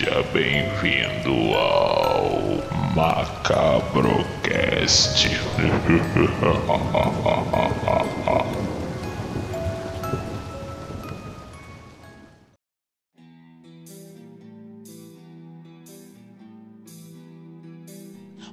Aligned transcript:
Seja 0.00 0.24
bem-vindo 0.32 1.34
ao 1.58 2.30
Macabrocast. 2.96 5.28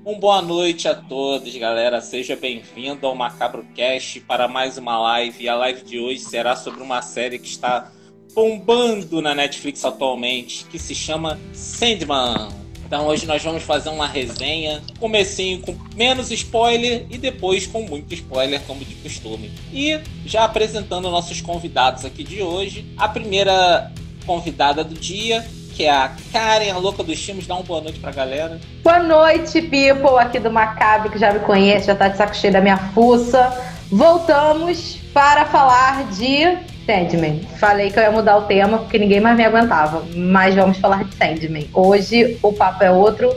Um 0.06 0.20
boa 0.20 0.42
noite 0.42 0.90
a 0.90 0.96
todos, 0.96 1.56
galera. 1.56 2.02
Seja 2.02 2.36
bem-vindo 2.36 3.08
ao 3.08 3.16
Macabro 3.16 3.66
Cast 3.74 4.20
para 4.20 4.50
mais 4.50 4.78
uma 4.78 5.00
live. 5.00 5.46
E 5.46 5.48
a 5.48 5.56
live 5.56 5.86
de 5.86 5.98
hoje 5.98 6.20
será 6.20 6.58
sobre 6.58 6.84
uma 6.84 7.02
série 7.02 7.40
que 7.40 7.48
está 7.48 7.90
bombando 8.38 9.20
na 9.20 9.34
Netflix 9.34 9.84
atualmente, 9.84 10.64
que 10.66 10.78
se 10.78 10.94
chama 10.94 11.40
Sandman. 11.54 12.50
Então 12.86 13.08
hoje 13.08 13.26
nós 13.26 13.44
vamos 13.44 13.64
fazer 13.64 13.90
uma 13.90 14.06
resenha, 14.06 14.80
comecinho 15.00 15.60
com 15.62 15.76
menos 15.96 16.30
spoiler 16.30 17.08
e 17.10 17.18
depois 17.18 17.66
com 17.66 17.82
muito 17.82 18.14
spoiler, 18.14 18.62
como 18.68 18.86
de 18.86 18.94
costume. 18.94 19.52
E 19.74 20.00
já 20.24 20.44
apresentando 20.44 21.10
nossos 21.10 21.42
convidados 21.42 22.06
aqui 22.06 22.24
de 22.24 22.44
hoje, 22.44 22.86
a 22.96 23.10
primeira 23.10 23.92
convidada 24.24 24.84
do 24.84 24.94
dia, 24.94 25.44
que 25.74 25.86
é 25.86 25.90
a 25.90 26.16
Karen, 26.32 26.70
a 26.70 26.78
louca 26.78 27.04
dos 27.04 27.20
filmes. 27.20 27.48
Dá 27.48 27.56
uma 27.56 27.64
boa 27.64 27.82
noite 27.82 28.00
pra 28.00 28.12
galera. 28.12 28.62
Boa 28.84 29.00
noite, 29.00 29.64
people, 29.64 30.20
aqui 30.20 30.38
do 30.38 30.52
Macabro, 30.52 31.10
que 31.10 31.18
já 31.18 31.34
me 31.34 31.40
conhece, 31.40 31.88
já 31.88 31.96
tá 31.96 32.08
de 32.08 32.18
saco 32.18 32.36
cheio 32.36 32.54
da 32.54 32.62
minha 32.62 32.78
fuça. 32.78 33.52
Voltamos 33.90 35.00
para 35.12 35.44
falar 35.46 36.08
de 36.12 36.77
Sandman. 36.88 37.42
Falei 37.60 37.92
que 37.92 38.00
eu 38.00 38.04
ia 38.04 38.12
mudar 38.12 38.38
o 38.38 38.44
tema 38.44 38.78
porque 38.78 38.98
ninguém 38.98 39.20
mais 39.20 39.36
me 39.36 39.44
aguentava, 39.44 40.08
mas 40.16 40.56
vamos 40.56 40.78
falar 40.78 41.04
de 41.04 41.14
Sandman. 41.16 41.70
Hoje 41.74 42.40
o 42.42 42.54
papo 42.54 42.84
é 42.84 42.90
outro. 42.90 43.30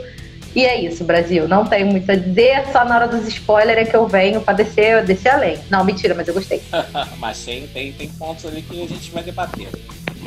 E 0.55 0.65
é 0.65 0.81
isso, 0.81 1.03
Brasil. 1.03 1.47
Não 1.47 1.65
tenho 1.65 1.87
muito 1.87 2.11
a 2.11 2.15
dizer, 2.15 2.65
só 2.73 2.83
na 2.83 2.95
hora 2.95 3.07
dos 3.07 3.25
spoilers 3.27 3.87
é 3.87 3.89
que 3.89 3.95
eu 3.95 4.05
venho 4.05 4.41
pra 4.41 4.53
descer, 4.53 5.05
descer 5.05 5.29
além. 5.29 5.57
Não, 5.69 5.83
mentira, 5.83 6.13
mas 6.13 6.27
eu 6.27 6.33
gostei. 6.33 6.61
mas 7.19 7.39
tem, 7.43 7.67
tem, 7.67 7.93
tem 7.93 8.09
pontos 8.09 8.45
ali 8.45 8.61
que 8.61 8.83
a 8.83 8.87
gente 8.87 9.11
vai 9.11 9.23
debater. 9.23 9.69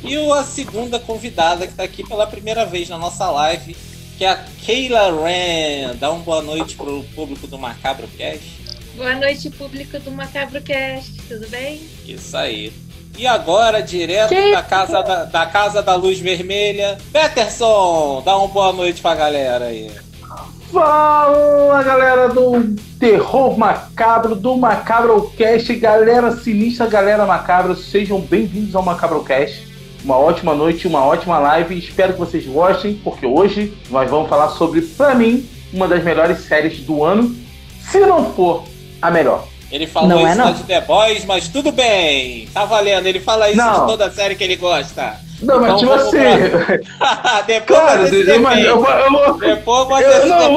E 0.03 0.17
a 0.33 0.43
segunda 0.43 0.99
convidada 0.99 1.67
que 1.67 1.73
está 1.73 1.83
aqui 1.83 2.07
pela 2.07 2.27
primeira 2.27 2.65
vez 2.65 2.89
na 2.89 2.97
nossa 2.97 3.31
live, 3.31 3.77
que 4.17 4.25
é 4.25 4.31
a 4.31 4.37
Keila 4.65 5.13
Ren. 5.13 5.95
Dá 5.97 6.11
uma 6.11 6.23
boa 6.23 6.43
noite 6.43 6.75
pro 6.75 7.03
público 7.15 7.47
do 7.47 7.59
Macabro 7.59 8.09
Cast. 8.17 8.65
Boa 8.97 9.15
noite, 9.17 9.51
público 9.51 9.99
do 9.99 10.11
Macabro 10.11 10.63
Cast, 10.63 11.21
tudo 11.29 11.49
bem? 11.49 11.83
Isso 12.07 12.35
aí. 12.37 12.73
E 13.17 13.27
agora, 13.27 13.81
direto 13.83 14.35
da 14.53 14.63
casa 14.63 15.03
da, 15.03 15.25
da, 15.25 15.47
casa 15.47 15.83
da 15.83 15.95
Luz 15.95 16.19
Vermelha, 16.19 16.99
Peterson, 17.13 18.23
dá 18.25 18.37
uma 18.37 18.49
boa 18.49 18.73
noite 18.73 19.01
pra 19.01 19.15
galera 19.15 19.67
aí. 19.67 19.91
Fala 20.73 21.83
galera 21.85 22.29
do 22.29 22.75
Terror 22.99 23.57
Macabro, 23.57 24.35
do 24.35 24.57
Macabro 24.57 25.33
Cast, 25.37 25.73
galera 25.77 26.37
sinistra, 26.37 26.87
galera 26.87 27.25
macabra, 27.25 27.77
sejam 27.77 28.21
bem-vindos 28.21 28.75
ao 28.75 28.83
Macabro 28.83 29.23
Cast 29.23 29.75
uma 30.05 30.19
ótima 30.19 30.55
noite, 30.55 30.87
uma 30.87 31.05
ótima 31.05 31.39
live. 31.39 31.79
Espero 31.79 32.13
que 32.13 32.19
vocês 32.19 32.47
gostem, 32.47 33.01
porque 33.03 33.27
hoje 33.27 33.77
nós 33.91 34.09
vamos 34.09 34.29
falar 34.29 34.51
sobre, 34.51 34.83
para 34.83 35.15
mim, 35.15 35.49
uma 35.73 35.89
das 35.89 36.05
melhores 36.05 36.41
séries 36.41 36.81
do 36.81 37.03
ano, 37.03 37.35
se 37.81 37.99
não 38.01 38.33
for 38.35 38.65
a 39.01 39.11
melhor. 39.11 39.49
Ele 39.75 39.89
falou 39.89 40.09
não 40.09 40.25
é 40.25 40.31
isso 40.31 40.41
é, 40.41 40.53
de 40.53 40.63
The 40.63 40.81
Boys, 40.83 41.25
mas 41.25 41.49
tudo 41.49 41.73
bem, 41.73 42.49
tá 42.55 42.65
valendo. 42.65 43.07
Ele 43.07 43.19
fala 43.19 43.49
isso 43.49 43.59
não. 43.59 43.81
de 43.81 43.87
toda 43.89 44.07
a 44.07 44.11
série 44.11 44.37
que 44.37 44.45
ele 44.45 44.55
gosta. 44.55 45.17
Não, 45.43 45.61
mas 45.61 45.67
então, 45.67 45.79
tipo 45.79 45.93
assim. 45.95 46.19
Pra... 46.97 47.43
Depois 47.43 47.81
Cara, 47.81 48.07
você 48.07 48.15
eu, 48.15 48.25
eu, 48.25 48.51
eu, 48.51 48.85
eu, 49.19 49.35
Depois 49.37 49.89
você 49.89 50.05
eu, 50.05 50.27
não, 50.29 50.55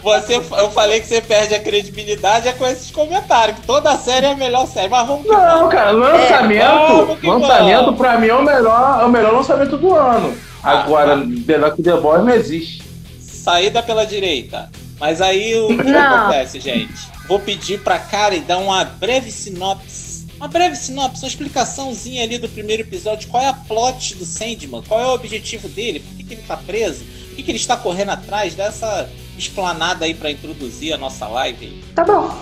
você 0.00 0.36
Eu 0.36 0.70
falei 0.70 1.00
que 1.00 1.08
você 1.08 1.20
perde 1.20 1.56
a 1.56 1.60
credibilidade 1.60 2.46
é 2.46 2.52
com 2.52 2.68
esses 2.68 2.92
comentários, 2.92 3.58
que 3.58 3.66
toda 3.66 3.96
série 3.96 4.26
é 4.26 4.30
a 4.30 4.36
melhor 4.36 4.68
série. 4.68 4.88
Mas 4.88 5.08
vamos 5.08 5.26
Não, 5.26 5.58
vamos. 5.58 5.74
cara, 5.74 5.90
lançamento. 5.90 7.18
É, 7.20 7.26
lançamento 7.26 7.92
pra 7.94 8.16
mim 8.16 8.28
é 8.28 8.34
o 8.36 8.44
melhor, 8.44 9.00
é 9.02 9.04
o 9.04 9.08
melhor 9.08 9.32
lançamento 9.32 9.76
do 9.76 9.92
ano. 9.92 10.38
Ah, 10.62 10.82
Agora, 10.82 11.14
ah, 11.16 11.82
The 11.82 11.96
Boys 11.96 12.24
não 12.24 12.32
existe. 12.32 12.84
Saída 13.18 13.82
pela 13.82 14.06
direita. 14.06 14.70
Mas 14.98 15.20
aí 15.20 15.54
o 15.54 15.68
que 15.68 15.90
acontece, 15.90 16.60
gente? 16.60 17.08
Vou 17.26 17.38
pedir 17.38 17.80
pra 17.80 17.98
Karen 17.98 18.40
dar 18.40 18.58
uma 18.58 18.84
breve 18.84 19.30
sinopse 19.30 20.08
uma 20.38 20.46
breve 20.46 20.76
sinopse, 20.76 21.22
uma 21.22 21.28
explicaçãozinha 21.28 22.22
ali 22.22 22.38
do 22.38 22.48
primeiro 22.48 22.82
episódio. 22.82 23.28
Qual 23.28 23.42
é 23.42 23.48
a 23.48 23.52
plot 23.52 24.14
do 24.14 24.24
Sandman? 24.24 24.82
Qual 24.86 25.00
é 25.00 25.06
o 25.06 25.14
objetivo 25.14 25.68
dele? 25.68 25.98
Por 25.98 26.16
que, 26.16 26.22
que 26.22 26.34
ele 26.34 26.42
tá 26.46 26.56
preso? 26.56 27.04
Por 27.04 27.36
que, 27.36 27.42
que 27.42 27.50
ele 27.50 27.58
está 27.58 27.76
correndo 27.76 28.10
atrás 28.10 28.54
dessa 28.54 29.08
esplanada 29.36 30.04
aí 30.04 30.14
para 30.14 30.30
introduzir 30.30 30.92
a 30.92 30.96
nossa 30.96 31.26
live? 31.26 31.82
Tá 31.92 32.04
bom. 32.04 32.32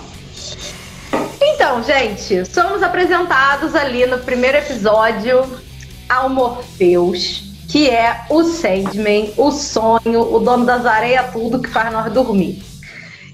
Então, 1.41 1.83
gente, 1.83 2.45
somos 2.45 2.83
apresentados 2.83 3.73
ali 3.73 4.05
no 4.05 4.19
primeiro 4.19 4.57
episódio 4.57 5.59
ao 6.07 6.29
Morpheus, 6.29 7.46
que 7.77 7.91
é 7.91 8.21
o 8.27 8.43
Sandman, 8.43 9.31
o 9.37 9.51
sonho, 9.51 10.33
o 10.33 10.39
dono 10.39 10.65
das 10.65 10.83
areias, 10.83 11.31
tudo 11.31 11.61
que 11.61 11.69
faz 11.69 11.93
nós 11.93 12.11
dormir. 12.11 12.59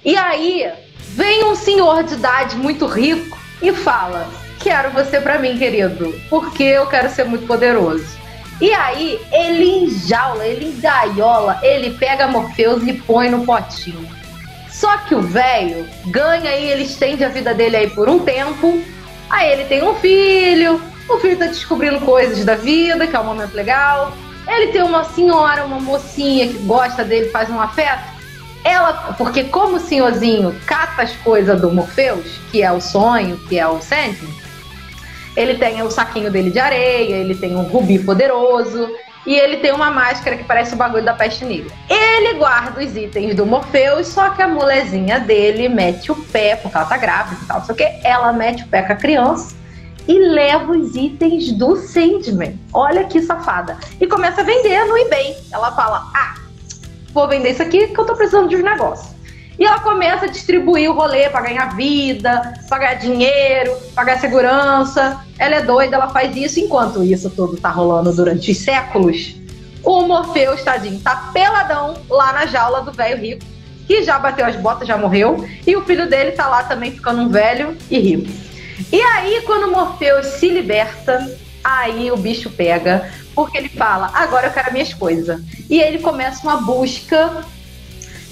E 0.03 0.17
aí, 0.17 0.69
vem 0.99 1.45
um 1.45 1.55
senhor 1.55 2.03
de 2.03 2.15
idade 2.15 2.57
muito 2.57 2.85
rico 2.85 3.37
e 3.61 3.71
fala: 3.71 4.27
quero 4.59 4.91
você 4.91 5.21
para 5.21 5.39
mim, 5.39 5.57
querido, 5.57 6.13
porque 6.29 6.61
eu 6.61 6.85
quero 6.87 7.09
ser 7.09 7.23
muito 7.23 7.47
poderoso. 7.47 8.05
E 8.59 8.73
aí, 8.73 9.17
ele 9.31 9.85
enjaula, 9.85 10.45
ele 10.45 10.65
engaiola, 10.65 11.57
ele 11.63 11.91
pega 11.91 12.27
Morpheus 12.27 12.85
e 12.85 12.91
põe 12.91 13.29
no 13.29 13.45
potinho. 13.45 14.09
Só 14.69 14.97
que 14.97 15.15
o 15.15 15.21
velho 15.21 15.87
ganha 16.07 16.53
e 16.53 16.65
ele 16.69 16.83
estende 16.83 17.23
a 17.23 17.29
vida 17.29 17.53
dele 17.53 17.77
aí 17.77 17.89
por 17.91 18.09
um 18.09 18.19
tempo. 18.19 18.83
Aí 19.29 19.53
ele 19.53 19.63
tem 19.63 19.81
um 19.81 19.95
filho, 19.95 20.81
o 21.09 21.17
filho 21.19 21.37
tá 21.37 21.45
descobrindo 21.45 22.01
coisas 22.01 22.43
da 22.43 22.55
vida, 22.55 23.07
que 23.07 23.15
é 23.15 23.19
um 23.21 23.23
momento 23.23 23.53
legal. 23.53 24.11
Ele 24.47 24.71
tem 24.71 24.81
uma 24.81 25.03
senhora, 25.05 25.65
uma 25.65 25.79
mocinha 25.79 26.47
que 26.47 26.59
gosta 26.59 27.03
dele, 27.03 27.29
faz 27.29 27.49
um 27.49 27.59
afeto. 27.59 28.13
Ela, 28.63 29.13
porque 29.17 29.45
como 29.45 29.75
o 29.75 29.79
senhorzinho 29.79 30.55
cata 30.65 31.01
as 31.01 31.13
coisas 31.17 31.59
do 31.59 31.71
Morpheus, 31.71 32.39
que 32.51 32.61
é 32.61 32.71
o 32.71 32.79
sonho, 32.79 33.37
que 33.49 33.59
é 33.59 33.67
o 33.67 33.81
Sandman, 33.81 34.33
ele 35.35 35.55
tem 35.55 35.81
o 35.81 35.89
saquinho 35.89 36.31
dele 36.31 36.49
de 36.49 36.59
areia, 36.59 37.15
ele 37.15 37.35
tem 37.35 37.55
um 37.55 37.63
rubi 37.63 37.99
poderoso 37.99 38.87
e 39.25 39.35
ele 39.35 39.57
tem 39.57 39.71
uma 39.71 39.89
máscara 39.89 40.37
que 40.37 40.43
parece 40.43 40.73
o 40.73 40.77
bagulho 40.77 41.03
da 41.03 41.13
peste 41.13 41.43
negra. 41.43 41.73
Ele 41.89 42.35
guarda 42.35 42.81
os 42.81 42.95
itens 42.95 43.35
do 43.35 43.45
Morpheus, 43.45 44.07
só 44.07 44.29
que 44.29 44.41
a 44.41 44.47
molezinha 44.47 45.19
dele 45.19 45.67
mete 45.67 46.11
o 46.11 46.15
pé, 46.15 46.55
porque 46.55 46.77
ela 46.77 46.85
tá 46.85 46.97
grávida 46.97 47.41
e 47.41 47.47
tal, 47.47 47.65
só 47.65 47.73
que 47.73 47.83
ela 48.03 48.31
mete 48.31 48.63
o 48.63 48.67
pé 48.67 48.81
com 48.83 48.93
a 48.93 48.95
criança 48.95 49.62
e 50.07 50.19
leva 50.19 50.71
os 50.71 50.95
itens 50.95 51.51
do 51.51 51.75
Sandman. 51.75 52.59
Olha 52.73 53.03
que 53.05 53.21
safada. 53.21 53.77
E 53.99 54.07
começa 54.07 54.41
a 54.41 54.43
vender 54.43 54.85
no 54.85 54.97
eBay. 54.97 55.37
Ela 55.51 55.71
fala: 55.71 56.09
Ah, 56.13 56.35
vou 57.13 57.27
vender 57.27 57.51
isso 57.51 57.61
aqui 57.61 57.87
que 57.87 57.99
eu 57.99 58.05
tô 58.05 58.15
precisando 58.15 58.49
de 58.49 58.55
um 58.55 58.63
negócio. 58.63 59.13
E 59.57 59.65
ela 59.65 59.79
começa 59.79 60.25
a 60.25 60.27
distribuir 60.27 60.89
o 60.89 60.93
rolê 60.93 61.29
para 61.29 61.41
ganhar 61.41 61.75
vida, 61.75 62.53
pagar 62.67 62.95
dinheiro, 62.95 63.75
pagar 63.93 64.19
segurança. 64.19 65.23
Ela 65.37 65.55
é 65.55 65.61
doida, 65.61 65.95
ela 65.95 66.09
faz 66.09 66.35
isso 66.35 66.59
enquanto 66.59 67.03
isso 67.03 67.29
tudo 67.29 67.57
tá 67.57 67.69
rolando 67.69 68.11
durante 68.13 68.51
os 68.51 68.57
séculos. 68.57 69.35
O 69.83 70.01
Morfeu, 70.01 70.55
tadinho, 70.63 70.99
tá 71.01 71.29
peladão 71.33 71.93
lá 72.09 72.33
na 72.33 72.45
jaula 72.45 72.81
do 72.81 72.91
velho 72.91 73.21
rico, 73.21 73.45
que 73.85 74.01
já 74.01 74.17
bateu 74.17 74.45
as 74.45 74.55
botas, 74.55 74.87
já 74.87 74.97
morreu, 74.97 75.45
e 75.67 75.75
o 75.75 75.83
filho 75.83 76.09
dele 76.09 76.31
tá 76.31 76.47
lá 76.47 76.63
também 76.63 76.91
ficando 76.91 77.21
um 77.21 77.29
velho 77.29 77.77
e 77.91 77.99
rico. 77.99 78.31
E 78.91 79.01
aí, 79.01 79.41
quando 79.45 79.67
o 79.67 79.71
Morfeu 79.71 80.23
se 80.23 80.49
liberta, 80.49 81.37
aí 81.63 82.11
o 82.11 82.17
bicho 82.17 82.49
pega, 82.49 83.11
porque 83.35 83.57
ele 83.57 83.69
fala: 83.69 84.11
agora 84.13 84.47
eu 84.47 84.51
quero 84.53 84.71
minhas 84.71 84.93
coisas. 84.93 85.41
E 85.69 85.79
ele 85.79 85.99
começa 85.99 86.43
uma 86.43 86.57
busca 86.57 87.45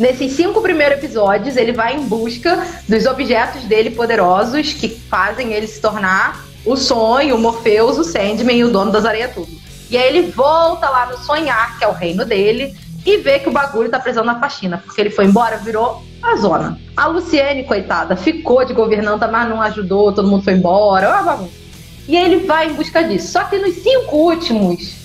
Nesses 0.02 0.32
cinco 0.32 0.62
primeiros 0.62 0.98
episódios, 0.98 1.56
ele 1.56 1.74
vai 1.74 1.96
em 1.96 2.04
busca 2.06 2.66
dos 2.90 3.06
objetos 3.06 3.66
dele 3.66 3.92
poderosos 3.92 4.74
que 4.74 4.90
fazem 4.90 5.54
ele 5.54 5.68
se 5.68 5.80
tornar 5.80 6.44
o 6.66 6.76
sonho, 6.76 7.36
o 7.36 7.40
Morpheus, 7.40 8.00
o 8.00 8.04
Sandman 8.04 8.58
e 8.58 8.64
o 8.64 8.72
dono 8.72 8.92
das 8.92 9.06
areias 9.06 9.32
tudo. 9.32 9.52
E 9.92 9.98
aí 9.98 10.08
ele 10.08 10.32
volta 10.32 10.90
lá 10.90 11.06
no 11.06 11.20
sonhar, 11.20 11.78
que 11.78 11.84
é 11.84 11.88
o 11.88 11.92
reino 11.92 12.26
dele, 12.26 12.76
e 13.06 13.18
vê 13.18 13.38
que 13.38 13.48
o 13.48 13.52
bagulho 13.52 13.92
tá 13.92 14.00
precisando 14.00 14.26
na 14.26 14.40
faxina, 14.40 14.80
porque 14.80 15.00
ele 15.00 15.12
foi 15.12 15.26
embora, 15.26 15.58
virou 15.58 16.04
a 16.22 16.36
zona. 16.36 16.80
A 16.96 17.08
Luciene, 17.08 17.64
coitada, 17.64 18.16
ficou 18.16 18.64
de 18.66 18.74
governanta, 18.74 19.28
mas 19.28 19.50
não 19.50 19.62
ajudou, 19.62 20.14
todo 20.14 20.28
mundo 20.28 20.44
foi 20.44 20.54
embora, 20.54 21.22
bagunça. 21.24 21.62
E 22.08 22.16
ele 22.16 22.46
vai 22.46 22.70
em 22.70 22.74
busca 22.74 23.04
disso. 23.04 23.32
Só 23.32 23.44
que 23.46 23.58
nos 23.58 23.76
cinco 23.76 24.18
últimos 24.18 24.96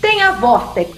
tem 0.00 0.22
a 0.22 0.32
Vortex. 0.32 0.90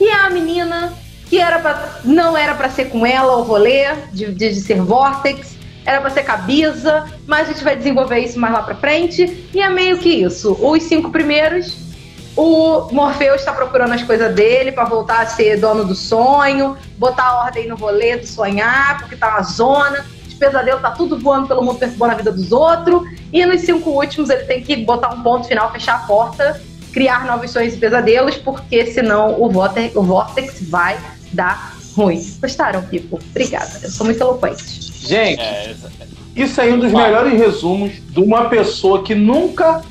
E 0.00 0.08
a 0.08 0.30
menina 0.30 0.92
que 1.30 1.38
era 1.38 1.60
pra, 1.60 2.00
não 2.04 2.36
era 2.36 2.54
para 2.54 2.68
ser 2.68 2.86
com 2.86 3.06
ela 3.06 3.36
o 3.36 3.42
rolê 3.42 3.94
de, 4.12 4.32
de, 4.32 4.48
de 4.52 4.60
ser 4.60 4.82
Vortex, 4.82 5.56
era 5.86 6.00
para 6.00 6.10
ser 6.10 6.24
Cabiza, 6.24 7.06
mas 7.26 7.48
a 7.48 7.52
gente 7.52 7.62
vai 7.62 7.76
desenvolver 7.76 8.18
isso 8.18 8.38
mais 8.38 8.52
lá 8.52 8.62
para 8.62 8.74
frente. 8.74 9.48
E 9.54 9.60
é 9.60 9.70
meio 9.70 9.96
que 9.98 10.08
isso. 10.08 10.58
Os 10.60 10.82
cinco 10.82 11.10
primeiros, 11.10 11.78
O 12.42 12.88
Morpheus 12.90 13.40
está 13.40 13.52
procurando 13.52 13.92
as 13.92 14.02
coisas 14.02 14.34
dele 14.34 14.72
para 14.72 14.84
voltar 14.84 15.20
a 15.20 15.26
ser 15.26 15.60
dono 15.60 15.84
do 15.84 15.94
sonho, 15.94 16.74
botar 16.96 17.44
ordem 17.44 17.68
no 17.68 17.76
rolê 17.76 18.16
do 18.16 18.26
sonhar, 18.26 18.98
porque 18.98 19.14
tá 19.14 19.28
uma 19.28 19.42
zona. 19.42 20.06
Os 20.26 20.32
pesadelos 20.32 20.80
tá 20.80 20.90
tudo 20.92 21.18
voando 21.18 21.48
pelo 21.48 21.62
mundo, 21.62 21.78
perturbando 21.78 22.14
a 22.14 22.16
vida 22.16 22.32
dos 22.32 22.50
outros. 22.50 23.02
E 23.30 23.44
nos 23.44 23.60
cinco 23.60 23.90
últimos 23.90 24.30
ele 24.30 24.44
tem 24.44 24.62
que 24.62 24.74
botar 24.74 25.10
um 25.12 25.22
ponto 25.22 25.46
final, 25.46 25.70
fechar 25.70 25.96
a 25.96 25.98
porta, 26.06 26.58
criar 26.94 27.26
novos 27.26 27.50
sonhos 27.50 27.74
e 27.74 27.76
pesadelos, 27.76 28.38
porque 28.38 28.86
senão 28.86 29.38
o, 29.38 29.50
Vortex, 29.50 29.94
o 29.94 30.02
Vortex 30.02 30.66
vai 30.70 30.98
dar 31.34 31.76
ruim. 31.94 32.26
Gostaram, 32.40 32.80
Pipo? 32.84 33.20
Obrigada. 33.32 33.80
Eu 33.82 33.90
sou 33.90 34.06
muito 34.06 34.18
eloquente. 34.18 34.80
Gente, 35.06 35.42
É, 35.42 35.74
isso 36.34 36.58
aí 36.58 36.70
é 36.70 36.72
um 36.72 36.78
dos 36.78 36.90
melhores 36.90 37.38
resumos 37.38 37.92
de 38.08 38.18
uma 38.18 38.48
pessoa 38.48 39.02
que 39.02 39.14
nunca 39.14 39.82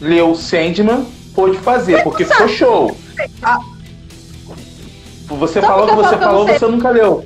leu 0.00 0.34
Sandman 0.34 1.06
pôde 1.34 1.58
fazer, 1.58 2.02
porque 2.02 2.24
ficou 2.24 2.48
show. 2.48 2.96
Ah, 3.42 3.58
você 5.28 5.60
Só 5.60 5.66
falou 5.66 5.86
que 5.88 5.94
você 5.94 6.18
falou, 6.18 6.46
você 6.46 6.66
nunca 6.66 6.90
leu. 6.90 7.24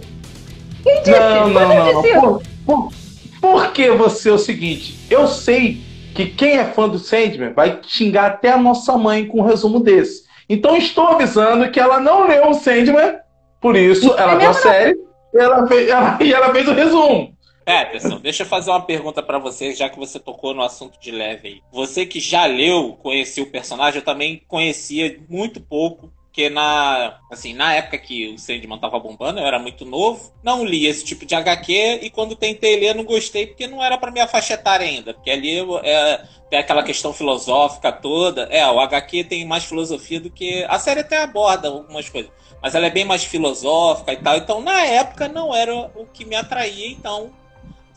Quem 0.83 1.03
disse? 1.03 1.19
Não, 1.19 1.49
não, 1.49 1.69
não. 1.69 1.93
não. 1.93 2.03
Por, 2.03 2.43
por, 2.65 2.93
por 3.41 3.73
que 3.73 3.91
você 3.91 4.31
é 4.31 4.33
o 4.33 4.39
seguinte? 4.39 4.99
Eu 5.11 5.27
sei 5.27 5.81
que 6.15 6.27
quem 6.27 6.59
é 6.59 6.65
fã 6.65 6.89
do 6.89 6.99
Sandman 6.99 7.53
vai 7.53 7.81
xingar 7.87 8.27
até 8.27 8.53
a 8.53 8.59
nossa 8.59 8.97
mãe 8.97 9.27
com 9.27 9.41
um 9.41 9.45
resumo 9.47 9.81
desse. 9.81 10.25
Então 10.49 10.77
estou 10.77 11.09
avisando 11.09 11.71
que 11.71 11.81
ela 11.81 11.99
não 11.99 12.29
leu 12.29 12.51
o 12.51 12.55
Sandman, 12.55 13.17
por 13.61 13.77
isso 13.77 14.15
ela 14.17 14.37
viu 14.37 14.51
a 14.51 14.55
série 14.55 15.07
ela 15.39 15.67
fez, 15.67 15.89
ela- 15.89 16.19
e 16.23 16.33
ela 16.33 16.53
fez 16.53 16.69
o 16.69 16.73
resumo. 16.73 17.36
Atenção, 17.67 18.21
deixa 18.21 18.45
eu 18.45 18.47
fazer 18.47 18.71
uma 18.71 18.81
pergunta 18.81 19.21
pra 19.21 19.41
você, 19.41 19.75
já 19.75 19.89
que 19.89 19.99
você 19.99 20.21
tocou 20.21 20.55
no 20.55 20.63
assunto 20.63 21.01
de 21.01 21.11
leve 21.11 21.49
aí. 21.49 21.63
Você 21.73 22.07
que 22.07 22.21
já 22.21 22.47
leu, 22.47 22.97
conhecia 23.03 23.43
o 23.43 23.51
personagem, 23.51 23.99
eu 23.99 24.05
também 24.05 24.41
conhecia 24.47 25.19
muito 25.29 25.61
pouco, 25.61 26.13
porque 26.27 26.49
na, 26.49 27.19
assim, 27.29 27.55
na 27.55 27.75
época 27.75 27.99
que 27.99 28.29
o 28.29 28.39
Sandman 28.39 28.79
tava 28.79 29.01
bombando, 29.01 29.41
eu 29.41 29.47
era 29.47 29.59
muito 29.59 29.85
novo, 29.85 30.33
não 30.45 30.65
li 30.65 30.87
esse 30.87 31.05
tipo 31.05 31.27
de 31.27 31.35
HQ 31.35 32.01
e 32.03 32.11
quando 32.11 32.37
tentei 32.37 32.79
ler 32.79 32.95
não 32.95 33.03
gostei 33.03 33.49
porque 33.49 33.67
não 33.67 33.83
era 33.83 33.99
pra 33.99 34.13
minha 34.13 34.29
faixa 34.29 34.55
etária 34.55 34.87
ainda, 34.87 35.13
porque 35.13 35.31
ali 35.31 35.59
é, 35.83 36.25
tem 36.49 36.61
aquela 36.61 36.85
questão 36.85 37.13
filosófica 37.13 37.91
toda. 37.91 38.43
É, 38.45 38.65
o 38.71 38.79
HQ 38.79 39.25
tem 39.25 39.45
mais 39.45 39.65
filosofia 39.65 40.21
do 40.21 40.31
que 40.31 40.63
a 40.69 40.79
série 40.79 41.01
até 41.01 41.21
aborda 41.21 41.67
algumas 41.67 42.09
coisas, 42.09 42.31
mas 42.63 42.77
ela 42.77 42.87
é 42.87 42.91
bem 42.91 43.05
mais 43.05 43.25
filosófica 43.25 44.13
e 44.13 44.19
tal. 44.19 44.37
Então, 44.37 44.61
na 44.61 44.85
época 44.85 45.27
não 45.27 45.53
era 45.53 45.75
o 45.75 46.07
que 46.07 46.25
me 46.25 46.37
atraía, 46.37 46.89
então 46.89 47.33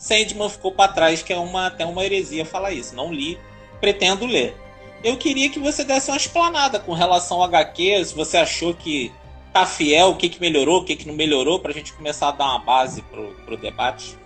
Sandman 0.00 0.48
ficou 0.48 0.72
pra 0.72 0.88
trás, 0.88 1.22
que 1.22 1.30
é 1.30 1.36
uma, 1.36 1.66
até 1.66 1.84
uma 1.84 2.02
heresia 2.02 2.46
falar 2.46 2.72
isso. 2.72 2.96
Não 2.96 3.12
li, 3.12 3.38
pretendo 3.82 4.24
ler. 4.24 4.56
Eu 5.04 5.18
queria 5.18 5.50
que 5.50 5.60
você 5.60 5.84
desse 5.84 6.10
uma 6.10 6.16
explanada 6.16 6.80
com 6.80 6.94
relação 6.94 7.36
ao 7.36 7.44
HQ, 7.44 8.06
se 8.06 8.14
você 8.14 8.38
achou 8.38 8.72
que 8.72 9.12
tá 9.52 9.66
fiel, 9.66 10.08
o 10.08 10.16
que, 10.16 10.30
que 10.30 10.40
melhorou, 10.40 10.80
o 10.80 10.84
que, 10.84 10.96
que 10.96 11.06
não 11.06 11.14
melhorou, 11.14 11.60
pra 11.60 11.70
gente 11.72 11.92
começar 11.92 12.28
a 12.28 12.32
dar 12.32 12.46
uma 12.46 12.60
base 12.60 13.02
pro, 13.02 13.28
pro 13.44 13.58
debate. 13.58 14.16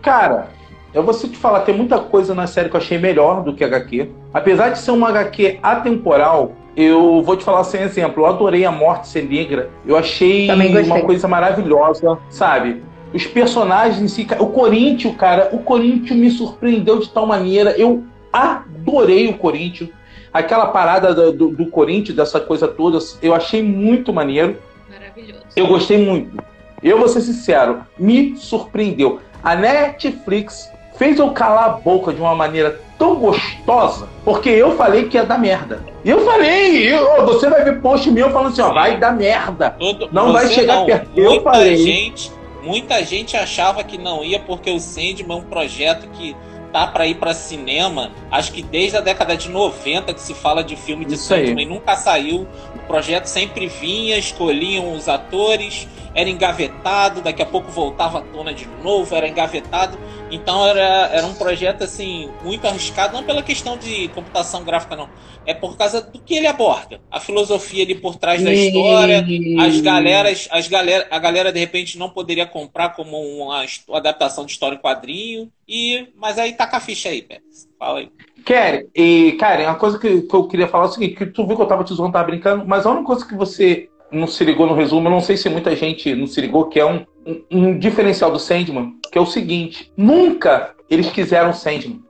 Cara, 0.00 0.48
eu 0.92 1.04
vou 1.04 1.14
te 1.14 1.36
falar, 1.36 1.60
tem 1.60 1.76
muita 1.76 2.00
coisa 2.00 2.34
na 2.34 2.48
série 2.48 2.68
que 2.68 2.74
eu 2.74 2.80
achei 2.80 2.98
melhor 2.98 3.44
do 3.44 3.54
que 3.54 3.62
HQ. 3.62 4.10
Apesar 4.34 4.70
de 4.70 4.80
ser 4.80 4.90
uma 4.90 5.08
HQ 5.08 5.60
atemporal, 5.62 6.52
eu 6.76 7.22
vou 7.22 7.36
te 7.36 7.44
falar 7.44 7.62
sem 7.62 7.82
exemplo. 7.82 8.24
Eu 8.24 8.26
adorei 8.26 8.64
a 8.64 8.72
Morte 8.72 9.06
Ser 9.06 9.22
Negra. 9.22 9.70
Eu 9.86 9.96
achei 9.96 10.50
uma 10.50 11.00
coisa 11.02 11.28
maravilhosa, 11.28 12.18
sabe? 12.28 12.82
Os 13.12 13.26
personagens 13.26 14.00
em 14.00 14.08
si, 14.08 14.26
o 14.38 14.46
Corinthians, 14.46 15.14
cara, 15.16 15.50
o 15.52 15.58
Corinthians 15.58 16.18
me 16.18 16.30
surpreendeu 16.30 16.98
de 16.98 17.08
tal 17.10 17.26
maneira. 17.26 17.72
Eu 17.78 18.04
adorei 18.32 19.28
o 19.28 19.34
Corinthians. 19.38 19.90
Aquela 20.32 20.66
parada 20.66 21.12
do, 21.14 21.30
do, 21.32 21.48
do 21.48 21.66
Corinthians, 21.66 22.16
dessa 22.16 22.40
coisa 22.40 22.66
toda, 22.66 22.98
eu 23.20 23.34
achei 23.34 23.62
muito 23.62 24.12
maneiro. 24.12 24.56
Maravilhoso. 24.90 25.42
Eu 25.54 25.66
gostei 25.66 25.98
muito. 26.02 26.42
Eu 26.82 26.98
vou 26.98 27.06
ser 27.06 27.20
sincero, 27.20 27.82
me 27.98 28.34
surpreendeu. 28.36 29.20
A 29.44 29.54
Netflix 29.54 30.70
fez 30.96 31.18
eu 31.18 31.30
calar 31.32 31.64
a 31.64 31.68
boca 31.70 32.12
de 32.12 32.20
uma 32.20 32.34
maneira 32.34 32.80
tão 32.98 33.16
gostosa, 33.16 34.08
porque 34.24 34.48
eu 34.48 34.74
falei 34.76 35.04
que 35.08 35.16
ia 35.16 35.24
dar 35.24 35.38
merda. 35.38 35.84
E 36.04 36.10
eu 36.10 36.24
falei, 36.24 36.92
eu- 36.92 37.26
você 37.26 37.48
vai 37.50 37.62
ver 37.64 37.80
post 37.80 38.10
meu 38.10 38.30
falando 38.30 38.52
assim, 38.52 38.62
ó, 38.62 38.72
vai 38.72 38.96
dar 38.96 39.12
merda. 39.12 39.70
Todo- 39.78 40.08
Não 40.12 40.32
vai 40.32 40.48
chegar 40.48 40.84
perto. 40.86 41.10
Eu 41.14 41.42
falei. 41.42 41.76
gente, 41.76 42.32
muita 42.62 43.04
gente 43.04 43.36
achava 43.36 43.82
que 43.84 43.98
não 43.98 44.24
ia 44.24 44.38
porque 44.38 44.70
o 44.70 44.78
Sandman 44.78 45.38
é 45.38 45.40
um 45.40 45.44
projeto 45.44 46.08
que 46.10 46.36
tá 46.72 46.86
pra 46.86 47.06
ir 47.06 47.16
pra 47.16 47.34
cinema. 47.34 48.10
Acho 48.30 48.52
que 48.52 48.62
desde 48.62 48.96
a 48.96 49.00
década 49.00 49.36
de 49.36 49.50
90 49.50 50.14
que 50.14 50.20
se 50.20 50.32
fala 50.34 50.64
de 50.64 50.74
filme 50.74 51.04
de 51.04 51.14
Isso 51.14 51.32
aí. 51.34 51.48
Sandman 51.48 51.66
e 51.66 51.68
nunca 51.68 51.96
saiu. 51.96 52.48
O 52.84 52.86
projeto 52.86 53.26
sempre 53.26 53.66
vinha, 53.66 54.18
escolhiam 54.18 54.92
os 54.92 55.08
atores, 55.08 55.88
era 56.14 56.28
engavetado, 56.28 57.22
daqui 57.22 57.42
a 57.42 57.46
pouco 57.46 57.70
voltava 57.70 58.18
à 58.18 58.22
tona 58.22 58.52
de 58.52 58.66
novo, 58.82 59.14
era 59.14 59.28
engavetado. 59.28 59.98
Então 60.30 60.66
era, 60.66 61.10
era 61.12 61.26
um 61.26 61.34
projeto 61.34 61.84
assim 61.84 62.30
muito 62.42 62.66
arriscado, 62.66 63.14
não 63.14 63.22
pela 63.22 63.42
questão 63.42 63.76
de 63.76 64.08
computação 64.08 64.64
gráfica 64.64 64.96
não, 64.96 65.08
é 65.44 65.52
por 65.52 65.76
causa 65.76 66.00
do 66.00 66.18
que 66.18 66.34
ele 66.34 66.46
aborda, 66.46 67.00
a 67.10 67.20
filosofia 67.20 67.84
ali 67.84 67.94
por 67.94 68.16
trás 68.16 68.42
da 68.42 68.52
história, 68.52 69.24
as 69.60 69.80
galeras, 69.80 70.48
as 70.50 70.68
galera, 70.68 71.06
a 71.10 71.18
galera 71.18 71.52
de 71.52 71.60
repente 71.60 71.98
não 71.98 72.08
poderia 72.08 72.46
comprar 72.46 72.90
como 72.90 73.18
uma 73.20 73.64
adaptação 73.92 74.46
de 74.46 74.52
história 74.52 74.76
em 74.76 74.80
quadrinho. 74.80 75.52
E 75.68 76.08
mas 76.16 76.38
aí 76.38 76.52
taca 76.52 76.76
a 76.76 76.80
ficha 76.80 77.08
aí, 77.08 77.22
Pérez. 77.22 77.68
Fala 77.78 78.00
aí. 78.00 78.10
Karen, 78.44 78.84
e 78.94 79.32
Karen, 79.38 79.64
uma 79.66 79.74
coisa 79.74 79.98
que, 79.98 80.22
que 80.22 80.34
eu 80.34 80.46
queria 80.48 80.68
falar 80.68 80.84
é 80.84 80.88
o 80.88 80.92
seguinte, 80.92 81.14
que 81.14 81.26
tu 81.26 81.46
viu 81.46 81.56
que 81.56 81.62
eu 81.62 81.66
tava 81.66 81.84
te 81.84 81.94
zoando, 81.94 82.12
tava 82.12 82.26
brincando, 82.26 82.64
mas 82.66 82.84
a 82.86 82.90
única 82.90 83.06
coisa 83.06 83.26
que 83.26 83.34
você 83.34 83.88
não 84.10 84.26
se 84.26 84.44
ligou 84.44 84.66
no 84.66 84.74
resumo, 84.74 85.06
eu 85.06 85.10
não 85.10 85.20
sei 85.20 85.36
se 85.36 85.48
muita 85.48 85.74
gente 85.74 86.14
não 86.14 86.26
se 86.26 86.40
ligou, 86.40 86.66
que 86.66 86.78
é 86.78 86.84
um, 86.84 87.04
um, 87.26 87.42
um 87.50 87.78
diferencial 87.78 88.30
do 88.30 88.38
Sandman, 88.38 88.94
que 89.10 89.16
é 89.18 89.20
o 89.20 89.26
seguinte, 89.26 89.90
nunca 89.96 90.74
eles 90.90 91.10
quiseram 91.10 91.50
o 91.50 91.54
Sandman. 91.54 92.00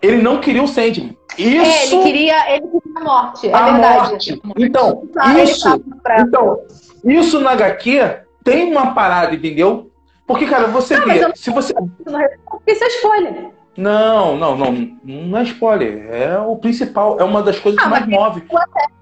Ele 0.00 0.20
não 0.20 0.40
queria 0.40 0.62
o 0.62 0.66
Sandman. 0.68 1.16
Isso 1.38 1.64
É, 1.64 1.86
ele 1.86 2.02
queria, 2.02 2.54
ele 2.56 2.66
queria 2.66 2.80
a 2.96 3.00
morte, 3.04 3.48
é 3.48 3.54
a 3.54 3.70
verdade. 3.70 4.10
morte. 4.10 4.42
Então, 4.58 5.08
Ah, 5.16 5.42
isso, 5.42 5.78
pra- 6.02 6.20
então, 6.22 6.58
isso 7.04 7.38
na 7.40 7.50
HQ 7.52 8.00
tem 8.42 8.70
uma 8.72 8.94
parada, 8.94 9.34
entendeu? 9.34 9.90
Porque, 10.26 10.46
cara, 10.46 10.66
você 10.68 10.96
Não, 10.98 11.06
vê, 11.06 11.20
não- 11.20 11.30
se 11.36 11.50
você 11.50 11.72
Porque 11.74 12.72
isso 12.72 12.84
é 12.84 12.86
escolha. 12.86 13.50
Não, 13.76 14.36
não, 14.36 14.56
não, 14.56 14.72
não 15.04 15.38
é 15.38 15.42
spoiler. 15.44 16.06
É 16.12 16.38
o 16.38 16.56
principal, 16.56 17.18
é 17.20 17.24
uma 17.24 17.42
das 17.42 17.58
coisas 17.58 17.80
que 17.80 17.86
Ah, 17.86 17.90
mais 17.90 18.06
mas 18.06 18.18
move. 18.18 18.42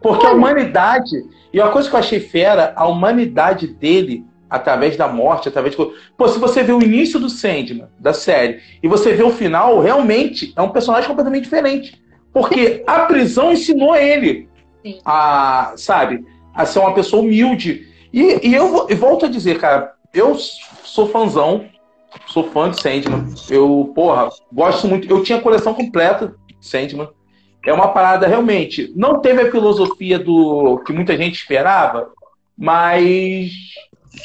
Porque 0.00 0.27
a 0.27 0.33
humanidade, 0.33 1.11
e 1.53 1.61
uma 1.61 1.71
coisa 1.71 1.89
que 1.89 1.95
eu 1.95 2.00
achei 2.00 2.21
fera, 2.21 2.73
a 2.77 2.87
humanidade 2.87 3.67
dele, 3.67 4.25
através 4.49 4.97
da 4.97 5.09
morte, 5.09 5.49
através 5.49 5.75
de. 5.77 5.91
Pô, 6.17 6.29
se 6.29 6.39
você 6.39 6.62
vê 6.62 6.73
o 6.73 6.83
início 6.83 7.19
do 7.19 7.29
Sandman, 7.29 7.89
da 7.99 8.12
série, 8.12 8.61
e 8.83 8.89
você 8.89 9.12
vê 9.12 9.23
o 9.23 9.31
final, 9.31 9.81
realmente 9.81 10.53
é 10.57 10.62
um 10.62 10.71
personagem 10.71 11.09
completamente 11.09 11.45
diferente. 11.45 12.00
Porque 12.33 12.85
a 12.87 13.00
prisão 13.00 13.53
ensinou 13.53 13.97
ele 13.97 14.49
Sim. 14.85 14.99
a, 15.05 15.73
sabe, 15.77 16.25
a 16.55 16.65
ser 16.65 16.79
uma 16.79 16.95
pessoa 16.95 17.23
humilde. 17.23 17.89
E, 18.12 18.49
e 18.49 18.55
eu 18.55 18.69
vou- 18.69 18.87
e 18.89 18.95
volto 18.95 19.27
a 19.27 19.29
dizer, 19.29 19.59
cara, 19.59 19.93
eu 20.15 20.37
sou 20.85 21.09
fãzão, 21.09 21.65
sou 22.26 22.50
fã 22.50 22.71
de 22.71 22.81
Sandman. 22.81 23.26
Eu, 23.49 23.93
porra, 23.95 24.29
gosto 24.52 24.87
muito. 24.88 25.09
Eu 25.11 25.23
tinha 25.23 25.40
coleção 25.40 25.75
completa 25.75 26.35
de 26.47 26.67
Sandman. 26.67 27.09
É 27.67 27.73
uma 27.73 27.88
parada 27.88 28.26
realmente. 28.26 28.93
Não 28.97 29.21
teve 29.21 29.43
a 29.43 29.50
filosofia 29.50 30.19
do 30.19 30.79
que 30.85 30.93
muita 30.93 31.17
gente 31.17 31.35
esperava, 31.35 32.11
mas 32.57 33.50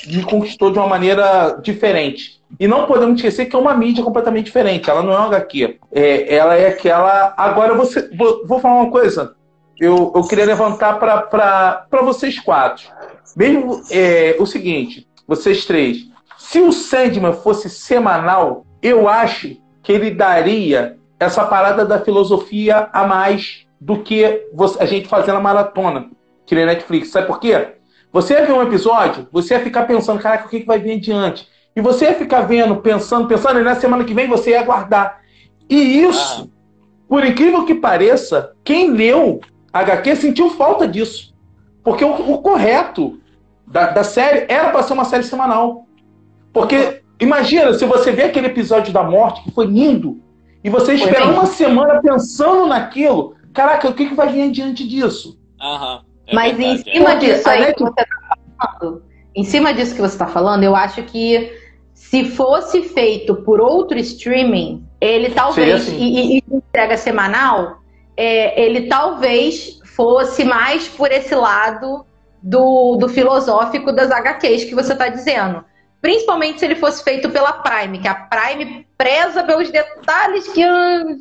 me 0.08 0.24
conquistou 0.24 0.72
de 0.72 0.80
uma 0.80 0.88
maneira 0.88 1.60
diferente. 1.62 2.42
E 2.60 2.68
não 2.68 2.86
podemos 2.86 3.16
esquecer 3.16 3.46
que 3.48 3.56
é 3.56 3.60
uma 3.60 3.74
mídia 3.74 4.04
completamente 4.04 4.46
diferente. 4.46 4.90
Ela 4.90 5.04
não 5.04 5.12
é 5.12 5.18
uma 5.18 5.28
HQ. 5.28 5.80
É, 5.92 6.36
ela 6.36 6.56
é 6.56 6.68
aquela. 6.68 7.34
Agora 7.36 7.74
você. 7.74 8.10
Vou, 8.16 8.46
vou 8.48 8.60
falar 8.60 8.82
uma 8.82 8.92
coisa. 8.92 9.36
Eu, 9.78 10.14
eu 10.16 10.24
queria 10.24 10.46
levantar 10.46 10.94
para 11.00 12.02
vocês 12.02 12.40
quatro. 12.40 12.88
Mesmo 13.36 13.82
é, 13.92 14.38
o 14.40 14.46
seguinte, 14.46 15.06
vocês 15.28 15.66
três. 15.66 16.08
Se 16.48 16.60
o 16.62 16.72
Sandman 16.72 17.34
fosse 17.34 17.70
semanal, 17.70 18.66
eu 18.80 19.10
acho 19.10 19.58
que 19.82 19.92
ele 19.92 20.12
daria 20.12 20.96
essa 21.20 21.44
parada 21.44 21.84
da 21.84 22.00
filosofia 22.00 22.88
a 22.94 23.08
mais 23.08 23.66
do 23.82 24.00
que 24.04 24.48
você- 24.54 24.82
a 24.82 24.86
gente 24.86 25.08
fazendo 25.08 25.38
a 25.38 25.42
maratona 25.42 26.10
que 26.46 26.54
nem 26.54 26.66
Netflix. 26.68 27.10
Sabe 27.10 27.26
por 27.26 27.40
quê? 27.40 27.78
Você 28.14 28.34
ia 28.36 28.46
ver 28.46 28.54
um 28.54 28.62
episódio, 28.62 29.28
você 29.32 29.56
ia 29.56 29.60
ficar 29.60 29.86
pensando, 29.88 30.22
caraca, 30.22 30.46
o 30.46 30.50
que, 30.50 30.60
que 30.60 30.68
vai 30.68 30.78
vir 30.78 30.98
adiante? 30.98 31.48
E 31.76 31.82
você 31.82 32.06
ia 32.06 32.14
ficar 32.14 32.42
vendo, 32.42 32.76
pensando, 32.78 33.28
pensando, 33.28 33.60
e 33.60 33.64
na 33.64 33.76
semana 33.76 34.04
que 34.04 34.14
vem 34.14 34.28
você 34.28 34.52
ia 34.52 34.62
aguardar. 34.62 35.20
E 35.68 35.76
isso, 36.04 36.52
por 37.10 37.26
incrível 37.26 37.66
que 37.66 37.74
pareça, 37.74 38.52
quem 38.64 38.92
leu 38.92 39.42
HQ 39.74 40.16
sentiu 40.16 40.52
falta 40.52 40.88
disso. 40.88 41.34
Porque 41.84 42.06
o, 42.06 42.34
o 42.34 42.38
correto 42.38 43.20
da, 43.66 43.88
da 43.88 44.04
série 44.04 44.46
era 44.48 44.70
para 44.70 44.84
ser 44.84 44.94
uma 44.94 45.06
série 45.06 45.24
semanal. 45.24 45.85
Porque, 46.56 47.02
imagina, 47.20 47.74
se 47.74 47.86
você 47.86 48.14
vê 48.14 48.24
aquele 48.24 48.48
episódio 48.48 48.94
da 48.94 49.04
morte, 49.04 49.44
que 49.44 49.52
foi 49.52 49.66
lindo, 49.66 50.22
e 50.64 50.70
você 50.70 50.94
mesmo. 50.94 51.34
uma 51.34 51.46
semana 51.46 52.02
pensando 52.02 52.66
naquilo, 52.66 53.36
caraca, 53.54 53.90
o 53.90 53.94
que, 53.94 54.08
que 54.08 54.16
vai 54.16 54.30
vir 54.30 54.44
adiante 54.44 54.88
disso? 54.88 55.38
Aham. 55.62 56.02
É 56.26 56.34
Mas 56.34 56.54
em 56.58 56.78
verdade, 56.78 56.90
é. 56.90 56.94
cima 56.94 57.10
Porque 57.12 57.26
disso 57.34 57.50
aí 57.50 57.74
que 57.74 57.84
você 57.84 57.94
tá 57.94 58.38
falando, 58.58 59.04
em 59.36 59.44
cima 59.44 59.74
disso 59.74 59.96
que 59.96 60.02
você 60.02 60.18
tá 60.18 60.28
falando, 60.28 60.64
eu 60.64 60.74
acho 60.74 61.04
que 61.04 61.52
se 61.94 62.24
fosse 62.32 62.84
feito 62.84 63.36
por 63.36 63.60
outro 63.60 63.98
streaming, 64.00 64.82
ele 65.02 65.32
talvez, 65.32 65.84
Seria 65.84 65.96
assim. 65.98 65.98
e, 65.98 66.38
e- 66.38 66.44
e 66.50 66.56
entrega 66.56 66.96
semanal, 66.96 67.80
é, 68.16 68.60
ele 68.64 68.88
talvez 68.88 69.78
fosse 69.94 70.46
mais 70.46 70.88
por 70.88 71.12
esse 71.12 71.36
lado 71.36 72.06
do, 72.42 72.96
do 72.96 73.10
filosófico 73.10 73.92
das 73.92 74.10
HQs 74.10 74.64
que 74.64 74.74
você 74.74 74.96
tá 74.96 75.10
dizendo. 75.10 75.64
Principalmente 76.06 76.60
se 76.60 76.66
ele 76.66 76.76
fosse 76.76 77.04
feito 77.04 77.32
pela 77.32 77.52
Prime, 77.52 77.98
que 77.98 78.08
a 78.08 78.14
Prime 78.14 78.86
preza 78.96 79.44
pelos 79.44 79.72
detalhes 79.72 80.48
que 80.50 80.62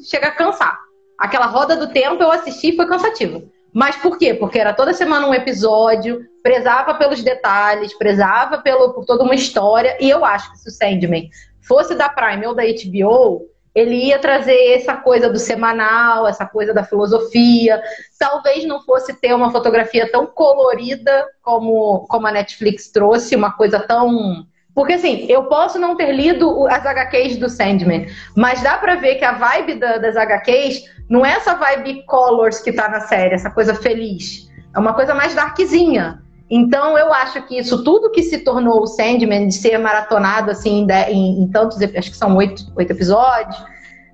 chega 0.04 0.26
a 0.26 0.30
cansar. 0.30 0.78
Aquela 1.18 1.46
roda 1.46 1.74
do 1.74 1.90
tempo 1.90 2.22
eu 2.22 2.30
assisti 2.30 2.68
e 2.68 2.76
foi 2.76 2.86
cansativo. 2.86 3.50
Mas 3.72 3.96
por 3.96 4.18
quê? 4.18 4.34
Porque 4.34 4.58
era 4.58 4.74
toda 4.74 4.92
semana 4.92 5.26
um 5.26 5.32
episódio, 5.32 6.20
prezava 6.42 6.92
pelos 6.96 7.22
detalhes, 7.22 7.96
prezava 7.96 8.58
pelo, 8.58 8.92
por 8.92 9.06
toda 9.06 9.24
uma 9.24 9.34
história. 9.34 9.96
E 9.98 10.10
eu 10.10 10.22
acho 10.22 10.52
que 10.52 10.58
se 10.58 10.68
o 10.68 10.72
Sandman 10.72 11.30
fosse 11.62 11.94
da 11.94 12.10
Prime 12.10 12.46
ou 12.46 12.54
da 12.54 12.64
HBO, 12.64 13.48
ele 13.74 14.08
ia 14.08 14.18
trazer 14.18 14.74
essa 14.74 14.94
coisa 14.94 15.30
do 15.30 15.38
semanal, 15.38 16.28
essa 16.28 16.44
coisa 16.44 16.74
da 16.74 16.84
filosofia. 16.84 17.82
Talvez 18.18 18.66
não 18.66 18.82
fosse 18.82 19.14
ter 19.14 19.34
uma 19.34 19.50
fotografia 19.50 20.12
tão 20.12 20.26
colorida 20.26 21.26
como, 21.40 22.06
como 22.06 22.26
a 22.26 22.32
Netflix 22.32 22.90
trouxe, 22.90 23.34
uma 23.34 23.50
coisa 23.50 23.80
tão. 23.80 24.44
Porque 24.74 24.94
assim, 24.94 25.26
eu 25.28 25.44
posso 25.44 25.78
não 25.78 25.96
ter 25.96 26.12
lido 26.12 26.66
as 26.66 26.84
HQs 26.84 27.36
do 27.36 27.48
Sandman, 27.48 28.06
mas 28.36 28.60
dá 28.62 28.76
pra 28.76 28.96
ver 28.96 29.14
que 29.16 29.24
a 29.24 29.32
vibe 29.32 29.74
da- 29.76 29.98
das 29.98 30.16
HQs 30.16 30.82
não 31.08 31.24
é 31.24 31.32
essa 31.34 31.54
vibe 31.54 32.04
colors 32.06 32.58
que 32.60 32.72
tá 32.72 32.88
na 32.88 33.00
série, 33.00 33.34
essa 33.34 33.50
coisa 33.50 33.74
feliz. 33.74 34.50
É 34.74 34.78
uma 34.78 34.92
coisa 34.94 35.14
mais 35.14 35.34
darkzinha. 35.34 36.20
Então 36.50 36.98
eu 36.98 37.12
acho 37.12 37.40
que 37.46 37.58
isso 37.58 37.84
tudo 37.84 38.10
que 38.10 38.22
se 38.22 38.38
tornou 38.38 38.82
o 38.82 38.86
Sandman, 38.86 39.46
de 39.48 39.54
ser 39.54 39.78
maratonado 39.78 40.50
assim 40.50 40.84
em, 40.84 41.12
em- 41.12 41.42
em 41.44 41.48
tantos, 41.50 41.80
acho 41.80 42.10
que 42.10 42.16
são 42.16 42.36
oito, 42.36 42.64
oito 42.76 42.90
episódios, 42.90 43.56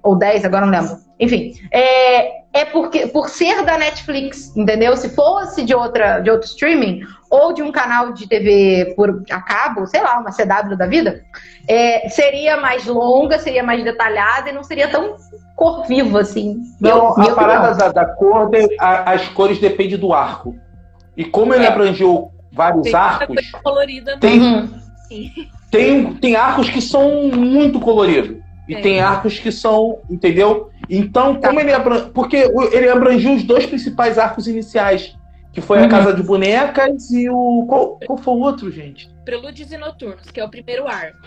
ou 0.02 0.16
dez, 0.16 0.44
agora 0.44 0.66
não 0.66 0.72
lembro. 0.72 0.96
Enfim, 1.20 1.52
é, 1.70 2.40
é 2.52 2.64
porque 2.64 3.06
por 3.08 3.28
ser 3.28 3.62
da 3.62 3.76
Netflix, 3.76 4.56
entendeu? 4.56 4.96
Se 4.96 5.10
fosse 5.14 5.62
de 5.62 5.74
outra, 5.74 6.18
de 6.20 6.30
outro 6.30 6.48
streaming 6.48 7.02
ou 7.30 7.52
de 7.52 7.62
um 7.62 7.70
canal 7.70 8.12
de 8.12 8.26
TV 8.26 8.94
por 8.96 9.22
a 9.30 9.40
cabo, 9.42 9.86
sei 9.86 10.00
lá, 10.02 10.18
uma 10.18 10.32
CW 10.32 10.76
da 10.76 10.86
vida, 10.86 11.22
é, 11.68 12.08
seria 12.08 12.56
mais 12.56 12.86
longa, 12.86 13.38
seria 13.38 13.62
mais 13.62 13.84
detalhada 13.84 14.48
e 14.48 14.52
não 14.52 14.64
seria 14.64 14.88
tão 14.88 15.14
cor 15.54 15.86
viva 15.86 16.20
assim. 16.22 16.56
Não, 16.80 17.14
Meu- 17.16 17.30
a 17.30 17.34
parada 17.34 17.70
não. 17.72 17.76
da, 17.76 17.88
da 17.92 18.04
cor, 18.06 18.48
de- 18.50 18.74
a- 18.80 19.12
as 19.12 19.28
cores 19.28 19.58
dependem 19.58 19.98
do 19.98 20.12
arco. 20.14 20.56
E 21.16 21.24
como 21.24 21.52
ele 21.54 21.64
É. 21.64 21.68
abrangeu 21.68 22.30
vários 22.50 22.84
Tem 22.84 22.94
arcos, 22.94 23.50
colorida 23.62 24.16
tem- 24.18 24.40
Uhum. 24.40 24.68
tem, 25.70 26.14
tem 26.14 26.34
arcos 26.36 26.70
que 26.70 26.80
são 26.80 27.28
muito 27.28 27.78
coloridos. 27.78 28.39
E 28.70 28.74
É. 28.76 28.80
tem 28.80 29.00
arcos 29.00 29.38
que 29.38 29.50
são, 29.50 29.98
entendeu? 30.08 30.70
Então, 30.88 31.34
Tá. 31.40 31.48
como 31.48 31.60
ele 31.60 31.72
abrangiu. 31.72 32.10
Porque 32.12 32.36
ele 32.72 32.88
abrangiu 32.88 33.34
os 33.34 33.42
dois 33.42 33.66
principais 33.66 34.16
arcos 34.18 34.46
iniciais. 34.46 35.16
Que 35.52 35.60
foi 35.60 35.80
a 35.80 35.82
Uhum. 35.82 35.88
Casa 35.88 36.14
de 36.14 36.22
Bonecas 36.22 37.10
e 37.10 37.28
o. 37.28 37.64
Qual, 37.68 37.98
qual 38.06 38.16
foi 38.16 38.34
o 38.34 38.38
outro, 38.38 38.70
gente? 38.70 39.10
Prelúdios 39.24 39.72
e 39.72 39.76
Noturnos, 39.76 40.30
que 40.30 40.38
é 40.38 40.44
o 40.44 40.48
primeiro 40.48 40.86
arco. 40.86 41.18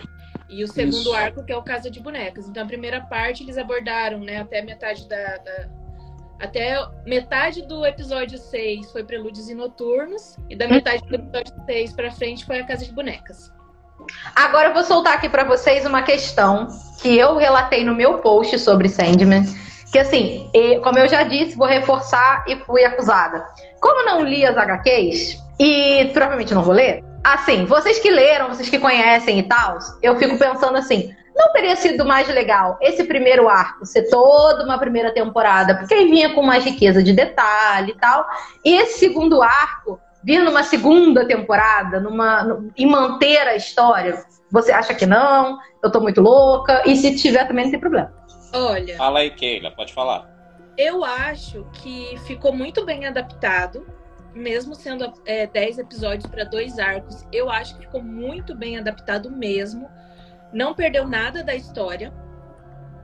E 0.48 0.64
o 0.64 0.68
segundo 0.68 0.96
Isso. 0.96 1.12
arco, 1.12 1.44
que 1.44 1.52
é 1.52 1.56
o 1.56 1.62
Casa 1.62 1.90
de 1.90 2.00
Bonecas. 2.00 2.48
Então, 2.48 2.62
a 2.62 2.66
primeira 2.66 3.02
parte 3.02 3.42
eles 3.42 3.58
abordaram, 3.58 4.20
né, 4.20 4.38
até 4.38 4.62
metade 4.62 5.06
da. 5.08 5.16
da- 5.38 5.68
Até 6.40 6.74
metade 7.06 7.62
do 7.66 7.84
episódio 7.86 8.38
6 8.38 8.90
foi 8.92 9.04
Prelúdios 9.04 9.48
e 9.50 9.54
Noturnos. 9.54 10.36
E 10.50 10.56
da 10.56 10.66
metade 10.68 11.02
do 11.06 11.14
episódio 11.14 11.52
6 11.66 11.92
pra 11.92 12.10
frente 12.10 12.44
foi 12.46 12.58
a 12.60 12.64
Casa 12.64 12.84
de 12.84 12.92
Bonecas. 12.92 13.52
Agora 14.34 14.68
eu 14.68 14.74
vou 14.74 14.84
soltar 14.84 15.14
aqui 15.14 15.28
pra 15.28 15.44
vocês 15.44 15.84
uma 15.86 16.02
questão 16.02 16.68
que 17.00 17.16
eu 17.16 17.36
relatei 17.36 17.84
no 17.84 17.94
meu 17.94 18.18
post 18.18 18.58
sobre 18.58 18.88
Sandman. 18.88 19.44
Que 19.92 19.98
assim, 19.98 20.50
como 20.82 20.98
eu 20.98 21.08
já 21.08 21.22
disse, 21.22 21.56
vou 21.56 21.68
reforçar 21.68 22.44
e 22.48 22.56
fui 22.56 22.84
acusada. 22.84 23.46
Como 23.80 24.04
não 24.04 24.22
li 24.22 24.44
as 24.44 24.56
HQs, 24.56 25.38
e 25.58 26.10
provavelmente 26.12 26.52
não 26.52 26.62
vou 26.62 26.74
ler, 26.74 27.04
assim, 27.22 27.64
vocês 27.64 27.98
que 27.98 28.10
leram, 28.10 28.48
vocês 28.48 28.68
que 28.68 28.78
conhecem 28.78 29.38
e 29.38 29.42
tal, 29.44 29.78
eu 30.02 30.16
fico 30.16 30.36
pensando 30.36 30.76
assim, 30.76 31.14
não 31.36 31.52
teria 31.52 31.76
sido 31.76 32.04
mais 32.04 32.28
legal 32.28 32.76
esse 32.80 33.04
primeiro 33.04 33.48
arco 33.48 33.86
ser 33.86 34.08
toda 34.08 34.64
uma 34.64 34.78
primeira 34.78 35.12
temporada, 35.12 35.76
porque 35.76 35.94
aí 35.94 36.06
vinha 36.06 36.34
com 36.34 36.42
mais 36.42 36.64
riqueza 36.64 37.02
de 37.02 37.12
detalhe 37.12 37.92
e 37.92 37.98
tal, 37.98 38.26
e 38.64 38.74
esse 38.74 38.98
segundo 38.98 39.42
arco 39.42 40.00
vir 40.24 40.42
numa 40.42 40.62
segunda 40.62 41.26
temporada, 41.26 42.00
numa, 42.00 42.64
e 42.76 42.86
manter 42.86 43.46
a 43.46 43.54
história? 43.54 44.24
Você 44.50 44.72
acha 44.72 44.94
que 44.94 45.06
não? 45.06 45.58
Eu 45.82 45.92
tô 45.92 46.00
muito 46.00 46.20
louca? 46.20 46.82
E 46.86 46.96
se 46.96 47.14
tiver 47.16 47.46
também 47.46 47.64
não 47.64 47.70
tem 47.70 47.80
problema. 47.80 48.12
Olha, 48.52 48.96
Fala 48.96 49.18
aí, 49.20 49.30
Keila, 49.30 49.70
pode 49.70 49.92
falar. 49.92 50.30
eu 50.78 51.04
acho 51.04 51.66
que 51.72 52.16
ficou 52.26 52.52
muito 52.52 52.84
bem 52.84 53.06
adaptado. 53.06 53.86
Mesmo 54.32 54.74
sendo 54.74 55.12
é, 55.24 55.46
10 55.46 55.78
episódios 55.78 56.26
para 56.26 56.42
dois 56.42 56.78
arcos, 56.80 57.24
eu 57.32 57.48
acho 57.48 57.76
que 57.76 57.82
ficou 57.86 58.02
muito 58.02 58.52
bem 58.54 58.76
adaptado 58.78 59.30
mesmo. 59.30 59.88
Não 60.52 60.74
perdeu 60.74 61.06
nada 61.06 61.42
da 61.44 61.54
história, 61.54 62.12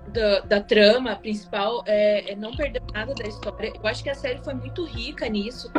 da, 0.09 0.41
da 0.41 0.61
trama 0.61 1.15
principal, 1.17 1.83
é, 1.87 2.33
é, 2.33 2.37
não 2.37 2.57
perdeu 2.57 2.83
nada 2.93 3.15
da 3.15 3.29
história. 3.29 3.73
Eu 3.81 3.87
acho 3.87 4.03
que 4.03 4.11
a 4.11 4.15
série 4.15 4.43
foi 4.43 4.55
muito 4.55 4.85
rica 4.85 5.29
nisso. 5.29 5.71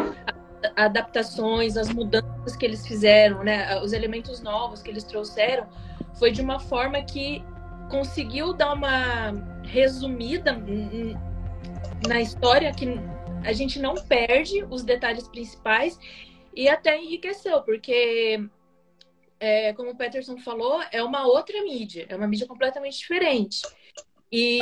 Adaptações, 0.76 1.78
as 1.78 1.90
mudanças 1.90 2.56
que 2.56 2.66
eles 2.66 2.86
fizeram, 2.86 3.44
né, 3.44 3.80
os 3.82 3.94
elementos 3.94 4.42
novos 4.42 4.82
que 4.82 4.90
eles 4.90 5.04
trouxeram, 5.04 5.68
foi 6.18 6.32
de 6.32 6.42
uma 6.42 6.60
forma 6.60 7.02
que 7.02 7.44
conseguiu 7.90 8.54
dar 8.54 8.74
uma 8.74 9.32
resumida 9.64 10.58
na 12.08 12.22
história 12.22 12.74
que 12.74 12.86
a 13.44 13.54
gente 13.54 13.80
não 13.80 13.96
perde 13.96 14.64
os 14.70 14.84
detalhes 14.84 15.28
principais 15.28 16.00
e 16.56 16.70
até 16.70 16.98
enriqueceu, 16.98 17.62
porque, 17.62 18.44
é, 19.40 19.74
como 19.74 19.92
o 19.92 19.98
Peterson 19.98 20.38
falou, 20.38 20.82
é 20.92 21.04
uma 21.04 21.26
outra 21.26 21.62
mídia, 21.64 22.06
é 22.10 22.16
uma 22.16 22.28
mídia 22.28 22.48
completamente 22.48 22.98
diferente. 22.98 23.62
E 24.32 24.60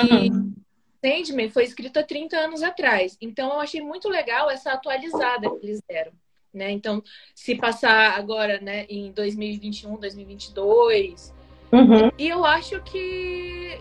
Sandman 1.04 1.50
foi 1.50 1.64
escrito 1.64 1.98
há 2.00 2.04
30 2.04 2.36
anos 2.38 2.62
atrás, 2.62 3.18
então 3.22 3.54
eu 3.54 3.60
achei 3.60 3.82
muito 3.82 4.10
legal 4.10 4.50
essa 4.50 4.72
atualizada 4.74 5.50
que 5.50 5.66
eles 5.66 5.82
deram. 5.88 6.12
Né? 6.54 6.72
Então, 6.72 7.04
se 7.36 7.54
passar 7.56 8.18
agora 8.18 8.60
né, 8.60 8.86
em 8.90 9.12
2021, 9.12 9.96
2022, 9.98 11.34
Uhum. 11.72 12.10
e 12.18 12.28
eu 12.28 12.44
acho 12.44 12.82
que 12.82 13.80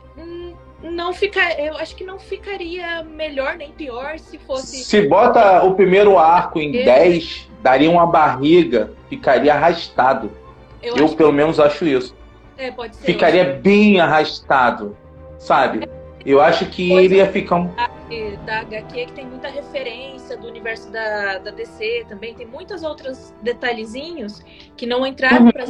não 0.83 1.15
fica, 1.15 1.41
eu 1.59 1.75
acho 1.79 1.97
que 1.97 2.05
não 2.05 2.19
ficaria 2.19 3.03
melhor 3.03 3.57
nem 3.57 3.73
pior 3.73 4.19
se 4.19 4.37
fosse 4.39 4.85
Se 4.85 5.09
bota 5.09 5.65
o 5.65 5.75
primeiro 5.75 6.19
arco 6.19 6.61
em 6.61 6.77
Eu- 6.77 6.85
10, 6.85 7.49
daria 7.63 7.91
uma 7.91 8.07
barriga, 8.07 8.93
ficaria 9.09 9.55
arrastado. 9.55 10.31
eu, 10.83 10.95
Eu, 10.99 11.09
pelo 11.17 11.31
que, 11.31 11.37
menos, 11.37 11.59
acho 11.59 11.87
isso. 11.87 12.15
é, 12.59 12.71
pode 12.71 12.95
ser. 12.97 13.07
Ficaria 13.07 13.45
bem 13.55 13.99
arrastado, 13.99 14.95
sabe? 15.39 15.89
Eu 16.29 16.43
acho 16.43 16.67
que 16.67 16.91
Pois 16.91 17.05
ele 17.07 17.17
ia 17.17 17.33
ficar 17.33 17.57
um 17.57 17.71
E 18.11 18.37
da 18.45 18.61
HQ 18.61 19.07
que 19.07 19.13
tem 19.13 19.27
muita 19.27 19.49
referência 19.49 20.37
do 20.37 20.47
universo 20.47 20.91
da, 20.91 21.39
da 21.39 21.51
DC 21.51 22.05
também. 22.09 22.35
Tem 22.35 22.47
muitos 22.47 22.83
outros 22.83 23.33
detalhezinhos 23.43 24.43
que 24.77 24.85
não 24.87 25.07
entraram 25.07 25.47
Uhum. 25.47 25.51
pra 25.53 25.65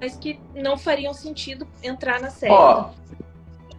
mas 0.00 0.16
que 0.16 0.38
não 0.54 0.78
fariam 0.78 1.12
sentido 1.12 1.66
entrar 1.82 2.20
na 2.20 2.30
série. 2.30 2.52
Ó, 2.52 2.90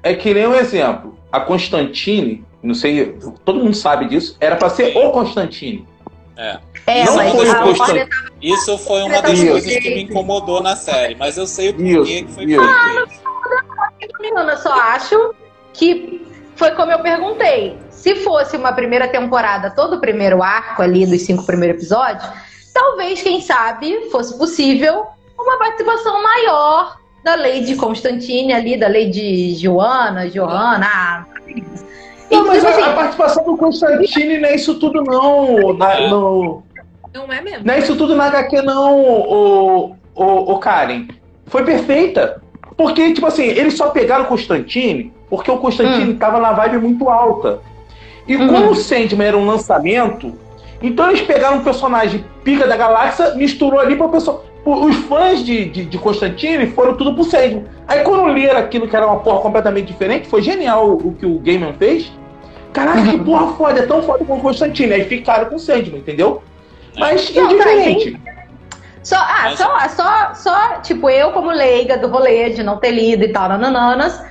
é 0.04 0.14
que 0.14 0.34
nem 0.34 0.46
um 0.48 0.54
exemplo. 0.54 1.18
A 1.32 1.40
Constantine, 1.40 2.46
não 2.62 2.74
sei, 2.76 3.18
todo 3.46 3.60
mundo 3.64 3.74
sabe 3.74 4.06
disso, 4.10 4.36
era 4.42 4.56
pra 4.58 4.70
ser 4.70 4.96
o 4.98 5.12
Constantine. 5.12 5.88
É. 6.36 6.60
É, 6.88 7.06
Não 7.06 7.14
foi 7.14 7.50
a 7.50 7.56
Constantine. 7.64 8.00
ordem 8.02 8.08
Isso 8.42 8.78
foi 8.80 9.02
uma 9.04 9.22
das 9.22 9.32
Isso. 9.40 9.48
coisas 9.52 9.76
que 9.78 9.90
me 9.96 10.04
incomodou 10.04 10.62
na 10.62 10.76
série, 10.76 11.16
mas 11.16 11.38
eu 11.38 11.48
sei 11.48 11.70
o 11.70 11.74
porquê 11.74 11.92
Isso, 12.02 12.26
que 12.26 12.32
foi 12.34 12.44
isso. 12.46 12.62
feito. 12.62 14.20
Menina, 14.20 14.42
eu 14.52 14.58
só 14.58 14.74
acho 14.74 15.34
que 15.74 16.26
foi 16.56 16.72
como 16.72 16.92
eu 16.92 17.00
perguntei. 17.00 17.78
Se 17.90 18.16
fosse 18.16 18.56
uma 18.58 18.72
primeira 18.74 19.08
temporada, 19.08 19.70
todo 19.72 19.98
o 19.98 20.00
primeiro 20.02 20.42
arco 20.42 20.82
ali 20.82 21.06
dos 21.06 21.22
cinco 21.22 21.46
primeiros 21.46 21.78
episódios, 21.78 22.26
talvez, 22.74 23.22
quem 23.22 23.42
sabe, 23.42 24.10
fosse 24.12 24.38
possível 24.38 25.06
uma 25.38 25.58
participação 25.58 26.22
maior 26.24 26.98
da 27.24 27.36
Lady 27.36 27.76
Constantine 27.76 28.54
ali, 28.54 28.78
da 28.78 28.88
Lady 28.88 29.54
Joana, 29.56 30.30
Joana. 30.30 31.28
Não, 32.32 32.46
mas 32.46 32.64
tipo 32.64 32.68
a, 32.68 32.70
a 32.70 32.86
assim, 32.86 32.96
participação 32.96 33.44
do 33.44 33.58
Constantine 33.58 34.38
não 34.38 34.50
é 34.50 34.56
isso 34.56 34.76
tudo, 34.80 35.04
não. 35.04 35.74
Na- 35.74 36.08
no- 36.10 36.64
Não 37.14 37.32
é 37.34 37.42
mesmo? 37.42 37.66
não 37.66 37.74
é 37.74 37.80
isso 37.80 37.96
tudo 37.96 38.16
na 38.16 38.28
HQ, 38.28 38.62
não, 38.62 39.02
o, 39.04 39.96
o, 40.16 40.24
o 40.54 40.60
Karen. 40.60 41.08
Foi 41.48 41.64
perfeita. 41.66 42.42
Porque, 42.78 43.14
tipo 43.14 43.26
assim, 43.26 43.44
eles 43.44 43.76
só 43.76 43.90
pegaram 43.90 44.24
o 44.24 44.28
Constantine 44.28 45.12
porque 45.30 45.50
o 45.52 45.58
Constantine 45.58 46.14
tava 46.16 46.40
na 46.40 46.52
vibe 46.54 46.78
muito 46.80 47.10
alta. 47.10 47.60
E 48.28 48.36
Uhum. 48.36 48.48
como 48.48 48.72
o 48.72 48.76
Sandman 48.76 49.28
era 49.28 49.38
um 49.38 49.46
lançamento, 49.46 50.34
Então 50.82 51.10
eles 51.10 51.22
pegaram 51.22 51.58
um 51.58 51.64
personagem 51.64 52.24
pica 52.44 52.66
da 52.66 52.78
galáxia, 52.78 53.36
misturou 53.36 53.80
ali 53.82 53.98
para 53.98 54.06
o 54.06 54.10
pessoal. 54.10 54.46
Os 54.64 54.96
fãs 54.96 55.44
de, 55.44 55.66
de, 55.66 55.84
de 55.86 55.98
Constantine 55.98 56.68
foram 56.68 56.96
tudo 56.96 57.14
pro 57.14 57.24
Sandman. 57.26 57.66
Aí 57.88 58.00
quando 58.02 58.24
leram 58.26 58.60
aquilo 58.60 58.88
que 58.88 58.96
era 58.96 59.06
uma 59.06 59.20
porra 59.20 59.42
completamente 59.42 59.88
diferente, 59.88 60.28
foi 60.28 60.42
genial 60.42 60.88
o, 60.90 61.10
o 61.10 61.14
que 61.14 61.26
o 61.26 61.38
Gaiman 61.40 61.74
fez. 61.74 62.10
Caraca, 62.72 63.02
que 63.02 63.18
porra 63.18 63.54
foda, 63.56 63.80
é 63.80 63.86
tão 63.86 64.02
foda 64.04 64.24
como 64.24 64.40
o 64.40 64.42
Constantine. 64.42 64.94
Aí 64.94 65.04
ficaram 65.04 65.50
com 65.50 65.56
o 65.56 65.60
Sandman, 65.60 66.00
entendeu? 66.00 66.42
Mas 66.98 67.36
é 67.36 67.46
diferente. 67.48 68.20
Só, 69.04 69.18
ah, 69.18 69.54
só, 69.56 69.80
só, 69.90 70.34
só, 70.34 70.82
tipo, 70.82 71.10
eu 71.10 71.32
como 71.32 71.50
leiga 71.50 71.98
do 71.98 72.08
rolê 72.08 72.52
de 72.52 72.62
não 72.64 72.78
ter 72.78 72.92
lido 72.92 73.24
e 73.24 73.30
tal, 73.30 73.50
nanananas, 73.50 74.22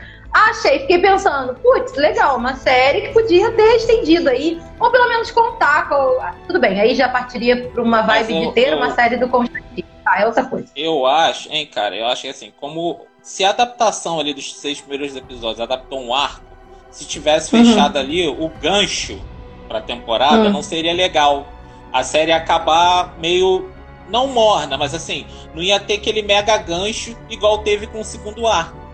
achei, 0.50 0.80
fiquei 0.80 0.98
pensando, 0.98 1.54
putz, 1.54 1.94
legal, 1.94 2.36
uma 2.36 2.54
série 2.54 3.02
que 3.02 3.12
podia 3.12 3.50
ter 3.52 3.76
estendido 3.76 4.28
aí, 4.28 4.60
ou 4.78 4.90
pelo 4.90 5.08
menos 5.08 5.30
contar 5.30 5.88
com. 5.88 6.18
Tudo 6.46 6.60
bem, 6.60 6.80
aí 6.80 6.94
já 6.94 7.08
partiria 7.08 7.68
pra 7.68 7.82
uma 7.82 8.02
vibe 8.02 8.34
eu, 8.34 8.48
de 8.48 8.54
ter 8.54 8.72
eu, 8.72 8.76
uma 8.76 8.90
série 8.92 9.16
do 9.16 9.28
Constantine. 9.28 9.84
Tá, 10.04 10.20
é 10.20 10.26
outra 10.26 10.44
coisa. 10.44 10.68
Eu 10.74 11.06
acho, 11.06 11.52
hein, 11.52 11.66
cara, 11.66 11.94
eu 11.94 12.06
acho 12.06 12.22
que 12.22 12.28
assim, 12.28 12.52
como 12.58 13.06
se 13.22 13.44
a 13.44 13.50
adaptação 13.50 14.18
ali 14.18 14.32
dos 14.32 14.54
seis 14.54 14.80
primeiros 14.80 15.14
episódios 15.14 15.60
adaptou 15.60 16.00
um 16.00 16.14
arco, 16.14 16.44
se 16.90 17.06
tivesse 17.06 17.54
uhum. 17.54 17.64
fechado 17.64 17.96
uhum. 17.96 18.00
ali 18.00 18.28
o 18.28 18.48
gancho 18.60 19.20
pra 19.68 19.80
temporada, 19.80 20.44
uhum. 20.44 20.50
não 20.50 20.62
seria 20.62 20.92
legal. 20.92 21.46
A 21.92 22.02
série 22.02 22.32
acabar 22.32 23.18
meio 23.18 23.70
não 24.08 24.26
morna, 24.26 24.76
mas 24.78 24.94
assim, 24.94 25.26
não 25.54 25.62
ia 25.62 25.78
ter 25.78 25.94
aquele 25.94 26.22
mega 26.22 26.56
gancho 26.56 27.16
igual 27.28 27.58
teve 27.58 27.86
com 27.86 28.00
o 28.00 28.04
segundo 28.04 28.46
arco. 28.46 28.87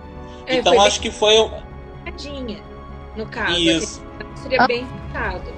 É, 0.46 0.56
então 0.56 0.80
acho 0.80 1.00
que 1.00 1.10
foi. 1.10 1.34
No 3.16 3.26
caso. 3.26 3.58
Isso. 3.58 4.02
Seria 4.36 4.66
bem 4.66 4.86
fechado. 4.86 5.52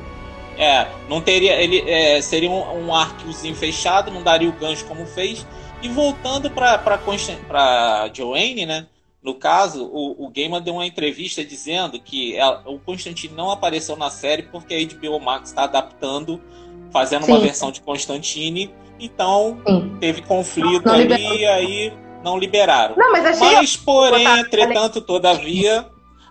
É, 0.56 0.88
não 1.08 1.20
teria. 1.20 1.60
Ele 1.60 1.88
é, 1.88 2.20
seria 2.20 2.50
um, 2.50 2.86
um 2.86 2.94
arcozinho 2.94 3.54
fechado, 3.54 4.10
não 4.10 4.22
daria 4.22 4.48
o 4.48 4.52
gancho 4.52 4.84
como 4.86 5.06
fez. 5.06 5.46
E 5.82 5.88
voltando 5.88 6.50
para 6.50 6.78
para 6.78 8.10
Joanne, 8.12 8.66
né? 8.66 8.86
No 9.22 9.34
caso, 9.34 9.84
o, 9.84 10.24
o 10.24 10.30
Gaiman 10.30 10.62
deu 10.62 10.74
uma 10.74 10.86
entrevista 10.86 11.44
dizendo 11.44 11.98
que 11.98 12.36
ela, 12.36 12.62
o 12.64 12.78
Constantine 12.78 13.34
não 13.34 13.50
apareceu 13.50 13.96
na 13.96 14.08
série 14.08 14.44
porque 14.44 14.74
a 14.74 14.78
HBO 14.78 15.18
Max 15.18 15.48
está 15.48 15.64
adaptando, 15.64 16.40
fazendo 16.92 17.24
Sim. 17.24 17.32
uma 17.32 17.40
versão 17.40 17.72
de 17.72 17.80
Constantine 17.80 18.72
então, 18.98 19.60
Sim. 19.66 19.96
teve 20.00 20.22
conflito 20.22 20.84
não, 20.84 20.94
não 20.94 21.00
ali 21.00 21.40
e 21.40 21.46
aí 21.46 21.92
não 22.26 22.36
liberaram. 22.36 22.96
Não, 22.96 23.12
mas, 23.12 23.38
mas 23.38 23.76
porém, 23.76 24.26
entretanto, 24.40 25.00
todavia, 25.00 25.86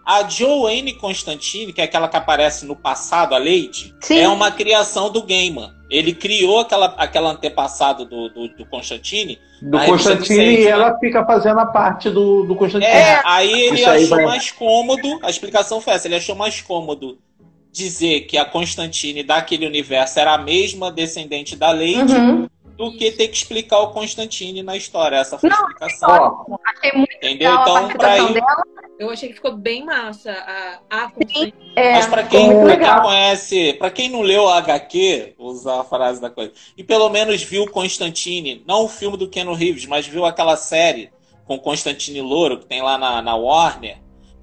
a 0.05 0.27
Joanne 0.27 0.93
Constantine, 0.93 1.71
que 1.71 1.79
é 1.79 1.85
aquela 1.85 2.09
que 2.09 2.17
aparece 2.17 2.65
no 2.65 2.75
passado, 2.75 3.33
a 3.33 3.37
Lady, 3.37 3.95
Sim. 4.01 4.19
é 4.19 4.27
uma 4.27 4.51
criação 4.51 5.09
do 5.09 5.23
Gaiman. 5.23 5.73
Ele 5.89 6.13
criou 6.13 6.59
aquela, 6.59 6.87
aquela 6.97 7.31
antepassado 7.31 8.03
do, 8.03 8.27
do, 8.27 8.49
do 8.49 8.65
Constantine. 8.65 9.39
Do 9.61 9.79
Constantine 9.85 10.57
e 10.57 10.67
ela 10.67 10.99
fica 10.99 11.25
fazendo 11.25 11.59
a 11.59 11.65
parte 11.65 12.09
do, 12.09 12.43
do 12.43 12.55
Constantine. 12.55 12.91
É, 12.91 13.21
aí 13.23 13.49
ele 13.49 13.79
Isso 13.79 13.89
achou 13.89 14.17
aí 14.17 14.25
mais 14.25 14.51
cômodo, 14.51 15.19
a 15.23 15.29
explicação 15.29 15.79
foi 15.79 15.93
essa, 15.93 16.07
ele 16.07 16.15
achou 16.15 16.35
mais 16.35 16.59
cômodo 16.59 17.17
dizer 17.71 18.21
que 18.21 18.37
a 18.37 18.43
Constantine 18.43 19.23
daquele 19.23 19.65
universo 19.65 20.19
era 20.19 20.33
a 20.33 20.37
mesma 20.37 20.91
descendente 20.91 21.55
da 21.55 21.71
Lady 21.71 22.13
uhum 22.13 22.49
do 22.77 22.91
que 22.97 23.11
ter 23.11 23.27
que 23.27 23.35
explicar 23.35 23.79
o 23.79 23.91
Constantine 23.91 24.61
na 24.61 24.75
história. 24.75 25.17
Essa 25.17 25.37
foi 25.37 25.49
a 25.49 25.53
explicação. 25.53 26.45
Não, 26.47 26.59
achei 26.65 26.91
muito 26.97 27.15
Entendeu? 27.15 27.53
Então, 27.53 27.87
pra 27.89 28.17
ir... 28.19 28.33
Dela. 28.33 28.63
Eu 28.97 29.09
achei 29.09 29.29
que 29.29 29.35
ficou 29.35 29.57
bem 29.57 29.83
massa 29.85 30.31
a, 30.31 30.79
a 30.89 31.11
Sim, 31.27 31.51
é, 31.75 31.95
Mas 31.95 32.07
para 32.07 32.23
quem, 32.23 32.47
pra 32.47 32.77
quem 32.77 33.01
conhece, 33.01 33.73
para 33.73 33.89
quem 33.91 34.09
não 34.09 34.21
leu 34.21 34.47
a 34.47 34.57
HQ, 34.59 35.35
vou 35.37 35.47
usar 35.47 35.81
a 35.81 35.83
frase 35.83 36.21
da 36.21 36.29
coisa, 36.29 36.53
e 36.77 36.83
pelo 36.83 37.09
menos 37.09 37.43
viu 37.43 37.69
Constantine, 37.69 38.63
não 38.65 38.85
o 38.85 38.87
filme 38.87 39.17
do 39.17 39.27
Keanu 39.27 39.53
Reeves, 39.53 39.85
mas 39.85 40.07
viu 40.07 40.23
aquela 40.23 40.55
série 40.55 41.11
com 41.45 41.59
Constantine 41.59 42.21
Louro 42.21 42.59
que 42.59 42.67
tem 42.67 42.81
lá 42.81 42.97
na, 42.97 43.21
na 43.21 43.35
Warner, 43.35 43.97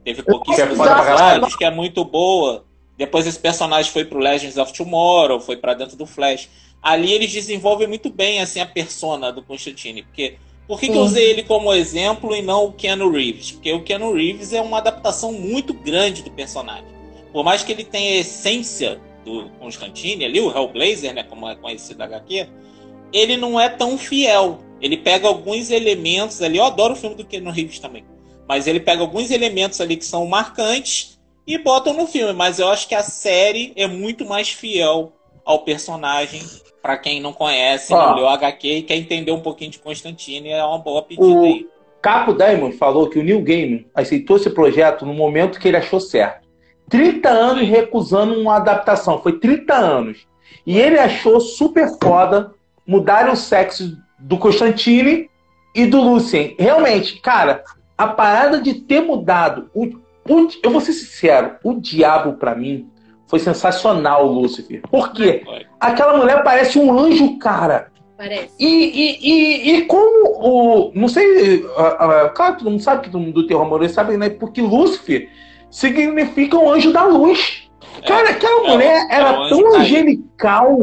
teve 0.04 0.22
pouquíssimos 0.22 0.78
episódios, 0.78 1.56
que 1.56 1.64
é 1.64 1.70
muito 1.70 2.04
boa. 2.04 2.66
Depois 2.96 3.26
esse 3.26 3.38
personagem 3.38 3.90
foi 3.90 4.04
pro 4.04 4.18
Legends 4.18 4.58
of 4.58 4.72
Tomorrow, 4.72 5.40
foi 5.40 5.56
para 5.56 5.72
dentro 5.72 5.96
do 5.96 6.04
Flash 6.04 6.48
ali 6.82 7.12
eles 7.12 7.32
desenvolvem 7.32 7.86
muito 7.86 8.10
bem 8.10 8.40
assim 8.40 8.60
a 8.60 8.66
persona 8.66 9.32
do 9.32 9.42
Constantine, 9.42 10.02
porque 10.02 10.36
por 10.66 10.80
que, 10.80 10.88
que, 10.88 10.96
eu 10.96 11.02
usei 11.02 11.30
ele 11.30 11.42
como 11.42 11.72
exemplo 11.72 12.34
e 12.34 12.40
não 12.40 12.66
o 12.66 12.72
Keanu 12.72 13.10
Reeves? 13.10 13.52
Porque 13.52 13.72
o 13.72 13.82
Keanu 13.82 14.14
Reeves 14.14 14.52
é 14.52 14.60
uma 14.60 14.78
adaptação 14.78 15.32
muito 15.32 15.74
grande 15.74 16.22
do 16.22 16.30
personagem. 16.30 16.86
Por 17.32 17.44
mais 17.44 17.62
que 17.62 17.72
ele 17.72 17.84
tenha 17.84 18.16
a 18.16 18.20
essência 18.20 19.00
do 19.24 19.50
Constantine 19.58 20.24
ali, 20.24 20.40
o 20.40 20.50
Hellblazer, 20.50 21.14
né, 21.14 21.24
como 21.24 21.48
é 21.48 21.54
conhecido 21.56 21.98
da 21.98 22.04
HQ, 22.04 22.48
ele 23.12 23.36
não 23.36 23.60
é 23.60 23.68
tão 23.68 23.98
fiel. 23.98 24.58
Ele 24.80 24.96
pega 24.96 25.28
alguns 25.28 25.70
elementos 25.70 26.40
ali, 26.42 26.58
eu 26.58 26.64
adoro 26.64 26.94
o 26.94 26.96
filme 26.96 27.16
do 27.16 27.24
Keanu 27.24 27.50
Reeves 27.50 27.78
também, 27.78 28.04
mas 28.48 28.66
ele 28.66 28.80
pega 28.80 29.02
alguns 29.02 29.30
elementos 29.30 29.80
ali 29.80 29.96
que 29.96 30.04
são 30.04 30.26
marcantes 30.26 31.18
e 31.46 31.58
botam 31.58 31.92
no 31.92 32.06
filme, 32.06 32.32
mas 32.32 32.58
eu 32.58 32.68
acho 32.68 32.88
que 32.88 32.94
a 32.94 33.02
série 33.02 33.72
é 33.76 33.86
muito 33.86 34.24
mais 34.24 34.48
fiel 34.48 35.12
ao 35.44 35.64
personagem 35.64 36.42
para 36.82 36.98
quem 36.98 37.20
não 37.20 37.32
conhece, 37.32 37.94
Ó, 37.94 38.08
não 38.08 38.16
leu 38.16 38.28
HQ 38.28 38.68
e 38.68 38.82
quer 38.82 38.96
entender 38.96 39.30
um 39.30 39.40
pouquinho 39.40 39.70
de 39.70 39.78
Constantine, 39.78 40.48
é 40.48 40.64
uma 40.64 40.78
boa 40.78 41.02
pedida 41.02 41.26
o 41.26 41.44
aí. 41.44 41.68
Capo 42.02 42.34
Diamond 42.34 42.76
falou 42.76 43.08
que 43.08 43.18
o 43.18 43.22
Neil 43.22 43.40
Gaiman 43.40 43.86
aceitou 43.94 44.36
esse 44.36 44.50
projeto 44.50 45.06
no 45.06 45.14
momento 45.14 45.60
que 45.60 45.68
ele 45.68 45.76
achou 45.76 46.00
certo. 46.00 46.48
30 46.90 47.28
anos 47.28 47.68
recusando 47.68 48.34
uma 48.34 48.56
adaptação, 48.56 49.22
foi 49.22 49.38
30 49.38 49.72
anos. 49.72 50.26
E 50.66 50.78
ele 50.78 50.98
achou 50.98 51.40
super 51.40 51.88
foda 52.02 52.52
mudar 52.84 53.30
o 53.30 53.36
sexo 53.36 53.96
do 54.18 54.36
Constantine 54.36 55.30
e 55.74 55.86
do 55.86 56.00
Lucien. 56.00 56.56
Realmente, 56.58 57.20
cara, 57.20 57.62
a 57.96 58.08
parada 58.08 58.60
de 58.60 58.74
ter 58.74 59.00
mudado. 59.00 59.70
O, 59.72 59.86
o, 60.28 60.48
eu 60.62 60.70
vou 60.70 60.80
ser 60.80 60.92
sincero, 60.92 61.56
o 61.62 61.80
diabo 61.80 62.34
para 62.34 62.54
mim 62.54 62.90
foi 63.32 63.38
sensacional, 63.38 64.26
Lúcifer. 64.26 64.82
Por 64.90 65.10
quê? 65.14 65.42
Aquela 65.80 66.18
mulher 66.18 66.44
parece 66.44 66.78
um 66.78 66.92
anjo, 66.98 67.38
cara. 67.38 67.90
Parece. 68.14 68.50
E, 68.60 68.66
e, 68.66 69.18
e, 69.22 69.76
e 69.76 69.82
como 69.86 70.28
o. 70.38 70.92
Não 70.94 71.08
sei. 71.08 71.62
Uh, 71.62 71.66
uh, 71.66 72.30
claro, 72.34 72.58
todo 72.58 72.70
mundo 72.70 72.82
sabe 72.82 73.04
que 73.04 73.08
do, 73.08 73.32
do 73.32 73.46
terror 73.46 73.64
amoroso 73.64 73.94
sabe, 73.94 74.18
né? 74.18 74.28
Porque 74.28 74.60
Lúcifer 74.60 75.30
significa 75.70 76.58
um 76.58 76.70
anjo 76.70 76.92
da 76.92 77.04
luz. 77.04 77.70
É, 78.02 78.06
cara, 78.06 78.28
aquela 78.28 78.66
é, 78.66 78.70
mulher 78.70 79.06
é, 79.08 79.14
era 79.14 79.48
tão 79.48 79.76
angelical. 79.76 80.78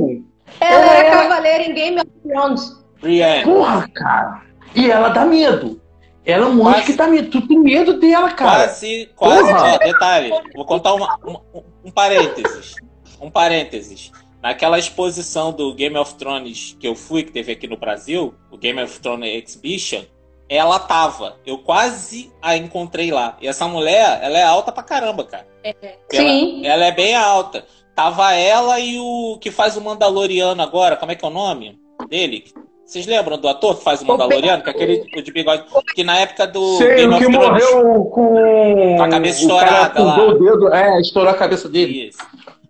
Ela, 0.59 0.73
ela 0.73 0.91
é 0.91 1.05
era 1.05 1.21
cavaleira 1.21 1.63
em 1.65 1.73
Game 1.75 1.97
of 1.99 2.09
Thrones. 2.27 2.83
Brienne. 2.99 3.43
Porra, 3.43 3.87
cara. 3.93 4.41
E 4.73 4.89
ela 4.89 5.09
dá 5.09 5.23
medo. 5.23 5.79
Ela 6.25 6.45
é 6.45 6.49
um 6.49 6.59
quase, 6.59 6.77
anjo 6.77 6.85
que 6.87 6.93
dá 6.93 7.07
medo. 7.07 7.29
Tu 7.29 7.47
tem 7.47 7.59
medo 7.59 7.99
dela, 7.99 8.31
cara. 8.31 8.63
Quase, 8.63 9.09
quase. 9.15 9.77
Detalhe. 9.79 10.31
Vou 10.55 10.65
contar 10.65 10.95
uma, 10.95 11.15
uma, 11.23 11.41
um 11.89 11.91
parênteses. 11.91 12.75
Um 13.19 13.31
parênteses. 13.31 14.11
Naquela 14.41 14.79
exposição 14.79 15.51
do 15.51 15.73
Game 15.73 15.97
of 15.97 16.15
Thrones 16.15 16.77
que 16.79 16.87
eu 16.87 16.95
fui, 16.95 17.23
que 17.23 17.31
teve 17.31 17.51
aqui 17.51 17.67
no 17.67 17.75
Brasil, 17.75 18.33
o 18.51 18.57
Game 18.57 18.81
of 18.81 18.99
Thrones 18.99 19.43
Exhibition, 19.43 20.03
ela 20.47 20.79
tava. 20.79 21.37
Eu 21.45 21.57
quase 21.57 22.31
a 22.41 22.55
encontrei 22.55 23.11
lá. 23.11 23.37
E 23.41 23.47
essa 23.47 23.67
mulher, 23.67 24.19
ela 24.21 24.37
é 24.37 24.43
alta 24.43 24.71
pra 24.71 24.83
caramba, 24.83 25.25
cara. 25.25 25.47
É. 25.63 25.75
Sim. 26.11 26.63
Ela, 26.63 26.73
ela 26.73 26.85
é 26.85 26.91
bem 26.91 27.15
alta. 27.15 27.65
Tava 27.95 28.33
ela 28.33 28.79
e 28.79 28.97
o 28.99 29.37
que 29.41 29.51
faz 29.51 29.75
o 29.75 29.81
Mandaloriano 29.81 30.61
agora, 30.61 30.95
como 30.95 31.11
é 31.11 31.15
que 31.15 31.25
é 31.25 31.27
o 31.27 31.31
nome 31.31 31.77
dele? 32.07 32.45
Vocês 32.89 33.05
lembram 33.05 33.37
do 33.37 33.47
ator 33.47 33.77
que 33.77 33.83
faz 33.83 34.01
o 34.01 34.05
Mandaloriano? 34.05 34.63
Que 34.63 34.69
é 34.69 34.73
aquele 34.73 35.21
de 35.21 35.31
bigode. 35.31 35.63
Que 35.93 36.03
na 36.03 36.17
época 36.21 36.47
do. 36.47 36.75
Sei, 36.79 36.95
Game 36.95 37.13
o 37.13 37.17
que 37.19 37.27
morreu 37.27 38.05
com. 38.05 38.95
Com 38.97 39.03
a 39.03 39.07
cabeça 39.07 39.41
estourada 39.41 40.03
lá. 40.03 40.25
O 40.25 40.33
dedo, 40.33 40.73
é, 40.73 40.99
estourou 40.99 41.31
a 41.31 41.35
cabeça 41.35 41.69
dele. 41.69 42.07
Isso. 42.07 42.17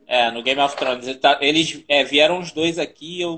É, 0.06 0.30
no 0.30 0.44
Game 0.44 0.60
of 0.60 0.76
Thrones. 0.76 1.16
Tá, 1.22 1.38
eles 1.40 1.86
é, 1.88 2.04
vieram 2.04 2.40
os 2.40 2.52
dois 2.52 2.78
aqui 2.78 3.22
eu 3.22 3.38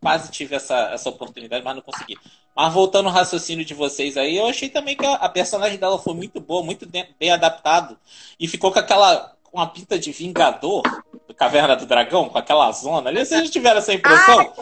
quase 0.00 0.30
tive 0.30 0.54
essa, 0.54 0.90
essa 0.92 1.08
oportunidade, 1.08 1.64
mas 1.64 1.74
não 1.74 1.82
consegui. 1.82 2.16
Mas 2.54 2.72
voltando 2.72 3.08
ao 3.08 3.12
raciocínio 3.12 3.64
de 3.64 3.74
vocês 3.74 4.16
aí, 4.16 4.36
eu 4.36 4.46
achei 4.46 4.68
também 4.68 4.96
que 4.96 5.04
a, 5.04 5.14
a 5.14 5.28
personagem 5.28 5.76
dela 5.76 5.98
foi 5.98 6.14
muito 6.14 6.38
boa, 6.40 6.62
muito 6.62 6.88
bem 7.18 7.32
adaptado. 7.32 7.98
E 8.38 8.46
ficou 8.46 8.70
com 8.70 8.78
aquela. 8.78 9.34
com 9.42 9.58
uma 9.58 9.66
pinta 9.66 9.98
de 9.98 10.12
vingador 10.12 10.82
do 11.12 11.15
Caverna 11.36 11.76
do 11.76 11.86
Dragão, 11.86 12.28
com 12.28 12.38
aquela 12.38 12.70
zona 12.72 13.10
ali. 13.10 13.24
Vocês 13.24 13.50
tiveram 13.50 13.78
essa 13.78 13.92
impressão? 13.92 14.52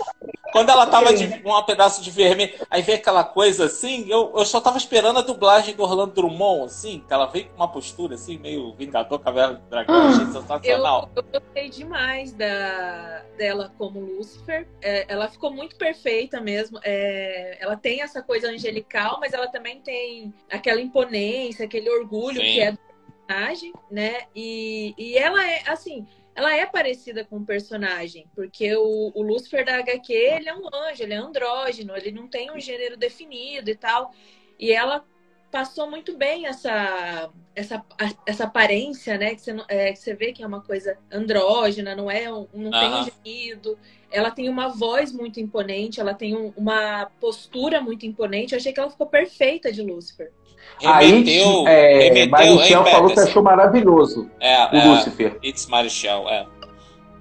Quando 0.55 0.71
ela 0.71 0.87
tava 0.87 1.13
de 1.13 1.25
um 1.45 1.63
pedaço 1.65 2.01
de 2.01 2.13
vermelho, 2.13 2.55
aí 2.71 2.81
veio 2.81 2.99
aquela 2.99 3.25
coisa 3.25 3.65
assim, 3.65 4.09
eu, 4.09 4.33
eu 4.37 4.45
só 4.45 4.61
tava 4.61 4.79
esperando 4.79 5.19
a 5.19 5.23
dublagem 5.23 5.75
do 5.75 5.83
Orlando 5.83 6.15
Drummond, 6.15 6.67
assim, 6.67 7.03
que 7.07 7.13
ela 7.13 7.27
veio 7.27 7.49
com 7.49 7.57
uma 7.57 7.67
postura 7.67 8.15
assim, 8.15 8.39
meio 8.39 8.73
Vingador, 8.75 9.19
Caverna 9.19 9.55
do 9.55 9.69
Dragão, 9.69 9.95
ah, 9.97 10.09
achei 10.11 10.27
sensacional. 10.27 11.11
Eu, 11.17 11.25
eu 11.33 11.41
gostei 11.41 11.69
demais 11.69 12.33
da, 12.33 13.25
dela 13.37 13.73
como 13.77 13.99
Lucifer. 13.99 14.69
É, 14.81 15.13
ela 15.13 15.29
ficou 15.29 15.53
muito 15.53 15.75
perfeita 15.75 16.41
mesmo. 16.41 16.79
É, 16.85 17.59
ela 17.61 17.77
tem 17.77 18.01
essa 18.03 18.23
coisa 18.23 18.49
angelical, 18.49 19.19
mas 19.21 19.33
ela 19.33 19.49
também 19.49 19.81
tem 19.81 20.33
aquela 20.49 20.81
imponência, 20.81 21.65
aquele 21.65 21.91
orgulho 21.91 22.41
Sim. 22.41 22.53
que 22.53 22.61
é 22.61 22.71
do 22.71 22.79
personagem, 22.79 23.73
né? 23.91 24.23
E, 24.37 24.95
e 24.97 25.19
ela 25.19 25.45
é, 25.45 25.63
assim, 25.67 26.07
ela 26.35 26.55
é 26.57 26.67
parecida 26.67 27.25
com 27.25 27.37
o 27.37 27.47
personagem, 27.47 28.27
porque 28.35 28.75
o, 28.77 29.13
o 29.15 29.23
Lúcifer 29.23 29.65
da 29.65 29.77
HQ, 29.77 30.13
ele 30.13 30.49
é 30.49 30.55
um 30.55 30.67
anjo, 30.75 31.03
ele 31.03 31.15
é 31.15 31.17
andrógeno, 31.17 31.97
ele 31.97 32.11
não 32.11 32.27
tem 32.27 32.51
um 32.51 32.59
gênero 32.59 32.97
definido 32.97 33.71
e 33.71 33.77
tal. 33.77 34.13
E 34.59 34.73
ela 34.73 35.05
passou 35.51 35.89
muito 35.89 36.17
bem 36.17 36.47
essa 36.47 37.31
essa, 37.55 37.85
essa 38.27 38.45
aparência, 38.45 39.17
né? 39.17 39.35
Que 39.35 39.41
você, 39.41 39.57
é, 39.69 39.93
que 39.93 39.99
você 40.01 40.15
vê 40.15 40.33
que 40.33 40.43
é 40.43 40.47
uma 40.47 40.61
coisa 40.61 40.99
andrógena, 41.13 41.95
não 41.95 42.11
é 42.11 42.25
não 42.25 42.49
uhum. 42.53 42.71
tem 42.71 42.93
um 42.93 43.05
gemido. 43.05 43.79
Ela 44.11 44.31
tem 44.31 44.49
uma 44.49 44.69
voz 44.69 45.13
muito 45.13 45.39
imponente, 45.39 46.01
ela 46.01 46.15
tem 46.15 46.37
um, 46.37 46.53
uma 46.57 47.07
postura 47.21 47.81
muito 47.81 48.05
imponente. 48.05 48.53
Eu 48.53 48.59
achei 48.59 48.73
que 48.73 48.81
ela 48.81 48.91
ficou 48.91 49.07
perfeita 49.07 49.73
de 49.73 49.83
Lúcifer. 49.83 50.33
Remeteu, 50.81 51.67
Aí, 51.67 51.75
é, 51.75 52.03
remeteu, 52.09 52.31
Marichel 52.31 52.85
falou 52.85 53.11
que 53.11 53.21
achou 53.21 53.43
maravilhoso 53.43 54.31
é, 54.41 54.65
o 54.65 54.77
é, 54.77 54.85
Lúcifer. 54.85 55.39
It's 55.43 55.67
Marichel, 55.67 56.29
é. 56.29 56.47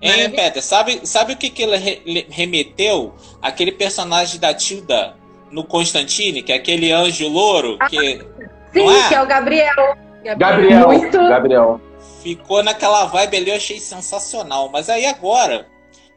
Hein, 0.02 0.30
Peter, 0.32 0.62
sabe, 0.62 1.00
sabe 1.08 1.34
o 1.34 1.38
que, 1.38 1.50
que 1.50 1.64
ele 1.64 2.28
remeteu? 2.30 3.14
Aquele 3.42 3.72
personagem 3.72 4.38
da 4.38 4.54
Tilda 4.54 5.16
no 5.50 5.64
Constantine, 5.64 6.44
que 6.44 6.52
é 6.52 6.56
aquele 6.56 6.92
anjo 6.92 7.28
louro 7.30 7.78
que. 7.90 8.20
Sim, 8.74 8.90
é? 8.90 9.08
que 9.08 9.16
é 9.16 9.22
o 9.22 9.26
Gabriel. 9.26 9.98
Gabriel. 10.38 10.88
Muito... 10.88 11.18
Gabriel. 11.18 11.82
Ficou 12.22 12.62
naquela 12.62 13.06
vibe 13.06 13.38
ali, 13.38 13.50
eu 13.50 13.56
achei 13.56 13.80
sensacional. 13.80 14.68
Mas 14.70 14.90
aí 14.90 15.06
agora, 15.06 15.68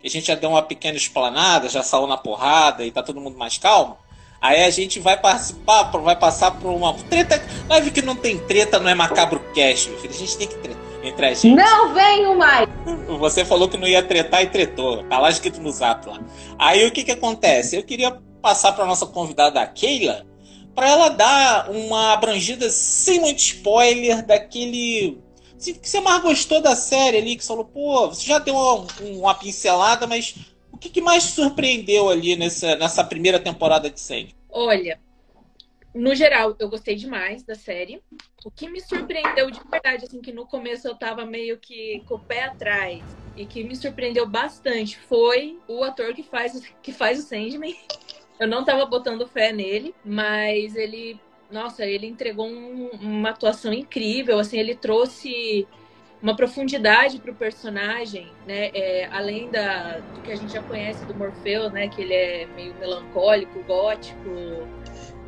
que 0.01 0.09
a 0.09 0.11
gente 0.11 0.27
já 0.27 0.35
deu 0.35 0.51
uma 0.51 0.63
pequena 0.63 0.97
esplanada, 0.97 1.69
já 1.69 1.83
saiu 1.83 2.07
na 2.09 2.17
porrada 2.17 2.85
e 2.85 2.91
tá 2.91 3.03
todo 3.03 3.21
mundo 3.21 3.39
mais 3.39 3.57
calmo. 3.57 3.99
Aí 4.41 4.65
a 4.65 4.71
gente 4.71 5.01
vai 5.01 5.19
participar, 5.19 5.85
vai 5.85 6.17
passar 6.17 6.53
por 6.53 6.71
uma 6.71 6.93
treta. 6.95 7.43
Live 7.69 7.91
que 7.91 8.03
não 8.03 8.17
tem 8.17 8.39
treta, 8.39 8.79
não 8.79 8.89
é 8.89 8.95
macabro 8.95 9.41
cash, 9.55 9.87
meu 9.87 9.99
filho. 9.99 10.15
A 10.15 10.19
gente 10.19 10.37
tem 10.37 10.49
que 10.49 10.55
tretar 10.57 10.87
entre 11.03 11.27
a 11.27 11.35
gente. 11.35 11.55
Não 11.55 11.95
venho 11.95 12.37
mais! 12.37 12.69
Você 13.19 13.45
falou 13.45 13.69
que 13.69 13.77
não 13.77 13.87
ia 13.87 14.03
tretar 14.03 14.43
e 14.43 14.49
tretou. 14.49 15.05
Tá 15.05 15.19
lá 15.19 15.31
escrito 15.31 15.61
no 15.61 15.71
zap 15.71 16.09
lá. 16.09 16.21
Aí 16.59 16.87
o 16.87 16.91
que 16.91 17.05
que 17.05 17.13
acontece? 17.13 17.77
Eu 17.77 17.83
queria 17.83 18.19
passar 18.43 18.73
para 18.73 18.87
nossa 18.87 19.07
convidada, 19.07 19.61
a 19.61 19.67
Keila, 19.67 20.27
para 20.75 20.89
ela 20.89 21.09
dar 21.09 21.71
uma 21.71 22.13
abrangida 22.13 22.71
sem 22.71 23.21
muito 23.21 23.39
spoiler 23.39 24.25
daquele 24.25 25.19
que 25.59 25.89
você 25.89 26.01
mais 26.01 26.23
gostou 26.23 26.61
da 26.61 26.77
série 26.77 27.17
ali, 27.17 27.35
que 27.35 27.43
você 27.43 27.49
falou, 27.49 27.65
pô, 27.65 28.09
você 28.09 28.27
já 28.27 28.39
deu 28.39 28.55
uma, 28.55 28.87
uma 29.01 29.35
pincelada, 29.35 30.07
mas 30.07 30.35
o 30.77 30.79
que, 30.79 30.91
que 30.91 31.01
mais 31.01 31.25
surpreendeu 31.25 32.11
ali 32.11 32.37
nessa, 32.37 32.77
nessa 32.77 33.03
primeira 33.03 33.41
temporada 33.41 33.89
de 33.89 33.99
série? 33.99 34.35
Olha, 34.51 35.01
no 35.95 36.15
geral, 36.15 36.55
eu 36.59 36.69
gostei 36.69 36.95
demais 36.95 37.43
da 37.43 37.55
série. 37.55 38.03
O 38.45 38.51
que 38.51 38.69
me 38.69 38.79
surpreendeu 38.83 39.51
de 39.51 39.59
verdade, 39.71 40.05
assim, 40.05 40.21
que 40.21 40.33
no 40.33 40.47
começo 40.47 40.87
eu 40.87 40.95
tava 40.95 41.25
meio 41.25 41.59
que 41.59 42.03
com 42.07 42.17
o 42.17 42.21
pé 42.21 42.45
atrás 42.45 43.03
e 43.35 43.47
que 43.47 43.65
me 43.65 43.75
surpreendeu 43.75 44.29
bastante 44.29 44.99
foi 44.99 45.59
o 45.67 45.83
ator 45.83 46.13
que 46.13 46.23
faz, 46.23 46.63
que 46.83 46.93
faz 46.93 47.21
o 47.21 47.23
Sandman. 47.23 47.75
Eu 48.39 48.47
não 48.47 48.63
tava 48.63 48.85
botando 48.85 49.27
fé 49.27 49.53
nele, 49.53 49.95
mas 50.05 50.77
ele, 50.77 51.19
nossa, 51.51 51.87
ele 51.87 52.07
entregou 52.07 52.47
um, 52.47 52.91
uma 53.01 53.31
atuação 53.31 53.73
incrível. 53.73 54.39
Assim, 54.39 54.59
ele 54.59 54.75
trouxe 54.75 55.67
uma 56.27 56.35
profundidade 56.35 57.21
para 57.21 57.31
o 57.31 57.35
personagem, 57.37 58.27
né? 58.45 58.73
É, 58.75 59.09
além 59.13 59.49
da, 59.49 59.99
do 59.99 60.21
que 60.23 60.33
a 60.33 60.35
gente 60.35 60.53
já 60.53 60.61
conhece 60.61 61.05
do 61.05 61.15
Morfeu, 61.15 61.71
né? 61.71 61.87
Que 61.87 62.03
ele 62.03 62.15
é 62.15 62.49
meio 62.57 62.75
melancólico, 62.81 63.63
gótico, 63.63 64.29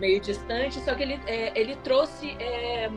meio 0.00 0.20
distante. 0.20 0.80
Só 0.80 0.96
que 0.96 1.04
ele, 1.04 1.20
é, 1.28 1.52
ele 1.54 1.76
trouxe 1.76 2.36
é, 2.40 2.90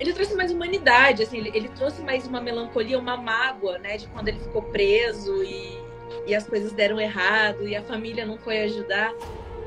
ele 0.00 0.12
trouxe 0.12 0.34
mais 0.34 0.50
humanidade, 0.50 1.22
assim. 1.22 1.38
Ele, 1.38 1.52
ele, 1.54 1.68
trouxe 1.68 2.02
mais 2.02 2.26
uma 2.26 2.40
melancolia, 2.40 2.98
uma 2.98 3.16
mágoa, 3.16 3.78
né? 3.78 3.96
De 3.96 4.08
quando 4.08 4.26
ele 4.26 4.40
ficou 4.40 4.62
preso 4.62 5.44
e, 5.44 5.78
e 6.26 6.34
as 6.34 6.48
coisas 6.48 6.72
deram 6.72 7.00
errado 7.00 7.68
e 7.68 7.76
a 7.76 7.82
família 7.84 8.26
não 8.26 8.38
foi 8.38 8.58
ajudar. 8.64 9.14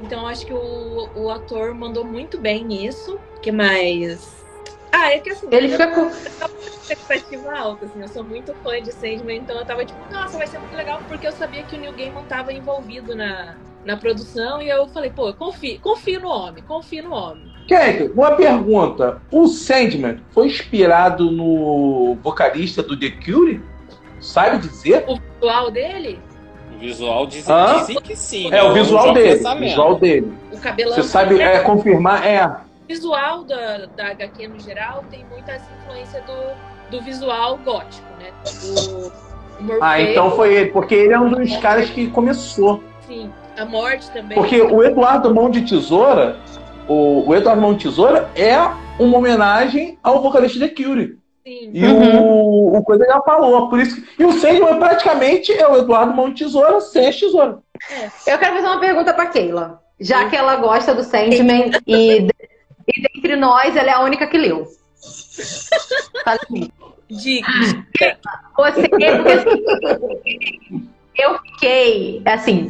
Então 0.04 0.28
acho 0.28 0.46
que 0.46 0.54
o, 0.54 1.10
o 1.16 1.30
ator 1.30 1.74
mandou 1.74 2.04
muito 2.04 2.38
bem 2.38 2.66
nisso. 2.66 3.18
que 3.42 3.54
mais? 3.54 4.39
Ah, 4.92 5.14
é 5.14 5.20
que 5.20 5.30
assim. 5.30 5.48
Ele 5.52 5.70
fica 5.70 5.88
com. 5.88 6.08
expectativa 6.10 7.58
alta, 7.58 7.86
assim. 7.86 8.02
Eu 8.02 8.08
sou 8.08 8.24
muito 8.24 8.54
fã 8.64 8.82
de 8.82 8.92
Sandman, 8.92 9.38
então 9.38 9.58
eu 9.58 9.66
tava 9.66 9.86
tipo, 9.86 10.00
nossa, 10.12 10.38
vai 10.38 10.48
ser 10.48 10.60
muito 10.60 10.76
legal, 10.76 11.02
porque 11.08 11.28
eu 11.28 11.32
sabia 11.32 11.64
que 11.64 11.76
o 11.76 11.80
Neil 11.80 11.94
Gaiman 11.94 12.24
tava 12.24 12.52
envolvido 12.52 13.16
na, 13.16 13.56
na 13.86 13.98
produção, 13.98 14.62
e 14.62 14.70
eu 14.70 14.88
falei, 14.88 15.12
pô, 15.12 15.34
confio, 15.34 15.80
confio 15.80 16.22
no 16.22 16.30
homem, 16.30 16.64
confio 16.64 17.04
no 17.04 17.14
homem. 17.14 17.50
Kek, 17.68 18.12
uma 18.16 18.32
pergunta. 18.32 19.22
O 19.32 19.48
Sandman 19.48 20.20
foi 20.32 20.48
inspirado 20.48 21.30
no 21.30 22.18
vocalista 22.24 22.82
do 22.82 23.00
The 23.00 23.12
Cure? 23.24 23.62
Sabe 24.20 24.58
dizer? 24.58 25.06
O 25.08 25.18
visual 25.18 25.72
dele? 25.72 26.20
visual 26.80 27.28
dizem, 27.28 27.56
dizem 27.80 27.96
que 27.98 28.16
sim. 28.16 28.48
É, 28.48 28.52
né? 28.52 28.64
o 28.64 28.74
visual 28.74 29.14
dele. 29.14 29.46
O 29.46 29.60
visual 29.60 29.96
dele. 30.00 30.34
O 30.52 30.58
cabelão. 30.58 30.96
Você 30.96 31.04
sabe 31.04 31.40
é, 31.42 31.60
confirmar? 31.60 32.26
É. 32.26 32.69
O 32.90 32.92
visual 32.92 33.44
da, 33.44 33.86
da 33.96 34.08
HQ 34.08 34.48
no 34.48 34.60
geral 34.60 35.06
tem 35.12 35.24
muita 35.26 35.62
influência 35.78 36.24
do, 36.24 36.98
do 36.98 37.04
visual 37.04 37.56
gótico, 37.60 38.08
né? 38.20 38.32
Do, 38.64 39.80
ah, 39.80 40.02
então 40.02 40.32
foi 40.32 40.56
ele, 40.56 40.72
porque 40.72 40.96
ele 40.96 41.14
é 41.14 41.20
um 41.20 41.30
dos 41.30 41.56
caras 41.58 41.88
que 41.92 42.10
começou. 42.10 42.82
Sim, 43.08 43.32
a 43.56 43.64
morte 43.64 44.10
também. 44.10 44.36
Porque 44.36 44.60
o 44.60 44.84
Eduardo 44.84 45.32
Mão 45.32 45.52
de 45.52 45.62
Tesoura, 45.62 46.40
o, 46.88 47.30
o 47.30 47.36
Eduardo 47.36 47.62
Mão 47.62 47.76
de 47.76 47.84
Tesoura 47.84 48.28
é 48.36 48.58
uma 48.98 49.20
homenagem 49.20 50.00
ao 50.02 50.24
vocalista 50.24 50.60
The 50.60 50.70
Cure. 50.70 51.20
Sim. 51.46 51.70
E 51.72 51.86
uhum. 51.86 52.22
o, 52.24 52.78
o 52.78 52.84
Coisa 52.84 53.06
já 53.06 53.22
falou, 53.22 53.70
por 53.70 53.80
isso 53.80 54.02
que, 54.02 54.24
E 54.24 54.26
o 54.26 54.32
Sandman 54.32 54.80
praticamente 54.80 55.54
é 55.54 55.68
o 55.68 55.78
Eduardo 55.78 56.16
Mão 56.16 56.34
de 56.34 56.44
Tesoura 56.44 56.82
sem 56.82 57.08
as 57.08 57.20
tesouras. 57.20 57.58
É. 57.92 58.34
Eu 58.34 58.40
quero 58.40 58.56
fazer 58.56 58.68
uma 58.68 58.80
pergunta 58.80 59.14
pra 59.14 59.28
Keila. 59.28 59.80
Já 60.00 60.28
que 60.28 60.36
ela 60.36 60.56
gosta 60.56 60.96
do 60.96 61.04
Sandman 61.04 61.70
e, 61.86 62.30
e 62.96 63.02
dentre 63.02 63.36
nós 63.36 63.76
ela 63.76 63.90
é 63.90 63.94
a 63.94 64.02
única 64.02 64.28
que 64.28 64.38
leu. 64.38 64.68
Fala 66.24 66.40
Diga. 67.10 67.48
Você, 68.56 68.90
eu 71.18 71.40
fiquei, 71.40 72.22
assim, 72.24 72.70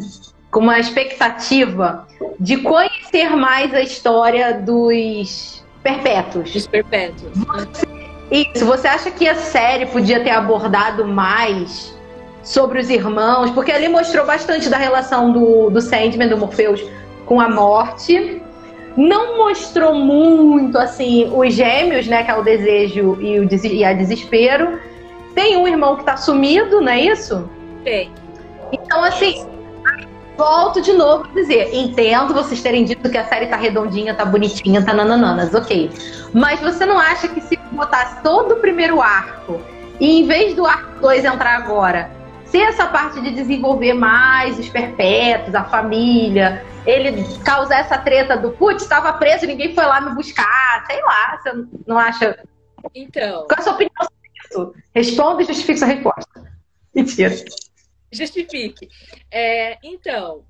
com 0.50 0.62
uma 0.62 0.80
expectativa 0.80 2.08
de 2.40 2.58
conhecer 2.58 3.30
mais 3.36 3.74
a 3.74 3.82
história 3.82 4.54
dos 4.54 5.66
perpétuos. 5.84 6.54
Dos 6.54 6.68
perpétuos. 6.68 7.38
Você 7.38 8.00
isso, 8.32 8.64
você 8.64 8.88
acha 8.88 9.10
que 9.10 9.28
a 9.28 9.36
série 9.36 9.88
podia 9.88 10.24
ter 10.24 10.30
abordado 10.30 11.04
mais 11.04 11.98
sobre 12.44 12.80
os 12.80 12.90
irmãos? 12.90 13.50
Porque 13.52 13.72
ali 13.72 13.88
mostrou 13.88 14.26
bastante 14.26 14.70
da 14.70 14.78
relação 14.78 15.32
do, 15.32 15.72
do 15.72 15.82
Sandman, 15.82 16.30
do 16.30 16.38
Morpheus, 16.38 16.80
com 17.26 17.42
a 17.42 17.50
morte. 17.50 18.40
Não 18.98 19.38
mostrou 19.38 19.94
muito, 19.94 20.78
assim, 20.78 21.32
os 21.34 21.54
gêmeos, 21.54 22.08
né? 22.08 22.24
Que 22.24 22.32
é 22.32 22.36
o 22.36 22.44
desejo 22.44 23.18
e, 23.22 23.40
o 23.40 23.48
des 23.48 23.64
e 23.64 23.84
a 23.84 23.94
desespero. 23.94 24.80
Tem 25.34 25.56
um 25.58 25.68
irmão 25.68 25.96
que 25.96 26.04
tá 26.04 26.18
sumido, 26.18 26.82
não 26.82 26.92
é 26.92 27.02
isso? 27.02 27.50
Tem. 27.84 28.12
Então, 28.72 29.04
assim, 29.04 29.46
volto 30.38 30.82
de 30.82 30.94
novo 30.94 31.26
a 31.30 31.34
dizer, 31.34 31.70
entendo 31.74 32.34
vocês 32.34 32.62
terem 32.62 32.86
dito 32.86 33.10
que 33.10 33.18
a 33.18 33.26
série 33.26 33.48
tá 33.48 33.56
redondinha, 33.56 34.14
tá 34.14 34.26
bonitinha, 34.26 34.84
tá 34.84 34.94
nanananas, 34.94 35.54
ok. 35.54 35.92
Mas 36.34 36.60
você 36.60 36.86
não 36.86 36.98
acha 36.98 37.28
que 37.28 37.42
se 37.42 37.58
botasse 37.72 38.22
todo 38.24 38.54
o 38.54 38.58
primeiro 38.58 39.02
arco 39.02 39.60
e 40.00 40.22
em 40.22 40.26
vez 40.26 40.56
do 40.56 40.66
arco 40.66 41.00
2 41.02 41.26
entrar 41.26 41.58
agora, 41.58 42.10
se 42.50 42.62
essa 42.62 42.88
parte 42.88 43.22
de 43.22 43.32
desenvolver 43.32 43.94
mais 43.94 44.58
os 44.58 44.68
perpétuos, 44.70 45.54
a 45.54 45.64
família, 45.66 46.66
ele 46.86 47.24
causar 47.44 47.80
essa 47.80 47.98
treta 47.98 48.36
do 48.36 48.52
putz, 48.52 48.84
estava 48.84 49.14
preso, 49.14 49.46
ninguém 49.46 49.74
foi 49.74 49.86
lá 49.86 50.02
me 50.02 50.16
buscar, 50.16 50.86
sei 50.88 51.02
lá, 51.02 51.38
você 51.38 51.66
não 51.86 51.98
acha? 51.98 52.44
Então. 52.94 53.46
Qual 53.48 53.58
é 53.58 53.60
a 53.60 53.64
sua 53.64 53.74
opinião 53.74 54.02
sobre 54.02 54.30
isso? 54.44 54.74
Responda 54.94 55.42
e 55.44 55.46
justifique 55.46 55.80
sua 55.80 55.88
resposta. 55.88 56.52
Mentira. 56.94 57.36
Justifique. 58.12 58.90
É, 59.30 59.78
então, 59.84 60.44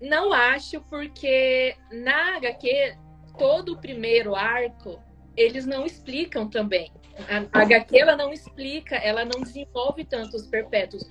não 0.00 0.32
acho, 0.32 0.82
porque 0.82 1.74
na 1.90 2.36
HQ, 2.36 2.94
todo 3.38 3.72
o 3.72 3.78
primeiro 3.78 4.34
arco, 4.34 5.00
eles 5.34 5.64
não 5.64 5.86
explicam 5.86 6.46
também. 6.48 6.92
A, 7.26 7.58
a 7.58 7.62
HQ, 7.62 7.98
ela 7.98 8.16
não 8.16 8.32
explica, 8.32 8.96
ela 8.96 9.24
não 9.24 9.40
desenvolve 9.40 10.04
tanto 10.04 10.36
os 10.36 10.46
perpétuos. 10.46 11.08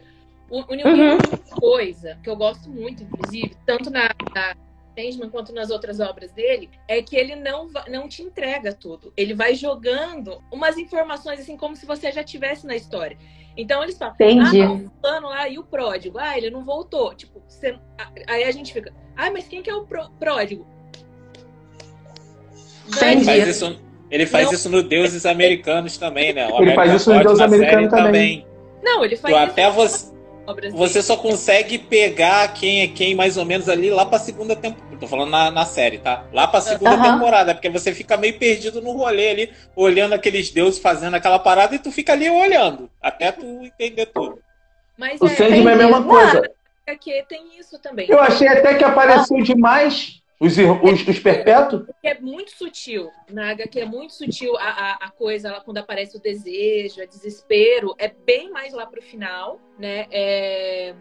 O, 0.50 0.62
o 0.62 0.76
Neil 0.76 0.88
uhum. 0.88 1.18
coisa 1.60 2.18
que 2.24 2.30
eu 2.30 2.36
gosto 2.36 2.70
muito, 2.70 3.04
inclusive, 3.04 3.56
tanto 3.66 3.90
na, 3.90 4.10
na 4.34 4.56
Sandman 4.98 5.30
quanto 5.30 5.54
nas 5.54 5.70
outras 5.70 6.00
obras 6.00 6.32
dele, 6.32 6.70
é 6.88 7.02
que 7.02 7.16
ele 7.16 7.36
não, 7.36 7.70
não 7.88 8.08
te 8.08 8.24
entrega 8.24 8.74
tudo. 8.74 9.14
Ele 9.16 9.34
vai 9.34 9.54
jogando 9.54 10.42
umas 10.52 10.78
informações 10.78 11.40
assim 11.40 11.56
como 11.56 11.76
se 11.76 11.86
você 11.86 12.12
já 12.12 12.24
tivesse 12.24 12.66
na 12.66 12.76
história. 12.76 13.18
Então 13.56 13.84
eles 13.84 13.98
falam, 13.98 14.16
Entendi. 14.16 14.62
ah, 14.62 14.72
o 14.72 14.90
plano 15.02 15.30
lá 15.30 15.48
e 15.50 15.58
o 15.58 15.64
pródigo, 15.64 16.18
ah, 16.18 16.38
ele 16.38 16.50
não 16.50 16.64
voltou. 16.64 17.14
Tipo, 17.14 17.42
você... 17.48 17.78
aí 18.28 18.44
a 18.44 18.52
gente 18.52 18.74
fica, 18.74 18.94
ah, 19.16 19.32
mas 19.32 19.48
quem 19.48 19.62
que 19.62 19.70
é 19.70 19.76
o 19.76 19.86
pródigo? 19.86 20.66
Ele 23.02 23.26
faz 23.26 23.48
isso, 23.48 23.82
ele 24.10 24.26
faz 24.26 24.52
isso 24.52 24.70
no 24.70 24.82
Deuses 24.82 25.26
Americanos 25.26 25.98
também, 25.98 26.34
né? 26.34 26.48
O 26.48 26.62
ele 26.62 26.74
faz 26.74 26.94
isso 26.94 27.14
no 27.14 27.20
Deuses 27.22 27.42
Americanos 27.42 27.90
também. 27.90 28.44
também. 28.44 28.48
Não, 28.82 29.04
ele 29.04 29.18
faz 29.18 29.34
Tu 29.34 29.38
isso 29.38 29.52
até 29.52 29.70
você, 29.72 30.14
obras 30.48 30.74
você 30.74 31.02
só 31.02 31.18
consegue 31.18 31.78
pegar 31.78 32.54
quem 32.54 32.82
é 32.82 32.88
quem 32.88 33.14
mais 33.14 33.38
ou 33.38 33.46
menos 33.46 33.68
ali 33.70 33.90
lá 33.90 34.06
pra 34.06 34.18
segunda 34.18 34.56
temporada. 34.56 34.98
Tô 35.00 35.08
falando 35.08 35.30
na, 35.30 35.52
na 35.52 35.66
série, 35.66 36.00
tá? 36.00 36.26
Lá 36.34 36.48
pra 36.48 36.60
segunda 36.62 37.00
temporada, 37.00 37.54
porque 37.54 37.70
você 37.70 37.94
fica 37.94 38.18
meio 38.18 38.40
perdido 38.40 38.82
no 38.82 38.94
rolê 38.94 39.30
ali, 39.30 39.54
olhando 39.76 40.14
aqueles 40.14 40.50
deuses 40.50 40.80
fazendo 40.80 41.14
aquela 41.16 41.38
parada 41.38 41.76
e 41.76 41.80
tu 41.80 41.92
fica 41.92 42.14
ali 42.14 42.28
olhando, 42.30 42.90
até 43.00 43.32
tu 43.32 43.46
entender 43.64 44.08
tudo. 44.08 44.40
Mas 44.98 45.22
O 45.22 45.28
é, 45.28 45.30
Sandman 45.30 45.70
é 45.70 45.74
a 45.74 45.76
mesma 45.76 46.04
coisa. 46.04 46.50
que 47.00 47.24
tem 47.30 47.60
isso 47.60 47.78
também. 47.78 48.10
Eu 48.10 48.20
achei 48.20 48.48
até 48.48 48.74
que 48.74 48.84
apareceu 48.84 49.42
demais 49.44 50.20
os, 50.40 50.58
ir- 50.58 50.70
os, 50.84 51.08
os 51.08 51.20
perpétuos. 51.20 51.88
é 52.04 52.20
muito 52.20 52.52
sutil. 52.52 53.10
Na 53.30 53.50
HQ 53.52 53.80
é 53.80 53.86
muito 53.86 54.14
sutil 54.14 54.56
a, 54.58 54.64
a, 54.70 54.94
a 55.06 55.12
coisa, 55.12 55.50
ela, 55.50 55.62
quando 55.62 55.78
aparece 55.80 56.16
o 56.18 56.22
desejo, 56.22 57.02
o 57.02 57.08
desespero, 57.08 57.96
é 57.98 58.08
bem 58.08 58.50
mais 58.52 58.74
lá 58.74 58.86
pro 58.86 59.02
final, 59.02 59.60
né? 59.80 60.06
É, 60.12 60.94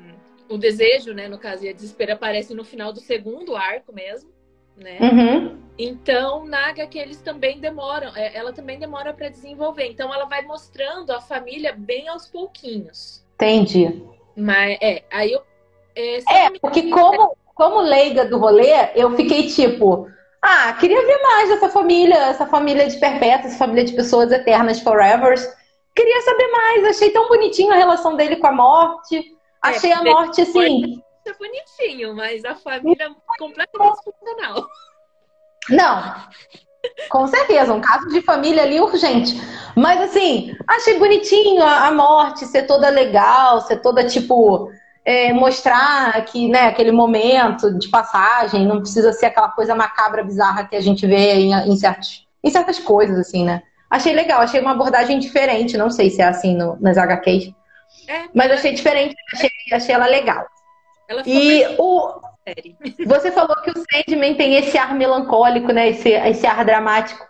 o 0.48 0.56
desejo, 0.56 1.12
né, 1.12 1.28
no 1.28 1.38
caso, 1.38 1.64
e 1.64 1.68
a 1.68 1.72
desespero 1.72 2.12
aparece 2.12 2.54
no 2.54 2.64
final 2.64 2.92
do 2.92 3.00
segundo 3.00 3.56
arco 3.56 3.92
mesmo, 3.92 4.30
né? 4.76 4.98
Uhum. 5.00 5.60
Então, 5.78 6.46
na 6.46 6.68
HQ 6.68 6.98
eles 6.98 7.20
também 7.20 7.60
demoram, 7.60 8.14
é, 8.16 8.34
ela 8.34 8.52
também 8.52 8.78
demora 8.78 9.12
para 9.12 9.28
desenvolver. 9.28 9.86
Então, 9.86 10.12
ela 10.14 10.24
vai 10.24 10.42
mostrando 10.42 11.10
a 11.12 11.20
família 11.20 11.74
bem 11.76 12.08
aos 12.08 12.26
pouquinhos. 12.26 13.22
Entendi. 13.34 14.02
Mas, 14.34 14.78
é, 14.80 15.02
aí 15.10 15.32
eu. 15.32 15.42
É, 15.94 16.16
É, 16.46 16.50
porque 16.60 16.88
como, 16.90 17.36
como 17.56 17.80
leiga 17.80 18.26
do 18.26 18.38
rolê, 18.38 18.90
eu 18.94 19.16
fiquei 19.16 19.46
tipo, 19.48 20.06
ah, 20.42 20.74
queria 20.74 21.04
ver 21.06 21.22
mais 21.22 21.48
dessa 21.48 21.70
família, 21.70 22.14
essa 22.14 22.46
família 22.46 22.86
de 22.86 22.98
perpétuos, 22.98 23.46
essa 23.52 23.58
família 23.58 23.82
de 23.82 23.94
pessoas 23.94 24.30
eternas, 24.30 24.78
forevers. 24.80 25.42
Queria 25.94 26.20
saber 26.20 26.46
mais, 26.52 26.84
achei 26.84 27.10
tão 27.10 27.26
bonitinho 27.28 27.72
a 27.72 27.76
relação 27.76 28.14
dele 28.14 28.36
com 28.36 28.46
a 28.46 28.52
morte. 28.52 29.24
Achei 29.62 29.90
a 29.90 29.96
porque- 29.96 30.10
morte 30.10 30.42
assim. 30.42 31.02
é 31.26 31.32
bonitinho, 31.32 32.14
mas 32.14 32.44
a 32.44 32.54
família 32.56 33.04
é 33.06 33.38
completamente 33.38 33.94
disfuncional. 33.94 34.66
Não. 35.70 36.14
Com 37.08 37.26
certeza, 37.26 37.72
um 37.72 37.80
caso 37.80 38.06
de 38.10 38.20
família 38.20 38.62
ali 38.62 38.78
urgente. 38.78 39.34
Mas 39.74 40.00
assim, 40.02 40.54
achei 40.68 40.98
bonitinho 40.98 41.62
a, 41.62 41.86
a 41.88 41.90
morte 41.90 42.44
ser 42.44 42.64
toda 42.64 42.90
legal, 42.90 43.62
ser 43.62 43.78
toda 43.78 44.04
tipo. 44.06 44.70
É, 45.06 45.32
mostrar 45.32 46.20
que, 46.24 46.48
né, 46.48 46.62
aquele 46.66 46.90
momento 46.90 47.72
de 47.78 47.88
passagem, 47.88 48.66
não 48.66 48.80
precisa 48.80 49.12
ser 49.12 49.26
aquela 49.26 49.48
coisa 49.50 49.72
macabra, 49.72 50.24
bizarra 50.24 50.66
que 50.66 50.74
a 50.74 50.80
gente 50.80 51.06
vê 51.06 51.34
em, 51.34 51.52
em, 51.54 51.76
certos, 51.76 52.26
em 52.42 52.50
certas 52.50 52.80
coisas, 52.80 53.16
assim, 53.16 53.44
né? 53.44 53.62
Achei 53.88 54.12
legal, 54.12 54.40
achei 54.40 54.60
uma 54.60 54.72
abordagem 54.72 55.20
diferente, 55.20 55.76
não 55.78 55.90
sei 55.90 56.10
se 56.10 56.20
é 56.20 56.24
assim 56.24 56.56
no- 56.56 56.76
nas 56.80 56.98
HQs, 56.98 57.54
É, 58.08 58.24
mas 58.34 58.50
achei 58.50 58.72
diferente, 58.74 59.14
achei, 59.32 59.50
achei 59.72 59.94
ela 59.94 60.06
legal. 60.06 60.44
ela 61.08 61.22
E 61.24 61.64
o, 61.78 62.20
você 63.06 63.30
falou 63.30 63.54
que 63.62 63.70
o 63.70 63.74
Sandman 63.74 64.34
tem 64.34 64.56
esse 64.56 64.76
ar 64.76 64.92
melancólico, 64.92 65.72
né? 65.72 65.90
Esse, 65.90 66.10
esse 66.10 66.44
ar 66.46 66.64
dramático. 66.64 67.24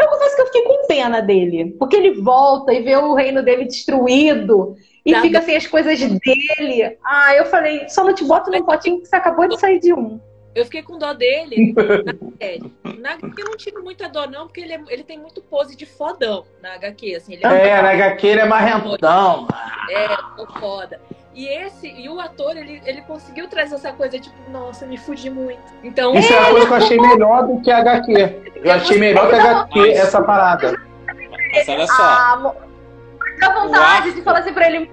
Eu 0.00 0.08
confesso 0.08 0.34
que 0.34 0.42
eu 0.42 0.46
fiquei 0.46 0.62
com 0.62 0.86
pena 0.88 1.20
dele. 1.20 1.76
Porque 1.78 1.94
ele 1.94 2.20
volta 2.22 2.72
e 2.72 2.82
vê 2.82 2.96
o 2.96 3.14
reino 3.14 3.42
dele 3.42 3.66
destruído. 3.66 4.74
E 5.04 5.12
Dá- 5.12 5.20
fica 5.22 5.40
sem 5.42 5.56
as 5.56 5.66
coisas 5.66 5.98
dele. 5.98 6.98
Ah, 7.04 7.34
eu 7.34 7.46
falei, 7.46 7.88
só 7.88 8.04
não 8.04 8.14
te 8.14 8.24
boto 8.24 8.50
num 8.50 8.62
potinho 8.64 9.00
que 9.00 9.06
você 9.06 9.16
acabou 9.16 9.48
de 9.48 9.58
sair 9.58 9.78
de 9.80 9.92
um. 9.94 10.20
Eu 10.54 10.64
fiquei 10.64 10.82
com 10.82 10.98
dó 10.98 11.12
dele 11.12 11.72
na 12.04 12.14
série. 12.38 12.72
Na 12.98 13.12
HQ 13.12 13.40
eu 13.40 13.44
não 13.46 13.56
tive 13.56 13.78
muita 13.78 14.08
dó, 14.08 14.26
não, 14.26 14.46
porque 14.46 14.60
ele, 14.60 14.72
é- 14.74 14.82
ele 14.88 15.04
tem 15.04 15.18
muito 15.18 15.40
pose 15.40 15.76
de 15.76 15.86
fodão 15.86 16.44
na 16.60 16.74
HQ, 16.74 17.14
assim, 17.14 17.34
ele 17.34 17.46
é, 17.46 17.68
É, 17.68 17.80
na 17.82 17.90
HQ 17.90 18.26
ele 18.26 18.40
é 18.40 18.44
marrentão. 18.44 19.46
é 19.88 20.08
tô 20.36 20.46
foda. 20.58 21.00
E 21.32 21.46
esse, 21.46 21.86
e 21.88 22.08
o 22.08 22.18
ator, 22.18 22.56
ele, 22.56 22.82
ele 22.84 23.00
conseguiu 23.02 23.46
trazer 23.48 23.76
essa 23.76 23.92
coisa, 23.92 24.18
tipo, 24.18 24.34
nossa, 24.50 24.84
me 24.84 24.98
fudi 24.98 25.30
muito. 25.30 25.62
Então, 25.84 26.12
Isso 26.16 26.32
é 26.32 26.38
uma 26.40 26.50
coisa 26.50 26.66
que 26.66 26.72
eu 26.72 26.76
achei 26.76 27.00
melhor 27.00 27.46
do 27.46 27.60
que 27.62 27.70
a 27.70 27.78
HQ. 27.78 28.52
Eu 28.56 28.72
achei 28.72 28.98
melhor 28.98 29.28
que 29.30 29.36
a 29.36 29.38
HQ 29.62 29.90
essa 29.92 30.20
parada. 30.20 30.74
Mas 31.52 31.68
olha 31.68 31.86
só, 31.86 31.92
Ah, 32.02 32.52
mo- 33.48 33.54
dá 33.54 33.62
vontade 33.62 34.12
de 34.12 34.22
falar 34.22 34.40
assim 34.40 34.52
pra 34.52 34.66
ele: 34.70 34.90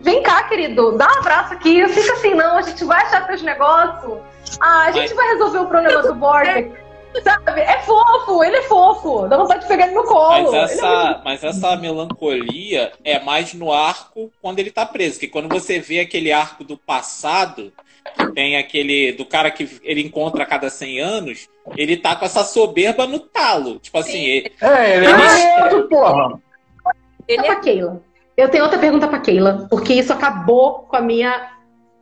vem 0.00 0.22
cá, 0.22 0.42
querido, 0.44 0.96
dá 0.98 1.06
um 1.06 1.18
abraço 1.20 1.54
aqui. 1.54 1.86
Fica 1.88 2.12
assim, 2.12 2.34
não, 2.34 2.58
a 2.58 2.62
gente 2.62 2.84
vai 2.84 3.02
achar 3.02 3.26
teus 3.26 3.42
negócios. 3.42 4.18
Ah, 4.60 4.84
a 4.84 4.92
gente 4.92 5.14
Mas- 5.14 5.16
vai 5.16 5.28
resolver 5.28 5.58
o 5.58 5.66
problema 5.66 6.02
do 6.02 6.14
Border. 6.14 6.84
Sabe? 7.22 7.60
É 7.60 7.78
fofo, 7.82 8.42
ele 8.42 8.56
é 8.56 8.62
fofo. 8.62 9.28
Dá 9.28 9.36
vontade 9.36 9.62
de 9.62 9.68
pegar 9.68 9.86
ele 9.86 9.94
no 9.94 10.02
colo. 10.02 10.30
mas 10.30 10.48
Ele 10.48 10.56
é 10.56 10.62
essa, 10.64 11.22
mas 11.24 11.44
essa 11.44 11.76
melancolia 11.76 12.92
é 13.04 13.20
mais 13.20 13.54
no 13.54 13.72
arco 13.72 14.32
quando 14.42 14.58
ele 14.58 14.70
tá 14.72 14.84
preso. 14.84 15.20
Que 15.20 15.28
quando 15.28 15.48
você 15.48 15.78
vê 15.78 16.00
aquele 16.00 16.32
arco 16.32 16.64
do 16.64 16.76
passado, 16.76 17.72
que 18.18 18.32
tem 18.32 18.56
aquele 18.56 19.12
do 19.12 19.24
cara 19.24 19.48
que 19.50 19.80
ele 19.84 20.02
encontra 20.02 20.42
a 20.42 20.46
cada 20.46 20.68
100 20.68 21.00
anos, 21.00 21.48
ele 21.76 21.96
tá 21.96 22.16
com 22.16 22.24
essa 22.24 22.42
soberba 22.42 23.06
no 23.06 23.20
talo. 23.20 23.78
Tipo 23.78 23.98
assim, 23.98 24.20
ele- 24.24 24.52
É, 24.60 24.96
ele 24.96 25.06
é 25.06 25.10
Ele- 25.10 25.12
marrento, 25.16 25.88
porra. 25.88 26.40
Ele 27.28 27.46
é 27.46 27.56
Keila. 27.56 28.00
Eu 28.36 28.48
tenho 28.48 28.64
outra 28.64 28.78
pergunta 28.78 29.06
pra 29.06 29.20
Keila, 29.20 29.66
porque 29.70 29.94
isso 29.94 30.12
acabou 30.12 30.80
com 30.88 30.96
a 30.96 31.00
minha 31.00 31.52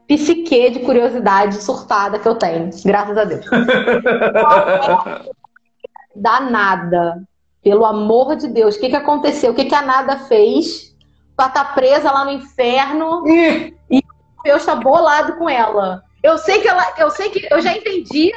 psique 0.07 0.71
de 0.71 0.81
curiosidade 0.81 1.63
surtada 1.63 2.19
que 2.19 2.27
eu 2.27 2.35
tenho. 2.35 2.71
Graças 2.85 3.17
a 3.17 3.25
Deus. 3.25 3.45
Danada. 6.15 7.23
Pelo 7.63 7.85
amor 7.85 8.35
de 8.37 8.49
Deus, 8.49 8.75
o 8.75 8.81
que, 8.81 8.89
que 8.89 8.97
aconteceu? 8.97 9.53
O 9.53 9.55
que, 9.55 9.67
que 9.67 9.75
a 9.75 9.83
Nada 9.83 10.19
fez 10.19 10.93
pra 11.37 11.47
estar 11.47 11.75
presa 11.75 12.11
lá 12.11 12.25
no 12.25 12.33
inferno? 12.33 13.25
Ih, 13.29 14.03
Morpheus 14.37 14.65
tá 14.65 14.75
bolado 14.75 15.37
com 15.37 15.49
ela. 15.49 16.03
Eu 16.23 16.39
sei 16.39 16.61
que 16.61 16.69
ela, 16.69 16.85
eu 16.99 17.11
sei 17.11 17.31
que 17.31 17.47
eu 17.49 17.61
já 17.61 17.77
entendi 17.77 18.33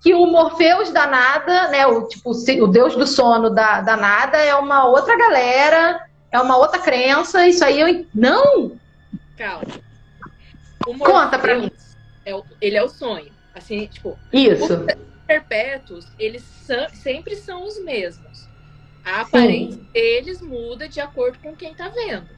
que 0.00 0.14
o 0.14 0.26
Morpheus 0.26 0.90
da 0.90 1.06
Nada, 1.06 1.68
né, 1.68 1.86
o 1.86 2.06
tipo 2.06 2.30
o 2.30 2.66
deus 2.68 2.94
do 2.94 3.06
sono 3.06 3.50
da, 3.50 3.80
da 3.80 3.96
Nada 3.96 4.38
é 4.38 4.54
uma 4.54 4.86
outra 4.86 5.16
galera, 5.16 6.00
é 6.30 6.40
uma 6.40 6.56
outra 6.56 6.78
crença, 6.78 7.46
isso 7.46 7.64
aí 7.64 7.80
eu 7.80 8.06
não. 8.14 8.78
calma. 9.36 9.64
Conta 10.84 11.38
pra 11.38 11.54
Morpheus 11.58 11.96
É 12.24 12.34
o, 12.34 12.44
ele 12.60 12.76
é 12.76 12.82
o 12.82 12.88
sonho. 12.88 13.32
Assim, 13.54 13.86
tipo, 13.86 14.18
Isso. 14.32 14.86
perpétuos, 15.26 16.06
eles 16.18 16.42
são- 16.42 16.88
sempre 16.90 17.34
são 17.36 17.64
os 17.64 17.82
mesmos. 17.84 18.48
A 19.04 19.22
aparência 19.22 19.80
deles 19.92 20.40
muda 20.40 20.88
de 20.88 21.00
acordo 21.00 21.38
com 21.40 21.54
quem 21.56 21.74
tá 21.74 21.88
vendo. 21.88 22.28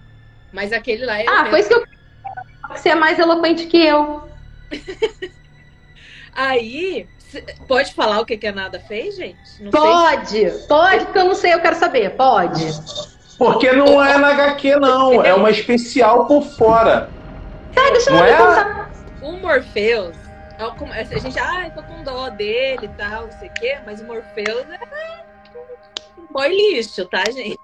Mas 0.52 0.72
aquele 0.72 1.04
lá 1.04 1.18
é 1.18 1.26
Ah, 1.28 1.46
foi 1.46 1.60
isso 1.60 1.68
que 1.68 1.74
eu 1.74 1.84
você 2.70 2.90
é 2.90 2.94
mais 2.94 3.18
eloquente 3.18 3.66
que 3.66 3.76
eu. 3.78 4.30
Aí, 6.32 7.08
pode 7.66 7.92
falar 7.92 8.20
o 8.20 8.24
que, 8.24 8.36
que 8.36 8.46
a 8.46 8.52
Nada 8.52 8.78
fez, 8.78 9.16
gente? 9.16 9.62
Não. 9.62 9.70
Pode, 9.70 10.50
pode, 10.68 11.04
porque 11.06 11.18
eu 11.18 11.24
não 11.24 11.34
sei, 11.34 11.52
eu 11.54 11.60
quero 11.60 11.76
saber. 11.76 12.16
Pode. 12.16 12.64
Porque 13.40 13.72
não 13.72 14.04
é 14.04 14.18
na 14.18 14.32
HQ, 14.32 14.76
não. 14.76 15.24
É 15.24 15.32
uma 15.32 15.50
especial 15.50 16.26
por 16.26 16.42
fora. 16.42 17.08
Tá, 17.74 17.88
deixa 17.90 18.10
eu 18.10 18.22
é? 18.22 18.36
contar. 18.36 18.90
O 19.22 19.32
Morpheus, 19.38 20.14
ó, 20.60 20.72
como- 20.72 20.92
a 20.92 21.02
gente, 21.02 21.38
ah, 21.38 21.70
tô 21.74 21.82
com 21.82 22.04
dó 22.04 22.28
dele 22.28 22.84
e 22.84 22.88
tal, 22.88 23.24
não 23.24 23.32
sei 23.32 23.48
o 23.48 23.54
quê, 23.54 23.78
mas 23.86 24.02
o 24.02 24.04
Morpheus 24.04 24.66
é 24.68 24.78
um 26.18 26.26
boy 26.30 26.48
lixo, 26.48 27.06
tá, 27.06 27.24
gente? 27.30 27.58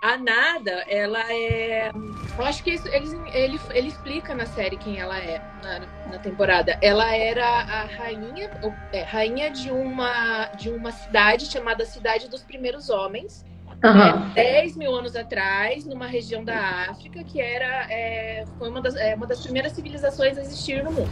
A 0.00 0.16
Nada, 0.16 0.84
ela 0.86 1.20
é. 1.32 1.90
Eu 2.38 2.44
acho 2.44 2.62
que 2.62 2.70
isso, 2.70 2.86
ele, 2.86 3.08
ele, 3.32 3.60
ele 3.74 3.88
explica 3.88 4.32
na 4.32 4.46
série 4.46 4.76
quem 4.76 5.00
ela 5.00 5.18
é, 5.18 5.40
na, 5.60 5.80
na 6.12 6.18
temporada. 6.20 6.78
Ela 6.80 7.16
era 7.16 7.44
a 7.44 7.84
rainha, 7.84 8.48
é, 8.92 9.02
rainha 9.02 9.50
de 9.50 9.72
uma, 9.72 10.46
de 10.56 10.70
uma 10.70 10.92
cidade 10.92 11.46
chamada 11.46 11.84
Cidade 11.84 12.28
dos 12.28 12.44
Primeiros 12.44 12.88
Homens. 12.90 13.44
Aham. 13.84 14.32
10 14.34 14.76
mil 14.76 14.94
anos 14.94 15.14
atrás, 15.14 15.84
numa 15.86 16.06
região 16.06 16.44
da 16.44 16.88
África, 16.90 17.22
que 17.24 17.40
era 17.40 17.86
é, 17.90 18.44
foi 18.58 18.68
uma 18.68 18.80
das, 18.80 18.96
é, 18.96 19.14
uma 19.14 19.26
das 19.26 19.42
primeiras 19.42 19.72
civilizações 19.72 20.38
a 20.38 20.40
existir 20.40 20.82
no 20.82 20.92
mundo, 20.92 21.10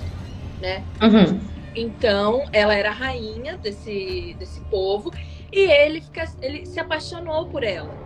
né? 0.61 0.85
Uhum. 1.03 1.41
Então, 1.77 2.45
ela 2.53 2.75
era 2.75 2.91
a 2.91 2.93
rainha 2.93 3.59
desse, 3.59 4.37
desse 4.39 4.61
povo 4.71 5.11
e 5.53 5.71
ele, 5.71 6.01
fica, 6.01 6.25
ele 6.41 6.65
se 6.67 6.79
apaixonou 6.79 7.49
por 7.49 7.65
ela. 7.65 8.04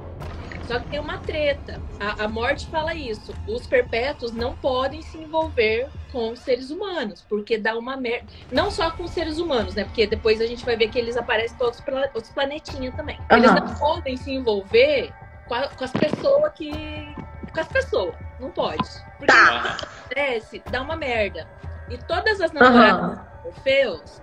Só 0.68 0.78
que 0.78 0.90
tem 0.90 1.00
uma 1.00 1.16
treta. 1.16 1.81
A, 1.98 2.24
a 2.24 2.28
morte 2.28 2.68
fala 2.68 2.94
isso. 2.94 3.33
Os 3.48 3.66
perpétuos 3.66 4.33
não 4.33 4.54
podem 4.54 5.00
se 5.00 5.16
envolver 5.16 5.88
com 6.12 6.37
seres 6.37 6.70
humanos, 6.70 7.24
porque 7.26 7.57
dá 7.57 7.76
uma 7.78 7.96
merda. 7.96 8.26
Não 8.52 8.70
só 8.70 8.90
com 8.90 9.07
seres 9.07 9.38
humanos, 9.38 9.74
né? 9.74 9.85
Porque 9.85 10.07
depois 10.07 10.42
a 10.42 10.46
gente 10.46 10.64
vai 10.66 10.76
ver 10.76 10.88
que 10.90 10.98
eles 10.98 11.16
aparecem 11.16 11.57
todos 11.57 11.81
pela- 11.81 12.02
outros 12.14 12.31
planetinhas 12.31 12.94
também. 12.94 13.18
Eles 13.33 13.50
Aham. 13.50 13.61
não 13.61 13.74
podem 13.76 14.16
se 14.18 14.31
envolver 14.31 15.11
com, 15.46 15.54
a- 15.54 15.68
com 15.68 15.85
as 15.85 15.92
pessoas 15.92 16.52
que. 16.54 17.14
Com 17.52 17.61
as 17.61 17.68
pessoas. 17.68 18.16
Não 18.38 18.50
pode. 18.50 18.83
Porque 19.18 19.33
Tá. 19.33 19.78
acontece, 20.04 20.62
dá 20.70 20.83
uma 20.83 20.96
merda. 20.96 21.48
E 21.88 21.96
todas 21.96 22.42
as 22.42 22.52
namoradas 22.52 23.02
Aham. 23.18 23.26
Orfeus 23.42 24.20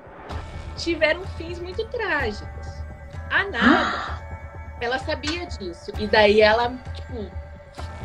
tiveram 0.77 1.25
fins 1.25 1.59
muito 1.59 1.83
trágicos. 1.89 2.85
A 3.31 3.43
Nada, 3.49 4.24
ela 4.79 4.99
sabia 4.99 5.45
disso. 5.45 5.91
E 5.97 6.07
daí 6.07 6.41
ela, 6.41 6.73
tipo, 6.93 7.29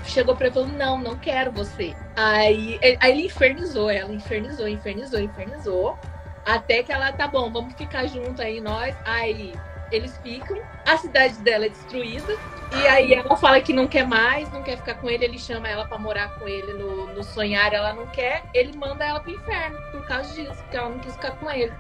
chegou 0.05 0.37
pra 0.37 0.47
ele 0.47 0.55
falou: 0.55 0.69
Não, 0.69 0.99
não 0.99 1.17
quero 1.17 1.53
você. 1.53 1.95
Aí, 2.17 2.79
aí 3.01 3.13
ele 3.13 3.27
infernizou 3.27 3.91
ela, 3.91 4.13
infernizou, 4.13 4.69
infernizou, 4.69 5.21
infernizou. 5.21 5.99
Até 6.45 6.83
que 6.83 6.93
ela, 6.93 7.13
tá 7.13 7.29
bom, 7.29 7.51
vamos 7.53 7.75
ficar 7.75 8.07
junto 8.07 8.41
aí, 8.41 8.61
nós. 8.61 8.97
Aí 9.05 9.53
eles 9.91 10.17
ficam, 10.23 10.57
a 10.87 10.97
cidade 10.97 11.35
dela 11.39 11.67
é 11.67 11.69
destruída. 11.69 12.37
E 12.73 12.87
aí 12.87 13.13
ela 13.15 13.37
fala 13.37 13.61
que 13.61 13.73
não 13.73 13.89
quer 13.89 14.07
mais, 14.07 14.51
não 14.53 14.63
quer 14.63 14.77
ficar 14.77 14.95
com 14.95 15.11
ele, 15.11 15.25
ele 15.25 15.39
chama 15.39 15.67
ela 15.69 15.85
pra 15.87 15.99
morar 15.99 16.39
com 16.39 16.47
ele 16.47 16.73
no, 16.75 17.07
no 17.09 17.25
sonhar, 17.25 17.73
ela 17.73 17.93
não 17.95 18.07
quer, 18.07 18.45
ele 18.55 18.77
manda 18.77 19.05
ela 19.05 19.19
pro 19.19 19.33
inferno 19.33 19.77
por 19.91 20.07
causa 20.07 20.33
disso, 20.35 20.55
porque 20.63 20.77
ela 20.77 20.89
não 20.89 20.99
quis 21.01 21.13
ficar 21.15 21.33
com 21.33 21.51
ele. 21.51 21.73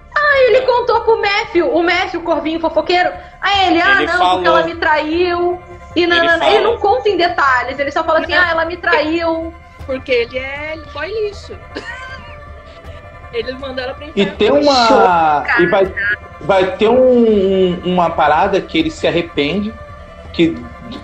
Ele 0.49 0.62
contou 0.62 1.01
pro 1.03 1.20
Matthew, 1.23 1.73
o 1.73 1.83
Matthew, 1.83 2.20
o 2.20 2.25
corvinho 2.25 2.59
fofoqueiro. 2.61 3.12
Aí 3.40 3.68
ele, 3.68 3.81
ah, 3.83 3.96
Ele 4.03 4.07
não, 4.07 4.18
falou. 4.18 4.33
porque 4.35 4.49
ela 4.49 4.62
me 4.64 4.75
traiu. 4.77 5.62
E 5.94 6.07
não, 6.07 6.16
Ele 6.16 6.27
não, 6.27 6.49
ele 6.49 6.64
não 6.64 6.79
conta 6.79 7.09
em 7.09 7.16
detalhes, 7.16 7.79
ele 7.79 7.90
só 7.92 8.03
fala 8.03 8.20
assim, 8.20 8.33
Não. 8.33 8.42
ah, 8.42 8.51
ela 8.51 8.64
me 8.64 8.77
traiu. 8.77 9.55
Porque 9.87 10.11
ele 10.12 10.38
é 10.38 10.77
boy 10.92 11.09
lixo. 11.09 11.57
ele 13.33 13.53
mandou 13.55 13.85
ela 13.85 13.94
pro 13.94 14.05
E 14.05 14.11
inferno. 14.11 14.37
tem 14.37 14.51
uma. 14.51 15.44
E 15.59 15.66
vai, 15.66 15.85
vai 16.42 16.76
ter 16.76 16.88
um- 16.88 17.81
uma 17.85 18.11
parada 18.11 18.61
que 18.61 18.79
ele 18.79 18.90
se 18.90 19.07
arrepende. 19.07 19.72
Que, 20.33 20.55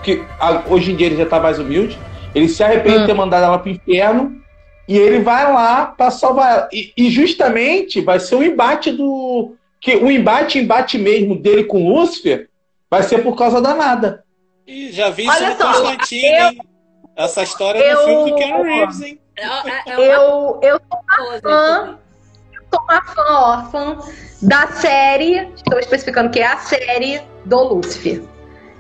que 0.03 0.25
a- 0.41 0.63
hoje 0.69 0.93
em 0.93 0.97
dia 0.97 1.07
ele 1.07 1.17
já 1.17 1.27
tá 1.27 1.39
mais 1.41 1.59
humilde. 1.59 1.99
Ele 2.35 2.49
se 2.49 2.63
arrepende 2.63 2.97
Hum. 2.99 3.01
de 3.01 3.07
ter 3.07 3.15
mandado 3.15 3.45
ela 3.45 3.59
pro 3.59 3.71
inferno. 3.71 4.41
E 4.89 4.97
ele 4.97 5.19
vai 5.21 5.53
lá 5.53 5.87
pra 5.87 6.11
salvar 6.11 6.53
ela. 6.53 6.69
E, 6.73 6.93
e 6.97 7.11
justamente 7.11 8.01
vai 8.01 8.21
ser 8.21 8.37
o 8.37 8.43
embate 8.43 8.93
do. 8.93 9.55
Que 9.81 9.97
o 9.97 10.11
embate, 10.11 10.59
embate 10.59 10.97
mesmo 10.99 11.37
dele 11.37 11.65
com 11.65 11.89
Lúcifer 11.89 12.49
vai 12.91 13.03
ser 13.03 13.19
por 13.23 13.37
causa 13.37 13.61
da 13.61 13.75
nada. 13.75 14.25
E 14.67 14.91
já 14.93 15.11
vi 15.11 15.23
isso 15.25 15.33
Olha 15.33 15.51
no 15.51 15.57
só, 15.57 15.73
Constantine, 15.73 16.27
eu- 16.39 16.47
hein? 16.49 16.61
Essa 17.17 17.43
história 17.43 17.79
eu- 17.79 17.97
do 17.99 18.05
filme 18.05 18.31
do 18.31 18.37
Keanu 18.37 18.63
Reeves, 18.63 19.01
hein? 19.03 19.19
É, 19.37 19.45
é, 19.45 19.83
é 19.87 19.97
uma 19.97 20.03
Eu, 20.05 20.61
eu 20.63 20.81
coisa. 20.81 21.41
fã. 21.43 21.99
Sou 22.77 22.83
uma 22.85 23.03
fã 23.03 23.33
órfã 23.33 23.99
da 24.43 24.67
série, 24.69 25.51
estou 25.57 25.79
especificando 25.79 26.31
que 26.31 26.41
é 26.41 26.47
a 26.47 26.59
série 26.59 27.23
do 27.45 27.63
Lúcifer. 27.63 28.23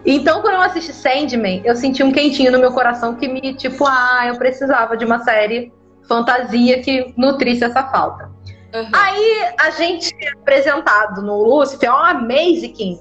Então, 0.04 0.40
quando 0.40 0.54
eu 0.54 0.60
assisti 0.60 0.92
Sandman, 0.92 1.62
eu 1.64 1.74
senti 1.74 2.02
um 2.02 2.12
quentinho 2.12 2.52
no 2.52 2.58
meu 2.58 2.72
coração 2.72 3.16
que 3.16 3.26
me, 3.26 3.54
tipo, 3.54 3.84
ah, 3.86 4.24
eu 4.26 4.36
precisava 4.36 4.96
de 4.96 5.04
uma 5.04 5.18
série 5.24 5.72
fantasia 6.06 6.80
que 6.80 7.12
nutrisse 7.16 7.64
essa 7.64 7.82
falta. 7.84 8.30
Aham. 8.72 8.90
Aí 8.92 9.54
a 9.58 9.70
gente 9.70 10.14
é 10.20 10.30
apresentado 10.32 11.22
no 11.22 11.42
Lúcifer, 11.42 11.88
é 11.88 11.92
uma 11.92 12.10
Amazing 12.10 13.00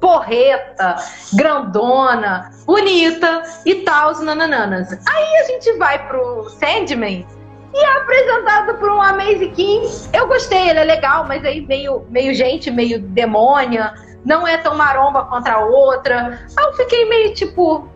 porreta, 0.00 0.96
grandona, 1.32 2.50
bonita 2.66 3.42
e 3.64 3.76
tal, 3.76 4.12
nanananas. 4.22 4.92
Aí 5.06 5.36
a 5.36 5.44
gente 5.44 5.72
vai 5.78 6.06
pro 6.06 6.48
Sandman 6.50 7.26
e 7.74 7.84
é 7.84 7.96
apresentado 7.96 8.78
por 8.78 8.88
um 8.88 9.02
Amazing 9.02 9.50
King. 9.50 9.88
Eu 10.12 10.28
gostei, 10.28 10.70
ele 10.70 10.78
é 10.78 10.84
legal, 10.84 11.26
mas 11.26 11.44
aí 11.44 11.60
meio, 11.60 12.06
meio 12.08 12.32
gente, 12.32 12.70
meio 12.70 13.00
demônia, 13.00 13.92
não 14.24 14.46
é 14.46 14.56
tão 14.56 14.76
maromba 14.76 15.24
contra 15.24 15.54
a 15.54 15.64
outra. 15.64 16.40
Aí 16.56 16.64
eu 16.64 16.72
fiquei 16.74 17.04
meio 17.08 17.34
tipo. 17.34 17.88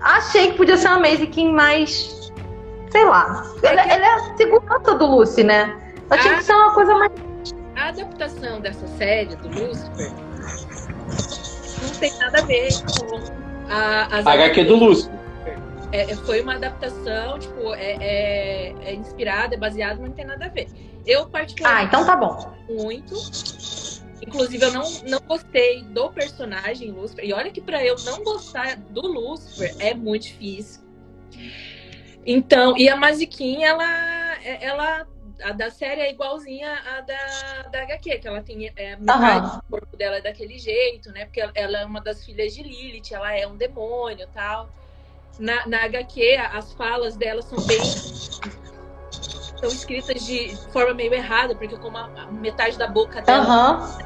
Achei 0.00 0.52
que 0.52 0.56
podia 0.58 0.76
ser 0.76 0.88
um 0.88 0.92
Amazing 0.92 1.26
King, 1.26 1.52
mas. 1.52 2.32
Sei 2.90 3.04
lá. 3.04 3.44
Ele, 3.64 3.80
ele 3.80 4.04
é 4.04 4.14
a 4.14 4.36
segurança 4.36 4.94
do 4.94 5.06
Lucy, 5.06 5.42
né? 5.42 5.76
Eu 6.08 6.18
tinha 6.20 6.36
que 6.36 6.44
ser 6.44 6.54
uma 6.54 6.72
coisa 6.72 6.94
mais. 6.94 7.12
A 7.74 7.88
adaptação 7.88 8.60
dessa 8.60 8.86
série 8.86 9.34
do 9.36 9.48
Lucifer 9.48 10.12
não 11.82 11.90
tem 11.98 12.18
nada 12.18 12.38
a 12.38 12.42
ver 12.42 12.68
com 12.84 13.16
a, 13.68 14.18
as 14.18 14.26
A 14.26 14.32
HQ 14.32 14.64
do 14.64 14.76
Lúcifer. 14.76 15.25
É, 15.96 16.10
é, 16.10 16.16
foi 16.16 16.42
uma 16.42 16.56
adaptação, 16.56 17.38
tipo, 17.38 17.74
é, 17.74 17.96
é, 17.98 18.74
é 18.82 18.94
inspirada, 18.94 19.54
é 19.54 19.58
baseada, 19.58 19.98
mas 19.98 20.10
não 20.10 20.14
tem 20.14 20.26
nada 20.26 20.44
a 20.44 20.48
ver. 20.50 20.68
Eu, 21.06 21.22
Ah, 21.22 21.26
particularmente, 21.26 21.86
então 21.86 22.04
tá 22.04 22.14
bom. 22.14 22.54
muito. 22.68 23.14
Inclusive, 24.20 24.62
eu 24.62 24.72
não, 24.72 24.90
não 25.08 25.20
gostei 25.26 25.84
do 25.84 26.10
personagem 26.10 26.90
Lucifer. 26.90 27.24
E 27.24 27.32
olha 27.32 27.50
que 27.50 27.62
pra 27.62 27.82
eu 27.82 27.96
não 28.04 28.22
gostar 28.22 28.76
do 28.76 29.00
Lucifer 29.00 29.74
é 29.78 29.94
muito 29.94 30.24
difícil. 30.24 30.82
Então, 32.26 32.76
e 32.76 32.90
a 32.90 32.96
Mazikin, 32.96 33.64
ela, 33.64 34.36
ela 34.44 35.06
a 35.42 35.52
da 35.52 35.70
série 35.70 36.02
é 36.02 36.10
igualzinha 36.10 36.74
à 36.74 37.00
da, 37.00 37.68
da 37.70 37.82
HQ, 37.82 38.18
que 38.18 38.28
ela 38.28 38.42
tem 38.42 38.70
é, 38.76 38.96
metade 38.96 39.56
do 39.56 39.62
corpo 39.70 39.96
dela 39.96 40.16
é 40.16 40.20
daquele 40.20 40.58
jeito, 40.58 41.10
né? 41.12 41.24
Porque 41.24 41.40
ela, 41.40 41.52
ela 41.54 41.78
é 41.80 41.84
uma 41.86 42.02
das 42.02 42.22
filhas 42.22 42.54
de 42.54 42.62
Lilith, 42.62 43.12
ela 43.12 43.32
é 43.34 43.46
um 43.46 43.56
demônio 43.56 44.24
e 44.24 44.26
tal. 44.26 44.70
Na, 45.38 45.66
na 45.66 45.84
HQ, 45.84 46.36
as 46.52 46.72
falas 46.72 47.16
dela 47.16 47.42
são 47.42 47.58
bem. 47.66 47.80
são 49.60 49.68
escritas 49.68 50.24
de 50.24 50.56
forma 50.72 50.94
meio 50.94 51.12
errada, 51.12 51.54
porque 51.54 51.76
como 51.76 51.96
a, 51.96 52.08
a 52.16 52.26
metade 52.32 52.78
da 52.78 52.86
boca 52.86 53.20
dela 53.22 53.44
Aham. 53.44 53.98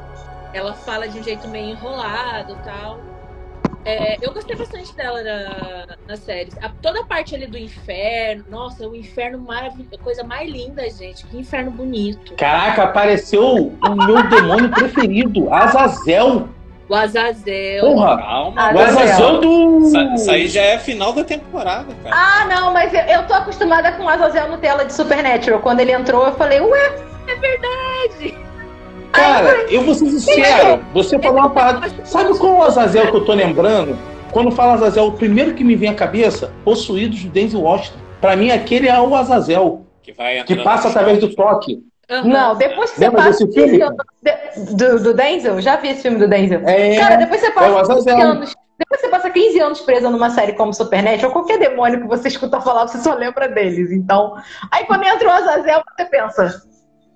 ela 0.53 0.73
fala 0.73 1.07
de 1.07 1.19
um 1.19 1.23
jeito 1.23 1.47
meio 1.47 1.71
enrolado 1.71 2.53
e 2.53 2.63
tal. 2.63 2.99
É, 3.83 4.23
eu 4.23 4.31
gostei 4.31 4.55
bastante 4.55 4.95
dela 4.95 5.23
na, 5.23 5.85
na 6.09 6.15
série. 6.15 6.51
A- 6.61 6.69
toda 6.69 6.99
a 7.01 7.05
parte 7.05 7.33
ali 7.33 7.47
do 7.47 7.57
inferno, 7.57 8.45
nossa, 8.47 8.87
o 8.87 8.95
inferno 8.95 9.39
maravilhoso, 9.39 9.89
coisa 10.03 10.23
mais 10.23 10.47
linda, 10.49 10.87
gente. 10.89 11.25
Que 11.25 11.37
inferno 11.37 11.71
bonito. 11.71 12.35
Caraca, 12.35 12.83
apareceu 12.83 13.75
o 13.83 13.95
meu 13.95 14.21
demônio 14.29 14.69
preferido, 14.69 15.51
Azazel. 15.51 16.47
O 16.91 16.95
Azazel. 16.95 17.85
Porra! 17.85 18.17
Calma. 18.17 18.53
Ah, 18.57 18.73
O 18.75 18.79
Azazel 18.79 19.39
do. 19.39 19.79
Isso, 19.87 20.13
isso 20.15 20.31
aí 20.31 20.47
já 20.49 20.61
é 20.61 20.77
final 20.77 21.13
da 21.13 21.23
temporada, 21.23 21.87
cara. 22.03 22.13
Ah, 22.13 22.45
não, 22.49 22.73
mas 22.73 22.93
eu, 22.93 22.99
eu 22.99 23.25
tô 23.25 23.33
acostumada 23.33 23.93
com 23.93 24.03
o 24.03 24.09
Azazel 24.09 24.49
Nutella 24.49 24.83
de 24.83 24.91
Supernatural. 24.93 25.61
Quando 25.61 25.79
ele 25.79 25.93
entrou, 25.93 26.25
eu 26.25 26.33
falei, 26.33 26.59
ué, 26.59 26.91
Cara, 29.13 29.71
eu 29.71 29.83
vou 29.83 29.95
ser 29.95 30.09
sincero. 30.09 30.83
Você 30.93 31.17
falou 31.17 31.39
uma 31.39 31.49
parada. 31.49 31.87
Sabe 32.03 32.37
qual 32.37 32.57
o 32.57 32.63
Azazel 32.63 33.09
que 33.09 33.15
eu 33.15 33.23
tô 33.23 33.31
lembrando? 33.31 33.97
Quando 34.33 34.51
fala 34.51 34.73
Azazel, 34.73 35.07
o 35.07 35.11
primeiro 35.13 35.53
que 35.53 35.63
me 35.63 35.77
vem 35.77 35.89
à 35.89 35.93
cabeça, 35.93 36.51
Possuídos 36.65 37.19
de 37.19 37.29
Denzel 37.29 37.61
Washington. 37.61 37.99
Pra 38.19 38.35
mim, 38.35 38.51
aquele 38.51 38.89
é 38.89 38.99
o 38.99 39.15
Azazel, 39.15 39.85
Que 40.03 40.11
vai 40.11 40.43
que 40.43 40.57
passa 40.57 40.89
através 40.89 41.19
do 41.19 41.33
toque. 41.33 41.79
Aham. 42.11 42.27
não, 42.27 42.55
depois 42.55 42.91
que 42.91 42.97
você 42.97 43.05
Lembra 43.05 43.23
passa 43.23 43.45
desse 43.45 43.53
filme? 43.53 43.71
15 43.79 43.81
anos 43.83 43.97
de- 44.21 44.75
do, 44.75 44.99
do 45.03 45.13
Denzel, 45.13 45.61
já 45.61 45.77
vi 45.77 45.89
esse 45.89 46.01
filme 46.01 46.17
do 46.19 46.27
Denzel. 46.27 46.61
É, 46.67 46.97
Cara, 46.97 47.15
depois 47.15 47.39
você 47.39 47.47
é 47.47 47.51
passa 47.51 47.69
15 47.69 47.91
Azazel. 47.91 48.19
anos. 48.19 48.55
Depois 48.77 48.99
você 49.01 49.07
passa 49.09 49.29
15 49.29 49.59
anos 49.59 49.81
presa 49.81 50.09
numa 50.09 50.29
série 50.31 50.53
como 50.53 50.73
Supernatural, 50.73 51.31
qualquer 51.31 51.59
demônio 51.59 52.01
que 52.01 52.07
você 52.07 52.27
escuta 52.27 52.59
falar, 52.61 52.87
você 52.87 52.97
só 52.97 53.13
lembra 53.13 53.47
deles. 53.47 53.91
Então, 53.91 54.33
aí 54.71 54.85
quando 54.85 55.03
entra 55.05 55.27
o 55.27 55.31
Azazel, 55.31 55.81
você 55.95 56.05
pensa, 56.05 56.61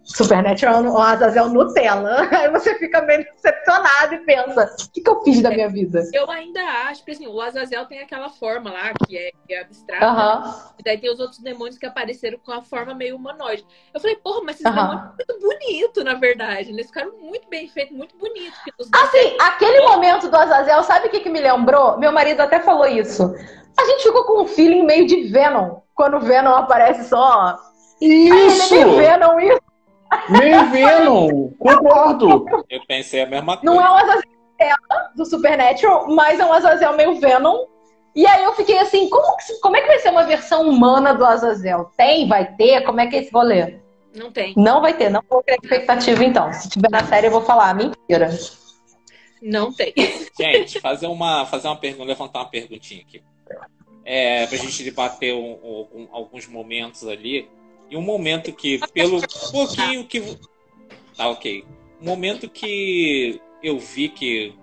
Supernatural, 0.06 0.84
o 0.84 0.98
Azazel 1.00 1.50
Nutella. 1.50 2.30
Aí 2.32 2.50
você 2.52 2.76
fica 2.78 3.02
meio 3.02 3.26
decepcionado 3.26 4.14
e 4.14 4.20
pensa, 4.20 4.76
o 4.80 4.92
que, 4.92 5.02
que 5.02 5.10
eu 5.10 5.22
fiz 5.24 5.42
da 5.42 5.50
minha 5.50 5.68
vida? 5.68 6.08
Eu 6.14 6.30
ainda 6.30 6.62
acho, 6.62 7.00
porque 7.02 7.12
assim, 7.12 7.28
o 7.28 7.42
Azazel 7.42 7.86
tem 7.88 8.00
aquela 8.00 8.30
forma 8.30 8.72
lá, 8.72 8.94
que 9.06 9.18
é, 9.18 9.32
que 9.48 9.54
é 9.54 9.62
abstrata. 9.62 10.06
Aham. 10.06 10.54
E 10.78 10.84
daí 10.84 11.00
tem 11.00 11.12
os 11.12 11.20
outros 11.20 11.40
demônios 11.40 11.80
que 11.80 11.88
apareceram 11.88 12.38
com 12.38 12.52
a 12.52 12.62
forma 12.62 12.94
meio 12.94 13.16
humanoide. 13.16 13.66
Eu 13.94 14.00
falei, 14.00 14.16
porra, 14.18 14.42
mas 14.44 14.56
esses 14.58 14.68
Aham. 14.68 14.76
demônios 14.76 15.02
são 15.02 15.40
muito 15.40 15.60
bonitos, 15.60 16.04
na 16.04 16.14
verdade. 16.14 16.70
Eles 16.70 16.86
ficaram 16.86 17.12
muito 17.20 17.50
bem 17.50 17.68
feitos, 17.68 17.98
muito 17.98 18.16
bonitos. 18.18 18.90
Assim, 18.94 19.36
aquele 19.42 19.82
momento 19.88 20.30
do 20.30 20.38
Azazel, 20.38 20.84
sabe 20.84 21.08
o 21.08 21.10
que, 21.10 21.22
que 21.22 21.30
me 21.30 21.40
lembrou? 21.40 21.98
Meu 21.98 22.12
marido 22.12 22.42
até 22.42 22.60
falou 22.60 22.86
isso. 22.86 23.34
A 23.78 23.86
gente 23.86 24.04
ficou 24.04 24.24
com 24.24 24.44
um 24.44 24.48
feeling 24.48 24.84
meio 24.84 25.08
de 25.08 25.24
Venom. 25.24 25.80
Quando 25.96 26.18
o 26.18 26.22
Venom 26.22 26.52
aparece 26.52 27.10
só. 27.10 27.58
Aí 28.02 28.48
Isso! 28.48 28.74
ele 28.74 28.84
é 28.84 28.86
meio 28.86 28.98
Venom, 28.98 29.40
isso. 29.40 29.65
Meio 30.30 30.66
Venom, 30.70 31.50
concordo. 31.60 32.46
Eu 32.70 32.86
pensei 32.88 33.22
a 33.22 33.26
mesma 33.26 33.58
coisa. 33.58 33.66
Não 33.66 33.82
é 33.82 33.90
um 33.90 33.96
Azazel 33.96 34.24
do 35.16 35.26
Supernatural, 35.26 36.08
mas 36.16 36.40
é 36.40 36.46
um 36.46 36.54
Azazel 36.54 36.96
meio 36.96 37.20
Venom. 37.20 37.66
E 38.16 38.26
aí 38.26 38.44
eu 38.44 38.54
fiquei 38.54 38.78
assim, 38.80 39.10
como, 39.10 39.36
como 39.62 39.76
é 39.76 39.82
que 39.82 39.88
vai 39.88 40.00
ser 40.00 40.10
uma 40.10 40.24
versão 40.24 40.70
humana 40.70 41.14
do 41.14 41.26
Azazel? 41.26 41.92
Tem? 41.98 42.28
Vai 42.28 42.56
ter? 42.56 42.82
Como 42.84 43.00
é 43.02 43.08
que 43.08 43.16
é 43.18 43.20
esse 43.20 43.32
rolê? 43.32 43.80
Não 44.16 44.32
tem. 44.32 44.54
Não 44.56 44.82
vai 44.82 44.94
ter, 44.96 45.10
não 45.10 45.22
vou 45.30 45.44
criar 45.44 45.58
expectativa 45.62 46.24
então. 46.24 46.52
Se 46.54 46.70
tiver 46.70 46.90
na 46.90 47.04
série 47.04 47.28
eu 47.28 47.32
vou 47.32 47.42
falar, 47.42 47.76
mentira. 47.76 48.30
Não 49.42 49.74
tem. 49.74 49.94
Gente, 50.40 50.80
fazer 50.80 51.08
uma, 51.08 51.46
fazer 51.46 51.68
uma 51.68 51.76
pergunta, 51.76 52.06
levantar 52.06 52.40
uma 52.40 52.50
perguntinha 52.50 53.02
aqui. 53.02 53.22
É, 54.06 54.46
pra 54.48 54.58
gente 54.58 54.84
debater 54.84 55.34
um- 55.34 55.88
um- 55.94 56.08
alguns 56.12 56.48
momentos 56.48 57.06
ali. 57.08 57.50
E 57.90 57.98
um 57.98 58.02
momento 58.02 58.52
que, 58.52 58.80
pelo 58.94 59.22
pouquinho 59.52 60.06
que. 60.06 60.38
Tá, 61.16 61.30
ok. 61.30 61.64
Um 62.02 62.06
momento 62.06 62.50
que 62.50 63.40
eu 63.64 63.80
vi 63.80 64.10
que 64.10 64.54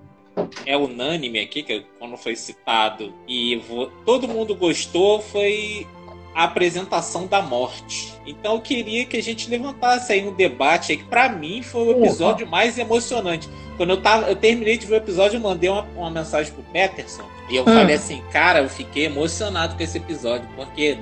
é 0.66 0.76
unânime 0.76 1.38
aqui, 1.40 1.62
que 1.62 1.84
quando 1.98 2.16
foi 2.16 2.34
citado 2.36 3.12
e 3.28 3.60
todo 4.04 4.28
mundo 4.28 4.54
gostou, 4.54 5.20
foi 5.20 5.86
a 6.34 6.44
apresentação 6.44 7.26
da 7.26 7.42
morte. 7.42 8.14
Então 8.26 8.54
eu 8.54 8.60
queria 8.60 9.04
que 9.04 9.16
a 9.16 9.22
gente 9.22 9.48
levantasse 9.50 10.12
aí 10.12 10.26
um 10.26 10.32
debate 10.34 10.92
aí, 10.92 10.98
que 10.98 11.04
pra 11.04 11.28
mim 11.28 11.62
foi 11.62 11.82
o 11.88 11.90
episódio 11.92 12.46
mais 12.46 12.78
emocionante. 12.78 13.48
Quando 13.76 13.90
eu 13.90 14.00
tava, 14.00 14.28
eu 14.28 14.36
terminei 14.36 14.78
de 14.78 14.86
ver 14.86 14.94
o 14.94 14.96
episódio, 14.96 15.36
eu 15.36 15.40
mandei 15.40 15.68
uma, 15.68 15.82
uma 15.96 16.10
mensagem 16.10 16.52
pro 16.52 16.62
Peterson 16.64 17.24
e 17.50 17.56
eu 17.56 17.62
Hum. 17.62 17.66
falei 17.66 17.96
assim, 17.96 18.22
cara, 18.30 18.60
eu 18.60 18.68
fiquei 18.68 19.04
emocionado 19.06 19.76
com 19.76 19.82
esse 19.82 19.98
episódio, 19.98 20.48
porque 20.56 20.96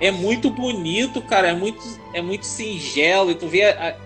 é 0.00 0.10
muito 0.10 0.50
bonito, 0.50 1.20
cara, 1.22 1.48
é 1.48 1.54
muito, 1.54 1.82
é 2.14 2.22
muito 2.22 2.46
singelo, 2.46 3.30
e 3.30 3.34
tu 3.34 3.46
vê 3.46 3.64
a- 3.64 3.96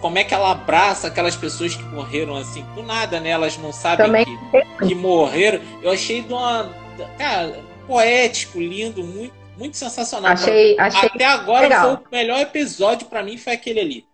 como 0.00 0.18
é 0.18 0.24
que 0.24 0.34
ela 0.34 0.50
abraça 0.50 1.06
aquelas 1.06 1.36
pessoas 1.36 1.74
que 1.76 1.82
morreram 1.84 2.34
assim, 2.36 2.64
do 2.74 2.82
nada, 2.82 3.20
né? 3.20 3.30
Elas 3.30 3.56
não 3.56 3.72
sabem 3.72 4.04
Também. 4.06 4.24
que, 4.26 4.88
que 4.88 4.94
morreram. 4.94 5.60
Eu 5.80 5.90
achei 5.92 6.22
de 6.22 6.32
uma. 6.32 6.68
Cara, 7.16 7.60
poético, 7.86 8.58
lindo, 8.58 9.04
muito, 9.04 9.32
muito 9.56 9.76
sensacional. 9.76 10.32
Achei, 10.32 10.76
achei. 10.78 11.08
Até 11.08 11.24
agora 11.24 11.62
legal. 11.62 11.82
foi 11.82 11.94
o 12.04 12.08
melhor 12.10 12.40
episódio 12.40 13.06
pra 13.06 13.22
mim, 13.22 13.36
foi 13.36 13.52
aquele 13.52 13.78
ali. 13.80 14.04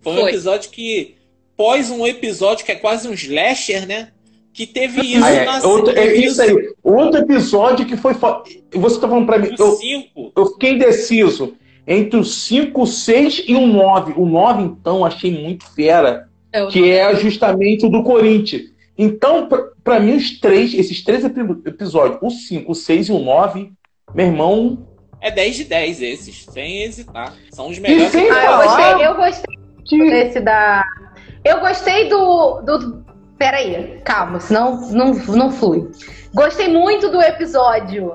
Foi 0.00 0.12
um 0.12 0.16
Foi. 0.20 0.30
episódio 0.30 0.70
que, 0.70 1.16
pós 1.56 1.90
um 1.90 2.06
episódio 2.06 2.64
que 2.64 2.72
é 2.72 2.76
quase 2.76 3.08
um 3.08 3.12
slasher, 3.12 3.86
né? 3.86 4.12
Que 4.52 4.66
teve 4.66 5.00
isso 5.00 5.24
Ah, 5.24 5.30
é. 5.30 5.44
na 5.46 5.66
Outro- 5.66 5.96
é 5.98 6.14
isso 6.14 6.42
aí. 6.42 6.54
Outro 6.82 7.20
episódio 7.20 7.86
que 7.86 7.96
foi. 7.96 8.12
fo- 8.14 8.42
Você 8.74 9.00
tá 9.00 9.08
falando 9.08 9.26
pra 9.26 9.38
mim. 9.38 9.50
Eu, 9.58 9.72
5. 9.72 10.32
eu 10.36 10.46
fiquei 10.46 10.72
indeciso 10.72 11.54
entre 11.86 12.18
o 12.18 12.24
5, 12.24 12.82
o 12.82 12.86
6 12.86 13.42
e 13.46 13.54
o 13.54 13.66
9. 13.66 14.12
O 14.16 14.26
9, 14.26 14.62
então, 14.62 15.04
achei 15.04 15.30
muito 15.32 15.64
fera. 15.74 16.28
É, 16.52 16.66
Que 16.66 16.90
é 16.90 17.14
justamente 17.16 17.86
o 17.86 17.88
do 17.88 18.02
Corinthians. 18.02 18.64
Então, 18.98 19.46
pra, 19.48 19.64
pra 19.82 19.98
mim, 19.98 20.16
os 20.16 20.38
três, 20.38 20.74
esses 20.74 21.02
três 21.02 21.24
epi- 21.24 21.40
episódios, 21.66 22.18
o 22.20 22.28
5, 22.30 22.72
o 22.72 22.74
6 22.74 23.08
e 23.08 23.12
o 23.12 23.18
9, 23.18 23.72
meu 24.14 24.26
irmão. 24.26 24.86
É 25.18 25.30
10 25.30 25.56
de 25.56 25.64
10 25.64 26.02
esses, 26.02 26.44
sem 26.44 26.82
hesitar. 26.82 27.32
São 27.52 27.68
os 27.68 27.78
melhores. 27.78 28.12
sem 28.12 28.30
Ah, 28.30 28.44
eu 28.44 28.56
gostei, 28.66 29.06
eu 29.06 29.14
gostei 29.16 29.56
Que... 29.86 30.10
desse 30.10 30.40
da. 30.40 30.84
Eu 31.42 31.60
gostei 31.60 32.08
do. 32.10 32.60
do... 32.60 33.02
Peraí, 33.42 34.00
calma, 34.04 34.38
senão 34.38 34.80
não, 34.92 35.14
não 35.14 35.50
flui. 35.50 35.90
Gostei 36.32 36.68
muito 36.68 37.08
do 37.10 37.20
episódio 37.20 38.14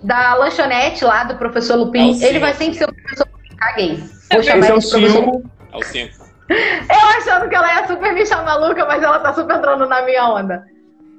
da 0.00 0.36
lanchonete 0.36 1.04
lá 1.04 1.24
do 1.24 1.34
professor 1.34 1.72
É 1.72 1.76
Lupin. 1.78 2.14
cinco. 2.14 2.26
Ele 2.26 2.38
vai 2.38 2.54
sempre 2.54 2.74
ser 2.74 2.84
o 2.88 2.94
professor 2.94 3.26
Lupin. 3.32 3.56
Caguei. 3.56 3.96
Vou 3.96 4.40
Esse 4.40 4.48
chamar 4.48 4.66
é 4.66 4.68
ele 4.68 4.76
o 4.76 4.78
de 4.78 4.90
professor 4.90 5.24
5. 5.24 5.42
É 5.72 5.76
o 5.76 5.82
5. 5.82 6.24
Eu 6.48 7.06
achando 7.18 7.48
que 7.48 7.54
ela 7.56 7.66
ia 7.66 7.86
super 7.88 8.12
me 8.12 8.24
chamar 8.24 8.44
maluca, 8.44 8.84
mas 8.84 9.02
ela 9.02 9.18
tá 9.18 9.34
super 9.34 9.56
entrando 9.56 9.86
na 9.88 10.02
minha 10.02 10.24
onda. 10.28 10.64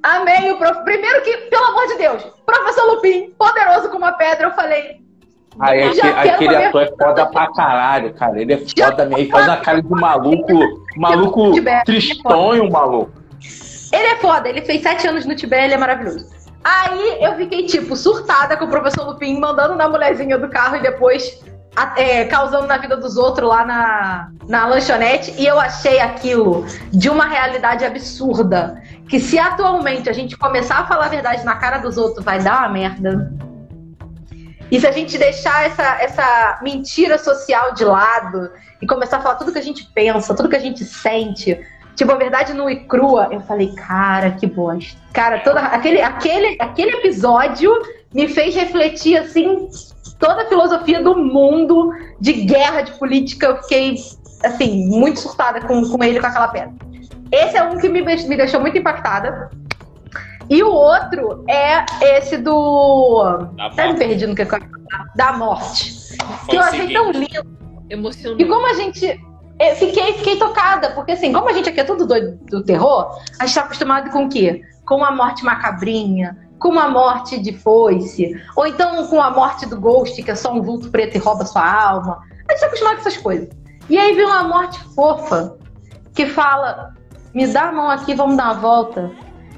Amei 0.01 0.53
o 0.53 0.57
prof... 0.57 0.85
Primeiro 0.85 1.21
que, 1.23 1.35
pelo 1.35 1.65
amor 1.65 1.87
de 1.87 1.97
Deus, 1.97 2.23
professor 2.45 2.85
Lupin, 2.85 3.33
poderoso 3.37 3.89
como 3.89 4.05
uma 4.05 4.13
pedra, 4.13 4.47
eu 4.47 4.51
falei. 4.51 5.01
Aí, 5.59 5.93
Já 5.93 6.21
aquele, 6.21 6.29
aquele 6.29 6.55
ator 6.55 6.83
é 6.83 6.87
foda 6.87 7.25
pra 7.25 7.51
caralho, 7.51 8.13
cara. 8.13 8.41
Ele 8.41 8.53
é 8.53 8.57
foda 8.59 9.03
mesmo. 9.03 9.17
Ele 9.19 9.29
faz 9.29 9.45
uma 9.45 9.57
cara 9.57 9.81
de 9.81 9.89
maluco, 9.89 10.53
maluco 10.95 11.51
tristonho, 11.83 12.71
maluco. 12.71 13.24
Ele 13.95 14.07
é 14.07 14.15
foda, 14.17 14.49
ele 14.49 14.61
fez 14.61 14.81
sete 14.81 15.07
anos 15.07 15.25
no 15.25 15.35
Tibete, 15.35 15.63
ele 15.63 15.73
é 15.75 15.77
maravilhoso. 15.77 16.27
Aí 16.61 17.23
eu 17.23 17.35
fiquei, 17.35 17.65
tipo, 17.65 17.95
surtada 17.95 18.57
com 18.57 18.65
o 18.65 18.69
professor 18.69 19.05
Lupin, 19.05 19.39
mandando 19.39 19.75
na 19.75 19.87
mulherzinha 19.87 20.37
do 20.37 20.49
carro 20.49 20.75
e 20.75 20.81
depois 20.81 21.39
é, 21.95 22.25
causando 22.25 22.67
na 22.67 22.77
vida 22.77 22.97
dos 22.97 23.15
outros 23.15 23.47
lá 23.47 23.65
na, 23.65 24.29
na 24.47 24.67
lanchonete. 24.67 25.33
E 25.37 25.45
eu 25.45 25.59
achei 25.59 25.99
aquilo 25.99 26.65
de 26.91 27.09
uma 27.09 27.25
realidade 27.25 27.85
absurda. 27.85 28.81
Que 29.07 29.19
se 29.19 29.37
atualmente 29.37 30.09
a 30.09 30.13
gente 30.13 30.35
começar 30.35 30.79
a 30.79 30.87
falar 30.87 31.05
a 31.05 31.09
verdade 31.09 31.45
na 31.45 31.55
cara 31.55 31.77
dos 31.77 31.97
outros, 31.97 32.25
vai 32.25 32.41
dar 32.41 32.59
uma 32.59 32.69
merda. 32.69 33.31
E 34.71 34.79
se 34.79 34.87
a 34.87 34.91
gente 34.91 35.17
deixar 35.17 35.67
essa, 35.67 36.01
essa 36.01 36.59
mentira 36.63 37.17
social 37.17 37.73
de 37.73 37.85
lado 37.85 38.49
e 38.81 38.87
começar 38.87 39.17
a 39.17 39.21
falar 39.21 39.35
tudo 39.35 39.51
que 39.51 39.59
a 39.59 39.63
gente 39.63 39.85
pensa, 39.93 40.33
tudo 40.33 40.49
que 40.49 40.55
a 40.55 40.59
gente 40.59 40.83
sente, 40.83 41.59
tipo, 41.95 42.11
a 42.11 42.15
verdade 42.15 42.53
nua 42.53 42.71
e 42.71 42.81
crua, 42.85 43.29
eu 43.31 43.39
falei, 43.41 43.73
cara, 43.73 44.31
que 44.31 44.47
bosta. 44.47 44.99
Cara, 45.13 45.39
toda, 45.39 45.59
aquele, 45.61 46.01
aquele, 46.01 46.57
aquele 46.59 46.91
episódio 46.97 47.71
me 48.13 48.27
fez 48.27 48.55
refletir, 48.55 49.17
assim, 49.17 49.67
toda 50.19 50.43
a 50.43 50.45
filosofia 50.47 51.03
do 51.03 51.17
mundo 51.17 51.91
de 52.19 52.33
guerra, 52.33 52.81
de 52.81 52.91
política. 52.93 53.47
Eu 53.47 53.57
fiquei, 53.63 53.95
assim, 54.43 54.87
muito 54.87 55.19
surtada 55.19 55.61
com, 55.61 55.89
com 55.89 56.03
ele, 56.03 56.19
com 56.19 56.27
aquela 56.27 56.47
pedra. 56.47 56.73
Esse 57.31 57.57
é 57.57 57.63
um 57.63 57.77
que 57.77 57.89
me, 57.89 58.01
me 58.01 58.37
deixou 58.37 58.61
muito 58.61 58.77
impactada. 58.77 59.49
E 60.49 60.61
o 60.61 60.71
outro 60.71 61.43
é 61.49 61.85
esse 62.17 62.37
do. 62.37 63.47
Da 63.55 63.65
Até 63.65 63.91
me 63.91 63.97
perdi 63.97 64.27
no 64.27 64.35
que 64.35 64.43
eu 64.43 64.47
quero 64.47 64.63
falar. 64.63 65.05
Da 65.15 65.33
morte. 65.33 66.15
Foi 66.17 66.49
Que 66.49 66.55
eu 66.55 66.61
achei 66.61 66.81
seguinte. 66.81 66.93
tão 66.93 67.11
lindo. 67.11 67.55
Emocionante. 67.89 68.43
E 68.43 68.47
como 68.47 68.67
a 68.67 68.73
gente. 68.73 69.19
Eu 69.59 69.75
fiquei, 69.75 70.13
fiquei 70.13 70.37
tocada, 70.37 70.91
porque 70.91 71.13
assim, 71.13 71.31
como 71.31 71.47
a 71.49 71.53
gente 71.53 71.69
aqui 71.69 71.79
é 71.79 71.83
tudo 71.83 72.05
doido 72.05 72.37
do 72.45 72.63
terror, 72.63 73.17
a 73.39 73.45
gente 73.45 73.55
tá 73.55 73.61
acostumado 73.61 74.09
com 74.11 74.25
o 74.25 74.29
quê? 74.29 74.61
Com 74.85 74.95
uma 74.97 75.11
morte 75.11 75.45
macabrinha, 75.45 76.37
com 76.59 76.69
uma 76.69 76.89
morte 76.89 77.39
de 77.39 77.53
foice, 77.57 78.33
ou 78.55 78.67
então 78.67 79.07
com 79.07 79.21
a 79.21 79.29
morte 79.29 79.65
do 79.65 79.79
Ghost, 79.79 80.21
que 80.21 80.29
é 80.31 80.35
só 80.35 80.51
um 80.51 80.61
vulto 80.61 80.89
preto 80.89 81.15
e 81.15 81.19
rouba 81.19 81.45
sua 81.45 81.65
alma. 81.65 82.19
A 82.47 82.51
gente 82.51 82.59
tá 82.61 82.67
acostumado 82.67 82.95
com 82.95 83.01
essas 83.01 83.17
coisas. 83.17 83.49
E 83.89 83.97
aí 83.97 84.13
vem 84.13 84.25
uma 84.25 84.43
morte 84.43 84.77
fofa, 84.93 85.57
que 86.13 86.25
fala: 86.25 86.93
me 87.33 87.47
dá 87.47 87.69
a 87.69 87.71
mão 87.71 87.89
aqui, 87.89 88.13
vamos 88.13 88.35
dar 88.35 88.45
uma 88.45 88.53
volta. 88.55 89.11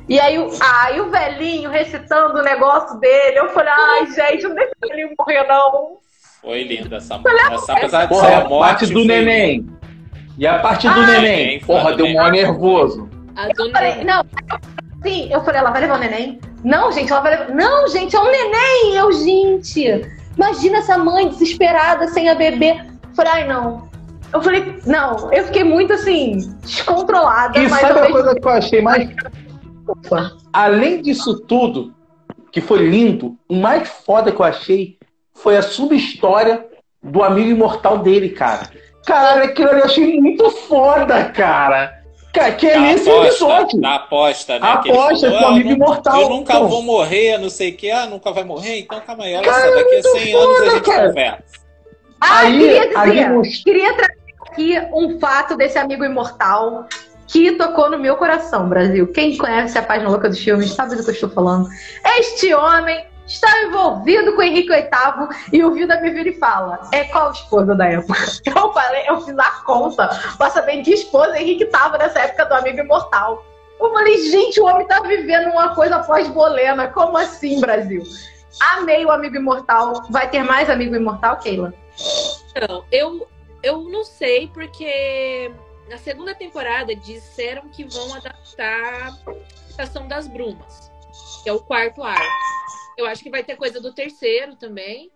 E 0.08 0.20
aí, 0.20 0.38
o- 0.40 0.50
aí 0.62 1.02
o 1.02 1.10
velhinho 1.10 1.70
recitando 1.70 2.40
o 2.40 2.44
negócio 2.44 2.98
dele, 3.00 3.40
eu 3.40 3.50
falei, 3.50 3.74
ai, 3.76 4.06
gente, 4.08 4.44
não 4.44 4.56
deixa 4.56 4.72
o 4.84 4.88
velhinho 4.88 5.10
morrer, 5.20 5.44
não. 5.48 5.98
Foi 6.42 6.64
linda 6.64 6.96
essa 6.98 7.18
morte. 7.18 7.54
Essa, 7.54 7.74
apesar 7.74 8.06
de 8.06 8.16
ser 8.16 8.26
a 8.34 8.38
a 8.46 8.48
morte. 8.48 8.68
parte 8.70 8.86
do 8.86 8.94
foi- 8.94 9.06
neném. 9.08 9.68
E 10.38 10.46
a 10.46 10.60
parte 10.60 10.88
do 10.88 10.94
Ai, 11.00 11.22
neném. 11.22 11.60
Porra, 11.62 11.92
do 11.92 11.98
deu 11.98 12.06
neném. 12.08 12.22
mó 12.22 12.30
nervoso. 12.30 13.10
A 13.36 13.48
do 13.48 13.66
Eu 13.68 13.72
falei, 13.72 13.92
Neném. 13.92 14.06
não, 14.06 14.24
sim, 15.04 15.30
eu 15.32 15.42
falei, 15.44 15.60
ela 15.62 15.72
vai 15.72 15.82
levar 15.82 15.96
o 15.98 16.00
neném? 16.00 16.40
Não, 16.64 16.92
gente, 16.92 17.12
ela 17.12 17.22
vai 17.22 17.38
levar. 17.38 17.54
Não, 17.56 17.88
gente, 17.88 18.16
é 18.16 18.20
um 18.20 18.32
neném! 18.32 18.96
Eu, 18.96 19.12
gente, 19.12 20.06
imagina 20.36 20.78
essa 20.80 20.98
mãe 20.98 21.28
desesperada 21.30 22.08
sem 22.08 22.30
a 22.30 22.36
bebê. 22.36 22.72
Eu 23.10 23.16
falei, 23.16 23.32
ai, 23.34 23.48
não. 23.48 23.88
Eu 24.34 24.42
falei, 24.42 24.80
não, 24.86 25.32
eu 25.32 25.46
fiquei 25.46 25.64
muito 25.64 25.94
assim, 25.94 26.38
descontrolada, 26.62 27.58
E 27.58 27.68
mas 27.70 27.80
sabe 27.82 28.00
a 28.00 28.12
coisa 28.12 28.36
que 28.36 28.46
eu 28.46 28.52
achei 28.52 28.82
mais. 28.82 29.08
tempo. 29.08 29.32
Além 30.52 31.02
disso 31.02 31.40
tudo, 31.42 31.94
que 32.52 32.60
foi 32.60 32.80
lindo, 32.80 33.38
o 33.48 33.56
mais 33.56 33.88
foda 33.88 34.32
que 34.32 34.40
eu 34.42 34.46
achei 34.46 34.98
foi 35.34 35.56
a 35.56 35.62
subhistória 35.62 36.66
do 37.02 37.24
amigo 37.24 37.50
imortal 37.50 38.00
dele, 38.00 38.30
cara. 38.30 38.70
Cara, 39.08 39.46
aquilo 39.46 39.70
ali 39.70 39.80
eu 39.80 39.86
achei 39.86 40.20
muito 40.20 40.50
foda, 40.52 41.26
cara. 41.30 41.98
Cara, 42.34 42.52
que 42.52 42.68
é 42.68 42.92
esse 42.94 43.10
aposta, 43.10 43.28
episódio. 43.30 43.82
da 43.82 43.96
aposta, 43.96 44.60
né? 44.60 44.68
Aposta 44.70 45.28
falou, 45.32 45.40
com 45.40 45.46
"Ah, 45.48 45.50
amigo 45.52 45.70
imortal. 45.72 46.22
Eu 46.22 46.30
nunca 46.30 46.54
Pô, 46.60 46.68
vou 46.68 46.84
morrer, 46.84 47.38
não 47.40 47.50
sei 47.50 47.72
o 47.72 47.76
que. 47.78 47.90
Ah, 47.90 48.06
nunca 48.06 48.32
vai 48.32 48.44
morrer? 48.44 48.80
Então 48.82 49.00
calma 49.02 49.24
aí, 49.24 49.36
olha 49.36 49.44
Cara, 49.50 49.64
só, 49.70 49.76
daqui 49.76 49.90
a 49.90 49.94
muito 49.94 50.10
100 50.10 50.34
anos 50.36 50.46
a 50.46 50.58
foda, 50.60 50.70
gente 50.72 50.84
cara. 50.86 51.08
conversa. 51.08 51.44
Ah, 52.20 52.40
Aí- 52.40 52.60
queria 52.60 52.82
dizer, 52.88 52.98
aí 52.98 53.30
nos- 53.30 53.64
queria 53.64 53.94
trazer 53.96 54.14
aqui 54.52 54.80
um 54.94 55.20
fato 55.20 55.56
desse 55.56 55.80
amigo 55.80 56.04
imortal 56.04 56.86
que 57.28 57.54
tocou 57.54 57.90
no 57.90 57.98
meu 57.98 58.18
coração, 58.18 58.68
Brasil. 58.70 59.08
Quem 59.08 59.36
conhece 59.38 59.78
a 59.78 59.82
página 59.84 60.10
louca 60.10 60.28
dos 60.30 60.40
filmes 60.40 60.72
sabe 60.74 60.96
do 60.96 61.04
que 61.04 61.10
eu 61.10 61.14
estou 61.14 61.30
falando. 61.30 61.68
Este 62.20 62.54
homem 62.54 63.06
está 63.28 63.64
envolvido 63.64 64.34
com 64.36 64.42
Henrique 64.42 64.70
VIII 64.70 65.30
e 65.52 65.64
o 65.64 65.74
Vida 65.74 66.00
me 66.00 66.10
vira 66.10 66.30
e 66.30 66.40
fala: 66.40 66.80
é 66.92 67.04
qual 67.06 67.32
esposa 67.32 67.76
da 67.76 67.86
época? 67.86 68.18
Eu 68.48 68.74
falei, 68.74 69.04
eu 69.08 69.22
fiz 69.22 69.38
a 69.38 69.52
conta 69.66 70.08
pra 70.38 70.50
saber 70.50 70.82
que 70.82 70.94
esposa 70.94 71.40
Henrique 71.40 71.66
estava 71.66 71.98
nessa 71.98 72.20
época 72.20 72.46
do 72.46 72.54
amigo 72.56 72.80
imortal. 72.80 73.46
Eu 73.80 73.92
falei, 73.92 74.18
gente, 74.32 74.60
o 74.60 74.66
homem 74.66 74.88
tá 74.88 75.02
vivendo 75.02 75.52
uma 75.52 75.76
coisa 75.76 76.00
pós-bolena. 76.00 76.88
Como 76.88 77.18
assim, 77.18 77.60
Brasil? 77.60 78.02
Amei 78.74 79.06
o 79.06 79.12
amigo 79.12 79.36
imortal. 79.36 80.04
Vai 80.10 80.30
ter 80.30 80.44
mais 80.44 80.70
amigo 80.70 80.96
imortal, 80.96 81.38
Keila? 81.38 81.74
Não, 82.68 82.84
eu, 82.92 83.28
eu 83.62 83.82
não 83.84 84.04
sei, 84.04 84.50
porque 84.52 85.52
na 85.90 85.98
segunda 85.98 86.34
temporada 86.34 86.96
disseram 86.96 87.70
que 87.70 87.84
vão 87.84 88.16
adaptar 88.16 89.14
Estação 89.70 90.08
das 90.08 90.28
Brumas, 90.28 90.92
que 91.44 91.50
é 91.50 91.54
o 91.54 91.60
quarto 91.60 92.04
arco. 92.04 92.26
Eu 92.98 93.06
acho 93.06 93.24
que 93.24 93.30
vai 93.30 93.44
ter 93.44 93.56
coisa 93.56 93.80
do 93.80 93.94
terceiro 93.94 94.56
também. 94.56 95.12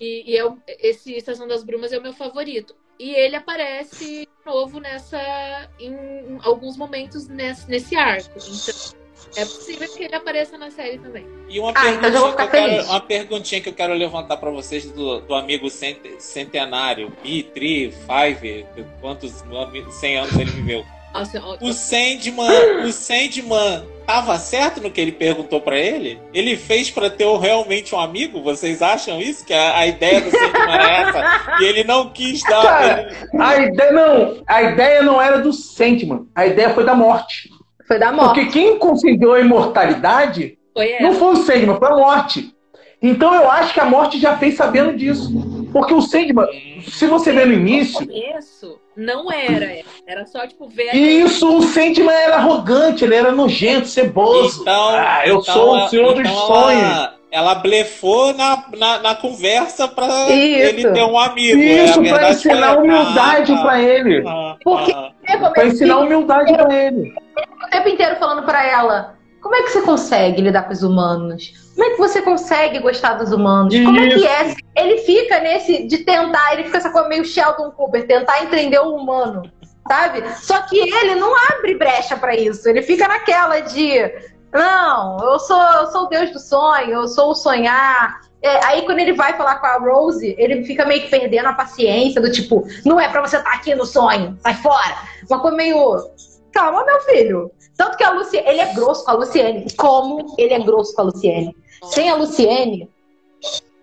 E, 0.00 0.32
e 0.32 0.36
é 0.36 0.44
o- 0.44 0.58
esse 0.66 1.12
Estação 1.14 1.46
das 1.48 1.64
Brumas 1.64 1.92
é 1.92 1.98
o 1.98 2.02
meu 2.02 2.12
favorito. 2.12 2.74
E 2.98 3.14
ele 3.14 3.34
aparece 3.36 4.20
de 4.26 4.28
novo 4.46 4.78
nessa. 4.78 5.18
em 5.78 6.38
alguns 6.42 6.76
momentos 6.76 7.26
nesse, 7.28 7.68
nesse 7.68 7.96
arco. 7.96 8.30
Então, 8.38 9.00
é 9.36 9.44
possível 9.44 9.88
que 9.88 10.04
ele 10.04 10.14
apareça 10.14 10.56
na 10.58 10.70
série 10.70 10.98
também. 10.98 11.26
E 11.48 11.58
uma, 11.58 11.72
Ah, 11.76 11.88
então 11.90 12.10
perguntinha 12.10 12.36
que 12.36 12.42
eu 12.42 12.48
quero, 12.50 12.84
uma 12.84 13.00
perguntinha 13.00 13.60
que 13.60 13.68
eu 13.68 13.72
quero 13.74 13.94
levantar 13.94 14.36
pra 14.36 14.50
vocês 14.50 14.90
do, 14.92 15.20
do 15.20 15.34
amigo 15.34 15.68
cent- 15.70 16.18
centenário, 16.20 17.10
Bi, 17.22 17.42
Tri, 17.42 17.90
Five, 17.92 18.66
quantos 19.00 19.42
100 20.00 20.16
anos 20.18 20.34
ele 20.34 20.50
viveu. 20.50 20.84
O 21.60 21.72
Sandman, 21.72 22.84
o 22.86 22.92
Sandman 22.92 23.82
tava 24.06 24.38
certo 24.38 24.80
no 24.80 24.90
que 24.90 25.00
ele 25.00 25.12
perguntou 25.12 25.60
pra 25.60 25.78
ele? 25.78 26.20
Ele 26.32 26.56
fez 26.56 26.90
pra 26.90 27.10
ter 27.10 27.26
realmente 27.38 27.94
um 27.94 28.00
amigo? 28.00 28.42
Vocês 28.42 28.80
acham 28.82 29.20
isso? 29.20 29.44
Que 29.44 29.52
a, 29.52 29.78
a 29.78 29.86
ideia 29.86 30.20
do 30.20 30.30
Sandman 30.30 30.72
era 30.74 30.90
essa? 30.90 31.56
E 31.60 31.64
ele 31.64 31.84
não 31.84 32.10
quis 32.10 32.42
dar. 32.42 32.62
Cara, 32.62 33.08
ele- 33.32 33.42
A 33.42 33.58
ideia 33.60 33.92
não, 33.92 34.42
a 34.46 34.62
ideia 34.62 35.02
não 35.02 35.20
era 35.20 35.38
do 35.38 35.52
Sandman, 35.52 36.26
a 36.34 36.46
ideia 36.46 36.70
foi 36.70 36.84
da 36.84 36.94
morte. 36.94 37.50
Foi 37.86 37.98
da 37.98 38.12
morte. 38.12 38.34
Porque 38.40 38.52
quem 38.52 38.78
concedeu 38.78 39.32
a 39.34 39.40
imortalidade 39.40 40.56
foi 40.74 40.98
não 41.00 41.14
foi 41.14 41.32
o 41.32 41.36
Sandman, 41.36 41.76
foi 41.78 41.88
a 41.88 41.96
morte. 41.96 42.54
Então 43.02 43.34
eu 43.34 43.50
acho 43.50 43.72
que 43.74 43.80
a 43.80 43.84
morte 43.86 44.20
já 44.20 44.36
fez 44.38 44.54
sabendo 44.56 44.96
disso. 44.96 45.30
Porque 45.72 45.94
o 45.94 46.00
Sandman, 46.02 46.46
se 46.88 47.06
você 47.06 47.32
vê 47.32 47.44
no 47.44 47.52
No 47.52 47.58
início, 47.58 48.06
começo, 48.06 48.79
não 48.96 49.30
era 49.32 49.64
ela. 49.66 49.84
Era 50.06 50.26
só, 50.26 50.46
tipo, 50.46 50.68
ver 50.68 50.94
isso, 50.94 51.56
o 51.56 51.62
Sandman 51.62 52.14
era 52.14 52.36
arrogante, 52.36 53.04
ele 53.04 53.14
era 53.14 53.32
nojento, 53.32 53.86
ceboso. 53.88 54.62
Então, 54.62 54.88
ah, 54.90 55.22
eu 55.24 55.38
então 55.40 55.54
sou 55.54 55.76
ela- 55.76 55.86
o 55.86 55.88
senhor 55.88 56.12
dos 56.14 56.20
então 56.20 56.34
sonhos. 56.46 56.82
Ela, 56.82 57.14
ela 57.32 57.54
blefou 57.54 58.34
na, 58.34 58.64
na, 58.76 58.98
na 58.98 59.14
conversa 59.14 59.86
pra 59.86 60.06
Isso. 60.30 60.58
ele 60.68 60.90
ter 60.90 61.04
um 61.04 61.16
amigo. 61.18 61.58
Isso, 61.60 62.00
é, 62.02 62.10
a 62.10 62.14
pra 62.18 62.30
ensinar 62.30 62.74
foi- 62.74 62.82
humildade 62.84 63.52
Ah, 63.52 63.62
pra 63.62 63.80
ele. 63.82 64.24
ah, 64.26 64.56
Porque- 64.64 64.92
ah. 64.92 65.10
Pra 65.54 65.66
ensinar 65.66 65.98
humildade 66.00 66.52
pra 66.52 66.74
ele. 66.74 67.14
o 67.64 67.70
tempo 67.70 67.88
inteiro 67.88 68.16
falando 68.16 68.42
pra 68.44 68.66
ela: 68.66 69.14
como 69.40 69.54
é 69.54 69.62
que 69.62 69.68
você 69.70 69.82
consegue 69.82 70.42
lidar 70.42 70.64
com 70.64 70.72
os 70.72 70.82
humanos? 70.82 71.52
Como 71.80 71.92
é 71.92 71.94
que 71.94 71.98
você 71.98 72.20
consegue 72.20 72.78
gostar 72.78 73.14
dos 73.14 73.32
humanos? 73.32 73.74
Como 73.74 73.98
é 73.98 74.08
que 74.08 74.16
Isso. 74.16 74.26
é? 74.26 74.54
Ele 74.76 74.98
fica 74.98 75.40
nesse 75.40 75.86
de 75.86 76.04
tentar, 76.04 76.52
ele 76.52 76.64
fica 76.64 76.76
essa 76.76 76.90
coisa 76.90 77.08
meio 77.08 77.24
Sheldon 77.24 77.70
Cooper, 77.70 78.06
tentar 78.06 78.42
entender 78.42 78.78
o 78.80 78.94
humano, 78.94 79.50
sabe? 79.88 80.22
Só 80.42 80.60
que 80.60 80.78
ele 80.78 81.14
não 81.14 81.32
abre 81.48 81.74
brecha 81.76 82.18
pra 82.18 82.36
isso. 82.36 82.68
Ele 82.68 82.82
fica 82.82 83.08
naquela 83.08 83.60
de 83.60 83.98
não, 84.52 85.16
eu 85.20 85.38
sou, 85.38 85.58
eu 85.58 85.86
sou 85.86 86.02
o 86.02 86.08
Deus 86.08 86.30
do 86.32 86.38
sonho, 86.38 86.90
eu 86.90 87.08
sou 87.08 87.30
o 87.30 87.34
sonhar. 87.34 88.20
É, 88.42 88.62
aí 88.66 88.82
quando 88.82 88.98
ele 88.98 89.14
vai 89.14 89.32
falar 89.38 89.54
com 89.54 89.66
a 89.66 89.78
Rose, 89.78 90.34
ele 90.36 90.62
fica 90.66 90.84
meio 90.84 91.00
que 91.00 91.08
perdendo 91.08 91.46
a 91.46 91.54
paciência 91.54 92.20
do 92.20 92.30
tipo, 92.30 92.62
não 92.84 93.00
é 93.00 93.08
pra 93.08 93.22
você 93.22 93.38
estar 93.38 93.54
aqui 93.54 93.74
no 93.74 93.86
sonho, 93.86 94.36
sai 94.42 94.52
fora. 94.52 94.96
Uma 95.30 95.40
coisa 95.40 95.56
meio, 95.56 95.96
calma 96.52 96.84
meu 96.84 97.00
filho. 97.00 97.50
Tanto 97.74 97.96
que 97.96 98.04
a 98.04 98.10
Luciene, 98.10 98.46
ele 98.46 98.60
é 98.60 98.74
grosso 98.74 99.02
com 99.02 99.12
a 99.12 99.14
Luciene. 99.14 99.66
Como 99.78 100.34
ele 100.36 100.52
é 100.52 100.58
grosso 100.58 100.94
com 100.94 101.00
a 101.00 101.04
Luciene? 101.06 101.56
Sem 101.84 102.10
a 102.10 102.14
Luciene, 102.14 102.88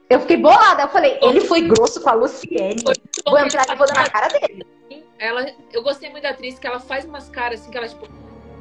eu 0.10 0.20
fiquei 0.22 0.38
bolada. 0.38 0.84
Eu 0.84 0.90
falei, 0.90 1.18
ele 1.22 1.42
foi 1.42 1.62
grosso 1.62 2.02
com 2.02 2.10
a 2.10 2.14
Luciene. 2.14 2.84
Vou 3.26 3.40
entrar 3.40 3.66
e 3.70 3.76
vou 3.76 3.88
dar 3.88 3.96
na 3.96 4.10
cara 4.10 4.28
dele. 4.28 4.66
Ela, 5.20 5.48
eu 5.74 5.82
gostei 5.82 6.10
muito 6.10 6.24
da 6.24 6.30
atriz, 6.30 6.60
que 6.60 6.68
ela 6.68 6.80
faz 6.80 7.06
umas 7.06 7.28
caras 7.30 7.60
assim, 7.60 7.72
que 7.72 7.78
ela, 7.78 7.88
tipo, 7.88 8.08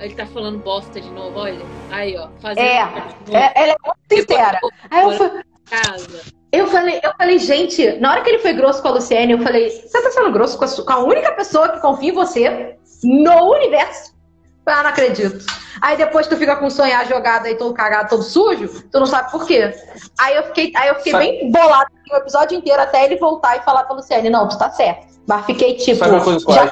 ele 0.00 0.14
tá 0.14 0.26
falando 0.26 0.58
bosta 0.58 1.00
de 1.00 1.10
novo, 1.10 1.38
olha. 1.38 1.60
Aí, 1.90 2.16
ó, 2.16 2.28
fazendo 2.40 2.64
É. 2.64 2.80
É, 3.30 3.62
ela 3.62 3.72
é 3.72 3.76
muito 3.84 3.98
sincera. 4.10 4.58
Aí 4.90 5.04
eu, 5.04 5.42
casa. 5.66 6.22
eu 6.50 6.66
falei, 6.68 7.00
eu 7.02 7.12
falei, 7.16 7.38
gente, 7.38 7.92
na 7.98 8.12
hora 8.12 8.22
que 8.22 8.30
ele 8.30 8.38
foi 8.38 8.54
grosso 8.54 8.80
com 8.80 8.88
a 8.88 8.92
Luciene, 8.92 9.32
eu 9.32 9.42
falei, 9.42 9.68
você 9.68 10.02
tá 10.02 10.10
sendo 10.10 10.32
grosso 10.32 10.58
com 10.58 10.64
a, 10.64 10.68
com 10.68 10.92
a 10.92 11.04
única 11.04 11.32
pessoa 11.32 11.68
que 11.68 11.80
confia 11.80 12.10
em 12.10 12.14
você 12.14 12.76
no 13.04 13.52
universo? 13.52 14.15
Ah, 14.66 14.82
não 14.82 14.90
acredito. 14.90 15.44
Aí 15.80 15.96
depois 15.96 16.26
tu 16.26 16.36
fica 16.36 16.56
com 16.56 16.66
o 16.66 16.70
sonhar 16.70 17.06
jogado 17.06 17.46
aí 17.46 17.54
todo 17.56 17.72
cagado, 17.72 18.08
todo 18.08 18.22
sujo, 18.22 18.82
tu 18.90 18.98
não 18.98 19.06
sabe 19.06 19.30
por 19.30 19.46
quê. 19.46 19.72
Aí 20.18 20.34
eu 20.36 20.42
fiquei, 20.44 20.72
aí 20.74 20.88
eu 20.88 20.94
fiquei 20.96 21.12
Sabe- 21.12 21.24
bem 21.24 21.50
bolada 21.52 21.86
o 22.12 22.16
episódio 22.16 22.56
inteiro 22.58 22.80
até 22.80 23.04
ele 23.04 23.16
voltar 23.16 23.56
e 23.56 23.60
falar 23.62 23.84
pra 23.84 23.94
Luciene, 23.96 24.28
não, 24.30 24.48
tu 24.48 24.58
tá 24.58 24.70
certo. 24.70 25.06
Mas 25.28 25.44
fiquei 25.46 25.74
tipo, 25.74 25.98
Sabe 25.98 26.12
uma 26.12 26.24
coisa 26.24 26.44
que 26.44 26.50
eu 26.50 26.54
já. 26.54 26.70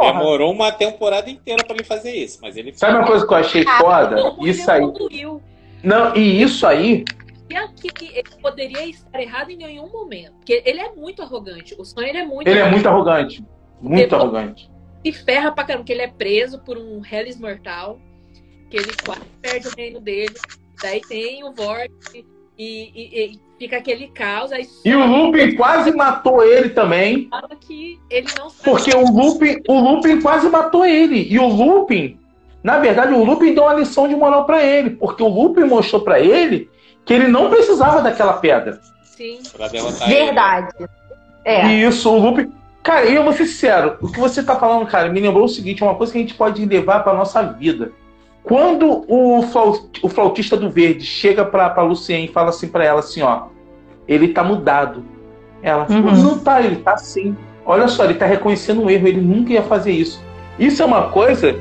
Demorou 0.00 0.50
uma 0.52 0.72
temporada 0.72 1.28
inteira 1.30 1.62
pra 1.64 1.74
ele 1.74 1.84
fazer 1.84 2.12
isso, 2.12 2.38
mas 2.42 2.56
ele 2.56 2.72
Sabe 2.74 2.96
uma 2.96 3.06
coisa 3.06 3.26
que 3.26 3.32
eu 3.32 3.36
achei 3.38 3.64
Ah, 3.68 3.78
foda? 3.78 4.34
Isso 4.40 4.70
ele 4.70 4.84
aí. 5.10 5.40
Não, 5.82 6.14
e 6.16 6.42
isso 6.42 6.66
aí, 6.66 7.04
E 7.50 7.56
aqui 7.56 7.90
ele 8.14 8.30
poderia 8.40 8.86
estar 8.86 9.20
errado 9.20 9.50
em 9.50 9.56
nenhum 9.58 9.88
momento. 9.90 10.32
Porque 10.36 10.62
ele 10.64 10.80
é 10.80 10.90
muito 10.92 11.20
arrogante. 11.22 11.74
O 11.78 11.84
sonho 11.84 12.06
ele 12.08 12.18
é 12.18 12.24
muito 12.24 12.48
ele 12.48 12.58
é 12.58 12.62
arrogante. 12.62 12.74
muito 12.74 12.88
arrogante. 12.88 13.44
Muito 13.80 13.96
Depois- 14.10 14.22
arrogante. 14.22 14.71
Se 15.04 15.12
ferra 15.12 15.50
pra 15.52 15.64
caramba, 15.64 15.82
porque 15.84 15.92
ele 15.92 16.02
é 16.02 16.08
preso 16.08 16.58
por 16.60 16.76
um 16.78 17.02
Hellis 17.10 17.38
Mortal, 17.38 17.98
que 18.70 18.76
ele 18.76 18.92
quase 19.04 19.20
perde 19.40 19.68
o 19.68 19.72
reino 19.76 20.00
dele. 20.00 20.34
Daí 20.82 21.00
tem 21.00 21.44
o 21.44 21.52
Vortex 21.52 21.92
e, 22.14 22.24
e- 22.58 23.24
e 23.34 23.40
fica 23.58 23.76
aquele 23.78 24.08
caos. 24.08 24.50
Aí 24.52 24.66
E 24.84 24.94
o 24.94 25.06
Lupin 25.06 25.54
quase 25.56 25.92
matou 25.92 26.44
ele 26.44 26.70
também. 26.70 27.28
fala 27.28 27.48
que 27.60 27.98
ele 28.10 28.26
não 28.38 28.50
sabe. 28.50 28.62
Porque 28.64 28.90
o 28.96 29.04
Lupin, 29.10 29.60
o 29.68 29.78
Lupin 29.80 30.20
quase 30.20 30.48
matou 30.48 30.84
ele. 30.84 31.26
E 31.30 31.38
o 31.38 31.46
Lupin, 31.46 32.18
na 32.62 32.78
verdade, 32.78 33.12
o 33.12 33.24
Lupin 33.24 33.54
deu 33.54 33.64
uma 33.64 33.74
lição 33.74 34.08
de 34.08 34.14
moral 34.16 34.44
pra 34.46 34.62
ele. 34.64 34.90
Porque 34.90 35.22
o 35.22 35.28
Lupin 35.28 35.64
mostrou 35.64 36.02
pra 36.02 36.18
ele 36.20 36.68
que 37.04 37.12
ele 37.12 37.28
não 37.28 37.50
precisava 37.50 38.00
daquela 38.02 38.34
pedra. 38.34 38.80
Sim. 39.04 39.40
pra 39.56 39.68
derrotar 39.68 40.10
ele. 40.10 40.24
Verdade. 40.24 40.74
É. 41.44 41.66
E 41.66 41.82
isso, 41.84 42.10
o 42.10 42.18
Lupin. 42.18 42.50
Cara, 42.82 43.06
eu 43.06 43.22
vou 43.22 43.32
ser 43.32 43.46
sincero, 43.46 43.96
o 44.00 44.08
que 44.08 44.18
você 44.18 44.42
tá 44.42 44.56
falando, 44.56 44.86
cara, 44.86 45.08
me 45.08 45.20
lembrou 45.20 45.44
o 45.44 45.48
seguinte: 45.48 45.82
uma 45.84 45.94
coisa 45.94 46.12
que 46.12 46.18
a 46.18 46.20
gente 46.20 46.34
pode 46.34 46.64
levar 46.66 47.00
pra 47.04 47.14
nossa 47.14 47.42
vida. 47.42 47.92
Quando 48.42 49.04
o, 49.06 49.38
o 50.02 50.08
flautista 50.08 50.56
do 50.56 50.68
verde 50.68 51.04
chega 51.04 51.44
pra, 51.44 51.70
pra 51.70 51.84
Lucien 51.84 52.24
e 52.24 52.28
fala 52.28 52.48
assim 52.48 52.66
pra 52.66 52.84
ela 52.84 52.98
assim, 52.98 53.22
ó, 53.22 53.44
ele 54.08 54.28
tá 54.28 54.42
mudado. 54.42 55.04
Ela, 55.62 55.86
Uhum. 55.88 56.00
não 56.22 56.38
tá, 56.40 56.60
ele 56.60 56.76
tá 56.76 56.96
sim. 56.96 57.36
Olha 57.64 57.86
só, 57.86 58.04
ele 58.04 58.14
tá 58.14 58.26
reconhecendo 58.26 58.82
um 58.82 58.90
erro, 58.90 59.06
ele 59.06 59.20
nunca 59.20 59.52
ia 59.52 59.62
fazer 59.62 59.92
isso. 59.92 60.20
Isso 60.58 60.82
é 60.82 60.84
uma 60.84 61.10
coisa 61.10 61.54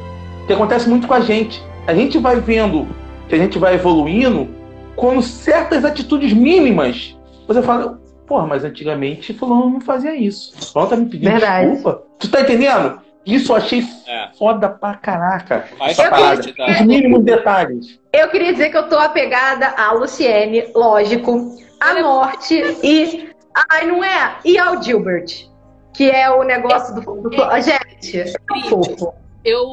que 0.47 0.53
acontece 0.53 0.89
muito 0.89 1.07
com 1.07 1.13
a 1.13 1.19
gente. 1.19 1.61
A 1.86 1.93
gente 1.93 2.17
vai 2.17 2.39
vendo 2.39 2.88
que 3.30 3.36
a 3.36 3.38
gente 3.38 3.59
vai 3.59 3.76
evoluindo 3.76 4.49
quando 4.95 5.22
certas 5.22 5.86
atitudes 5.86 6.34
mínimas 6.34 7.15
você 7.47 7.61
fala, 7.61 8.01
porra, 8.26 8.47
mas 8.47 8.63
antigamente 8.63 9.34
fulano 9.34 9.69
não 9.69 9.82
fazia 9.82 10.15
isso. 10.15 10.53
Fulano 10.72 10.89
tá 10.89 10.95
me 10.97 11.05
pedindo 11.09 11.32
Verdade. 11.32 11.72
desculpa. 11.72 12.03
Tu 12.19 12.30
tá 12.30 12.41
entendendo? 12.41 13.01
Isso 13.26 13.51
eu 13.51 13.55
achei 13.55 13.84
É, 14.07 14.30
foda 14.38 14.67
pra 14.69 14.95
caraca. 14.95 15.67
faz 15.78 15.91
Essa 15.97 16.09
parada. 16.09 16.39
Os 16.41 16.55
da. 16.55 16.84
mínimos 16.84 17.24
detalhes. 17.24 17.99
Eu 18.11 18.30
queria 18.30 18.51
dizer 18.51 18.69
que 18.69 18.78
eu 18.78 18.89
tô 18.89 18.97
apegada 18.97 19.67
à 19.78 19.91
Luciene, 19.93 20.65
lógico, 20.74 21.55
à 21.80 21.93
morte 22.01 22.55
e. 22.84 23.30
Ai, 23.69 23.86
não 23.86 24.03
é? 24.03 24.38
E 24.43 24.57
ao 24.57 24.82
Gilbert. 24.82 25.47
Que 25.93 26.09
é 26.09 26.30
o 26.32 26.43
negócio 26.43 26.95
do. 26.95 27.01
do... 27.01 27.32
Gente, 27.61 28.19
é 28.19 28.53
um 28.55 28.61
fofo. 28.63 29.13
Eu. 29.43 29.67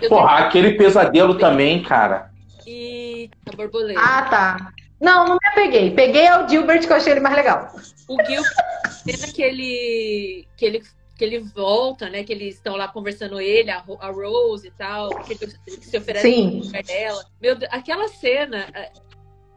eu 0.00 0.08
Porra, 0.08 0.38
aquele 0.38 0.72
pesadelo 0.72 1.36
também, 1.38 1.82
cara. 1.82 2.30
E 2.66 3.30
a 3.50 3.56
borboleta. 3.56 4.00
Ah, 4.00 4.22
tá. 4.22 4.72
Não, 5.00 5.24
não 5.26 5.34
me 5.34 5.48
apeguei. 5.48 5.90
Peguei 5.94 6.26
ao 6.26 6.48
Gilbert 6.48 6.86
que 6.86 6.92
eu 6.92 6.96
achei 6.96 7.12
ele 7.12 7.20
mais 7.20 7.36
legal. 7.36 7.70
O 8.08 8.16
Gil, 8.24 8.42
cena 9.04 9.32
que 9.32 9.42
ele, 9.42 10.48
que 10.56 10.64
ele 10.64 10.82
que 11.16 11.24
ele 11.24 11.38
volta, 11.40 12.10
né? 12.10 12.22
Que 12.24 12.32
eles 12.32 12.56
estão 12.56 12.76
lá 12.76 12.88
conversando 12.88 13.40
ele, 13.40 13.70
a, 13.70 13.78
Ro- 13.78 13.98
a 14.00 14.10
Rose 14.10 14.68
e 14.68 14.70
tal, 14.70 15.08
que 15.24 15.32
ele, 15.32 15.52
se 15.80 15.96
oferece 15.96 16.30
Sim. 16.30 16.58
no 16.58 16.64
lugar 16.64 16.82
dela. 16.82 17.24
Meu 17.40 17.56
Deus, 17.56 17.72
aquela 17.72 18.06
cena, 18.08 18.68
é, 18.74 18.90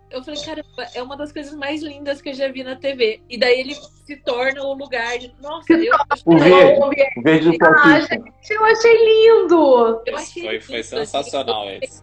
eu 0.09 0.23
falei, 0.23 0.41
caramba, 0.41 0.87
é 0.95 1.03
uma 1.03 1.17
das 1.17 1.33
coisas 1.33 1.53
mais 1.53 1.81
lindas 1.81 2.21
que 2.21 2.29
eu 2.29 2.33
já 2.33 2.47
vi 2.49 2.63
na 2.63 2.77
TV. 2.77 3.21
E 3.29 3.37
daí 3.37 3.59
ele 3.59 3.75
se 3.75 4.15
torna 4.23 4.63
o 4.63 4.73
lugar 4.73 5.17
de. 5.19 5.33
Nossa, 5.41 5.73
eu, 5.73 5.93
O 6.25 6.37
verde. 6.37 6.79
O 7.17 7.21
verde 7.21 7.51
do 7.57 7.65
Ah, 7.65 7.75
flautista. 7.81 8.15
gente, 8.15 8.51
eu 8.51 8.65
achei 8.65 9.05
lindo. 9.05 10.01
eu 10.05 10.15
achei 10.15 10.43
Foi, 10.43 10.61
foi 10.61 10.75
lindo, 10.77 10.79
assim, 10.79 11.05
sensacional 11.05 11.69
esse. 11.71 12.01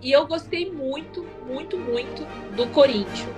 E 0.00 0.12
eu 0.12 0.26
gostei 0.26 0.70
muito, 0.70 1.26
muito, 1.46 1.76
muito 1.78 2.24
do 2.54 2.66
Corinthians. 2.68 3.28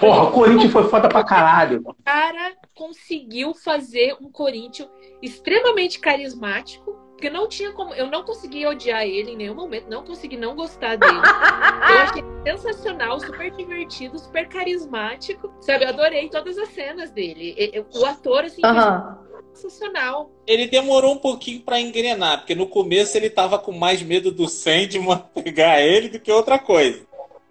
Porra, 0.00 0.24
o 0.24 0.32
Corinthians 0.32 0.72
foi 0.72 0.88
foda 0.88 1.08
pra 1.08 1.24
caralho. 1.24 1.82
O 1.84 1.94
cara 2.04 2.54
conseguiu 2.74 3.54
fazer 3.54 4.16
um 4.20 4.30
Corinthians 4.30 4.88
extremamente 5.22 5.98
carismático, 5.98 6.92
porque 7.10 7.28
não 7.28 7.48
tinha 7.48 7.72
como. 7.72 7.92
Eu 7.94 8.06
não 8.06 8.22
consegui 8.22 8.64
odiar 8.64 9.02
ele 9.02 9.32
em 9.32 9.36
nenhum 9.36 9.54
momento, 9.54 9.88
não 9.90 10.04
consegui 10.04 10.36
não 10.36 10.54
gostar 10.54 10.96
dele. 10.96 11.18
Eu 11.88 11.98
achei 12.00 12.24
sensacional, 12.44 13.18
super 13.18 13.50
divertido, 13.50 14.18
super 14.18 14.46
carismático. 14.48 15.50
Sabe, 15.60 15.84
eu 15.84 15.88
adorei 15.88 16.28
todas 16.28 16.58
as 16.58 16.68
cenas 16.68 17.10
dele. 17.10 17.56
O 17.94 18.04
ator, 18.04 18.44
assim, 18.44 18.60
Aham. 18.62 19.18
Sensacional. 19.54 20.30
Ele 20.46 20.66
demorou 20.66 21.12
um 21.14 21.18
pouquinho 21.18 21.60
pra 21.60 21.80
engrenar, 21.80 22.38
porque 22.38 22.54
no 22.54 22.66
começo 22.66 23.16
ele 23.16 23.30
tava 23.30 23.58
com 23.58 23.72
mais 23.72 24.02
medo 24.02 24.30
do 24.30 24.48
Sandman 24.48 25.22
pegar 25.34 25.80
ele 25.82 26.08
do 26.08 26.20
que 26.20 26.30
outra 26.32 26.58
coisa. 26.58 27.00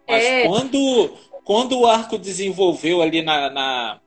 Mas 0.08 0.24
É. 0.24 0.44
quando, 0.48 1.12
quando 1.44 1.78
o 1.80 1.86
arco 1.86 2.18
desenvolveu 2.18 3.02
ali 3.02 3.22
na, 3.22 3.50
na- 3.50 4.00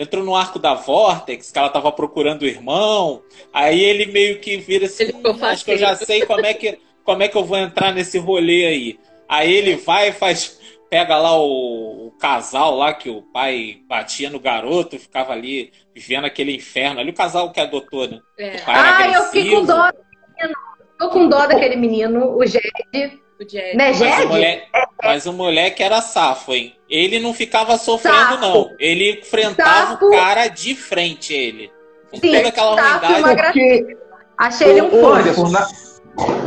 Entrou 0.00 0.22
no 0.22 0.36
arco 0.36 0.60
da 0.60 0.74
Vortex, 0.74 1.50
que 1.50 1.58
ela 1.58 1.68
tava 1.68 1.90
procurando 1.90 2.42
o 2.42 2.46
irmão. 2.46 3.20
Aí 3.52 3.82
ele 3.82 4.06
meio 4.06 4.38
que 4.38 4.56
vira 4.56 4.86
assim. 4.86 5.02
Ele 5.04 5.14
"Hum, 5.14 5.44
acho 5.44 5.64
que 5.64 5.72
eu 5.72 5.76
já 5.76 5.96
sei 5.96 6.24
como 6.24 6.46
é 6.46 6.54
que, 6.54 6.78
como 7.02 7.20
é 7.20 7.26
que 7.26 7.36
eu 7.36 7.44
vou 7.44 7.58
entrar 7.58 7.92
nesse 7.92 8.16
rolê 8.16 8.64
aí. 8.66 8.98
Aí 9.28 9.52
ele 9.52 9.74
vai 9.74 10.10
e 10.10 10.12
faz. 10.12 10.56
Pega 10.90 11.16
lá 11.18 11.36
o, 11.38 12.06
o 12.06 12.10
casal 12.18 12.74
lá 12.76 12.94
que 12.94 13.10
o 13.10 13.20
pai 13.22 13.78
batia 13.86 14.30
no 14.30 14.40
garoto, 14.40 14.98
ficava 14.98 15.32
ali 15.32 15.70
vivendo 15.94 16.24
aquele 16.24 16.54
inferno. 16.56 17.00
Ali 17.00 17.10
o 17.10 17.14
casal 17.14 17.52
que 17.52 17.60
adotou, 17.60 18.08
né? 18.08 18.18
É. 18.38 18.56
O 18.56 18.64
pai 18.64 18.78
era 18.78 18.96
Ai, 18.96 19.16
eu 19.16 19.22
fiquei 19.24 19.50
com 19.50 19.64
dó. 19.64 19.90
Tô 20.98 21.10
com 21.10 21.28
dó 21.28 21.46
daquele 21.46 21.76
menino, 21.76 22.36
o 22.36 22.44
Jed. 22.44 22.62
O 23.40 23.48
Jed. 23.48 23.76
Né, 23.76 23.88
Mas 23.88 24.00
o, 24.00 24.04
Jed? 24.04 24.26
moleque, 24.26 24.66
mas 25.02 25.26
o 25.26 25.32
moleque 25.32 25.82
era 25.82 26.00
safo, 26.00 26.52
hein? 26.54 26.74
Ele 26.90 27.20
não 27.20 27.32
ficava 27.32 27.76
sofrendo, 27.78 28.16
Safo. 28.16 28.40
não. 28.40 28.74
Ele 28.80 29.20
enfrentava 29.20 29.92
Safo. 29.92 30.06
o 30.06 30.10
cara 30.10 30.48
de 30.48 30.74
frente, 30.74 31.32
ele. 31.34 31.70
Com 32.10 32.16
Sim, 32.18 32.32
toda 32.32 32.48
aquela 32.48 32.76
safo 32.76 33.06
ruindade. 33.22 33.96
Achei 34.38 34.70
ele 34.70 34.82
um 34.82 34.90
fofo. 34.90 35.48
na, 35.50 35.68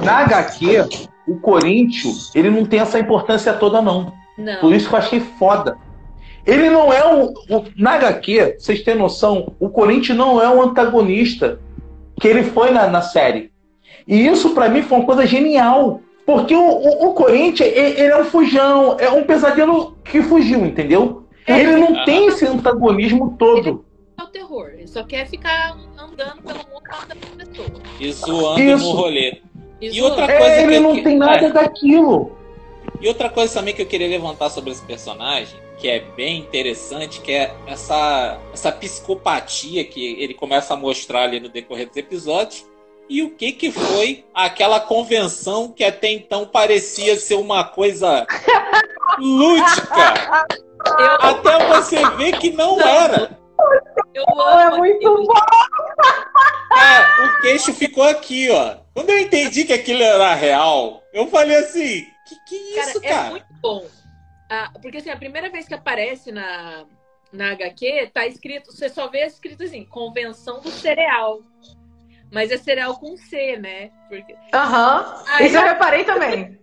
na 0.03 0.17
HQ, 0.23 0.85
o 1.27 1.39
Corinthians, 1.39 2.33
ele 2.35 2.49
não 2.49 2.65
tem 2.65 2.79
essa 2.79 2.99
importância 2.99 3.53
toda, 3.53 3.81
não. 3.81 4.11
Não. 4.41 4.59
Por 4.59 4.73
isso 4.73 4.87
que 4.89 4.95
eu 4.95 4.99
achei 4.99 5.19
foda. 5.19 5.77
Ele 6.45 6.69
não 6.69 6.91
é 6.91 7.05
o. 7.05 7.25
o- 7.49 7.65
na 7.77 7.91
HQ, 7.93 8.55
vocês 8.59 8.81
têm 8.81 8.95
noção, 8.95 9.53
o 9.59 9.69
Corinthians 9.69 10.17
não 10.17 10.41
é 10.41 10.49
o 10.49 10.61
antagonista 10.61 11.59
que 12.19 12.27
ele 12.27 12.43
foi 12.43 12.71
na, 12.71 12.87
na 12.87 13.01
série. 13.01 13.51
E 14.07 14.25
isso 14.27 14.49
pra 14.51 14.67
mim 14.69 14.81
foi 14.81 14.97
uma 14.99 15.05
coisa 15.05 15.25
genial. 15.25 16.01
Porque 16.25 16.55
o, 16.55 16.59
o, 16.67 17.09
o 17.09 17.13
Corinthians, 17.13 17.69
e- 17.69 17.73
ele 18.01 18.11
é 18.13 18.17
um 18.21 18.25
fujão, 18.25 18.95
é 18.99 19.09
um 19.09 19.23
pesadelo 19.23 19.97
que 20.03 20.21
fugiu, 20.21 20.65
entendeu? 20.65 21.25
Ele 21.47 21.75
não 21.75 22.05
tem 22.05 22.27
esse 22.27 22.45
antagonismo 22.45 23.35
todo. 23.37 23.83
É 24.19 24.23
o 24.23 24.27
terror. 24.27 24.69
Ele 24.77 24.87
só 24.87 25.03
quer 25.03 25.27
ficar 25.27 25.75
andando 25.97 26.41
pelo 26.43 26.59
mundo 26.59 26.83
matando 26.89 27.27
pessoas. 27.37 27.81
E 27.99 28.11
zoando 28.13 28.61
Isso. 28.61 28.83
no 28.85 28.91
rolê. 28.91 29.41
Isso 29.81 29.97
E 29.97 30.01
outra 30.01 30.25
é- 30.25 30.37
coisa 30.37 30.53
É, 30.53 30.57
que 30.61 30.63
ele 30.73 30.79
não 30.79 31.03
tem 31.03 31.17
nada 31.17 31.47
é. 31.47 31.51
daquilo. 31.51 32.31
E 33.01 33.07
outra 33.07 33.29
coisa 33.29 33.53
também 33.55 33.73
que 33.73 33.81
eu 33.81 33.85
queria 33.87 34.07
levantar 34.07 34.49
sobre 34.49 34.71
esse 34.71 34.83
personagem, 34.85 35.59
que 35.77 35.89
é 35.89 35.99
bem 35.99 36.37
interessante, 36.37 37.19
que 37.19 37.31
é 37.31 37.51
essa, 37.65 38.39
essa 38.53 38.71
psicopatia 38.71 39.83
que 39.83 40.21
ele 40.21 40.35
começa 40.35 40.73
a 40.75 40.77
mostrar 40.77 41.23
ali 41.23 41.39
no 41.39 41.49
decorrer 41.49 41.87
dos 41.87 41.97
episódios. 41.97 42.65
E 43.09 43.23
o 43.23 43.31
que 43.31 43.51
que 43.53 43.71
foi 43.71 44.23
aquela 44.33 44.79
convenção 44.79 45.69
que 45.69 45.83
até 45.83 46.11
então 46.11 46.45
parecia 46.45 47.19
ser 47.19 47.35
uma 47.35 47.63
coisa 47.63 48.25
lúdica, 49.19 50.47
Eu, 50.97 51.29
até 51.29 51.67
você 51.67 52.07
ver 52.11 52.37
que 52.37 52.51
não 52.51 52.79
era. 52.79 53.37
eu 54.13 54.23
É 54.23 54.65
amo 54.67 54.77
muito 54.77 54.95
aquilo. 54.97 55.25
bom. 55.25 55.33
É, 56.77 57.25
o 57.25 57.41
queixo 57.41 57.73
ficou 57.73 58.03
aqui, 58.03 58.49
ó. 58.49 58.75
Quando 58.93 59.09
eu 59.09 59.19
entendi 59.19 59.65
que 59.65 59.73
aquilo 59.73 60.01
era 60.01 60.33
real, 60.33 61.01
eu 61.13 61.27
falei 61.27 61.57
assim, 61.57 62.05
que 62.35 62.55
que 62.59 62.75
Cara, 62.75 62.89
isso, 62.91 62.99
é 63.03 63.09
cara? 63.09 63.29
muito 63.31 63.45
bom. 63.61 63.85
Ah, 64.49 64.69
porque 64.81 64.97
assim, 64.97 65.09
a 65.09 65.17
primeira 65.17 65.49
vez 65.49 65.67
que 65.67 65.73
aparece 65.73 66.31
na, 66.31 66.85
na 67.31 67.51
HQ, 67.51 68.11
tá 68.13 68.25
escrito, 68.27 68.71
você 68.71 68.89
só 68.89 69.07
vê 69.07 69.25
escrito 69.25 69.63
assim, 69.63 69.85
convenção 69.85 70.59
do 70.61 70.69
cereal. 70.69 71.39
Mas 72.31 72.49
é 72.51 72.57
cereal 72.57 72.97
com 72.97 73.17
C, 73.17 73.57
né? 73.57 73.91
Porque 74.07 74.33
Aham. 74.53 75.23
Aí 75.27 75.47
Isso 75.47 75.57
eu 75.57 75.63
reparei 75.63 76.03
também. 76.05 76.57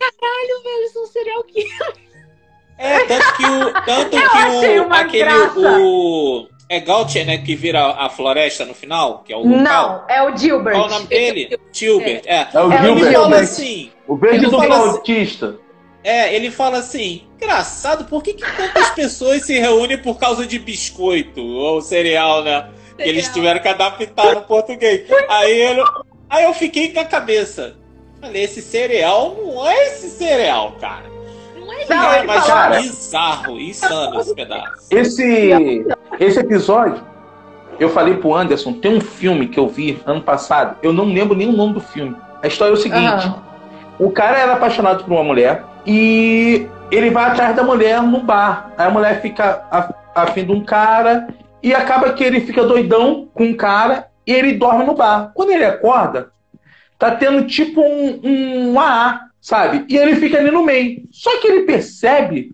eles 0.65 0.93
são 0.93 1.07
cereal 1.07 1.45
que. 1.45 1.65
É, 2.81 3.01
tanto 3.07 3.37
que 3.37 3.45
o. 3.45 3.73
Tanto 3.85 4.17
Eu 4.17 4.31
que 4.31 4.37
achei 4.39 4.79
o. 4.79 4.85
uma 4.87 5.01
Aquele. 5.01 5.25
graça. 5.25 5.79
O. 5.81 6.49
É 6.71 6.79
Gautier, 6.79 7.27
né? 7.27 7.39
Que 7.39 7.57
vira 7.57 7.85
a 7.85 8.09
floresta 8.09 8.65
no 8.65 8.73
final, 8.73 9.25
que 9.25 9.33
é 9.33 9.37
o 9.37 9.41
local. 9.41 9.59
Não, 9.63 10.05
é 10.09 10.23
o 10.23 10.37
Gilbert. 10.37 10.77
Qual 10.77 10.87
o 10.87 10.91
nome 10.91 11.07
dele? 11.09 11.49
É. 12.25 12.47
É 12.53 12.61
o 12.61 12.61
É 12.61 12.65
o 12.65 12.73
Ele 12.73 12.83
Gilbert. 12.83 13.13
fala 13.13 13.25
Gilbert. 13.25 13.43
assim. 13.43 13.93
O 14.09 14.17
verde 14.17 14.39
Ele 14.39 14.47
do 14.47 14.57
fala 14.59 14.77
assim- 14.77 14.89
autista. 14.89 15.57
É, 16.03 16.35
ele 16.35 16.51
fala 16.51 16.79
assim: 16.79 17.23
engraçado, 17.37 18.05
por 18.07 18.23
que, 18.23 18.33
que 18.35 18.45
tantas 18.57 18.91
pessoas 18.91 19.45
se 19.45 19.59
reúnem 19.59 19.99
por 19.99 20.19
causa 20.19 20.47
de 20.47 20.59
biscoito 20.59 21.43
ou 21.45 21.81
cereal, 21.83 22.43
né? 22.43 22.69
Que 22.97 23.03
eles 23.09 23.29
tiveram 23.29 23.61
que 23.61 23.69
adaptar 23.69 24.35
no 24.35 24.43
português. 24.43 25.03
Aí, 25.29 25.53
ele, 25.61 25.85
aí 26.31 26.45
eu 26.45 26.55
fiquei 26.55 26.93
com 26.93 27.01
a 27.01 27.05
cabeça. 27.05 27.77
Falei, 28.21 28.43
esse 28.43 28.61
cereal 28.63 29.37
não 29.45 29.67
é 29.69 29.87
esse 29.89 30.09
cereal, 30.11 30.73
cara. 30.81 31.05
Não 31.59 31.73
é 31.73 31.87
Não, 31.87 32.13
é, 32.13 32.23
mas 32.25 32.47
fala- 32.47 32.81
bizarro, 32.81 33.61
insano 33.61 34.21
esse 34.21 34.35
pedaço. 34.35 34.87
Esse, 34.91 35.85
esse 36.19 36.39
episódio, 36.41 37.01
eu 37.79 37.89
falei 37.91 38.15
pro 38.17 38.35
Anderson, 38.35 38.73
tem 38.73 38.97
um 38.97 39.01
filme 39.01 39.47
que 39.49 39.59
eu 39.61 39.69
vi 39.69 40.01
ano 40.07 40.21
passado, 40.23 40.77
eu 40.83 40.93
não 40.93 41.05
lembro 41.05 41.37
nem 41.37 41.49
o 41.49 41.53
nome 41.53 41.75
do 41.75 41.81
filme. 41.81 42.17
A 42.43 42.47
história 42.49 42.73
é 42.73 42.75
o 42.75 42.77
seguinte. 42.77 43.31
O 43.99 44.11
cara 44.11 44.39
era 44.39 44.53
apaixonado 44.55 45.05
por 45.05 45.13
uma 45.13 45.25
mulher 45.25 45.65
e 45.87 46.67
ele 46.91 47.11
vai 47.11 47.31
atrás 47.31 47.55
da 47.57 47.63
mulher 47.63 48.03
no 48.03 48.21
bar. 48.21 48.73
Aí 48.77 48.87
a 48.87 48.91
mulher 48.91 49.21
fica 49.21 49.65
afim 50.15 50.45
de 50.45 50.53
um 50.53 50.65
cara 50.65 51.29
e 51.63 51.75
acaba 51.75 52.13
que 52.13 52.23
ele 52.23 52.41
fica 52.41 52.65
doidão 52.65 53.29
com 53.35 53.45
um 53.45 53.57
cara 53.57 54.07
e 54.27 54.33
ele 54.33 54.53
dorme 54.53 54.85
no 54.85 54.95
bar. 54.95 55.33
Quando 55.35 55.51
ele 55.51 55.65
acorda, 55.65 56.31
tá 56.99 57.11
tendo 57.13 57.47
tipo 57.47 57.81
um, 57.81 58.21
um 58.23 58.81
AA, 58.81 59.21
sabe? 59.41 59.85
E 59.89 59.97
ele 59.97 60.17
fica 60.17 60.39
ali 60.39 60.51
no 60.51 60.65
meio. 60.65 61.03
Só 61.11 61.41
que 61.41 61.49
ele 61.49 61.63
percebe 61.63 62.53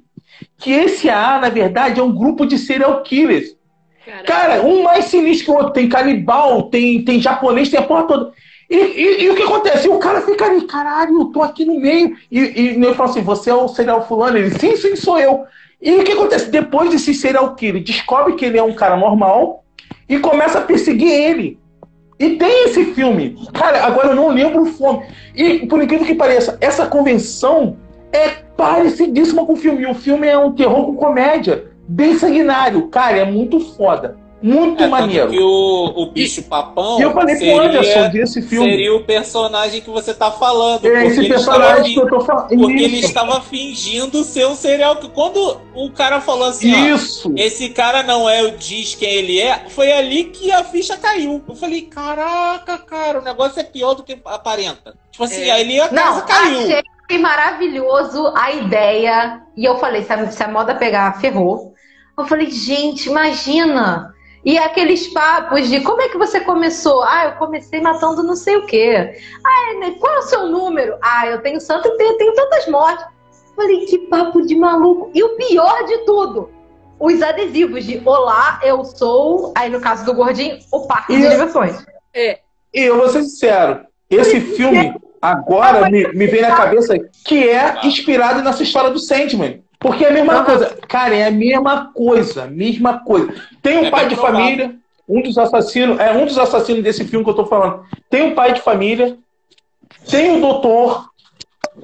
que 0.59 0.73
esse 0.73 1.11
AA, 1.11 1.41
na 1.41 1.49
verdade, 1.49 2.01
é 2.01 2.03
um 2.03 2.15
grupo 2.15 2.47
de 2.47 2.59
serial 2.59 3.03
killers. 3.03 3.57
Caralho. 4.05 4.27
Cara, 4.27 4.63
um 4.63 4.83
mais 4.83 5.07
sinistro 5.07 5.47
que 5.47 5.51
o 5.51 5.55
outro. 5.55 5.73
Tem 5.73 5.89
canibal, 5.89 6.65
tem, 6.65 7.05
tem 7.05 7.21
japonês, 7.21 7.71
tem 7.71 7.81
a 7.81 7.83
porra 7.83 8.05
toda. 8.05 8.33
E, 8.75 8.77
e- 8.77 9.23
e 9.25 9.31
o 9.31 9.35
que 9.37 9.43
acontece? 9.43 9.89
O 9.89 9.99
cara 9.99 10.21
fica 10.23 10.47
ali, 10.47 10.63
caralho, 10.63 11.21
eu 11.21 11.25
tô 11.27 11.43
aqui 11.43 11.65
no 11.65 11.79
meio. 11.79 12.17
E, 12.31 12.41
e 12.41 12.69
ele 12.71 12.95
fala 12.95 13.09
assim: 13.11 13.23
você 13.23 13.51
é 13.51 13.55
o 13.55 13.69
serial 13.69 14.07
fulano? 14.07 14.37
Ele, 14.37 14.51
sim, 14.59 14.77
sim, 14.77 14.97
sou 14.97 15.19
eu. 15.19 15.45
E 15.81 15.93
o 15.97 16.05
que 16.05 16.13
acontece? 16.13 16.51
Depois 16.51 16.91
desse 16.91 17.15
serial 17.15 17.55
killer, 17.55 17.83
descobre 17.83 18.35
que 18.35 18.45
ele 18.45 18.59
é 18.59 18.63
um 18.63 18.75
cara 18.75 18.97
normal 18.97 19.65
e 20.09 20.19
começa 20.19 20.59
a 20.59 20.63
perseguir 20.63 21.11
ele. 21.11 21.59
E 22.19 22.31
tem 22.37 22.65
esse 22.65 22.87
filme. 22.95 23.37
Cara, 23.53 23.85
agora 23.85 24.09
eu 24.09 24.15
não 24.17 24.29
lembro 24.29 24.63
o 24.63 24.67
filme. 24.67 25.05
E, 25.35 25.67
por 25.67 25.83
incrível 25.83 26.07
que 26.07 26.15
pareça, 26.15 26.57
essa 26.61 26.87
convenção 26.87 27.77
é 28.13 28.29
parecidíssima 28.57 29.45
com 29.45 29.53
o 29.53 29.57
filme. 29.57 29.83
E 29.83 29.87
o 29.87 29.95
filme 29.95 30.27
é 30.27 30.39
um 30.39 30.53
terror 30.53 30.87
com 30.87 30.95
comédia. 30.97 31.65
Bem 31.87 32.17
sanguinário. 32.19 32.89
Cara, 32.89 33.19
é 33.19 33.25
muito 33.25 33.61
foda. 33.61 34.17
Muito 34.47 34.83
É, 34.83 34.87
maneiro. 34.87 35.31
que 35.31 35.39
o, 35.41 35.93
o 35.97 36.07
bicho 36.11 36.43
papão 36.43 36.99
E 36.99 37.03
eu 37.03 37.13
falei 37.15 37.35
pro 37.37 37.45
seria, 37.47 37.63
Anderson 37.63 38.11
desse 38.11 38.43
filme. 38.43 38.69
seria 38.71 38.95
o 38.95 39.03
personagem 39.03 39.81
que 39.81 39.89
você 39.89 40.13
tá 40.13 40.31
falando. 40.31 40.85
É 40.85 41.07
esse 41.07 41.21
ele 41.21 41.29
personagem 41.31 41.95
que 41.95 42.01
eu 42.01 42.09
tô 42.11 42.21
falando. 42.21 42.49
porque 42.49 42.73
ele 42.75 42.99
Isso. 42.99 43.07
estava 43.07 43.41
fingindo 43.41 44.23
ser 44.23 44.47
um 44.47 44.55
serial 44.55 44.97
que 44.97 45.09
Quando 45.09 45.61
o 45.75 45.91
cara 45.91 46.21
falou 46.21 46.47
assim, 46.49 46.75
ó, 46.75 46.95
Isso. 46.95 47.33
esse 47.39 47.71
cara 47.71 48.03
não 48.03 48.29
é 48.29 48.43
o 48.43 48.51
diz 48.59 48.95
quem 48.95 49.09
ele 49.15 49.41
é, 49.41 49.65
foi 49.71 49.91
ali 49.91 50.25
que 50.25 50.53
a 50.53 50.63
ficha 50.63 50.97
caiu. 50.99 51.43
Eu 51.49 51.55
falei, 51.55 51.81
caraca, 51.83 52.77
cara, 52.79 53.21
o 53.21 53.25
negócio 53.25 53.59
é 53.59 53.65
pior 53.65 53.95
do 53.95 54.03
que 54.03 54.19
aparenta. 54.27 54.95
Tipo 55.11 55.25
assim, 55.25 55.45
É. 55.45 55.53
aí 55.53 55.81
a 55.81 55.89
casa 55.89 56.21
Não, 56.21 56.27
caiu. 56.27 56.61
achei 57.09 57.19
maravilhoso 57.19 58.31
a 58.37 58.53
ideia. 58.53 59.41
E 59.57 59.65
eu 59.65 59.79
falei, 59.79 60.03
se 60.03 60.13
a, 60.13 60.31
se 60.31 60.43
a 60.43 60.49
moda 60.49 60.75
pegar, 60.75 61.19
ferrou. 61.19 61.73
Eu 62.19 62.27
falei, 62.27 62.51
gente, 62.51 63.09
imagina. 63.09 64.14
E 64.45 64.59
aqueles 64.59 65.09
papos 65.09 65.69
de 65.69 65.81
como 65.81 66.03
é 66.03 66.09
que 66.09 66.19
você 66.19 66.41
começou? 66.41 67.03
Ah, 67.03 67.27
eu 67.27 67.33
comecei 67.33 67.81
matando 67.81 68.23
não 68.23 68.37
sei 68.37 68.57
o 68.57 68.67
quê. 68.67 69.19
Ah, 69.43 69.79
né, 69.79 69.97
qual 69.99 70.15
é 70.15 70.19
o 70.19 70.23
seu 70.23 70.47
número? 70.47 70.97
Ah, 71.01 71.27
eu 71.27 71.41
tenho 71.41 71.61
santo 71.61 71.89
e 71.89 71.97
tenho, 71.97 72.19
tenho 72.19 72.35
tantas 72.35 72.69
mortes. 72.69 73.07
Falei, 73.57 73.87
que 73.87 73.99
papo 73.99 74.43
de 74.43 74.55
maluco. 74.55 75.11
E 75.15 75.23
o 75.23 75.37
pior 75.37 75.85
de 75.85 75.99
tudo, 75.99 76.51
os 77.01 77.23
adesivos 77.23 77.85
de 77.85 78.03
Olá, 78.05 78.61
eu 78.63 78.85
sou. 78.85 79.53
Aí 79.57 79.71
no 79.71 79.81
caso 79.81 80.05
do 80.05 80.13
gordinho, 80.13 80.59
o 80.71 80.87
parque 80.87 81.17
de 81.17 81.23
diversões. 81.23 81.85
E 82.15 82.83
eu 82.83 82.97
vou 82.99 83.09
ser 83.09 83.23
sincero, 83.23 83.87
esse 84.11 84.41
filme 84.41 84.95
agora 85.23 85.89
me, 85.89 86.07
me 86.13 86.27
vem 86.27 86.43
na 86.43 86.55
cabeça 86.55 86.95
que 87.25 87.49
é 87.49 87.87
inspirado 87.87 88.43
nessa 88.43 88.63
história 88.63 88.91
do 88.91 88.99
Sandman. 88.99 89.64
Porque 89.85 90.03
é 90.03 90.09
a 90.09 90.13
mesma 90.13 90.33
Aham. 90.33 90.45
coisa. 90.47 90.79
Cara, 90.89 91.15
é 91.15 91.27
a 91.27 91.31
mesma 91.31 91.93
coisa, 91.93 92.47
mesma 92.47 93.01
coisa. 93.05 93.35
Tem 93.61 93.77
um 93.77 93.85
É 93.85 93.91
pai 93.91 94.09
de 94.09 94.15
provável. 94.15 94.41
família, 94.41 94.77
um 95.07 95.21
dos 95.21 95.37
assassinos, 95.37 96.01
é 96.01 96.11
um 96.11 96.25
dos 96.25 96.39
assassinos 96.39 96.83
desse 96.83 97.05
filme 97.05 97.23
que 97.23 97.31
eu 97.31 97.35
tô 97.35 97.45
falando. 97.45 97.83
Tem 98.09 98.23
um 98.23 98.35
pai 98.35 98.55
de 98.55 98.63
família, 98.63 99.19
tem 100.11 100.35
o 100.35 100.41
doutor. 100.41 101.05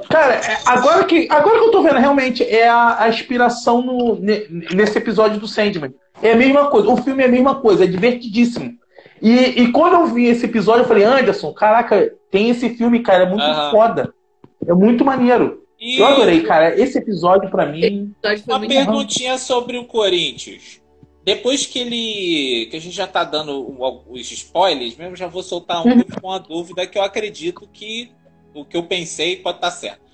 Cara, 0.09 0.37
é- 0.37 0.59
agora 0.65 1.05
que, 1.05 1.29
agora 1.31 1.59
que 1.59 1.65
eu 1.67 1.71
tô 1.73 1.83
vendo 1.83 1.99
realmente 1.99 2.43
é 2.43 2.67
a, 2.67 3.03
a 3.03 3.09
inspiração 3.11 3.83
no- 3.83 4.17
ne- 4.19 4.47
nesse 4.73 4.97
episódio 4.97 5.39
do 5.39 5.47
Sandman. 5.47 5.93
É 6.23 6.33
a 6.33 6.37
mesma 6.37 6.71
coisa. 6.71 6.89
O 6.89 6.97
filme 6.97 7.23
é 7.23 7.27
a 7.27 7.31
mesma 7.31 7.57
coisa, 7.57 7.85
é 7.85 7.87
divertidíssimo. 7.87 8.73
E, 9.21 9.35
e 9.63 9.73
quando 9.73 9.93
eu 9.97 10.07
vi 10.07 10.25
esse 10.27 10.47
episódio, 10.47 10.85
eu 10.85 10.89
falei, 10.89 11.05
Anderson, 11.05 11.53
caraca, 11.53 12.11
tem 12.31 12.49
esse 12.49 12.71
filme, 12.71 13.01
cara, 13.01 13.25
é 13.25 13.29
muito 13.29 13.43
Aham. 13.43 13.71
foda. 13.71 14.15
É 14.67 14.73
muito 14.73 15.05
maneiro. 15.05 15.60
E 15.81 15.99
Eu 15.99 16.07
adorei, 16.07 16.43
cara. 16.43 16.79
Esse 16.79 16.99
episódio, 16.99 17.51
pra 17.51 17.65
mim. 17.65 17.83
Episódio 17.83 18.45
uma 18.47 18.61
perguntinha 18.67 19.39
sobre 19.39 19.79
o 19.79 19.87
Corinthians. 19.87 20.81
Depois 21.25 21.65
que 21.65 21.79
ele. 21.79 22.67
que 22.71 22.77
a 22.77 22.81
gente 22.81 22.95
já 22.95 23.07
tá 23.07 23.25
dando 23.25 23.75
os 24.09 24.31
spoilers, 24.31 24.97
mesmo 24.97 25.17
já 25.17 25.27
vou 25.27 25.43
soltar 25.43 25.87
um 25.87 26.03
com 26.21 26.27
uma 26.27 26.39
dúvida 26.39 26.87
que 26.87 26.99
eu 26.99 27.03
acredito 27.03 27.69
que 27.73 28.11
o 28.55 28.65
que 28.65 28.77
eu 28.77 28.83
pensei 28.83 29.37
pode 29.37 29.59
estar 29.59 29.71
certo. 29.71 30.11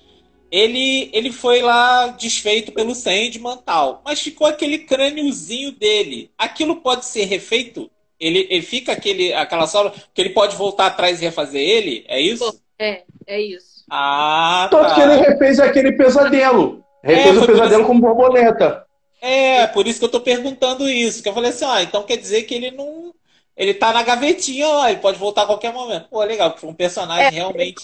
Ele, 0.49 1.09
ele 1.11 1.31
foi 1.31 1.61
lá 1.61 2.07
desfeito 2.07 2.71
pelo 2.71 2.95
Sandman 2.95 3.57
tal, 3.57 4.01
mas 4.05 4.21
ficou 4.21 4.47
aquele 4.47 4.79
crâniozinho 4.79 5.73
dele. 5.73 6.31
Aquilo 6.37 6.77
pode 6.77 7.05
ser 7.05 7.25
refeito? 7.25 7.91
Ele, 8.17 8.47
ele 8.49 8.61
fica 8.61 8.93
aquele, 8.93 9.33
aquela 9.33 9.67
sobra 9.67 9.93
que 10.13 10.21
ele 10.21 10.29
pode 10.29 10.55
voltar 10.55 10.87
atrás 10.87 11.21
e 11.21 11.25
refazer 11.25 11.61
ele? 11.61 12.05
É 12.07 12.21
isso? 12.21 12.61
É, 12.79 13.03
é 13.25 13.41
isso. 13.41 13.76
Ah, 13.89 14.67
Tanto 14.69 14.93
que 14.95 15.01
tá. 15.01 15.13
ele 15.13 15.21
refez 15.21 15.59
aquele 15.59 15.91
pesadelo. 15.93 16.83
Refez 17.03 17.37
É, 17.37 17.39
o 17.39 17.45
pesadelo 17.45 17.81
isso- 17.81 17.87
como 17.87 18.01
borboleta. 18.01 18.85
É, 19.21 19.65
por 19.67 19.87
isso 19.87 19.99
que 19.99 20.05
eu 20.05 20.09
tô 20.11 20.19
perguntando 20.19 20.87
isso. 20.89 21.23
Que 21.23 21.29
eu 21.29 21.33
falei 21.33 21.49
assim, 21.51 21.65
ah, 21.65 21.81
então 21.81 22.03
quer 22.03 22.17
dizer 22.17 22.43
que 22.43 22.53
ele 22.55 22.71
não. 22.71 23.13
Ele 23.55 23.73
tá 23.73 23.91
na 23.91 24.03
gavetinha 24.03 24.67
lá, 24.67 24.91
ele 24.91 24.99
pode 24.99 25.17
voltar 25.17 25.43
a 25.43 25.45
qualquer 25.47 25.73
momento. 25.73 26.07
Pô, 26.09 26.21
legal, 26.23 26.49
porque 26.49 26.61
foi 26.61 26.69
um 26.69 26.75
personagem 26.75 27.25
É. 27.25 27.29
realmente. 27.29 27.81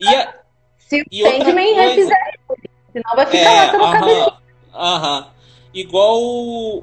E 0.00 0.08
a- 0.14 0.34
Se 0.78 1.02
E 1.10 1.22
o 1.22 1.26
outra 1.26 1.44
Sandman 1.46 1.74
coisa- 1.74 1.82
refizer 1.90 2.16
isso, 2.34 2.70
senão 2.92 3.16
vai 3.16 3.26
ficar 3.26 3.38
É, 3.50 3.72
lá 3.72 3.72
pelo 3.72 3.84
aham, 4.12 4.36
aham. 4.74 5.26
Igual 5.74 6.20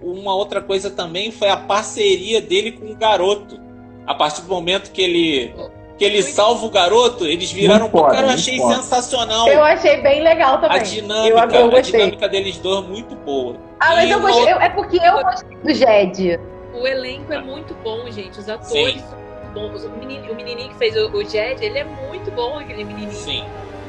uma 0.04 0.36
outra 0.36 0.62
coisa 0.62 0.90
também 0.92 1.32
foi 1.32 1.50
a 1.50 1.58
parceria 1.58 2.42
dele 2.42 2.74
com 2.74 2.86
o 2.92 2.96
garoto. 2.96 3.60
A 4.06 4.14
partir 4.14 4.42
do 4.42 4.50
momento 4.50 4.92
que 4.92 5.02
ele 5.02 5.54
que 5.98 6.04
ele 6.04 6.22
salva 6.24 6.66
o 6.66 6.70
garoto, 6.70 7.26
eles 7.26 7.52
viraram. 7.52 7.82
Muito 7.82 7.92
foda, 7.92 8.16
Cara, 8.16 8.28
eu 8.28 8.34
achei 8.34 8.58
foda. 8.58 8.76
sensacional. 8.76 9.48
Eu 9.48 9.64
achei 9.64 10.02
bem 10.02 10.22
legal 10.24 10.60
também. 10.60 10.78
A 10.78 10.80
eu, 10.80 10.84
dinâmica, 10.84 11.56
eu 11.58 11.66
a 11.66 11.70
gostei. 11.70 11.92
dinâmica 12.00 12.28
deles 12.30 12.58
dois 12.58 12.86
muito 12.88 13.16
boa. 13.16 13.56
Ah, 13.80 13.96
mas 13.96 14.10
eu 14.10 14.20
gostei. 14.22 14.40
outra- 14.40 14.56
eu- 14.56 14.62
é 14.62 14.70
porque 14.70 14.98
eu 14.98 15.22
gostei 15.24 15.58
do 15.58 15.74
Jed. 15.74 16.40
O 16.74 16.88
elenco 16.88 17.32
é 17.32 17.40
muito 17.40 17.76
bom, 17.84 18.10
gente. 18.10 18.40
Os 18.40 18.50
atores 18.50 18.68
Sim. 18.94 19.00
são 19.00 19.20
muito 19.20 19.54
bons. 19.54 19.84
O 19.86 19.90
menininho, 19.92 20.32
o 20.32 20.36
menininho 20.36 20.70
que 20.70 20.76
fez 20.78 20.96
o, 20.98 21.10
o 21.12 21.24
Jed, 21.24 21.64
ele 21.64 21.78
é 21.78 21.84
muito 21.84 22.32
bom, 22.32 22.58
aquele 22.58 22.84
menininho. 22.84 23.12
Sim. 23.12 23.44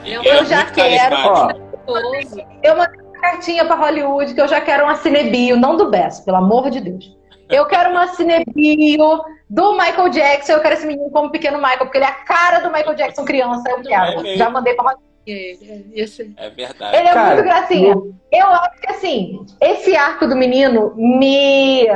Eu 0.04 0.20
Ele 0.20 0.28
é 0.28 0.44
já 0.44 0.56
muito 0.64 0.74
quero. 0.74 1.10
carismático. 1.16 1.60
Ó, 1.86 1.92
Gostoso. 1.92 2.40
Eu 2.62 2.76
mandei 2.76 3.00
uma 3.02 3.20
cartinha 3.20 3.64
pra 3.64 3.74
Hollywood 3.76 4.34
que 4.34 4.40
eu 4.40 4.48
já 4.48 4.60
quero 4.60 4.84
uma 4.84 4.96
cinebio, 4.96 5.56
não 5.56 5.76
do 5.76 5.88
Bess, 5.90 6.20
pelo 6.20 6.36
amor 6.36 6.68
de 6.70 6.80
Deus. 6.80 7.16
Eu 7.48 7.66
quero 7.66 7.90
uma 7.90 8.08
cinebio 8.08 9.24
do 9.50 9.72
Michael 9.72 10.08
Jackson. 10.08 10.52
Eu 10.52 10.60
quero 10.60 10.74
esse 10.74 10.86
menino 10.86 11.10
como 11.10 11.30
pequeno 11.30 11.58
Michael, 11.58 11.78
porque 11.80 11.98
ele 11.98 12.04
é 12.04 12.08
a 12.08 12.12
cara 12.12 12.60
do 12.60 12.72
Michael 12.72 12.94
Jackson 12.94 13.24
criança. 13.24 13.68
Eu 13.70 13.82
quero. 13.82 14.22
mesmo. 14.22 14.38
Já 14.38 14.50
mandei 14.50 14.74
pra. 14.74 14.94
É, 15.26 15.32
é, 15.52 15.80
esse- 15.94 16.34
É 16.36 16.50
verdade. 16.50 16.96
Ele 16.96 17.08
é 17.08 17.12
Cara, 17.12 17.34
muito 17.34 17.44
gracinha. 17.46 17.94
Eu 18.32 18.46
acho 18.46 18.80
que 18.80 18.90
assim, 18.90 19.46
esse 19.60 19.96
arco 19.96 20.26
do 20.26 20.36
menino 20.36 20.92
me. 20.96 21.86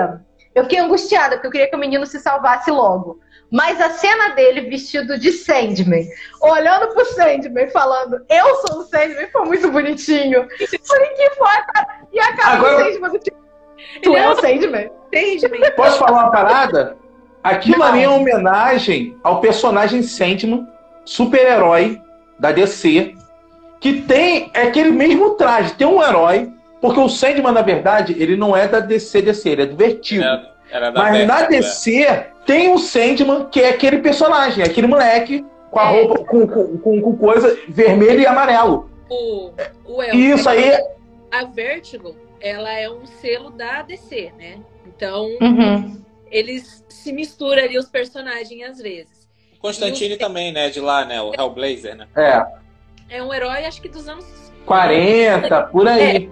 Eu 0.55 0.65
fiquei 0.65 0.79
angustiada, 0.79 1.37
porque 1.37 1.47
eu 1.47 1.51
queria 1.53 1.69
que 1.71 1.77
o 1.77 1.79
menino 1.79 2.07
se 2.07 2.19
salvasse 2.19 2.71
logo. 2.71 3.21
Mas 3.51 3.81
a 3.81 3.91
cena 3.91 4.31
dele 4.35 4.63
vestido 4.69 5.19
de 5.19 5.33
Sandman, 5.33 6.07
olhando 6.41 6.89
pro 6.93 7.05
Sandman, 7.07 7.69
falando, 7.71 8.23
eu 8.29 8.55
sou 8.57 8.81
o 8.81 8.83
Sandman, 8.85 9.27
foi 9.31 9.45
muito 9.47 9.71
bonitinho. 9.71 10.47
Falei, 10.87 11.09
que 11.15 11.31
foi, 11.31 11.63
cara? 11.73 12.01
E 12.13 12.21
a 12.21 12.37
cara 12.37 12.57
Agora- 12.57 12.77
do 12.85 12.93
Sandman, 12.93 13.19
tipo, 13.21 13.39
tu 14.03 14.17
é 14.17 14.21
é 14.21 14.29
o 14.29 14.37
Sandman? 14.37 14.91
Sandman. 15.13 15.71
Posso 15.77 15.99
falar 15.99 16.13
uma 16.25 16.31
parada? 16.31 16.97
Aquilo 17.43 17.79
Não. 17.79 17.87
ali 17.87 18.03
é 18.03 18.09
uma 18.09 18.19
homenagem 18.19 19.17
ao 19.23 19.41
personagem 19.41 20.03
Sandman, 20.03 20.67
super-herói 21.05 22.01
da 22.39 22.53
DC, 22.53 23.15
que 23.81 24.03
tem 24.03 24.51
aquele 24.55 24.91
mesmo 24.91 25.31
traje, 25.31 25.75
tem 25.75 25.87
um 25.87 26.03
herói, 26.03 26.53
porque 26.81 27.01
o 27.01 27.09
Sandman, 27.09 27.53
na 27.53 27.63
verdade, 27.63 28.15
ele 28.19 28.37
não 28.37 28.57
é 28.57 28.67
da 28.69 28.81
DC 28.81 29.23
DC, 29.23 29.49
ele 29.51 29.63
é 29.63 29.67
do 29.67 29.77
Vertigo. 29.77 30.23
Era, 30.23 30.51
era 30.71 30.91
da 30.91 31.03
Mas 31.03 31.27
na 31.27 31.37
Vertigo, 31.47 31.55
é. 31.55 31.59
DC 31.61 32.27
tem 32.47 32.73
o 32.73 32.79
Sandman, 32.79 33.47
que 33.51 33.61
é 33.61 33.71
aquele 33.71 33.99
personagem, 33.99 34.63
aquele 34.65 34.87
moleque 34.87 35.45
com 35.71 35.79
a 35.81 35.93
É. 35.93 36.03
roupa, 36.03 36.25
com, 36.25 36.47
com, 36.47 37.01
com, 37.01 37.17
coisa 37.17 37.57
vermelho 37.69 38.21
e 38.21 38.27
amarelo. 38.27 38.91
O, 39.09 39.51
o 39.87 40.03
El- 40.03 40.15
isso 40.15 40.49
aí, 40.49 40.73
A 41.31 41.45
Vertigo, 41.45 42.15
ela 42.41 42.71
é 42.73 42.89
um 42.91 43.05
selo 43.07 43.51
da 43.51 43.83
DC, 43.83 44.33
né? 44.39 44.57
Então, 44.97 45.27
Uhum. 45.41 46.01
eles 46.31 46.85
se 46.89 47.13
misturam 47.13 47.63
ali 47.63 47.79
os 47.79 47.89
personagens 47.89 48.63
às 48.71 48.79
vezes. 48.79 49.29
Constantine 49.61 50.17
também, 50.17 50.53
né? 50.53 50.71
De 50.71 50.81
lá, 50.81 51.05
né? 51.05 51.21
O 51.21 51.33
Hellblazer, 51.35 51.97
né? 51.97 52.07
é, 52.17 52.45
É 53.11 53.23
um 53.23 53.33
herói, 53.33 53.65
acho 53.65 53.81
que 53.83 53.89
dos 53.89 54.09
anos 54.09 54.25
40, 54.67 55.63
por 55.65 55.89
aí. 55.89 56.31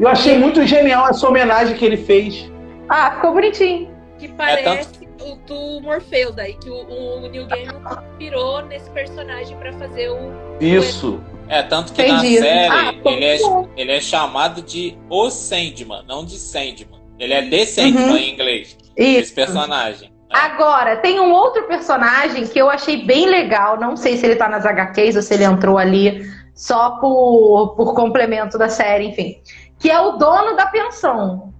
Eu 0.00 0.08
achei 0.08 0.36
muito 0.38 0.66
genial 0.66 1.08
essa 1.08 1.28
homenagem 1.28 1.76
que 1.76 1.84
ele 1.84 1.96
fez. 1.98 2.50
Ah, 2.88 3.12
ficou 3.16 3.32
bonitinho. 3.32 3.92
que 4.18 4.26
É, 4.26 4.28
parece 4.28 5.06
o 5.20 5.36
do 5.46 5.80
Morpheus, 5.82 6.34
daí 6.34 6.54
que 6.54 6.68
o, 6.70 6.74
o 6.86 7.28
Neil 7.28 7.46
Gaiman 7.46 7.80
inspirou 8.12 8.62
nesse 8.62 8.88
personagem 8.90 9.56
pra 9.58 9.72
fazer 9.74 10.08
o. 10.10 10.32
Isso. 10.60 11.20
É, 11.48 11.62
tanto 11.62 11.92
que 11.92 12.00
Entendi. 12.02 12.36
na 12.36 12.42
série 12.46 12.68
Ah, 12.68 12.94
ele, 13.04 13.24
é, 13.26 13.38
ele 13.76 13.92
é 13.92 14.00
chamado 14.00 14.62
de 14.62 14.96
O 15.10 15.28
Sandman, 15.30 16.02
não 16.08 16.24
de 16.24 16.38
Sandman. 16.38 16.93
Ele 17.24 17.34
é 17.34 17.66
Sandman 17.66 18.04
Uhum. 18.10 18.16
em 18.16 18.32
inglês, 18.34 18.76
Isso. 18.96 19.18
esse 19.20 19.32
personagem. 19.32 20.10
É. 20.32 20.36
Agora, 20.36 20.96
tem 20.96 21.20
um 21.20 21.30
outro 21.32 21.62
personagem 21.64 22.46
que 22.46 22.58
eu 22.58 22.68
achei 22.68 23.04
bem 23.04 23.26
legal. 23.26 23.78
Não 23.78 23.96
sei 23.96 24.16
se 24.16 24.26
ele 24.26 24.36
tá 24.36 24.48
nas 24.48 24.66
HQs 24.66 25.16
ou 25.16 25.22
se 25.22 25.32
ele 25.34 25.44
entrou 25.44 25.78
ali 25.78 26.22
só 26.54 26.98
por, 27.00 27.74
por 27.76 27.94
complemento 27.94 28.58
da 28.58 28.68
série, 28.68 29.06
enfim. 29.06 29.36
Que 29.78 29.90
é 29.90 30.00
o 30.00 30.12
dono 30.12 30.56
da 30.56 30.66
pensão. 30.66 31.52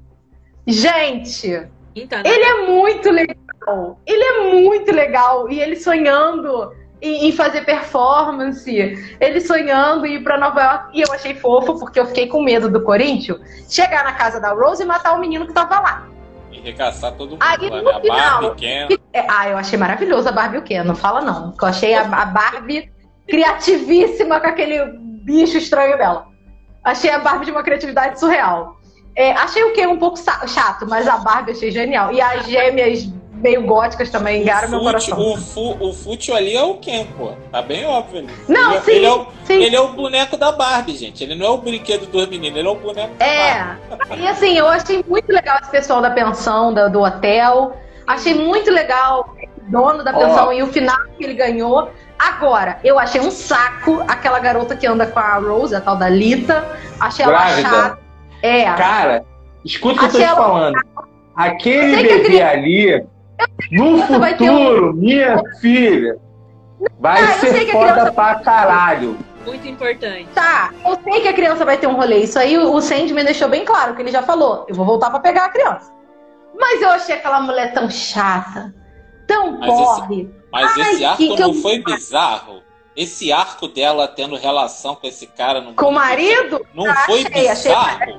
Gente, 0.67 1.51
tá 2.09 2.23
na- 2.23 2.29
ele 2.29 2.43
é 2.45 2.67
muito 2.67 3.11
legal. 3.11 4.01
Ele 4.07 4.23
é 4.25 4.53
muito 4.53 4.93
legal. 4.93 5.51
E 5.51 5.61
ele 5.61 5.77
sonhando 5.77 6.73
em, 7.05 7.29
em 7.29 7.33
fazer 7.33 7.65
performance. 7.67 8.71
Ele 9.21 9.41
sonhando 9.41 10.07
em 10.07 10.15
ir 10.15 10.25
pra 10.25 10.39
Nova 10.39 10.61
York. 10.63 10.99
E 10.99 11.03
eu 11.03 11.13
achei 11.13 11.35
fofo, 11.35 11.79
porque 11.79 12.01
eu 12.01 12.07
fiquei 12.07 12.27
com 12.27 12.43
medo 12.43 12.71
do 12.71 12.83
Corinthians 12.83 13.39
chegar 13.69 14.05
na 14.05 14.13
casa 14.13 14.41
da 14.41 14.53
Rose 14.53 14.83
e 14.83 14.87
matar 14.87 15.15
o 15.15 15.21
menino 15.21 15.47
que 15.47 15.53
tava 15.53 15.81
lá. 15.81 16.09
E 16.51 16.61
recaçar 16.61 17.13
todo 17.13 17.33
mundo 17.33 17.43
Aí, 17.43 17.69
lá, 17.69 17.77
no 17.77 17.85
né? 17.85 17.97
A 17.97 18.01
final, 18.01 18.43
Barbie, 18.43 18.61
Ken. 18.61 18.89
É, 19.13 19.27
ah, 19.29 19.49
eu 19.51 19.59
achei 19.59 19.79
maravilhoso 19.79 20.29
a 20.29 20.33
Barbie 20.33 20.59
o 20.59 20.63
quê? 20.63 20.83
Não 20.83 20.95
fala 20.95 21.21
não. 21.21 21.55
Eu 21.61 21.69
achei 21.69 21.95
a, 21.95 22.03
a 22.03 22.25
Barbie 22.25 22.91
criativíssima 23.29 24.41
com 24.41 24.47
aquele 24.47 24.85
bicho 25.25 25.59
estranho 25.59 25.99
dela. 25.99 26.27
Achei 26.83 27.11
a 27.11 27.19
Barbie 27.19 27.47
de 27.47 27.51
uma 27.51 27.63
criatividade 27.63 28.19
surreal. 28.19 28.77
É, 29.17 29.33
achei 29.33 29.63
o 29.63 29.73
quê? 29.73 29.87
Um 29.87 29.99
pouco 29.99 30.19
chato, 30.19 30.87
mas 30.89 31.07
a 31.07 31.19
Barbie 31.19 31.53
achei 31.53 31.71
genial. 31.71 32.13
E 32.13 32.21
as 32.21 32.47
gêmeas 32.47 33.09
meio 33.45 33.63
góticas 33.63 34.09
também 34.11 34.41
engaram 34.41 34.71
meu 34.71 34.81
coração. 34.81 35.19
o, 35.21 35.37
fu, 35.37 35.77
o 35.79 35.93
fute 35.93 36.33
ali 36.33 36.57
é 36.57 36.63
o 36.63 36.75
Ken, 36.77 37.05
pô. 37.17 37.33
Tá 37.53 37.61
bem 37.61 37.85
óbvio 37.85 38.21
ali. 38.21 38.29
Não, 38.49 38.73
ele, 38.73 38.81
sim, 38.81 38.91
ele 38.93 39.07
é 39.07 39.13
o, 39.13 39.27
sim. 39.45 39.63
ele 39.63 39.77
é 39.77 39.81
o 39.81 39.89
boneco 39.89 40.37
da 40.39 40.51
Barbie, 40.51 40.97
gente. 40.97 41.23
Ele 41.23 41.35
não 41.35 41.47
é 41.47 41.51
o 41.51 41.59
brinquedo 41.59 42.07
dos 42.07 42.27
meninos, 42.27 42.59
ele 42.59 42.67
é 42.67 42.71
o 42.71 42.75
boneco 42.75 43.15
da 43.15 43.25
Barbie. 43.27 44.15
É, 44.15 44.25
e 44.25 44.27
assim, 44.27 44.57
eu 44.57 44.67
achei 44.67 45.05
muito 45.07 45.31
legal 45.31 45.59
esse 45.61 45.71
pessoal 45.71 46.01
da 46.01 46.11
pensão, 46.11 46.73
da- 46.73 46.89
do 46.89 47.03
hotel. 47.03 47.77
Achei 48.07 48.35
muito 48.35 48.71
legal 48.71 49.35
o 49.39 49.71
dono 49.71 50.03
da 50.03 50.13
pensão 50.13 50.49
Ó. 50.49 50.53
e 50.53 50.63
o 50.63 50.67
final 50.69 50.97
que 51.19 51.25
ele 51.25 51.35
ganhou. 51.35 51.91
Agora, 52.19 52.79
eu 52.83 52.99
achei 52.99 53.21
um 53.21 53.31
saco 53.31 54.03
aquela 54.09 54.39
garota 54.39 54.75
que 54.75 54.87
anda 54.87 55.07
com 55.07 55.19
a 55.19 55.35
Rose, 55.37 55.75
a 55.75 55.81
tal 55.81 55.97
da 55.97 56.09
Lita. 56.09 56.65
Achei 56.99 57.25
ela 57.25 57.33
Grávida. 57.39 57.69
chata. 57.69 57.99
É, 58.43 58.65
Cara, 58.73 59.25
escuta 59.65 59.95
o 59.97 59.99
que 59.99 60.05
eu 60.07 60.11
tô 60.13 60.19
te 60.19 60.25
ela- 60.25 60.37
falando. 60.37 60.79
Aquele 61.37 61.97
bebê 61.97 62.21
queria- 62.21 62.51
ali, 62.51 63.05
no 63.73 63.97
ter 64.07 64.51
um- 64.51 64.57
futuro, 64.59 64.95
minha 64.95 65.41
filha, 65.61 66.17
vai 67.01 67.23
Ah, 67.23 67.31
eu 67.33 67.39
sei 67.39 67.53
ser 67.53 67.65
que 67.65 67.71
a 67.71 67.75
foda 67.75 67.93
criança- 67.93 68.13
pra 68.13 68.35
caralho. 68.37 69.19
Muito 69.47 69.69
importante. 69.69 70.27
tá. 70.35 70.73
Eu 70.87 70.99
sei 71.05 71.21
que 71.21 71.29
a 71.29 71.33
criança 71.35 71.65
vai 71.67 71.77
ter 71.77 71.87
um 71.87 71.95
rolê. 71.97 72.19
Isso 72.21 72.39
aí 72.39 72.57
o 72.57 72.81
Sandman 72.81 73.25
deixou 73.25 73.47
bem 73.49 73.63
claro, 73.65 73.95
que 73.95 74.01
ele 74.01 74.11
já 74.11 74.23
falou. 74.23 74.65
Eu 74.69 74.75
vou 74.75 74.87
voltar 74.87 75.11
pra 75.11 75.21
pegar 75.21 75.45
a 75.45 75.49
criança. 75.51 75.93
Mas 76.59 76.81
eu 76.81 76.89
achei 76.91 77.17
aquela 77.17 77.41
mulher 77.41 77.75
tão 77.75 77.91
chata, 77.91 78.75
tão 79.27 79.59
Mas 79.59 79.69
esse- 79.69 79.83
porre. 79.85 80.31
Mas 80.51 80.73
Ai, 80.79 80.93
esse 80.93 81.05
arco 81.05 81.17
que 81.19 81.29
que 81.37 81.41
não 81.43 81.49
eu- 81.49 81.55
foi 81.61 81.79
bizarro? 81.83 82.63
Esse 82.97 83.33
arco 83.33 83.67
dela 83.67 84.07
tendo 84.07 84.37
relação 84.37 84.95
com 84.95 85.07
esse 85.07 85.27
cara 85.27 85.61
no 85.61 85.75
Com 85.75 85.87
o 85.89 85.93
marido, 85.93 86.65
Não 86.73 86.87
eu 86.87 86.95
foi 86.95 87.25
achei, 87.27 87.49
achei 87.49 87.73
bizarro? 87.75 87.99
que 87.99 88.11
eu 88.11 88.19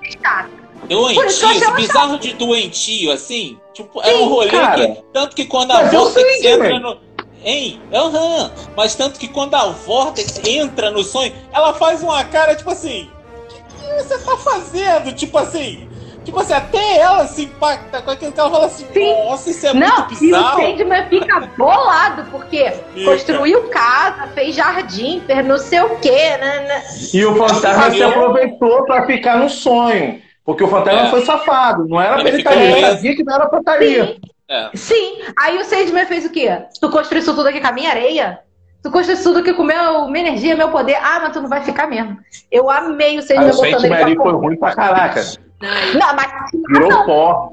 Doentio, 0.87 1.73
bizarro 1.75 2.17
de 2.19 2.33
doentio, 2.33 3.11
assim. 3.11 3.57
Tipo, 3.73 4.01
era 4.01 4.17
um 4.17 4.27
rolê 4.27 4.49
cara. 4.49 4.87
que. 4.87 5.03
Tanto 5.13 5.35
que 5.35 5.45
quando 5.45 5.71
a 5.71 5.83
Vortex 5.83 6.43
entra 6.43 6.79
no. 6.79 6.97
Hein? 7.43 7.79
Aham. 7.93 8.51
Mas 8.75 8.95
tanto 8.95 9.19
que 9.19 9.27
quando 9.27 9.53
a 9.55 9.67
Vortex 9.67 10.41
entra 10.45 10.89
no 10.91 11.03
sonho, 11.03 11.33
ela 11.53 11.73
faz 11.73 12.01
uma 12.01 12.23
cara, 12.23 12.55
tipo 12.55 12.71
assim. 12.71 13.09
O 13.43 13.47
que, 13.47 13.61
que 13.61 14.03
você 14.03 14.17
tá 14.19 14.37
fazendo? 14.37 15.13
Tipo 15.13 15.37
assim. 15.37 15.87
Tipo 16.25 16.39
assim, 16.39 16.53
até 16.53 16.97
ela 16.97 17.27
se 17.27 17.43
impacta 17.43 18.01
com 18.01 18.09
aquilo 18.09 18.31
que 18.31 18.39
ela 18.39 18.49
fala 18.49 18.65
assim, 18.65 18.87
Sim. 18.91 19.13
nossa, 19.25 19.49
isso 19.51 19.67
é 19.67 19.73
Não, 19.75 19.95
muito 19.97 20.13
e 20.13 20.15
o 20.15 20.19
bizarro. 20.19 20.61
Sandman 20.61 21.07
fica 21.07 21.39
bolado, 21.55 22.25
porque 22.31 22.71
Fica. 22.95 23.11
construiu 23.11 23.69
casa, 23.69 24.27
fez 24.33 24.55
jardim, 24.55 25.21
fez 25.27 25.45
não 25.45 25.59
sei 25.59 25.81
o 25.81 25.99
quê, 25.99 26.35
né? 26.37 26.65
né. 26.67 26.83
E 27.13 27.23
o 27.23 27.35
fantasma 27.35 27.91
se 27.91 28.01
aproveitou 28.01 28.85
pra 28.85 29.05
ficar 29.05 29.37
no 29.37 29.47
sonho. 29.51 30.19
Porque 30.45 30.63
o 30.63 30.67
fantasma 30.67 31.07
É. 31.07 31.09
foi 31.09 31.25
safado. 31.25 31.87
Não 31.87 31.99
era 31.99 32.17
pra 32.19 32.27
ele 32.29 32.37
estar 32.37 32.51
ali. 32.51 32.61
Ele 32.63 32.71
preso. 32.73 32.95
sabia 32.95 33.15
que 33.15 33.23
não 33.23 33.35
era 33.35 33.45
pra 33.47 33.59
estar 33.59 33.73
ali. 33.73 33.95
Sim, 33.95 34.19
É. 34.47 34.69
sim. 34.75 35.19
Aí 35.39 35.57
o 35.57 35.63
Sandman 35.65 36.05
fez 36.05 36.25
o 36.25 36.29
quê? 36.31 36.61
Tu 36.79 36.89
construiu 36.89 37.21
isso 37.21 37.33
tudo 37.35 37.47
aqui 37.49 37.59
com 37.59 37.67
a 37.67 37.71
minha 37.71 37.89
areia? 37.89 38.39
Tu 38.83 38.91
construiu 38.91 39.15
isso 39.15 39.23
tudo 39.23 39.39
aqui 39.39 39.53
com 39.53 39.63
meu, 39.63 40.07
minha 40.07 40.27
energia, 40.27 40.55
meu 40.55 40.69
poder? 40.69 40.95
Ah, 41.01 41.19
mas 41.23 41.33
tu 41.33 41.41
não 41.41 41.49
vai 41.49 41.61
ficar 41.63 41.87
mesmo. 41.87 42.17
Eu 42.51 42.69
amei 42.69 43.17
o 43.17 43.23
Sandman 43.23 43.49
o 43.49 43.55
botando 43.55 43.65
ele 43.65 43.79
Sandman 43.79 44.03
ali 44.03 44.15
pra 44.15 44.23
foi 44.23 44.33
ruim 44.33 44.55
pra 44.57 44.75
caraca. 44.75 45.21
Não, 45.59 45.99
Não, 45.99 46.15
mas 46.15 46.31
Virou 46.67 47.05
pó. 47.05 47.49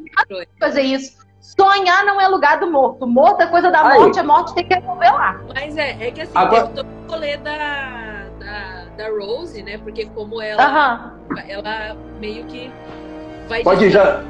fazer 0.60 0.82
isso. 0.82 1.22
Sonhar 1.40 2.04
não 2.04 2.20
é 2.20 2.28
lugar 2.28 2.60
do 2.60 2.70
morto. 2.70 3.06
Morto 3.06 3.40
é 3.42 3.46
coisa 3.46 3.70
da 3.70 3.86
Aí. 3.86 3.98
morte, 3.98 4.18
a 4.20 4.22
morte 4.22 4.54
tem 4.54 4.64
que 4.66 4.74
resolver 4.74 5.10
lá. 5.10 5.40
mas 5.54 5.76
é, 5.76 5.96
é 6.08 6.10
que 6.10 6.20
assim, 6.20 6.32
Agora- 6.34 6.62
teve 6.66 6.74
todo 6.76 6.88
rolê 7.10 7.36
da, 7.38 8.11
da, 9.02 9.08
Rose, 9.10 9.62
né? 9.62 9.78
Porque 9.78 10.06
como 10.06 10.40
ela, 10.40 10.64
Aham. 10.64 11.20
ela 11.48 11.94
meio 12.20 12.46
que 12.46 12.70
vai 13.48 13.62
Pode 13.62 13.84
ir, 13.84 13.90
já, 13.90 14.22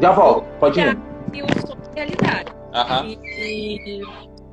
já 0.00 0.12
volto. 0.12 0.46
Pode 0.58 0.80
ir. 0.80 0.98
e 1.32 1.42
o 1.42 1.46
som 1.60 1.76
é 1.94 2.00
realidade. 2.00 2.52
Aham. 2.72 3.06
E, 3.06 4.00
e, 4.00 4.02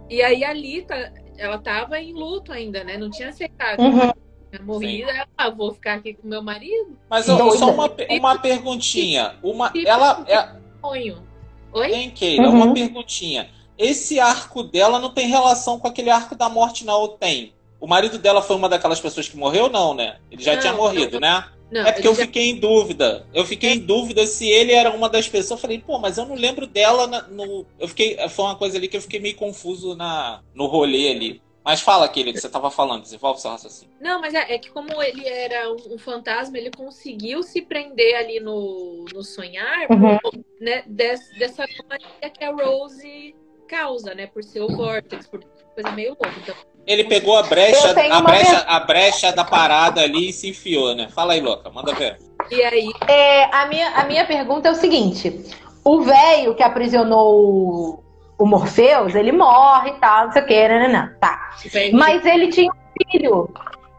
e 0.10 0.22
aí 0.22 0.44
a 0.44 0.54
Lita, 0.54 1.14
ela 1.38 1.58
tava 1.58 2.00
em 2.00 2.14
luto 2.14 2.52
ainda, 2.52 2.84
né? 2.84 2.98
Não 2.98 3.10
tinha 3.10 3.30
aceitado. 3.30 3.80
Uhum. 3.80 4.12
Tinha 4.52 4.64
morrido, 4.64 5.10
ela, 5.10 5.28
ah, 5.38 5.50
vou 5.50 5.74
ficar 5.74 5.96
aqui 5.96 6.16
com 6.16 6.28
meu 6.28 6.42
marido. 6.42 6.98
Mas 7.10 7.28
Doida. 7.28 7.58
só 7.58 7.72
uma, 7.72 7.92
uma 8.10 8.40
perguntinha. 8.40 9.36
Uma, 9.44 9.72
ela, 9.86 10.26
é, 10.28 10.60
Sonho. 10.82 11.24
Oi? 11.72 11.94
Hein, 11.94 12.12
Keila? 12.12 12.50
Uhum. 12.50 12.64
Uma 12.64 12.74
perguntinha. 12.74 13.50
Esse 13.78 14.20
arco 14.20 14.64
dela 14.64 15.00
não 15.00 15.14
tem 15.14 15.28
relação 15.28 15.80
com 15.80 15.88
aquele 15.88 16.10
arco 16.10 16.36
da 16.36 16.50
morte, 16.50 16.86
não? 16.86 17.00
Ou 17.00 17.10
tem? 17.10 17.54
O 17.80 17.88
marido 17.88 18.18
dela 18.18 18.42
foi 18.42 18.56
uma 18.56 18.68
daquelas 18.70 19.00
pessoas 19.00 19.28
que 19.30 19.38
morreu, 19.38 19.70
não, 19.70 19.94
né? 19.94 20.18
Ele 20.30 20.44
já 20.44 20.54
Não, 20.56 20.60
tinha 20.62 20.74
morrido, 20.74 21.20
né? 21.20 21.46
Não, 21.72 21.82
É 21.86 21.92
porque 21.92 22.08
eu 22.08 22.16
já- 22.16 22.24
fiquei 22.26 22.50
em 22.50 22.56
dúvida. 22.60 23.26
Eu 23.34 23.46
fiquei 23.46 23.72
em 23.74 23.80
dúvida 23.80 24.26
se 24.26 24.50
ele 24.50 24.72
era 24.74 24.92
uma 24.92 25.08
das 25.08 25.28
pessoas. 25.30 25.52
Eu 25.52 25.62
falei, 25.62 25.80
pô, 25.80 26.00
mas 26.00 26.18
eu 26.18 26.26
não 26.26 26.36
lembro 26.36 26.66
dela 26.68 27.06
na- 27.08 27.22
no. 27.28 27.66
Eu 27.80 27.88
fiquei. 27.88 28.18
Foi 28.30 28.46
uma 28.46 28.56
coisa 28.56 28.78
ali 28.78 28.88
que 28.88 28.98
eu 28.98 29.02
fiquei 29.02 29.20
meio 29.20 29.36
confuso 29.36 29.96
na, 29.96 30.42
no 30.54 30.66
rolê 30.66 31.12
ali. 31.12 31.42
Mas 31.64 31.82
fala 31.82 32.06
aquele 32.06 32.34
que 32.34 32.40
você 32.42 32.50
tava 32.50 32.72
falando, 32.72 33.04
desenvolve 33.04 33.40
seu 33.40 33.52
raciocínio. 33.52 33.94
Não, 34.02 34.20
mas 34.20 34.34
é, 34.34 34.56
é 34.56 34.58
que 34.58 34.72
como 34.72 35.02
ele 35.04 35.28
era 35.28 35.72
um, 35.72 35.94
um 35.94 35.98
fantasma, 36.00 36.58
ele 36.58 36.72
conseguiu 36.72 37.44
se 37.44 37.62
prender 37.62 38.16
ali 38.16 38.40
no, 38.40 39.06
no 39.14 39.24
sonhar, 39.24 39.88
Uhum. 39.92 40.18
né? 40.60 40.84
des- 40.88 41.30
dessa 41.38 41.66
maneira 41.88 42.30
que 42.36 42.44
a 42.44 42.52
Rose 42.52 43.36
causa, 43.68 44.16
né? 44.16 44.26
Por 44.26 44.44
ser 44.44 44.62
o 44.62 44.70
Vortex, 44.70 45.28
por 45.28 45.44
coisa 45.76 45.92
meio 45.92 46.10
louca. 46.20 46.34
Então, 46.42 46.56
Ele 46.90 47.04
pegou 47.04 47.38
a 47.38 47.44
brecha, 47.44 47.92
a 47.92 48.22
brecha, 48.22 48.66
a 48.68 48.80
brecha 48.80 49.32
da 49.32 49.44
parada 49.46 50.02
ali 50.02 50.30
e 50.30 50.34
se 50.34 50.50
enfiou, 50.50 50.96
né? 50.96 51.08
Fala 51.14 51.34
aí, 51.34 51.40
louca, 51.40 51.70
manda 51.70 51.94
ver. 51.94 52.18
e 52.50 52.64
aí, 52.64 52.92
É, 53.08 53.44
a, 53.56 53.68
minha, 53.68 53.90
a 53.92 54.06
minha 54.06 54.26
pergunta 54.26 54.70
é 54.70 54.72
o 54.72 54.76
seguinte: 54.76 55.46
o 55.84 56.02
velho 56.02 56.56
que 56.56 56.64
aprisionou 56.64 57.46
o, 57.46 58.04
o 58.40 58.46
Morpheus, 58.48 59.14
ele 59.14 59.32
morre 59.32 59.92
e 59.92 60.00
tal, 60.00 60.26
não 60.26 60.32
sei 60.34 60.42
o 60.42 60.46
que, 60.48 60.68
né, 60.68 61.16
Tá. 61.22 61.52
velho, 61.66 61.96
Mas 61.96 62.26
ele 62.26 62.48
tinha 62.48 62.72
um 62.72 63.12
filho. 63.12 63.54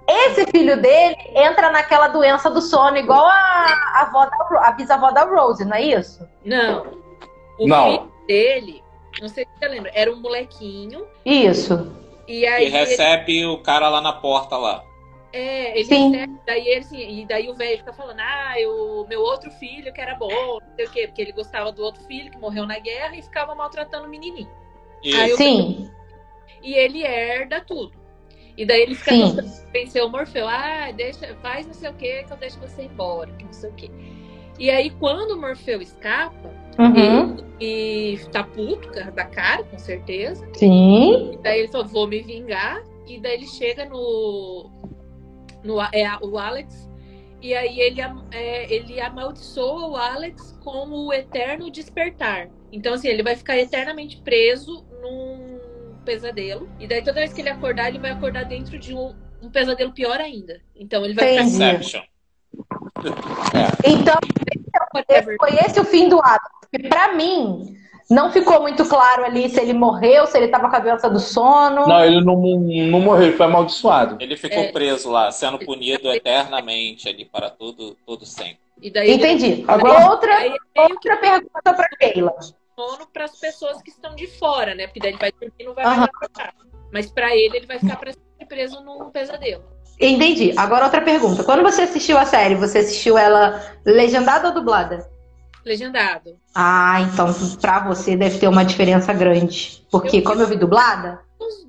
Esse 0.08 0.44
filho 0.50 0.76
dele 0.82 1.14
entra 1.36 1.70
naquela 1.70 2.08
doença 2.08 2.50
do 2.50 2.60
sono, 2.60 2.96
igual 2.96 3.24
a, 3.24 3.32
a, 3.94 4.00
avó 4.02 4.26
da, 4.26 4.66
a 4.66 4.72
bisavó 4.72 5.12
da 5.12 5.22
Rose, 5.22 5.64
não 5.64 5.76
é 5.76 5.82
isso? 5.82 6.26
não. 6.44 6.98
O 7.56 7.68
Não. 7.68 7.84
filho 7.84 8.12
dele, 8.26 8.82
não 9.20 9.28
sei 9.28 9.44
se 9.44 9.50
você 9.60 9.68
lembra, 9.68 9.92
era 9.94 10.10
um 10.10 10.16
molequinho. 10.16 11.06
Isso. 11.24 11.92
E 12.30 12.46
aí 12.46 12.66
E 12.66 12.68
recebe 12.68 13.44
o 13.44 13.58
cara 13.58 13.88
lá 13.88 14.00
na 14.00 14.12
porta 14.12 14.56
lá. 14.56 14.84
É, 15.32 15.76
ele 15.76 15.84
Sim. 15.84 16.10
recebe, 16.12 16.40
daí 16.46 16.66
ele 16.68 16.80
assim, 16.80 17.20
e 17.20 17.26
daí 17.26 17.48
o 17.48 17.54
velho 17.54 17.78
fica 17.78 17.92
falando, 17.92 18.20
ah, 18.20 18.54
o 18.68 19.04
meu 19.08 19.20
outro 19.20 19.50
filho 19.52 19.92
que 19.92 20.00
era 20.00 20.14
bom, 20.14 20.58
não 20.60 20.74
sei 20.76 20.86
o 20.86 20.90
quê, 20.90 21.06
porque 21.08 21.22
ele 21.22 21.32
gostava 21.32 21.70
do 21.72 21.82
outro 21.82 22.02
filho 22.04 22.30
que 22.30 22.38
morreu 22.38 22.66
na 22.66 22.78
guerra 22.78 23.16
e 23.16 23.22
ficava 23.22 23.54
maltratando 23.54 24.06
o 24.06 24.08
menininho. 24.08 24.48
E 25.02 25.12
Aí 25.14 25.30
eu- 25.30 25.36
Sim. 25.36 25.90
E 26.62 26.74
ele 26.74 27.02
herda 27.04 27.60
tudo. 27.60 27.92
E 28.56 28.64
daí 28.66 28.82
ele 28.82 28.94
fica 28.94 29.12
convencer 29.12 30.04
o 30.04 30.08
Morfeu, 30.08 30.46
ah, 30.48 30.90
deixa, 30.92 31.34
faz 31.36 31.66
não 31.66 31.74
sei 31.74 31.90
o 31.90 31.94
quê, 31.94 32.24
que 32.26 32.32
eu 32.32 32.36
deixo 32.36 32.60
você 32.60 32.82
embora, 32.82 33.32
que 33.32 33.44
não 33.44 33.52
sei 33.52 33.70
o 33.70 33.74
quê. 33.74 33.90
E 34.58 34.70
aí, 34.70 34.90
quando 34.90 35.32
o 35.32 35.40
Morfeu 35.40 35.80
escapa, 35.80 36.52
Uhum. 36.80 37.36
ele 37.60 38.18
tá 38.32 38.42
puto 38.42 38.88
da 39.12 39.24
cara, 39.26 39.62
com 39.64 39.78
certeza. 39.78 40.48
Sim. 40.54 41.34
E 41.34 41.38
daí 41.38 41.60
ele 41.60 41.68
falou, 41.68 41.86
vou 41.86 42.08
me 42.08 42.22
vingar. 42.22 42.82
E 43.06 43.20
daí 43.20 43.34
ele 43.34 43.46
chega 43.46 43.84
no. 43.84 44.70
no 45.62 45.80
é, 45.80 46.18
o 46.22 46.38
Alex. 46.38 46.88
E 47.42 47.54
aí 47.54 47.80
ele, 47.80 48.00
é, 48.32 48.72
ele 48.72 49.00
amaldiçoa 49.00 49.88
o 49.88 49.96
Alex 49.96 50.58
com 50.62 50.88
o 50.88 51.12
eterno 51.12 51.70
despertar. 51.70 52.48
Então, 52.72 52.94
assim, 52.94 53.08
ele 53.08 53.22
vai 53.22 53.34
ficar 53.34 53.58
eternamente 53.58 54.18
preso 54.18 54.84
num 55.02 55.58
pesadelo. 56.04 56.68
E 56.78 56.86
daí 56.86 57.02
toda 57.02 57.20
vez 57.20 57.32
que 57.32 57.40
ele 57.40 57.48
acordar, 57.50 57.88
ele 57.88 57.98
vai 57.98 58.10
acordar 58.10 58.44
dentro 58.44 58.78
de 58.78 58.94
um, 58.94 59.14
um 59.42 59.50
pesadelo 59.50 59.92
pior 59.92 60.20
ainda. 60.20 60.60
Então 60.74 61.04
ele 61.04 61.14
vai 61.14 61.34
Entendi. 61.34 61.56
Inception. 61.56 62.02
Então, 63.84 64.16
ficar. 64.94 65.38
foi 65.38 65.54
esse 65.64 65.80
o 65.80 65.84
fim 65.84 66.08
do 66.08 66.18
ato. 66.20 66.59
Porque 66.70 66.88
pra 66.88 67.12
mim, 67.14 67.74
não 68.08 68.30
ficou 68.32 68.60
muito 68.62 68.84
claro 68.88 69.24
ali 69.24 69.48
se 69.48 69.60
ele 69.60 69.72
morreu, 69.72 70.26
se 70.26 70.36
ele 70.38 70.48
tava 70.48 70.68
com 70.70 70.76
a 70.76 70.80
doença 70.80 71.08
do 71.10 71.18
sono. 71.18 71.86
Não, 71.86 72.04
ele 72.04 72.24
não, 72.24 72.36
não 72.36 73.00
morreu, 73.00 73.28
ele 73.28 73.36
foi 73.36 73.46
amaldiçoado. 73.46 74.16
Ele 74.20 74.36
ficou 74.36 74.58
É. 74.62 74.72
preso 74.72 75.10
lá, 75.10 75.30
sendo 75.32 75.58
punido 75.58 76.10
eternamente 76.12 77.08
ali 77.08 77.24
para 77.24 77.50
todo, 77.50 77.96
todo 78.06 78.24
sempre. 78.24 78.58
E 78.82 78.88
Entendi. 78.88 79.64
Agora- 79.68 80.08
Outra, 80.10 80.34
Aí 80.36 80.48
meio 80.48 80.58
que 80.74 80.80
outra 81.10 81.16
pergunta 81.18 81.74
pra 81.74 81.88
Keila. 81.98 82.34
sono 82.74 83.06
para 83.12 83.24
as 83.26 83.38
pessoas 83.38 83.82
que 83.82 83.90
estão 83.90 84.14
de 84.14 84.26
fora, 84.26 84.74
né? 84.74 84.86
Porque 84.86 85.00
daí 85.00 85.10
ele 85.10 85.18
vai 85.18 85.30
dormir 85.32 85.52
e 85.58 85.64
não 85.64 85.74
vai 85.74 85.84
Aham. 85.84 85.96
mais. 86.36 86.50
Mas 86.92 87.10
para 87.10 87.36
ele, 87.36 87.58
ele 87.58 87.66
vai 87.66 87.78
ficar 87.78 87.96
pra 87.96 88.12
sempre 88.12 88.46
preso 88.48 88.80
num 88.82 89.10
pesadelo. 89.10 89.62
Entendi. 90.00 90.54
Agora 90.56 90.84
outra 90.86 91.02
pergunta. 91.02 91.44
Quando 91.44 91.62
você 91.62 91.82
assistiu 91.82 92.16
a 92.16 92.24
série, 92.24 92.54
você 92.54 92.78
assistiu 92.78 93.18
ela 93.18 93.60
legendada 93.84 94.48
ou 94.48 94.54
dublada? 94.54 95.06
Legendado. 95.64 96.36
Ah, 96.54 97.00
então 97.02 97.26
pra 97.60 97.80
você 97.80 98.16
deve 98.16 98.38
ter 98.38 98.48
uma 98.48 98.64
diferença 98.64 99.12
grande. 99.12 99.82
Porque 99.90 100.18
Eu- 100.18 100.22
como 100.24 100.40
eu 100.42 100.46
vi 100.46 100.56
dublada, 100.56 101.20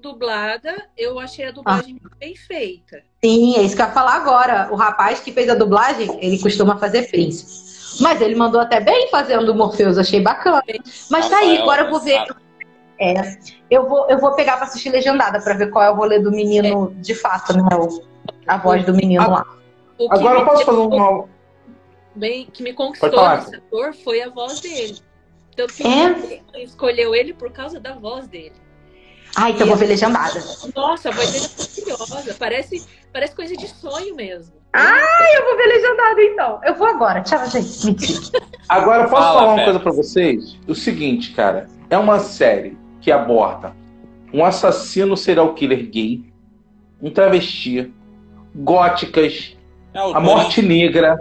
dublada, 0.01 0.75
eu 0.97 1.19
achei 1.19 1.45
a 1.47 1.51
dublagem 1.51 1.99
bem 2.19 2.35
feita. 2.35 3.01
sim, 3.23 3.55
é 3.55 3.61
isso 3.61 3.75
que 3.75 3.81
eu 3.81 3.85
ia 3.85 3.91
falar 3.91 4.15
agora. 4.15 4.67
O 4.71 4.75
rapaz 4.75 5.19
que 5.19 5.31
fez 5.31 5.47
a 5.49 5.55
dublagem, 5.55 6.17
ele 6.21 6.39
costuma 6.39 6.77
fazer 6.77 7.09
príncipe. 7.09 7.51
Mas 8.01 8.19
ele 8.21 8.35
mandou 8.35 8.59
até 8.59 8.79
bem 8.79 9.09
fazendo 9.09 9.51
o 9.51 9.55
Morpheus, 9.55 9.97
achei 9.97 10.21
bacana. 10.21 10.61
Mas 11.09 11.29
tá 11.29 11.37
aí, 11.39 11.57
agora 11.59 11.83
eu 11.83 11.89
vou 11.89 11.99
ver. 11.99 12.19
Massaro. 12.19 12.39
É, 12.99 13.37
eu 13.69 13.87
vou, 13.87 14.07
eu 14.09 14.19
vou 14.19 14.31
pegar 14.33 14.57
pra 14.57 14.65
assistir 14.65 14.89
legendada 14.89 15.39
pra 15.41 15.53
ver 15.55 15.69
qual 15.71 15.83
é 15.83 15.89
o 15.91 15.95
rolê 15.95 16.19
do 16.19 16.31
menino 16.31 16.93
de 16.99 17.15
fato, 17.15 17.55
né? 17.55 17.63
O- 17.75 18.03
a 18.47 18.57
voz 18.57 18.85
do 18.85 18.93
menino 18.93 19.27
lá. 19.29 19.45
Agora 20.09 20.39
eu 20.39 20.45
posso 20.45 20.65
fazer 20.65 20.77
uma. 20.77 21.25
Bem, 22.15 22.45
que 22.51 22.63
me 22.63 22.73
conquistou 22.73 23.29
nesse 23.29 23.55
ator 23.55 23.93
foi 23.93 24.21
a 24.21 24.29
voz 24.29 24.59
dele. 24.59 24.97
Tanto 25.55 25.73
que 25.73 25.83
É? 25.85 26.63
escolheu 26.63 27.13
ele 27.13 27.33
por 27.33 27.51
causa 27.51 27.79
da 27.79 27.93
voz 27.93 28.27
dele. 28.27 28.53
Ah, 29.35 29.49
então 29.49 29.61
eu 29.61 29.67
vou 29.67 29.77
ver 29.77 29.87
legendada. 29.87 30.41
Nossa, 30.75 31.09
a 31.09 31.11
voz 31.11 31.31
dele 31.31 31.45
é 31.45 31.97
maravilhosa. 31.97 32.35
Parece, 32.37 32.85
parece 33.13 33.35
coisa 33.35 33.55
de 33.55 33.67
sonho 33.67 34.15
mesmo. 34.15 34.53
Eu 34.73 35.43
vou 35.45 35.57
ver 35.57 35.65
legendada 35.67 36.21
então. 36.23 36.59
Eu 36.63 36.75
vou 36.75 36.87
agora. 36.87 37.21
Tchau, 37.21 37.45
gente. 37.49 37.85
Mentira. 37.85 38.41
Agora, 38.69 39.07
posso 39.09 39.23
Fala, 39.23 39.39
falar 39.39 39.53
uma 39.53 39.63
coisa 39.63 39.79
pra 39.79 39.91
vocês? 39.91 40.57
O 40.67 40.75
seguinte, 40.75 41.33
cara. 41.33 41.67
É 41.89 41.97
uma 41.97 42.19
série 42.19 42.77
que 43.01 43.11
aborda 43.11 43.75
um 44.33 44.45
assassino 44.45 45.17
serial 45.17 45.53
killer 45.53 45.89
gay, 45.89 46.23
um 47.01 47.09
travesti, 47.09 47.93
góticas, 48.55 49.57
É 49.93 49.99
a 49.99 50.19
morte 50.21 50.61
negra. 50.61 51.17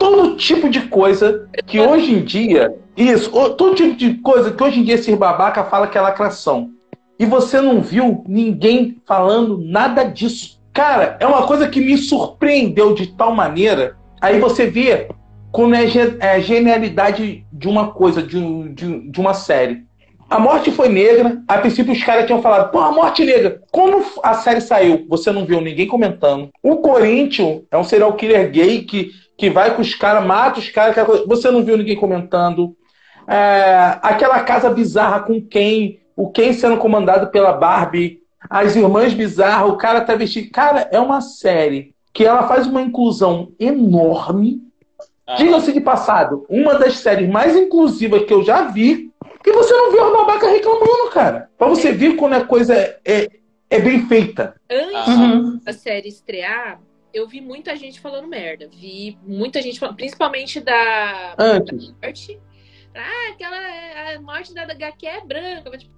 Todo 0.00 0.34
tipo 0.34 0.70
de 0.70 0.80
coisa 0.88 1.46
que 1.66 1.78
hoje 1.78 2.14
em 2.14 2.24
dia. 2.24 2.74
Isso, 2.96 3.30
todo 3.30 3.74
tipo 3.74 3.94
de 3.94 4.14
coisa 4.14 4.50
que 4.50 4.64
hoje 4.64 4.80
em 4.80 4.82
dia 4.82 4.94
esse 4.94 5.14
babaca 5.14 5.62
fala 5.64 5.86
que 5.86 5.98
é 5.98 6.00
lacração. 6.00 6.70
E 7.18 7.26
você 7.26 7.60
não 7.60 7.82
viu 7.82 8.24
ninguém 8.26 8.96
falando 9.06 9.58
nada 9.62 10.04
disso. 10.04 10.58
Cara, 10.72 11.18
é 11.20 11.26
uma 11.26 11.46
coisa 11.46 11.68
que 11.68 11.82
me 11.82 11.98
surpreendeu 11.98 12.94
de 12.94 13.08
tal 13.14 13.34
maneira. 13.34 13.94
Aí 14.22 14.40
você 14.40 14.66
vê 14.66 15.08
como 15.52 15.74
é, 15.74 15.86
ge- 15.86 16.16
é 16.18 16.30
a 16.32 16.40
genialidade 16.40 17.44
de 17.52 17.68
uma 17.68 17.88
coisa, 17.92 18.22
de, 18.22 18.68
de, 18.70 19.10
de 19.10 19.20
uma 19.20 19.34
série. 19.34 19.84
A 20.30 20.38
morte 20.38 20.70
foi 20.70 20.88
negra. 20.88 21.42
A 21.48 21.58
princípio 21.58 21.92
os 21.92 22.02
caras 22.02 22.24
tinham 22.24 22.40
falado, 22.40 22.70
pô, 22.70 22.78
a 22.78 22.92
morte 22.92 23.22
negra. 23.24 23.60
Quando 23.70 24.02
a 24.22 24.34
série 24.34 24.60
saiu, 24.60 25.04
você 25.08 25.30
não 25.30 25.44
viu 25.44 25.60
ninguém 25.60 25.86
comentando. 25.86 26.48
O 26.62 26.76
Corinthians 26.76 27.62
é 27.70 27.76
um 27.76 27.84
serial 27.84 28.14
killer 28.14 28.50
gay 28.50 28.82
que, 28.82 29.10
que 29.40 29.48
vai 29.50 29.74
com 29.74 29.80
os 29.80 29.94
caras, 29.94 30.24
mata 30.24 30.58
os 30.60 30.68
caras. 30.68 30.94
Você 31.26 31.50
não 31.50 31.64
viu 31.64 31.76
ninguém 31.78 31.96
comentando. 31.96 32.76
É, 33.26 33.98
aquela 34.02 34.40
casa 34.40 34.68
bizarra 34.70 35.20
com 35.20 35.40
Ken, 35.40 35.96
o 36.14 36.30
Ken 36.30 36.52
sendo 36.52 36.76
comandado 36.76 37.28
pela 37.28 37.52
Barbie, 37.52 38.20
as 38.48 38.76
irmãs 38.76 39.14
bizarras, 39.14 39.70
o 39.70 39.76
cara 39.76 40.02
tá 40.02 40.14
vestido. 40.14 40.50
Cara, 40.50 40.88
é 40.92 41.00
uma 41.00 41.20
série 41.22 41.94
que 42.12 42.24
ela 42.26 42.46
faz 42.46 42.66
uma 42.66 42.82
inclusão 42.82 43.52
enorme. 43.58 44.60
Ah, 45.26 45.36
Diga-se 45.36 45.72
de 45.72 45.80
passado, 45.80 46.44
uma 46.48 46.74
das 46.74 46.98
séries 46.98 47.28
mais 47.30 47.56
inclusivas 47.56 48.24
que 48.24 48.32
eu 48.34 48.42
já 48.42 48.62
vi. 48.68 49.10
E 49.46 49.52
você 49.52 49.72
não 49.72 49.90
viu 49.90 50.04
a 50.04 50.10
babaca 50.18 50.48
reclamando, 50.50 51.10
cara. 51.14 51.48
Pra 51.56 51.66
você 51.68 51.92
ver 51.92 52.16
quando 52.16 52.34
a 52.34 52.44
coisa 52.44 52.74
é, 53.04 53.30
é 53.70 53.78
bem 53.80 54.06
feita. 54.06 54.54
Antes 54.70 55.08
Uhum. 55.16 55.60
da 55.64 55.72
série 55.72 56.08
estrear, 56.08 56.78
eu 57.12 57.26
vi 57.28 57.40
muita 57.40 57.76
gente 57.76 58.00
falando 58.00 58.26
merda. 58.28 58.68
Vi 58.68 59.18
muita 59.22 59.60
gente 59.62 59.78
falando, 59.78 59.96
principalmente 59.96 60.60
da 60.60 61.34
Antes. 61.38 61.92
morte. 62.02 62.40
Ah, 62.94 63.30
aquela 63.32 64.14
a 64.16 64.20
morte 64.20 64.52
da 64.54 64.62
HQ 64.62 65.06
é 65.06 65.20
branca. 65.24 65.78
Tipo, 65.78 65.94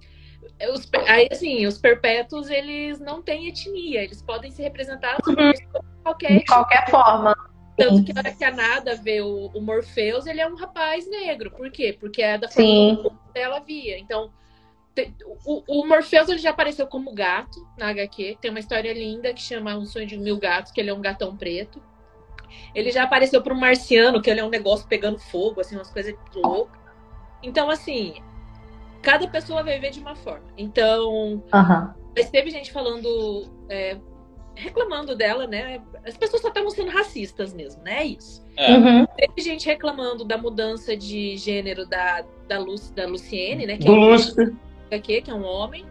Os, 0.73 0.89
aí, 1.07 1.27
assim, 1.31 1.65
os 1.65 1.77
perpétuos, 1.77 2.49
eles 2.49 2.99
não 2.99 3.21
têm 3.21 3.47
etnia, 3.47 4.03
eles 4.03 4.21
podem 4.21 4.51
ser 4.51 4.63
representados 4.63 5.25
Uhum. 5.27 5.51
de 5.51 5.65
qualquer 6.03 6.39
De 6.39 6.45
qualquer 6.45 6.89
forma. 6.89 7.35
Tanto 7.75 8.03
que 8.03 8.11
a 8.11 8.19
hora 8.19 8.31
que 8.31 8.43
a 8.43 8.51
Nada 8.51 8.95
vê 8.95 9.21
o, 9.21 9.47
o 9.47 9.59
Morpheus, 9.61 10.27
ele 10.27 10.39
é 10.41 10.47
um 10.47 10.55
rapaz 10.55 11.09
negro. 11.09 11.49
Por 11.49 11.71
quê? 11.71 11.97
Porque 11.99 12.21
é 12.21 12.37
da 12.37 12.47
Sim. 12.47 12.99
forma 13.01 13.19
que 13.33 13.39
ela 13.39 13.59
via. 13.59 13.97
Então, 13.97 14.31
o, 15.45 15.63
o 15.67 15.87
Morpheus 15.87 16.29
ele 16.29 16.39
já 16.39 16.51
apareceu 16.51 16.87
como 16.87 17.13
gato 17.13 17.65
na 17.77 17.89
HQ. 17.89 18.37
Tem 18.39 18.51
uma 18.51 18.59
história 18.59 18.93
linda 18.93 19.33
que 19.33 19.41
chama 19.41 19.75
Um 19.75 19.85
Sonho 19.85 20.05
de 20.05 20.17
Mil 20.17 20.37
Gatos, 20.37 20.71
que 20.71 20.79
ele 20.79 20.89
é 20.89 20.93
um 20.93 21.01
gatão 21.01 21.35
preto. 21.35 21.81
Ele 22.75 22.91
já 22.91 23.03
apareceu 23.03 23.41
para 23.41 23.53
um 23.53 23.59
marciano, 23.59 24.21
que 24.21 24.29
ele 24.29 24.39
é 24.39 24.45
um 24.45 24.49
negócio 24.49 24.87
pegando 24.87 25.19
fogo, 25.19 25.61
assim, 25.61 25.75
umas 25.75 25.89
coisas 25.89 26.13
loucas. 26.35 26.79
Então, 27.41 27.69
assim, 27.69 28.15
cada 29.01 29.27
pessoa 29.27 29.63
vai 29.63 29.79
ver 29.79 29.91
de 29.91 29.99
uma 29.99 30.15
forma. 30.15 30.45
Então, 30.57 31.43
Aham. 31.51 31.95
mas 32.15 32.29
teve 32.29 32.51
gente 32.51 32.71
falando, 32.71 33.49
é, 33.69 33.97
reclamando 34.55 35.15
dela, 35.15 35.47
né? 35.47 35.81
As 36.05 36.15
pessoas 36.15 36.41
só 36.41 36.49
estavam 36.49 36.69
sendo 36.69 36.91
racistas 36.91 37.53
mesmo, 37.53 37.81
né? 37.83 38.01
É 38.01 38.05
isso. 38.05 38.45
É. 38.55 38.71
Uhum. 38.71 39.05
Teve 39.17 39.41
gente 39.41 39.65
reclamando 39.65 40.23
da 40.23 40.37
mudança 40.37 40.95
de 40.95 41.35
gênero 41.37 41.85
da, 41.87 42.23
da, 42.47 42.59
Lu, 42.59 42.75
da 42.95 43.07
Luciene, 43.07 43.65
né? 43.65 43.77
Que 43.77 43.85
Do 43.85 43.93
é 43.93 43.95
Lúcifer. 43.95 44.53
HQ, 44.91 45.21
que 45.23 45.31
é 45.31 45.33
um 45.33 45.45
homem. 45.45 45.85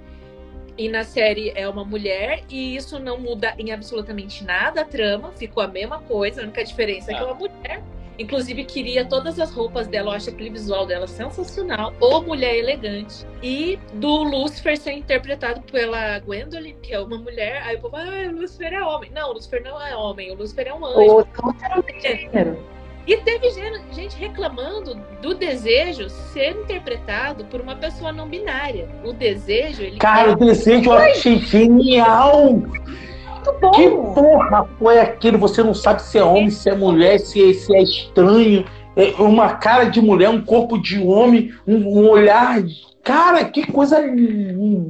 E 0.77 0.89
na 0.89 1.05
série 1.05 1.53
é 1.55 1.69
uma 1.69 1.85
mulher. 1.85 2.43
E 2.49 2.77
isso 2.77 2.99
não 2.99 3.19
muda 3.19 3.55
em 3.59 3.73
absolutamente 3.73 4.45
nada 4.45 4.83
a 4.83 4.85
trama. 4.85 5.33
Ficou 5.33 5.63
a 5.63 5.69
mesma 5.69 6.01
coisa. 6.01 6.41
A 6.41 6.45
única 6.45 6.65
diferença 6.65 7.13
é 7.13 7.15
que 7.15 7.21
é 7.21 7.25
uma 7.25 7.35
mulher. 7.35 7.83
Inclusive, 8.19 8.65
queria 8.65 9.05
todas 9.05 9.39
as 9.41 9.53
roupas 9.53 9.87
dela. 9.87 10.11
Eu 10.11 10.17
acho 10.17 10.31
aquele 10.31 10.51
visual 10.51 10.87
dela 10.87 11.07
sensacional. 11.07 11.93
Ou 12.01 12.23
mulher 12.23 12.57
elegante. 12.57 13.27
E 13.43 13.79
do 13.95 14.23
Lucifer 14.23 14.77
ser 14.77 14.93
interpretado 14.93 15.61
pela 15.63 16.19
Gwendolyn, 16.21 16.77
que 16.83 16.95
é 16.95 17.01
uma 17.01 17.19
mulher. 17.19 17.63
Aí 17.63 17.77
o 17.77 17.81
povo, 17.81 17.97
ah, 17.97 18.29
o 18.29 18.41
Lucifer 18.41 18.73
é 18.73 18.83
homem. 18.83 19.11
Não, 19.11 19.31
o 19.31 19.33
Lucifer 19.35 19.63
não 19.63 19.81
é 19.81 19.97
homem. 19.97 20.31
O 20.31 20.35
Lucifer 20.35 20.69
é 20.69 20.75
um 20.75 20.85
anjo. 20.85 21.01
O 21.01 21.15
outro 21.17 21.43
não 21.43 21.83
tem 21.83 22.01
gênero. 22.01 22.59
E 23.07 23.17
teve 23.19 23.51
gen- 23.51 23.83
gente 23.93 24.17
reclamando 24.17 24.95
do 25.21 25.35
desejo 25.35 26.09
ser 26.09 26.51
interpretado 26.57 27.45
por 27.47 27.61
uma 27.61 27.75
pessoa 27.75 28.13
não 28.13 28.29
binária. 28.29 28.89
O 29.05 29.13
desejo, 29.13 29.83
ele 29.83 29.97
Cara, 29.99 30.33
o 30.33 30.37
desejo 30.37 30.91
eu 30.91 30.93
achei 30.95 31.39
genial. 31.41 32.51
Muito 32.53 33.53
bom. 33.61 33.71
Que 33.73 33.91
porra 33.91 34.69
foi 34.79 35.01
aquilo? 35.01 35.37
Você 35.39 35.63
não 35.65 35.75
sabe 35.75 36.01
se 36.03 36.17
é 36.17 36.23
homem, 36.23 36.51
se 36.51 36.69
é 36.71 36.75
mulher, 36.77 37.19
se 37.19 37.51
é, 37.51 37.53
se 37.55 37.75
é 37.75 37.83
estranho. 37.83 38.65
É 38.95 39.11
uma 39.21 39.55
cara 39.55 39.85
de 39.87 40.01
mulher, 40.01 40.29
um 40.29 40.45
corpo 40.45 40.79
de 40.81 41.01
homem, 41.01 41.53
um, 41.67 41.77
um 41.77 42.09
olhar. 42.09 42.63
de- 42.63 42.93
Cara, 43.03 43.45
que 43.47 43.67
coisa 43.73 44.01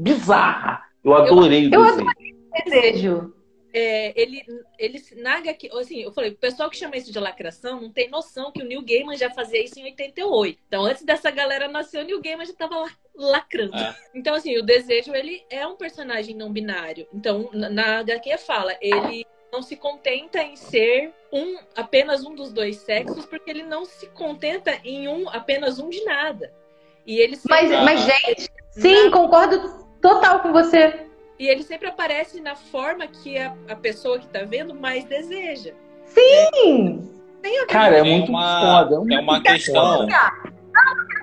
bizarra. 0.03 0.83
Eu 1.03 1.15
adorei 1.15 1.69
o 1.69 1.75
eu 1.75 1.83
desenho. 1.83 2.11
Desejo. 2.67 3.33
É, 3.73 4.13
ele, 4.21 4.45
ele 4.79 5.03
naga 5.17 5.55
que, 5.55 5.71
assim, 5.77 6.03
eu 6.03 6.13
falei, 6.13 6.31
o 6.31 6.37
pessoal 6.37 6.69
que 6.69 6.77
chama 6.77 6.97
isso 6.97 7.11
de 7.11 7.19
lacração 7.19 7.81
não 7.81 7.91
tem 7.91 8.11
noção 8.11 8.53
que 8.53 8.63
o 8.63 8.65
Neil 8.65 8.85
Gaiman 8.85 9.17
já 9.17 9.31
fazia 9.31 9.65
isso 9.65 9.79
em 9.79 9.85
88. 9.85 10.59
Então, 10.69 10.85
antes 10.85 11.03
dessa 11.03 11.31
galera 11.31 11.69
nascer, 11.69 12.03
o 12.03 12.05
Neil 12.05 12.21
Gaiman 12.21 12.47
já 12.47 12.53
tava 12.53 12.77
lá 12.77 12.91
lacrando. 13.15 13.77
É. 13.77 13.97
Então, 14.15 14.35
assim, 14.35 14.57
o 14.59 14.63
desejo, 14.63 15.15
ele 15.15 15.45
é 15.49 15.67
um 15.67 15.77
personagem 15.77 16.35
não 16.35 16.53
binário. 16.53 17.07
Então, 17.13 17.49
na, 17.53 17.71
na 17.71 17.99
HQ 18.01 18.39
fala, 18.39 18.77
ele 18.81 19.27
não 19.53 19.63
se 19.63 19.77
contenta 19.77 20.43
em 20.43 20.57
ser 20.57 21.13
um 21.31 21.59
apenas 21.77 22.25
um 22.25 22.35
dos 22.35 22.53
dois 22.53 22.77
sexos, 22.77 23.27
porque 23.27 23.51
ele 23.51 23.63
não 23.63 23.85
se 23.85 24.07
contenta 24.09 24.79
em 24.85 25.09
um 25.09 25.29
apenas 25.29 25.79
um 25.79 25.89
de 25.89 26.03
nada. 26.05 26.53
E 27.07 27.19
ele 27.19 27.39
Mas, 27.49 27.71
mas, 27.71 28.01
gente, 28.01 28.51
sim, 28.71 29.11
concordo 29.11 29.87
total 30.01 30.41
com 30.41 30.53
você. 30.53 31.07
E 31.43 31.49
ele 31.49 31.65
sempre 31.65 31.89
aparece 31.89 32.41
na 32.41 32.55
forma 32.55 33.05
que 33.07 33.37
a, 33.37 33.53
a 33.69 33.75
pessoa 33.75 34.17
que 34.19 34.29
tá 34.29 34.41
vendo 34.47 34.75
mais 34.75 35.05
deseja. 35.05 35.73
Sim. 36.07 37.09
Cara, 37.69 37.97
é 37.99 38.03
Tem 38.03 38.19
muito 38.19 38.31
uma, 38.31 38.61
foda. 38.87 39.05
tem 39.09 39.19
uma 39.19 39.43
questão. 39.43 40.07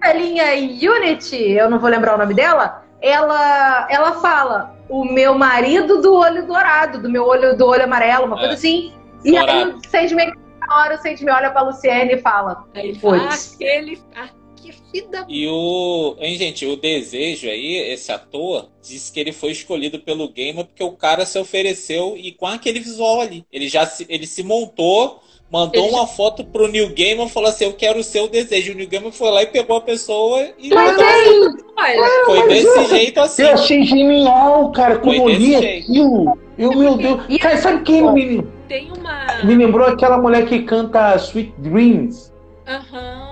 A 0.03 0.13
linha 0.13 0.45
Unity, 0.91 1.51
eu 1.51 1.69
não 1.69 1.79
vou 1.79 1.89
lembrar 1.89 2.15
o 2.15 2.17
nome 2.17 2.33
dela, 2.33 2.83
ela, 3.01 3.87
ela 3.89 4.11
fala 4.19 4.75
o 4.89 5.05
meu 5.05 5.35
marido 5.35 6.01
do 6.01 6.13
olho 6.13 6.45
dourado, 6.45 7.01
do 7.01 7.09
meu 7.09 7.25
olho 7.25 7.55
do 7.55 7.65
olho 7.65 7.83
amarelo, 7.85 8.25
uma 8.25 8.35
É. 8.35 8.39
coisa 8.39 8.53
assim. 8.55 8.93
E 9.23 9.37
aí 9.37 9.45
Dourado. 9.45 9.77
o 9.77 9.87
Sandman, 9.89 10.33
na 10.67 10.77
hora, 10.79 10.95
o 10.95 10.97
Sandman 10.97 11.33
olha 11.35 11.49
pra 11.51 11.61
Luciene 11.61 12.13
e 12.15 12.17
fala: 12.21 12.65
Aí 12.75 12.89
ele 12.89 12.99
fala, 12.99 13.29
ah, 13.29 13.33
aquele. 13.55 14.01
Que 14.61 14.71
filho 14.71 15.09
da. 15.09 15.25
E 15.27 15.47
o. 15.47 16.15
Hein, 16.19 16.35
gente, 16.35 16.65
o 16.65 16.75
desejo 16.75 17.47
aí, 17.47 17.75
esse 17.91 18.11
ator, 18.11 18.67
disse 18.81 19.11
que 19.11 19.19
ele 19.19 19.31
foi 19.31 19.51
escolhido 19.51 19.99
pelo 19.99 20.27
Gamer 20.29 20.65
porque 20.65 20.83
o 20.83 20.91
cara 20.91 21.25
se 21.25 21.37
ofereceu 21.39 22.15
e 22.17 22.31
com 22.31 22.45
aquele 22.45 22.79
visual 22.79 23.21
ali. 23.21 23.45
Ele 23.51 23.67
já 23.67 23.85
se, 23.85 24.05
ele 24.09 24.25
se 24.27 24.43
montou, 24.43 25.21
mandou 25.51 25.85
Ele 25.85 25.93
uma 25.93 26.05
foto 26.07 26.43
pro 26.43 26.67
New 26.67 26.89
Gamer 26.89 27.27
e 27.27 27.29
falou 27.29 27.49
assim: 27.49 27.65
Eu 27.65 27.73
quero 27.73 27.99
o 27.99 28.03
seu 28.03 28.27
desejo. 28.27 28.73
O 28.73 28.75
New 28.75 28.87
Gamer 28.87 29.11
foi 29.11 29.31
lá 29.31 29.43
e 29.43 29.47
pegou 29.47 29.77
a 29.77 29.81
pessoa 29.81 30.41
e 30.57 30.69
Mas 30.69 30.97
mandou. 30.97 31.05
Olha, 31.77 32.25
Foi 32.25 32.47
desse 32.49 32.85
jeito 32.87 33.19
assim. 33.21 33.43
Eu 33.43 33.53
achei 33.53 33.83
genial, 33.83 34.71
cara, 34.71 34.95
Foi 35.01 35.15
como 35.17 35.29
eu 35.29 35.35
li 35.35 35.55
aquilo. 35.55 36.37
Eu, 36.57 36.73
meu 36.75 36.97
Deus. 36.97 37.21
E- 37.29 37.39
Cara, 37.39 37.57
sabe 37.57 37.83
quem 37.83 38.01
me, 38.11 38.43
tem 38.67 38.91
uma. 38.91 39.25
me 39.45 39.55
lembrou 39.55 39.87
aquela 39.87 40.17
mulher 40.17 40.45
que 40.45 40.63
canta 40.63 41.15
Sweet 41.15 41.53
Dreams? 41.57 42.33
Aham. 42.67 43.28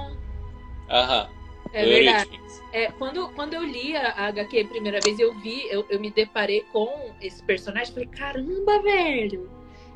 Aham. 0.90 1.30
É 1.74 1.86
verdade. 1.86 2.30
É, 2.74 2.92
quando, 2.92 3.30
quando 3.30 3.54
eu 3.54 3.64
li 3.64 3.96
a 3.96 4.28
HQ 4.28 4.60
a 4.60 4.68
primeira 4.68 5.00
vez, 5.02 5.20
eu 5.20 5.34
vi, 5.40 5.68
eu, 5.70 5.86
eu 5.90 6.00
me 6.00 6.12
deparei 6.12 6.66
com 6.72 7.12
esse 7.22 7.44
personagem. 7.44 7.94
Falei, 7.94 8.10
caramba, 8.10 8.82
velho. 8.82 9.50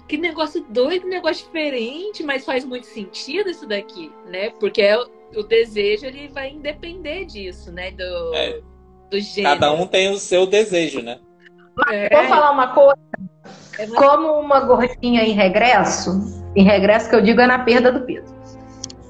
Que 0.07 0.17
negócio 0.17 0.65
doido, 0.69 1.03
que 1.03 1.07
negócio 1.07 1.45
diferente, 1.45 2.23
mas 2.23 2.45
faz 2.45 2.65
muito 2.65 2.85
sentido 2.87 3.49
isso 3.49 3.65
daqui, 3.65 4.11
né? 4.27 4.49
Porque 4.51 4.81
é 4.81 4.97
o, 4.97 5.43
desejo 5.43 6.05
ele 6.05 6.27
vai 6.27 6.49
independer 6.49 7.25
disso, 7.25 7.71
né? 7.71 7.91
Do, 7.91 8.35
É. 8.35 8.59
do 9.09 9.19
gênero. 9.19 9.59
Cada 9.59 9.71
um 9.73 9.87
tem 9.87 10.11
o 10.11 10.17
seu 10.17 10.45
desejo, 10.45 11.01
né? 11.01 11.19
É, 11.89 12.09
Vou 12.09 12.25
falar 12.27 12.51
uma 12.51 12.73
coisa. 12.73 12.97
é 13.79 13.87
Como 13.87 14.39
uma 14.39 14.59
gordinha 14.59 15.23
em 15.23 15.31
regresso, 15.31 16.11
em 16.55 16.63
regresso 16.63 17.09
que 17.09 17.15
eu 17.15 17.21
digo 17.21 17.39
é 17.39 17.47
na 17.47 17.59
perda 17.59 17.91
do 17.91 18.05
peso. 18.05 18.40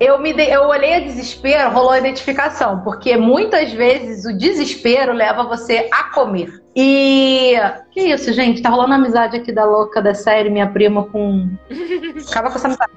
Eu, 0.02 0.18
me 0.18 0.34
de- 0.34 0.50
eu 0.50 0.64
olhei 0.64 0.96
a 0.96 1.00
desespero, 1.00 1.70
rolou 1.70 1.92
a 1.92 2.00
identificação, 2.00 2.80
porque 2.80 3.16
muitas 3.16 3.72
vezes 3.72 4.26
o 4.26 4.36
desespero 4.36 5.14
leva 5.14 5.44
você 5.44 5.88
a 5.94 6.06
comer. 6.06 6.60
E. 6.76 7.54
Que 7.92 8.02
isso, 8.06 8.34
gente? 8.34 8.64
Tá 8.64 8.70
rolando 8.70 8.96
amizade 8.96 9.38
aqui 9.38 9.52
da 9.52 9.64
louca 9.64 10.02
da 10.02 10.16
série, 10.16 10.50
minha 10.50 10.66
prima 10.68 11.04
com. 11.04 11.48
Acaba 12.32 12.50
com 12.50 12.56
essa 12.58 12.68
amizade. 12.68 12.92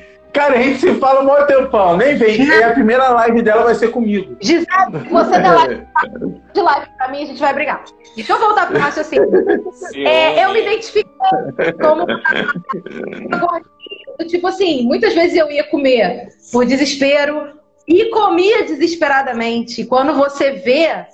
Cara, 0.32 0.54
a 0.54 0.62
gente 0.62 0.80
se 0.80 0.94
fala 0.94 1.20
um 1.20 1.24
maior 1.24 1.46
tempão, 1.46 1.96
nem 1.96 2.16
vem. 2.16 2.42
E 2.42 2.62
a 2.62 2.72
primeira 2.72 3.08
live 3.08 3.42
dela 3.42 3.64
vai 3.64 3.74
ser 3.74 3.88
comigo. 3.88 4.36
Gisele, 4.40 4.66
você 5.10 5.38
dá 5.38 5.54
live 5.54 5.86
de 6.52 6.60
live 6.60 6.86
pra 6.96 7.08
mim, 7.08 7.22
a 7.22 7.26
gente 7.26 7.40
vai 7.40 7.54
brigar. 7.54 7.82
Deixa 8.14 8.32
eu 8.32 8.38
voltar 8.38 8.66
pro 8.66 8.78
raciocínio. 8.78 9.28
É, 9.96 10.44
eu 10.44 10.52
me 10.52 10.62
identifiquei 10.62 11.10
como. 11.80 12.06
Tipo 14.28 14.46
assim, 14.46 14.84
muitas 14.84 15.14
vezes 15.14 15.36
eu 15.36 15.50
ia 15.50 15.64
comer 15.64 16.28
por 16.52 16.64
desespero 16.66 17.58
e 17.88 18.10
comia 18.10 18.64
desesperadamente. 18.64 19.84
Quando 19.84 20.14
você 20.14 20.52
vê 20.52 21.06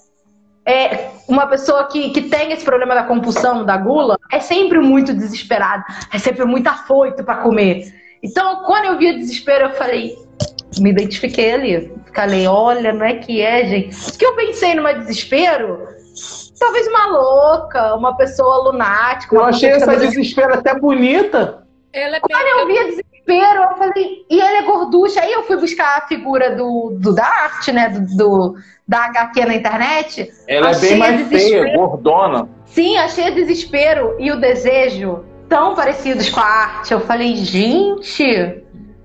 é, 0.67 1.11
uma 1.29 1.47
pessoa 1.47 1.85
que, 1.85 2.11
que 2.11 2.23
tem 2.23 2.53
esse 2.53 2.65
problema 2.65 2.95
da 2.95 3.05
compulsão, 3.05 3.65
da 3.65 3.77
gula, 3.77 4.19
é 4.31 4.41
sempre 4.41 4.79
muito 4.81 5.15
desesperado, 5.15 5.85
é 6.13 6.19
sempre 6.19 6.45
muito 6.45 6.67
afoito 6.67 7.23
para 7.25 7.37
comer. 7.37 7.95
Então, 8.23 8.65
quando 8.65 8.87
eu 8.87 8.99
via 8.99 9.15
desespero, 9.17 9.67
eu 9.67 9.73
falei, 9.73 10.17
me 10.79 10.91
identifiquei 10.91 11.53
ali. 11.53 11.93
Falei, 12.15 12.47
olha, 12.47 12.93
não 12.93 13.05
é 13.05 13.15
que 13.17 13.43
é, 13.43 13.67
gente. 13.67 14.11
O 14.11 14.19
que 14.19 14.25
eu 14.25 14.35
pensei 14.37 14.75
numa 14.75 14.93
desespero? 14.95 15.87
Talvez 16.59 16.87
uma 16.89 17.07
louca, 17.09 17.95
uma 17.95 18.17
pessoa 18.17 18.71
lunática. 18.71 19.35
Eu 19.35 19.41
uma 19.41 19.51
achei 19.51 19.71
pessoa 19.73 19.93
essa 19.95 20.07
desespero 20.07 20.55
até 20.55 20.75
bonita. 20.79 21.67
Ela 21.93 22.17
é 22.17 22.21
quando 22.21 22.47
eu 22.61 22.67
via 22.67 22.85
desespero, 22.87 23.63
eu 23.63 23.77
falei, 23.77 24.25
e 24.31 24.41
ele 24.41 24.57
é 24.57 24.63
gorducha. 24.63 25.21
Aí 25.21 25.33
eu 25.33 25.43
fui 25.43 25.57
buscar 25.59 25.99
a 25.99 26.07
figura 26.07 26.57
do, 26.57 26.97
do 26.99 27.15
da 27.15 27.27
arte, 27.27 27.71
né? 27.73 27.91
Do, 27.91 28.17
do- 28.17 28.55
da 28.89 29.07
HQ 29.07 29.45
na 29.45 29.55
internet. 29.57 30.33
Ela 30.49 30.69
é 30.69 30.71
Achei 30.71 30.91
bem 30.91 30.99
mais 30.99 31.29
desespero. 31.29 31.65
feia, 31.65 31.77
gordona. 31.77 32.49
Sim, 32.65 32.97
achei 32.99 33.31
o 33.31 33.35
desespero 33.35 34.17
e 34.19 34.31
o 34.31 34.41
desejo 34.41 35.25
tão 35.49 35.75
parecidos 35.75 36.29
com 36.31 36.41
a 36.41 36.45
arte. 36.45 36.93
Eu 36.93 37.01
falei, 37.01 37.37
gente, 37.37 38.25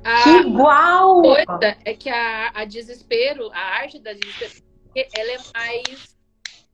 a 0.04 0.24
que 0.24 0.30
igual! 0.48 1.22
coisa 1.22 1.78
é 1.86 1.94
que 1.94 2.10
a, 2.10 2.52
a 2.54 2.66
desespero, 2.66 3.50
a 3.54 3.60
arte 3.82 4.00
da 4.00 4.14
desespero, 4.14 4.64
ela 5.14 5.32
é 5.32 5.38
mais. 5.54 6.18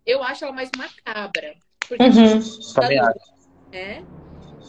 Eu 0.06 0.24
acho 0.24 0.46
ela 0.46 0.54
mais 0.54 0.70
macabra. 0.78 1.54
Porque 1.88 2.04
Uhum. 2.04 2.40
Também 2.74 3.00
acho. 3.00 3.20
né? 3.72 4.04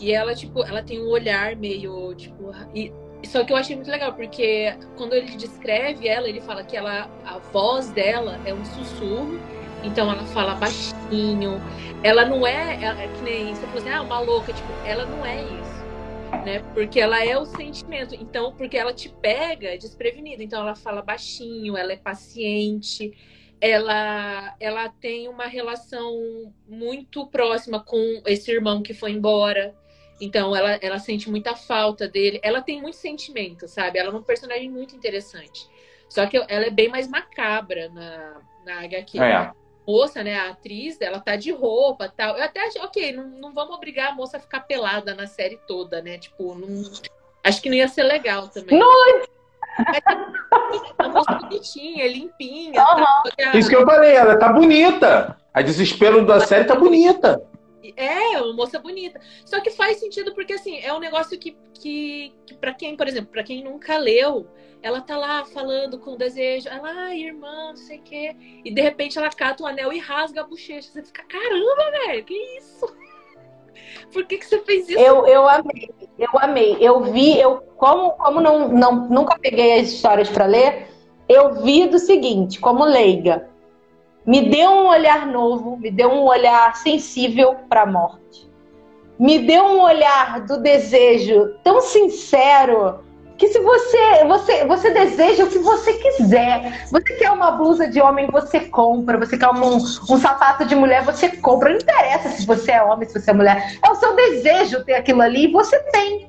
E 0.01 0.13
ela, 0.13 0.35
tipo, 0.35 0.63
ela 0.65 0.83
tem 0.83 1.01
um 1.01 1.09
olhar 1.09 1.57
meio, 1.57 2.15
tipo, 2.15 2.53
e 2.75 2.93
Só 3.27 3.45
que 3.45 3.53
eu 3.53 3.57
achei 3.57 3.75
muito 3.75 3.91
legal, 3.91 4.13
porque 4.15 4.73
quando 4.97 5.13
ele 5.15 5.37
descreve 5.37 6.07
ela, 6.07 6.29
ele 6.29 6.41
fala 6.41 6.63
que 6.63 6.77
ela, 6.77 7.11
a 7.25 7.39
voz 7.39 7.91
dela 7.91 8.41
é 8.45 8.55
um 8.55 8.65
sussurro, 8.65 9.41
então 9.83 10.11
ela 10.11 10.25
fala 10.27 10.55
baixinho. 10.55 11.61
Ela 12.03 12.25
não 12.25 12.47
é, 12.47 12.83
ela, 12.83 13.03
é 13.03 13.09
que 13.09 13.23
nem 13.23 13.55
você 13.55 13.67
falou 13.67 13.79
assim, 13.79 13.91
ah, 13.91 14.03
uma 14.03 14.21
louca, 14.21 14.53
tipo, 14.53 14.69
ela 14.85 15.05
não 15.05 15.25
é 15.25 15.43
isso, 15.43 16.45
né? 16.45 16.61
Porque 16.75 17.01
ela 17.01 17.25
é 17.25 17.37
o 17.37 17.45
sentimento. 17.45 18.15
Então, 18.15 18.55
porque 18.55 18.77
ela 18.77 18.93
te 18.93 19.09
pega 19.09 19.77
desprevenida. 19.77 20.43
Então 20.43 20.61
ela 20.61 20.75
fala 20.75 21.03
baixinho, 21.03 21.77
ela 21.77 21.93
é 21.93 21.97
paciente, 21.97 23.13
ela, 23.61 24.55
ela 24.61 24.89
tem 24.89 25.29
uma 25.29 25.47
relação 25.47 26.53
muito 26.69 27.27
próxima 27.27 27.83
com 27.83 28.23
esse 28.27 28.51
irmão 28.51 28.83
que 28.83 28.95
foi 28.95 29.13
embora. 29.13 29.75
Então 30.21 30.55
ela, 30.55 30.73
ela 30.81 30.99
sente 30.99 31.31
muita 31.31 31.55
falta 31.55 32.09
dele. 32.09 32.41
Ela 32.43 32.63
tem 32.63 32.81
muito 32.81 32.97
sentimento, 32.97 33.67
sabe? 33.69 33.99
Ela 33.99 34.13
é 34.13 34.15
um 34.15 34.23
personagem 34.23 34.71
muito 34.71 34.95
interessante. 34.95 35.67
Só 36.09 36.27
que 36.27 36.37
ela 36.37 36.67
é 36.67 36.71
bem 36.71 36.89
mais 36.89 37.07
macabra 37.09 37.89
na, 37.91 38.41
na 38.65 38.81
HQ. 38.85 39.19
É. 39.19 39.33
A 39.33 39.55
moça, 39.89 40.23
né, 40.23 40.39
a 40.39 40.51
atriz, 40.51 41.01
ela 41.01 41.19
tá 41.19 41.35
de 41.35 41.51
roupa 41.51 42.13
tal. 42.15 42.37
Eu 42.37 42.45
até 42.45 42.67
acho, 42.67 42.79
ok, 42.81 43.11
não, 43.13 43.27
não 43.27 43.55
vamos 43.55 43.75
obrigar 43.75 44.13
a 44.13 44.15
moça 44.15 44.37
a 44.37 44.41
ficar 44.41 44.61
pelada 44.61 45.15
na 45.15 45.27
série 45.27 45.59
toda, 45.67 46.03
né? 46.03 46.19
Tipo, 46.19 46.55
não, 46.55 46.83
acho 47.43 47.63
que 47.63 47.71
não 47.71 47.77
ia 47.77 47.89
ser 47.89 48.03
legal 48.03 48.49
também. 48.49 48.79
Não, 48.79 49.23
A 50.99 51.09
moça 51.09 51.33
bonitinha, 51.35 52.07
limpinha. 52.07 52.75
Tá? 52.75 53.57
Isso 53.57 53.71
que 53.71 53.77
eu 53.77 53.87
falei, 53.87 54.15
ela 54.15 54.37
tá 54.37 54.53
bonita. 54.53 55.39
A 55.55 55.63
desespero 55.63 56.27
da 56.27 56.41
série 56.41 56.65
tá 56.65 56.75
bonita. 56.75 57.43
É, 57.97 58.41
uma 58.41 58.53
moça 58.53 58.79
bonita. 58.79 59.21
Só 59.45 59.61
que 59.61 59.71
faz 59.71 59.99
sentido 59.99 60.35
porque, 60.35 60.53
assim, 60.53 60.79
é 60.81 60.93
um 60.93 60.99
negócio 60.99 61.39
que, 61.39 61.57
que, 61.75 62.33
que 62.47 62.55
para 62.55 62.75
quem, 62.75 62.97
por 62.97 63.07
exemplo, 63.07 63.31
para 63.31 63.45
quem 63.45 63.63
nunca 63.63 63.97
leu, 63.99 64.49
ela 64.83 65.01
tá 65.01 65.17
lá 65.17 65.45
falando 65.45 65.99
com 65.99 66.17
desejo, 66.17 66.69
ela, 66.69 66.91
ai, 66.91 67.21
irmã, 67.23 67.69
não 67.71 67.77
sei 67.77 67.99
o 67.99 68.03
quê. 68.03 68.37
E 68.65 68.73
de 68.73 68.81
repente 68.81 69.19
ela 69.19 69.31
cata 69.31 69.63
o 69.63 69.67
anel 69.67 69.93
e 69.93 69.99
rasga 69.99 70.41
a 70.41 70.45
bochecha. 70.45 70.91
Você 70.91 71.03
fica, 71.05 71.25
caramba, 71.25 71.91
velho, 72.07 72.25
que 72.25 72.35
isso? 72.59 72.87
Por 74.13 74.27
que, 74.27 74.39
que 74.39 74.47
você 74.47 74.59
fez 74.61 74.89
isso? 74.89 74.99
Eu, 74.99 75.27
eu 75.27 75.49
amei, 75.49 75.91
eu 76.19 76.29
amei. 76.41 76.77
Eu 76.81 77.01
vi, 77.01 77.39
eu 77.39 77.59
como, 77.77 78.11
como 78.13 78.41
não, 78.41 78.69
não, 78.69 79.09
nunca 79.09 79.39
peguei 79.39 79.81
as 79.81 79.89
histórias 79.89 80.29
para 80.29 80.47
ler, 80.47 80.89
eu 81.29 81.63
vi 81.63 81.87
do 81.87 81.99
seguinte, 81.99 82.61
como 82.61 82.85
leiga. 82.85 83.49
Me 84.29 84.51
deu 84.51 84.71
um 84.71 84.89
olhar 84.89 85.27
novo, 85.27 85.79
me 85.79 85.91
deu 85.91 86.11
um 86.11 86.25
olhar 86.25 86.77
sensível 86.77 87.57
para 87.67 87.85
a 87.85 87.87
morte. 87.87 88.47
Me 89.19 89.39
deu 89.39 89.65
um 89.65 89.81
olhar 89.81 90.45
do 90.45 90.61
desejo 90.61 91.55
tão 91.65 91.81
sincero 91.81 93.01
que 93.39 93.49
se 93.49 93.59
você, 93.59 94.25
você, 94.27 94.67
você 94.67 94.91
deseja 94.91 95.45
o 95.45 95.49
que 95.49 95.59
você 95.59 95.95
quiser. 95.95 96.87
Você 96.91 97.15
quer 97.15 97.31
uma 97.31 97.53
blusa 97.53 97.89
de 97.89 98.03
homem, 98.03 98.29
você 98.31 98.61
compra. 98.61 99.17
Você 99.17 99.39
quer 99.39 99.49
um, 99.49 99.77
um 99.77 100.21
sapato 100.21 100.67
de 100.67 100.77
mulher, 100.77 101.03
você 101.05 101.31
compra. 101.39 101.71
Não 101.71 101.79
interessa 101.79 102.29
se 102.29 102.45
você 102.45 102.73
é 102.73 102.83
homem, 102.83 103.09
se 103.09 103.19
você 103.19 103.31
é 103.31 103.33
mulher. 103.35 103.79
É 103.83 103.91
o 103.91 103.95
seu 103.95 104.15
desejo 104.15 104.85
ter 104.85 104.93
aquilo 104.93 105.23
ali 105.23 105.45
e 105.45 105.53
você 105.53 105.79
tem. 105.85 106.28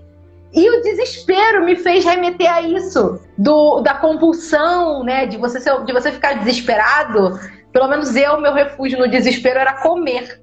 E 0.52 0.70
o 0.70 0.82
desespero 0.82 1.64
me 1.64 1.76
fez 1.76 2.04
remeter 2.04 2.52
a 2.52 2.62
isso, 2.62 3.20
do, 3.38 3.82
da 3.82 3.94
compulsão, 3.94 5.04
né? 5.04 5.26
De 5.26 5.38
você, 5.38 5.60
ser, 5.60 5.84
de 5.84 5.94
você 5.94 6.12
ficar 6.12 6.40
desesperado. 6.40 7.40
Pelo 7.72 7.88
menos 7.88 8.16
eu, 8.16 8.42
meu 8.42 8.54
refúgio 8.54 8.98
no 8.98 9.08
desespero 9.08 9.60
era 9.60 9.74
comer. 9.74 10.42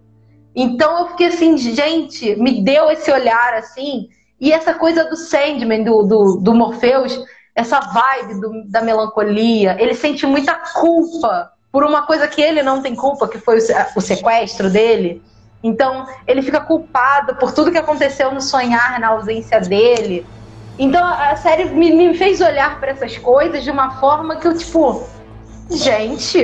Então 0.54 1.00
eu 1.00 1.08
fiquei 1.08 1.26
assim, 1.26 1.56
gente, 1.58 2.36
me 2.36 2.62
deu 2.62 2.90
esse 2.90 3.10
olhar 3.10 3.54
assim. 3.54 4.08
E 4.40 4.52
essa 4.52 4.74
coisa 4.74 5.04
do 5.04 5.16
Sandman, 5.16 5.82
do, 5.82 6.02
do, 6.02 6.36
do 6.36 6.54
Morpheus, 6.54 7.18
essa 7.54 7.80
vibe 7.80 8.40
do- 8.40 8.70
da 8.70 8.82
melancolia, 8.82 9.76
ele 9.80 9.94
sente 9.94 10.24
muita 10.26 10.54
culpa 10.54 11.50
por 11.72 11.82
uma 11.84 12.06
coisa 12.06 12.28
que 12.28 12.40
ele 12.40 12.62
não 12.62 12.80
tem 12.80 12.94
culpa, 12.94 13.28
que 13.28 13.38
foi 13.38 13.58
o, 13.58 13.62
o 13.96 14.00
sequestro 14.00 14.70
dele. 14.70 15.22
Então, 15.66 16.06
ele 16.28 16.42
fica 16.42 16.60
culpado 16.60 17.34
por 17.34 17.52
tudo 17.52 17.72
que 17.72 17.78
aconteceu 17.78 18.30
no 18.30 18.40
sonhar, 18.40 19.00
na 19.00 19.08
ausência 19.08 19.60
dele. 19.60 20.24
Então, 20.78 21.04
a 21.04 21.34
série 21.34 21.64
me, 21.64 21.90
me 21.90 22.14
fez 22.14 22.40
olhar 22.40 22.78
para 22.78 22.92
essas 22.92 23.18
coisas 23.18 23.64
de 23.64 23.70
uma 23.70 23.90
forma 23.98 24.36
que 24.36 24.46
eu, 24.46 24.56
tipo, 24.56 25.02
gente, 25.70 26.40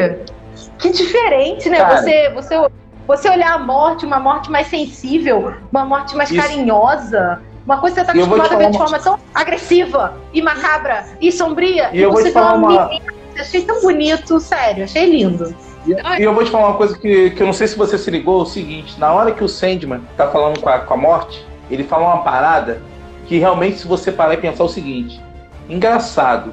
que 0.79 0.91
diferente, 0.91 1.71
né? 1.71 1.77
Cara. 1.79 2.03
Você, 2.03 2.31
você, 2.31 2.67
você 3.07 3.29
olhar 3.31 3.53
a 3.53 3.59
morte, 3.59 4.05
uma 4.05 4.19
morte 4.19 4.51
mais 4.51 4.67
sensível, 4.67 5.55
uma 5.71 5.85
morte 5.85 6.17
mais 6.17 6.29
Isso. 6.29 6.41
carinhosa. 6.43 7.41
Uma 7.65 7.79
coisa 7.79 7.95
que 7.95 8.01
você 8.01 8.13
tá 8.13 8.19
E 8.19 8.21
eu 8.21 8.27
vou 8.27 8.41
te 8.41 8.41
acostumado 8.41 8.55
a 8.55 8.67
ver 8.67 8.73
de 8.73 8.79
forma 8.79 8.99
tão 8.99 9.19
agressiva 9.33 10.21
e 10.33 10.43
macabra 10.43 11.05
e 11.21 11.31
sombria. 11.31 11.91
E 11.93 12.03
eu 12.03 12.11
vou 12.11 12.21
você 12.21 12.31
te 12.31 12.33
falar 12.33 12.53
vê 12.53 12.59
uma- 12.59 12.87
menina, 12.89 13.13
Achei 13.39 13.63
tão 13.63 13.81
bonito, 13.81 14.41
sério, 14.41 14.85
achei 14.85 15.07
lindo. 15.07 15.55
E 15.87 16.23
eu 16.23 16.35
vou 16.35 16.45
te 16.45 16.51
falar 16.51 16.69
uma 16.69 16.77
coisa 16.77 16.97
que, 16.97 17.31
que 17.31 17.43
eu 17.43 17.47
não 17.47 17.53
sei 17.53 17.67
se 17.67 17.77
você 17.77 17.99
se 17.99 18.11
ligou, 18.11 18.41
é 18.41 18.43
o 18.43 18.47
seguinte, 18.47 18.99
na 18.99 19.13
hora 19.13 19.33
que 19.33 19.43
o 19.43 19.49
Sandman 19.49 20.01
tá 20.17 20.29
falando 20.29 20.61
com 20.61 20.69
a, 20.69 20.79
com 20.79 20.95
a 20.95 20.97
morte, 20.97 21.45
ele 21.71 21.83
fala 21.83 22.07
uma 22.15 22.23
parada 22.23 22.81
que 23.27 23.39
realmente, 23.39 23.79
se 23.79 23.89
você 23.89 24.13
parar 24.13 24.35
e 24.35 24.37
pensar 24.37 24.65
o 24.65 24.69
seguinte, 24.69 25.21
engraçado, 25.69 26.53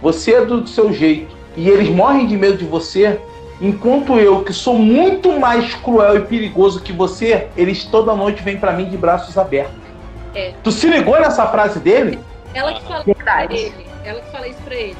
você 0.00 0.34
é 0.34 0.44
do 0.44 0.66
seu 0.66 0.92
jeito 0.92 1.34
e 1.56 1.68
eles 1.68 1.88
morrem 1.88 2.26
de 2.26 2.36
medo 2.36 2.58
de 2.58 2.64
você, 2.64 3.20
enquanto 3.60 4.18
eu, 4.18 4.42
que 4.42 4.52
sou 4.52 4.78
muito 4.78 5.38
mais 5.38 5.74
cruel 5.74 6.16
e 6.16 6.20
perigoso 6.22 6.80
que 6.80 6.92
você, 6.92 7.48
eles 7.56 7.84
toda 7.84 8.14
noite 8.14 8.42
vêm 8.42 8.56
pra 8.56 8.72
mim 8.72 8.88
de 8.88 8.96
braços 8.96 9.36
abertos. 9.36 9.74
É. 10.34 10.52
Tu 10.62 10.72
se 10.72 10.88
ligou 10.88 11.20
nessa 11.20 11.46
frase 11.46 11.78
dele? 11.78 12.18
Ela 12.52 12.74
que 12.74 12.82
fala 12.82 13.04
isso 13.06 13.14
pra 13.14 13.44
ele. 13.44 13.86
Ela 14.04 14.20
que 14.20 14.30
fala 14.30 14.48
isso 14.48 14.60
pra 14.64 14.74
ele. 14.74 14.96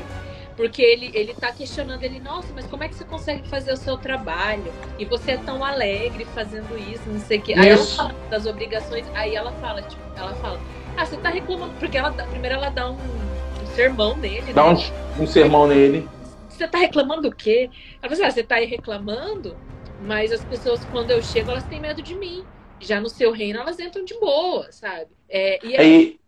Porque 0.57 0.81
ele, 0.83 1.11
ele 1.15 1.35
tá 1.35 1.51
questionando 1.53 2.03
ele, 2.03 2.21
nossa, 2.21 2.53
mas 2.55 2.67
como 2.67 2.85
é 2.85 2.89
que 2.89 2.95
você 2.95 3.05
consegue 3.05 3.49
fazer 3.49 3.73
o 3.73 3.77
seu 3.77 3.97
trabalho? 3.97 4.73
E 4.99 5.05
você 5.05 5.33
é 5.33 5.37
tão 5.37 5.65
alegre 5.65 6.25
fazendo 6.27 6.79
isso, 6.79 7.09
não 7.09 7.19
sei 7.21 7.39
o 7.39 7.43
quê. 7.43 7.55
Aí 7.55 7.69
ela 7.69 7.85
fala 7.85 8.15
das 8.31 8.47
obrigações, 8.47 9.05
aí 9.15 9.35
ela 9.35 9.51
fala, 9.53 9.83
tipo, 9.83 10.03
ela 10.17 10.33
fala, 10.35 10.61
ah, 10.97 11.05
você 11.05 11.17
tá 11.17 11.31
reclamando, 11.31 11.75
porque 11.75 11.99
ela 11.99 12.13
primeiro 12.13 12.55
ela 12.57 12.71
dá 12.71 12.89
um, 12.89 12.95
um 12.95 13.67
sermão 13.75 14.17
nele, 14.17 14.53
Dá 14.53 14.73
né? 14.73 14.87
um, 15.19 15.23
um 15.23 15.27
sermão 15.27 15.67
nele. 15.67 16.09
Você 16.49 16.69
tá 16.69 16.79
reclamando 16.79 17.23
do 17.23 17.35
quê? 17.35 17.69
Ela 18.01 18.03
fala 18.03 18.13
assim, 18.13 18.23
ah, 18.23 18.31
você 18.31 18.43
tá 18.45 18.55
aí 18.57 18.67
reclamando, 18.67 19.57
mas 20.01 20.31
as 20.31 20.45
pessoas, 20.45 20.85
quando 20.85 21.11
eu 21.11 21.21
chego, 21.21 21.51
elas 21.51 21.65
têm 21.65 21.81
medo 21.81 22.01
de 22.01 22.15
mim. 22.15 22.45
Já 22.81 23.01
no 23.01 23.09
seu 23.09 23.33
reino, 23.33 23.59
elas 23.59 23.81
entram 23.81 24.05
de 24.05 24.15
boa, 24.21 24.71
sabe? 24.71 25.09
É, 25.29 25.59
e, 25.67 25.75
ela, 25.75 25.83
Aí, 25.83 26.21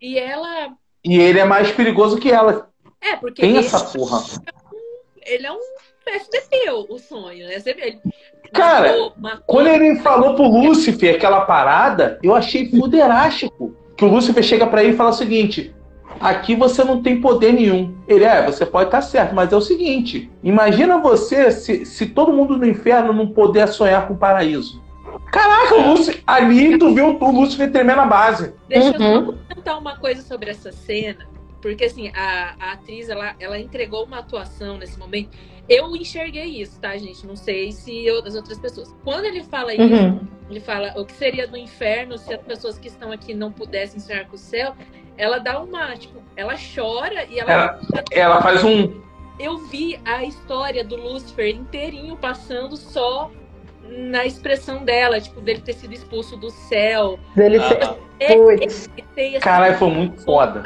e 0.00 0.18
ela. 0.18 0.72
e 1.04 1.16
ele 1.18 1.38
é 1.38 1.44
mais 1.44 1.70
perigoso 1.72 2.18
que 2.18 2.30
ela. 2.30 2.71
É, 3.02 3.16
porque 3.16 3.42
Tem 3.42 3.50
ele, 3.56 3.58
essa 3.66 3.80
porra. 3.80 4.22
ele 5.26 5.46
é 5.46 5.52
um 5.52 5.58
FDP, 6.06 6.70
o, 6.70 6.94
o 6.94 6.98
sonho, 6.98 7.46
né? 7.46 7.58
Você 7.58 7.74
vê, 7.74 7.82
ele 7.88 8.00
Cara, 8.52 8.88
matou, 8.88 9.12
matou. 9.18 9.44
Quando 9.46 9.66
ele 9.68 9.96
falou 10.00 10.34
pro 10.34 10.44
Lúcifer 10.46 11.14
aquela 11.16 11.42
parada, 11.42 12.18
eu 12.22 12.34
achei 12.34 12.68
fuderástico. 12.70 13.74
Que 13.96 14.04
o 14.04 14.08
Lúcifer 14.08 14.42
chega 14.42 14.66
pra 14.66 14.82
ele 14.82 14.92
e 14.94 14.96
fala 14.96 15.10
o 15.10 15.14
seguinte: 15.14 15.74
aqui 16.20 16.54
você 16.56 16.82
não 16.84 17.02
tem 17.02 17.20
poder 17.20 17.52
nenhum. 17.52 17.96
Ele 18.08 18.24
é, 18.24 18.44
você 18.44 18.66
pode 18.66 18.86
estar 18.88 19.00
certo, 19.02 19.34
mas 19.34 19.52
é 19.52 19.56
o 19.56 19.60
seguinte: 19.60 20.30
imagina 20.42 20.98
você 20.98 21.50
se, 21.50 21.84
se 21.86 22.06
todo 22.06 22.32
mundo 22.32 22.56
no 22.56 22.66
inferno 22.66 23.12
não 23.12 23.28
puder 23.28 23.68
sonhar 23.68 24.06
com 24.06 24.14
o 24.14 24.18
paraíso. 24.18 24.82
Caraca, 25.30 25.74
o 25.76 25.90
Lúcifer, 25.90 26.22
ali 26.26 26.78
tu 26.78 26.94
viu 26.94 27.16
o 27.18 27.30
Lúcifer 27.30 27.70
tremendo 27.72 28.00
a 28.02 28.06
base. 28.06 28.54
Deixa 28.68 28.88
eu 28.96 29.00
Uhum. 29.00 29.26
só 29.26 29.32
comentar 29.32 29.78
uma 29.78 29.96
coisa 29.96 30.20
sobre 30.22 30.50
essa 30.50 30.70
cena, 30.72 31.26
porque 31.62 31.84
assim, 31.84 32.10
a, 32.14 32.54
a 32.60 32.72
atriz, 32.72 33.08
ela, 33.08 33.34
ela 33.40 33.58
entregou 33.58 34.04
uma 34.04 34.18
atuação 34.18 34.76
nesse 34.76 34.98
momento. 34.98 35.30
Eu 35.68 35.94
enxerguei 35.96 36.60
isso, 36.60 36.78
tá, 36.80 36.96
gente? 36.98 37.24
Não 37.24 37.36
sei 37.36 37.70
se 37.70 38.04
eu- 38.04 38.18
as 38.26 38.34
outras 38.34 38.58
pessoas. 38.58 38.92
Quando 39.04 39.24
ele 39.26 39.44
fala 39.44 39.72
isso, 39.72 39.82
Uhum. 39.94 40.26
ele 40.50 40.58
fala 40.60 40.92
o 41.00 41.04
que 41.06 41.12
seria 41.12 41.46
do 41.46 41.56
inferno 41.56 42.18
se 42.18 42.34
as 42.34 42.42
pessoas 42.42 42.76
que 42.78 42.88
estão 42.88 43.12
aqui 43.12 43.32
não 43.32 43.52
pudessem 43.52 44.00
sonhar 44.00 44.26
com 44.26 44.34
o 44.34 44.38
céu. 44.38 44.74
Ela 45.16 45.38
dá 45.38 45.60
uma, 45.62 45.96
tipo, 45.96 46.20
ela 46.36 46.54
chora 46.74 47.24
e 47.26 47.38
ela. 47.38 47.52
Ela- 47.52 47.80
Ela 48.10 48.42
faz 48.42 48.64
um. 48.64 49.00
Eu 49.38 49.58
vi 49.68 49.98
a 50.04 50.24
história 50.24 50.82
do 50.84 50.96
Lúcifer 50.96 51.54
inteirinho 51.54 52.16
passando 52.16 52.76
só 52.76 53.30
na 53.88 54.24
expressão 54.26 54.84
dela, 54.84 55.20
tipo, 55.20 55.40
dele 55.40 55.60
ter 55.60 55.74
sido 55.74 55.92
expulso 55.94 56.36
do 56.36 56.50
céu. 56.50 57.18
Dele 57.36 57.58
Ah, 57.58 57.68
ser- 57.68 57.84
ah. 57.84 57.96
É, 58.20 58.34
e 58.34 59.02
ter 59.14 59.24
esse 59.34 59.40
Caralho, 59.40 59.76
foi 59.78 59.90
muito 59.90 60.22
foda. 60.22 60.62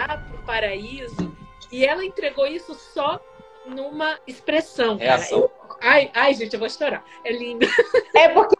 Paraíso. 0.46 1.36
E 1.72 1.84
ela 1.84 2.04
entregou 2.04 2.46
isso 2.46 2.74
só 2.94 3.20
numa 3.66 4.18
expressão. 4.26 4.96
Reação. 4.96 5.40
Eu- 5.40 5.50
ai, 5.82 6.10
ai, 6.14 6.32
gente, 6.34 6.54
eu 6.54 6.60
vou 6.60 6.70
chorar. 6.70 7.04
É 7.24 7.32
lindo. 7.32 7.66
É 8.16 8.28
porque 8.30 8.56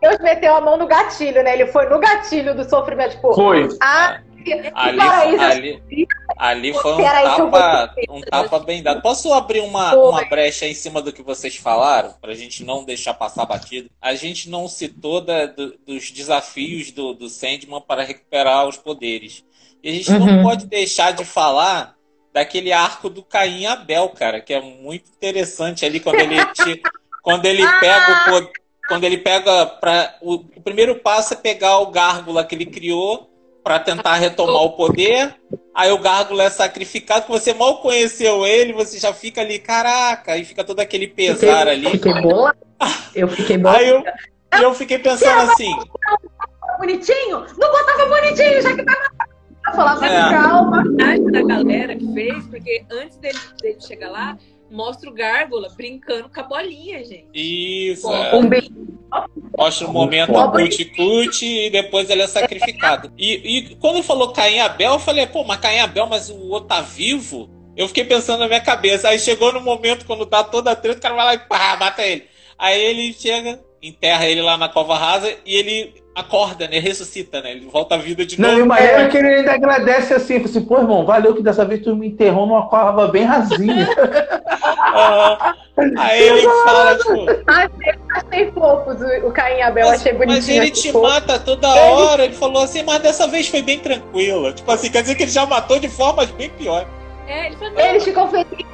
Deus 0.00 0.18
meteu 0.18 0.52
a 0.54 0.60
mão 0.60 0.76
no 0.76 0.86
gatilho, 0.86 1.44
né? 1.44 1.52
Ele 1.54 1.66
foi 1.68 1.88
no 1.88 2.00
gatilho 2.00 2.56
do 2.56 2.68
sofrimento, 2.68 3.12
tipo, 3.16 3.32
Foi. 3.34 3.68
ah, 3.80 4.20
Ali, 4.74 4.96
paraíso. 4.96 5.42
ali, 5.42 5.82
ali 6.38 6.72
foi 6.72 6.94
um 6.94 6.96
tapa, 7.50 7.94
um 8.08 8.20
tapa 8.22 8.58
bem 8.60 8.82
dado. 8.82 9.02
Posso 9.02 9.32
abrir 9.34 9.60
uma, 9.60 9.90
Foi. 9.90 10.08
uma 10.08 10.24
brecha 10.24 10.66
em 10.66 10.72
cima 10.72 11.02
do 11.02 11.12
que 11.12 11.22
vocês 11.22 11.56
falaram, 11.56 12.14
pra 12.20 12.32
gente 12.34 12.64
não 12.64 12.82
deixar 12.82 13.12
passar 13.14 13.44
batido? 13.44 13.90
A 14.00 14.14
gente 14.14 14.48
não 14.48 14.66
citou 14.66 15.20
da- 15.20 15.44
do- 15.44 15.76
dos 15.86 16.10
desafios 16.10 16.90
do, 16.90 17.12
do 17.12 17.28
Sandman 17.28 17.82
para 17.82 18.02
recuperar 18.02 18.66
os 18.66 18.78
poderes. 18.78 19.44
E 19.82 19.88
a 19.88 19.92
gente 19.92 20.10
uhum. 20.10 20.26
não 20.26 20.42
pode 20.42 20.66
deixar 20.66 21.12
de 21.12 21.24
falar 21.24 21.94
daquele 22.32 22.72
arco 22.72 23.08
do 23.08 23.22
Caim 23.22 23.66
Abel, 23.66 24.08
cara, 24.10 24.40
que 24.40 24.54
é 24.54 24.60
muito 24.60 25.10
interessante 25.10 25.84
ali 25.84 26.00
quando 26.00 26.20
ele 26.20 26.44
te, 26.46 26.82
quando 27.22 27.46
ele 27.46 27.66
pega 27.80 28.36
o 28.36 28.60
quando 28.88 29.04
ele 29.04 29.18
pega 29.18 29.66
para 29.66 30.16
o, 30.20 30.34
o, 30.34 30.60
primeiro 30.60 30.96
passo 30.96 31.34
é 31.34 31.36
pegar 31.36 31.78
o 31.78 31.92
gárgula 31.92 32.44
que 32.44 32.56
ele 32.56 32.66
criou 32.66 33.30
para 33.62 33.78
tentar 33.78 34.16
retomar 34.16 34.62
o 34.62 34.72
poder. 34.72 35.36
Aí 35.72 35.92
o 35.92 35.98
gárgula 35.98 36.42
é 36.42 36.50
sacrificado, 36.50 37.26
que 37.26 37.30
você 37.30 37.54
mal 37.54 37.80
conheceu 37.80 38.44
ele, 38.44 38.72
você 38.72 38.98
já 38.98 39.14
fica 39.14 39.42
ali, 39.42 39.60
caraca, 39.60 40.36
e 40.36 40.44
fica 40.44 40.64
todo 40.64 40.80
aquele 40.80 41.06
pesar 41.06 41.68
fiquei, 41.68 41.72
ali. 41.72 41.90
Fiquei 41.90 42.20
boa. 42.20 42.56
Eu 43.14 43.28
fiquei 43.28 43.58
boa. 43.58 43.76
Aí 43.76 43.88
eu, 43.88 44.02
eu 44.60 44.74
fiquei 44.74 44.98
pensando 44.98 45.52
assim. 45.52 45.72
Bonitinho? 46.80 47.46
Não 47.58 47.70
botava 47.70 48.06
bonitinho, 48.06 48.60
já 48.60 48.74
que 48.74 48.82
tava 48.82 49.10
falava 49.74 50.06
é. 50.06 50.30
calma. 50.30 50.82
A 51.00 51.30
da 51.30 51.42
galera 51.42 51.96
que 51.96 52.12
fez, 52.12 52.46
porque 52.46 52.84
antes 52.90 53.16
dele, 53.18 53.38
dele 53.62 53.80
chegar 53.80 54.10
lá, 54.10 54.38
mostra 54.70 55.10
o 55.10 55.12
Gárgula 55.14 55.68
brincando 55.76 56.28
com 56.28 56.40
a 56.40 56.42
bolinha, 56.44 57.04
gente. 57.04 57.26
Isso. 57.34 58.10
é. 58.12 58.34
um 58.36 58.48
Mostra 59.58 59.86
o 59.86 59.90
um 59.90 59.92
momento 59.92 60.36
a 60.38 60.50
cut 60.50 61.44
e 61.44 61.70
depois 61.70 62.08
ele 62.08 62.22
é 62.22 62.26
sacrificado. 62.26 63.12
E, 63.18 63.58
e 63.58 63.76
quando 63.76 64.02
falou 64.02 64.32
Caim 64.32 64.60
Abel, 64.60 64.92
eu 64.92 64.98
falei, 64.98 65.26
pô, 65.26 65.44
mas 65.44 65.60
Caim 65.60 65.80
Abel, 65.80 66.06
mas 66.06 66.30
o 66.30 66.48
outro 66.48 66.68
tá 66.68 66.80
vivo? 66.80 67.50
Eu 67.76 67.88
fiquei 67.88 68.04
pensando 68.04 68.40
na 68.40 68.48
minha 68.48 68.60
cabeça. 68.60 69.08
Aí 69.08 69.18
chegou 69.18 69.52
no 69.52 69.60
momento, 69.60 70.06
quando 70.06 70.24
tá 70.26 70.44
toda 70.44 70.70
a 70.70 70.76
treta, 70.76 70.98
o 70.98 71.02
cara 71.02 71.14
vai 71.14 71.24
lá 71.24 71.34
e 71.34 71.38
pá, 71.38 71.76
mata 71.76 72.02
ele. 72.02 72.24
Aí 72.58 72.80
ele 72.80 73.12
chega, 73.12 73.60
enterra 73.82 74.26
ele 74.26 74.42
lá 74.42 74.56
na 74.56 74.68
cova 74.68 74.96
rasa 74.96 75.34
e 75.44 75.56
ele 75.56 75.94
acorda, 76.14 76.66
né? 76.68 76.78
Ressuscita, 76.78 77.40
né? 77.40 77.52
Ele 77.52 77.66
volta 77.66 77.94
à 77.94 77.98
vida 77.98 78.24
de 78.26 78.40
novo. 78.40 78.52
Não, 78.52 78.58
e 78.58 78.62
o 78.62 78.66
maneiro 78.66 79.02
é 79.02 79.08
que 79.08 79.16
ele 79.16 79.28
ainda 79.28 79.52
agradece 79.52 80.12
assim, 80.12 80.36
assim, 80.36 80.62
pô, 80.62 80.78
irmão, 80.78 81.04
valeu 81.06 81.34
que 81.34 81.42
dessa 81.42 81.64
vez 81.64 81.82
tu 81.82 81.94
me 81.94 82.08
enterrou 82.08 82.46
numa 82.46 82.68
cova 82.68 83.08
bem 83.08 83.24
rasinha. 83.24 83.88
uhum. 85.78 85.94
Aí 85.98 86.22
ele 86.22 86.42
fala, 86.64 86.98
tipo. 86.98 87.26
Achei, 87.46 87.94
achei 88.14 88.52
fofo 88.52 88.90
o 89.26 89.32
Caim 89.32 89.62
Abel, 89.62 89.88
mas, 89.88 90.00
achei 90.00 90.12
bonitinho. 90.12 90.36
Mas 90.36 90.48
ele 90.48 90.70
te 90.70 90.92
fofo. 90.92 91.06
mata 91.06 91.38
toda 91.38 91.68
hora. 91.68 92.24
Ele 92.24 92.34
falou 92.34 92.62
assim, 92.62 92.82
mas 92.82 93.00
dessa 93.00 93.26
vez 93.26 93.48
foi 93.48 93.62
bem 93.62 93.78
tranquila. 93.78 94.52
Tipo 94.52 94.70
assim, 94.72 94.90
quer 94.90 95.02
dizer 95.02 95.14
que 95.14 95.22
ele 95.22 95.30
já 95.30 95.46
matou 95.46 95.78
de 95.78 95.88
formas 95.88 96.30
bem 96.32 96.50
piores. 96.50 96.88
É, 97.26 97.46
ele 97.46 97.56
falou, 97.56 97.78
Eles 97.78 98.04
ficam 98.04 98.28
felizes 98.28 98.66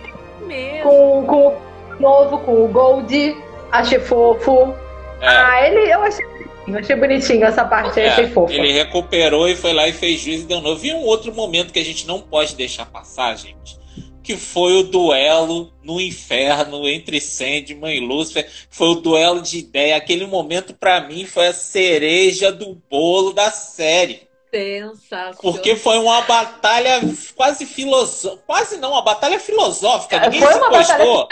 com, 0.83 1.25
com 1.27 1.49
o 1.49 2.01
novo, 2.01 2.39
com 2.39 2.65
o 2.65 2.69
Gold. 2.69 3.37
Achei 3.71 3.99
fofo. 4.01 4.75
É. 5.21 5.29
Ah, 5.29 5.67
ele, 5.67 5.91
eu 5.91 6.03
achei 6.03 6.25
eu 6.67 6.79
achei 6.79 6.97
bonitinho 6.97 7.45
essa 7.45 7.65
parte, 7.65 8.01
é, 8.01 8.09
achei 8.09 8.29
fofa. 8.29 8.53
Ele 8.53 8.73
recuperou 8.73 9.49
e 9.49 9.55
foi 9.55 9.73
lá 9.73 9.87
e 9.89 9.93
fez 9.93 10.21
juiz 10.21 10.43
e 10.43 10.47
deu 10.47 10.61
novo. 10.61 10.85
E 10.85 10.93
um 10.93 11.03
outro 11.03 11.33
momento 11.33 11.73
que 11.73 11.79
a 11.79 11.85
gente 11.85 12.07
não 12.07 12.21
pode 12.21 12.57
deixar 12.57 12.87
passar, 12.87 13.37
gente, 13.37 13.79
que 14.23 14.37
foi 14.37 14.77
o 14.77 14.83
duelo 14.83 15.73
no 15.85 16.01
inferno 16.01 16.89
entre 16.89 17.21
Sandman 17.21 17.97
e 17.97 18.01
Lucifer. 18.01 18.51
Foi 18.69 18.89
o 18.89 18.97
duelo 18.97 19.41
de 19.41 19.59
ideia. 19.59 19.97
Aquele 19.97 20.27
momento, 20.27 20.75
para 20.75 21.01
mim, 21.01 21.25
foi 21.25 21.47
a 21.47 21.53
cereja 21.53 22.51
do 22.51 22.75
bolo 22.91 23.33
da 23.33 23.51
série. 23.53 24.27
Sensacional. 24.51 25.35
Porque 25.41 25.77
foi 25.77 25.99
uma 25.99 26.23
batalha 26.23 27.01
quase 27.37 27.67
filosófica. 27.67 28.43
Quase 28.47 28.77
não, 28.79 28.93
uma 28.93 29.03
batalha 29.03 29.39
filosófica. 29.39 30.19
Ninguém 30.21 30.41
foi 30.41 30.53
se 30.53 30.59
uma 30.59 30.71
batalha 30.71 31.05
Eu 31.05 31.29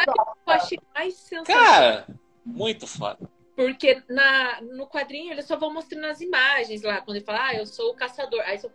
achei 0.47 0.78
mais 0.94 1.15
sensacional. 1.15 1.65
Cara, 1.65 2.06
muito 2.44 2.86
foda. 2.86 3.34
Porque 3.55 4.02
na, 4.09 4.60
no 4.60 4.86
quadrinho 4.86 5.32
eles 5.32 5.44
só 5.44 5.56
vão 5.56 5.72
mostrando 5.72 6.06
as 6.06 6.20
imagens 6.20 6.82
lá, 6.82 7.01
quando 7.01 7.16
ele 7.16 7.24
fala, 7.24 7.47
ah, 7.48 7.55
eu 7.55 7.66
sou 7.66 7.90
o 7.90 7.94
caçador. 7.94 8.40
Aí, 8.44 8.59
sou... 8.59 8.70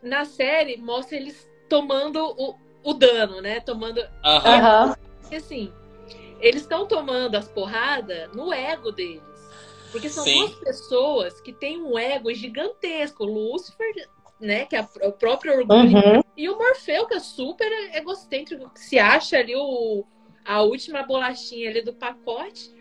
Na 0.00 0.24
série, 0.24 0.76
mostra 0.76 1.16
eles 1.16 1.50
tomando 1.68 2.24
o, 2.24 2.54
o 2.84 2.94
dano, 2.94 3.40
né? 3.40 3.60
Tomando. 3.60 3.98
Uhum. 3.98 4.94
E 5.30 5.36
assim, 5.36 5.72
eles 6.40 6.62
estão 6.62 6.86
tomando 6.86 7.34
as 7.34 7.48
porradas 7.48 8.32
no 8.32 8.52
ego 8.52 8.92
deles. 8.92 9.22
Porque 9.90 10.08
são 10.08 10.22
Sim. 10.22 10.38
duas 10.40 10.54
pessoas 10.60 11.40
que 11.40 11.52
têm 11.52 11.82
um 11.82 11.98
ego 11.98 12.32
gigantesco. 12.32 13.24
O 13.24 13.26
Lúcifer, 13.26 14.08
né? 14.38 14.66
Que 14.66 14.76
é 14.76 14.86
o 15.02 15.12
próprio 15.12 15.58
orgulho. 15.58 15.96
Uhum. 15.96 16.22
E 16.36 16.48
o 16.48 16.56
Morfeu, 16.56 17.06
que 17.06 17.14
é 17.14 17.20
super 17.20 17.70
egocêntrico, 17.94 18.70
que 18.70 18.80
se 18.80 18.98
acha 18.98 19.38
ali 19.38 19.56
o, 19.56 20.04
a 20.44 20.62
última 20.62 21.02
bolachinha 21.02 21.70
ali 21.70 21.82
do 21.82 21.92
pacote. 21.92 22.77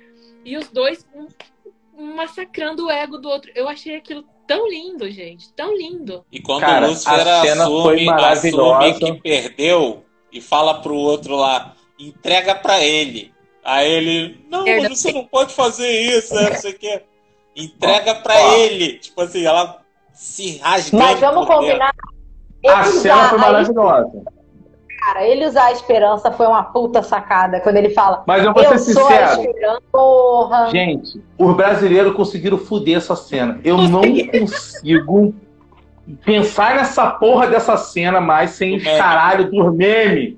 E 0.48 0.56
os 0.56 0.70
dois 0.70 1.06
um, 1.14 2.16
massacrando 2.16 2.86
o 2.86 2.90
ego 2.90 3.18
do 3.18 3.28
outro. 3.28 3.52
Eu 3.54 3.68
achei 3.68 3.98
aquilo 3.98 4.24
tão 4.48 4.66
lindo, 4.70 5.12
gente. 5.12 5.52
Tão 5.52 5.76
lindo. 5.76 6.26
E 6.32 6.42
quando 6.42 6.62
Cara, 6.62 6.86
o 6.86 6.90
Lúcifer 6.92 7.28
assume, 7.28 8.10
assume 8.10 8.94
que 8.94 9.14
perdeu 9.22 10.06
e 10.32 10.40
fala 10.40 10.82
pro 10.82 10.96
outro 10.96 11.36
lá, 11.36 11.76
entrega 12.00 12.56
para 12.56 12.82
ele. 12.82 13.34
Aí 13.62 13.92
ele, 13.92 14.46
não, 14.50 14.64
mas 14.66 14.88
você 14.88 15.12
não 15.12 15.26
pode 15.26 15.54
fazer 15.54 15.92
isso, 15.92 16.34
né? 16.34 16.50
Não 16.50 16.56
sei 16.56 16.72
o 16.72 16.80
quê. 16.80 17.04
Entrega 17.54 18.16
para 18.16 18.42
ele. 18.58 19.00
Tipo 19.00 19.24
assim, 19.24 19.46
ela 19.46 19.84
se 20.14 20.60
rasga. 20.60 20.98
Mas 20.98 21.20
vamos 21.20 21.46
combinar. 21.46 21.94
A 22.66 22.86
cena 22.86 23.30
foi 23.30 23.38
maravilhosa 23.38 24.37
cara, 25.00 25.26
ele 25.26 25.46
usar 25.46 25.66
a 25.66 25.72
esperança 25.72 26.32
foi 26.32 26.48
uma 26.48 26.64
puta 26.64 27.02
sacada. 27.04 27.60
Quando 27.60 27.78
ele 27.78 27.90
fala, 27.90 28.24
Mas 28.26 28.44
eu 28.44 28.54
vou 28.54 28.64
ser 28.64 28.80
sincero. 28.80 29.42
Porra. 29.92 30.70
Gente, 30.70 31.22
os 31.38 31.56
brasileiros 31.56 32.14
conseguiram 32.14 32.58
foder 32.58 32.98
essa 32.98 33.16
cena. 33.16 33.60
Eu 33.64 33.78
não 33.78 34.02
consigo 34.32 35.34
pensar 36.24 36.76
nessa 36.76 37.10
porra 37.12 37.48
dessa 37.48 37.76
cena 37.78 38.22
mais 38.22 38.52
sem 38.52 38.78
os 38.78 38.84
caralho 38.84 39.50
dos 39.52 39.74
memes. 39.74 40.36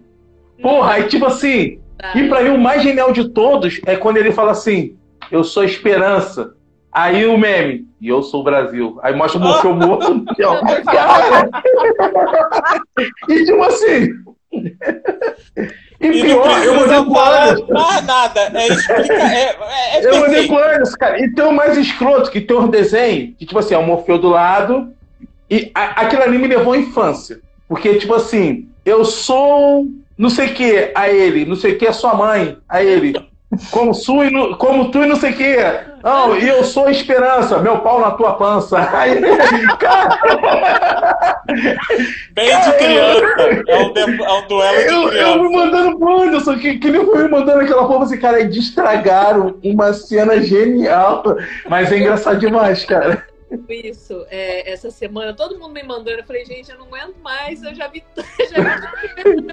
Porra, 0.61 0.93
aí 0.93 1.03
tipo 1.03 1.25
assim. 1.25 1.79
Tá. 1.97 2.11
E 2.15 2.27
pra 2.29 2.43
mim 2.43 2.49
o 2.49 2.57
mais 2.57 2.81
genial 2.81 3.11
de 3.11 3.29
todos 3.29 3.79
é 3.85 3.95
quando 3.95 4.17
ele 4.17 4.31
fala 4.31 4.51
assim: 4.51 4.97
Eu 5.31 5.43
sou 5.43 5.63
a 5.63 5.65
esperança. 5.65 6.53
Aí 6.91 7.23
o 7.27 7.37
meme, 7.37 7.87
e 8.01 8.07
eu 8.07 8.23
sou 8.23 8.41
o 8.41 8.43
Brasil. 8.43 8.99
Aí 9.03 9.15
mostra 9.15 9.39
o 9.39 9.43
Morfeu 9.43 9.75
morto. 9.77 10.25
e 13.29 13.45
tipo 13.45 13.61
assim, 13.63 14.09
e, 16.01 16.07
e 16.07 16.21
pior, 16.21 16.63
eu 16.63 16.75
mandei 16.75 17.03
pro 17.03 17.19
Anderson. 17.19 17.73
nada, 18.05 18.51
é, 18.53 18.67
explica, 18.67 19.13
é, 19.13 19.43
é, 19.43 19.99
é 19.99 20.05
Eu 20.05 20.19
mandei 20.19 20.49
Anderson, 20.49 20.97
cara. 20.97 21.23
E 21.23 21.33
tem 21.33 21.45
o 21.45 21.51
mais 21.51 21.77
escroto, 21.77 22.31
que 22.31 22.41
tem 22.41 22.57
um 22.57 22.67
desenho, 22.67 23.33
que 23.37 23.45
tipo 23.45 23.59
assim, 23.59 23.73
é 23.73 23.77
o 23.77 23.85
Morfeu 23.85 24.17
do 24.17 24.29
lado, 24.29 24.93
e 25.49 25.71
a, 25.73 26.01
aquilo 26.01 26.23
ali 26.23 26.37
me 26.37 26.47
levou 26.47 26.73
à 26.73 26.77
infância. 26.77 27.39
Porque, 27.67 27.95
tipo 27.95 28.13
assim, 28.13 28.67
eu 28.85 29.05
sou 29.05 29.85
não 30.19 30.29
sei 30.29 30.47
o 30.47 30.53
que 30.53 30.91
a 30.93 31.09
ele, 31.09 31.45
não 31.45 31.55
sei 31.55 31.73
o 31.73 31.77
que 31.77 31.87
a 31.87 31.93
sua 31.93 32.13
mãe, 32.13 32.57
a 32.67 32.83
ele. 32.83 33.13
Como, 33.71 33.95
su 33.95 34.23
e 34.23 34.55
como 34.57 34.91
tu 34.91 35.03
e 35.03 35.07
não 35.07 35.15
sei 35.15 35.31
o 35.31 35.35
que. 35.35 35.57
Não, 36.03 36.37
e 36.37 36.47
eu 36.47 36.63
sou 36.63 36.85
a 36.85 36.91
esperança, 36.91 37.57
meu 37.57 37.79
pau 37.79 37.99
na 37.99 38.11
tua 38.11 38.33
pança. 38.33 38.77
Aí, 38.95 39.19
cara... 39.79 41.41
Bem 42.31 42.61
de 42.61 42.73
criança. 42.73 43.25
É 43.67 43.77
um, 43.77 43.93
de, 43.93 44.01
é 44.01 44.31
um 44.33 44.47
duelo 44.47 44.77
de 44.77 44.93
eu, 44.93 45.09
criança. 45.09 45.29
Eu 45.29 45.43
me 45.43 45.55
mandando 45.55 45.97
pro 45.97 46.21
Anderson, 46.21 46.59
que, 46.59 46.77
que 46.77 46.87
ele 46.87 47.03
foi 47.05 47.23
me 47.23 47.29
mandando 47.29 47.61
aquela 47.61 47.87
porra 47.87 48.05
assim, 48.05 48.19
cara, 48.19 48.39
eles 48.39 48.55
estragaram 48.55 49.59
uma 49.63 49.93
cena 49.93 50.39
genial. 50.41 51.23
Mas 51.67 51.91
é 51.91 51.97
engraçado 51.97 52.39
demais, 52.39 52.85
cara. 52.85 53.25
Isso, 53.67 54.27
é, 54.29 54.71
essa 54.71 54.91
semana, 54.91 55.33
todo 55.33 55.57
mundo 55.57 55.73
me 55.73 55.81
mandando. 55.81 56.19
Eu 56.19 56.23
falei, 56.23 56.45
gente, 56.45 56.71
eu 56.71 56.77
não 56.77 56.85
aguento 56.85 57.15
mais, 57.23 57.63
eu 57.63 57.73
já 57.73 57.87
vi. 57.87 58.03
Já 58.49 58.61
vi... 58.61 59.47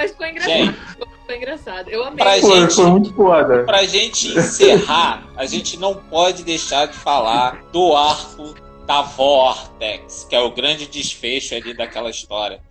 Mas 0.00 0.12
ficou 0.12 0.26
engraçado. 0.26 0.56
Gente, 0.56 0.78
ficou 1.20 1.36
engraçado. 1.36 1.90
Eu 1.90 2.04
amei. 2.04 2.16
Pra 2.16 2.38
gente, 2.38 2.74
foi 2.74 2.86
muito 2.86 3.12
foda. 3.12 3.64
Pra 3.64 3.84
gente 3.84 4.28
encerrar, 4.28 5.28
a 5.36 5.44
gente 5.44 5.76
não 5.76 5.94
pode 5.94 6.42
deixar 6.42 6.86
de 6.86 6.96
falar 6.96 7.62
do 7.70 7.94
arco 7.94 8.54
da 8.86 9.02
Vortex, 9.02 10.26
que 10.28 10.34
é 10.34 10.40
o 10.40 10.52
grande 10.52 10.86
desfecho 10.86 11.54
ali 11.54 11.74
daquela 11.74 12.08
história. 12.08 12.62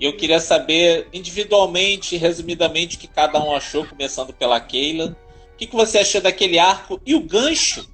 E 0.00 0.06
eu 0.06 0.16
queria 0.16 0.40
saber, 0.40 1.08
individualmente, 1.12 2.16
resumidamente, 2.16 2.96
o 2.96 3.00
que 3.00 3.06
cada 3.06 3.38
um 3.38 3.54
achou, 3.54 3.84
começando 3.84 4.32
pela 4.32 4.58
Keila. 4.58 5.14
O 5.52 5.56
que, 5.58 5.66
que 5.66 5.76
você 5.76 5.98
achou 5.98 6.22
daquele 6.22 6.58
arco 6.58 6.98
e 7.04 7.14
o 7.14 7.20
gancho, 7.20 7.86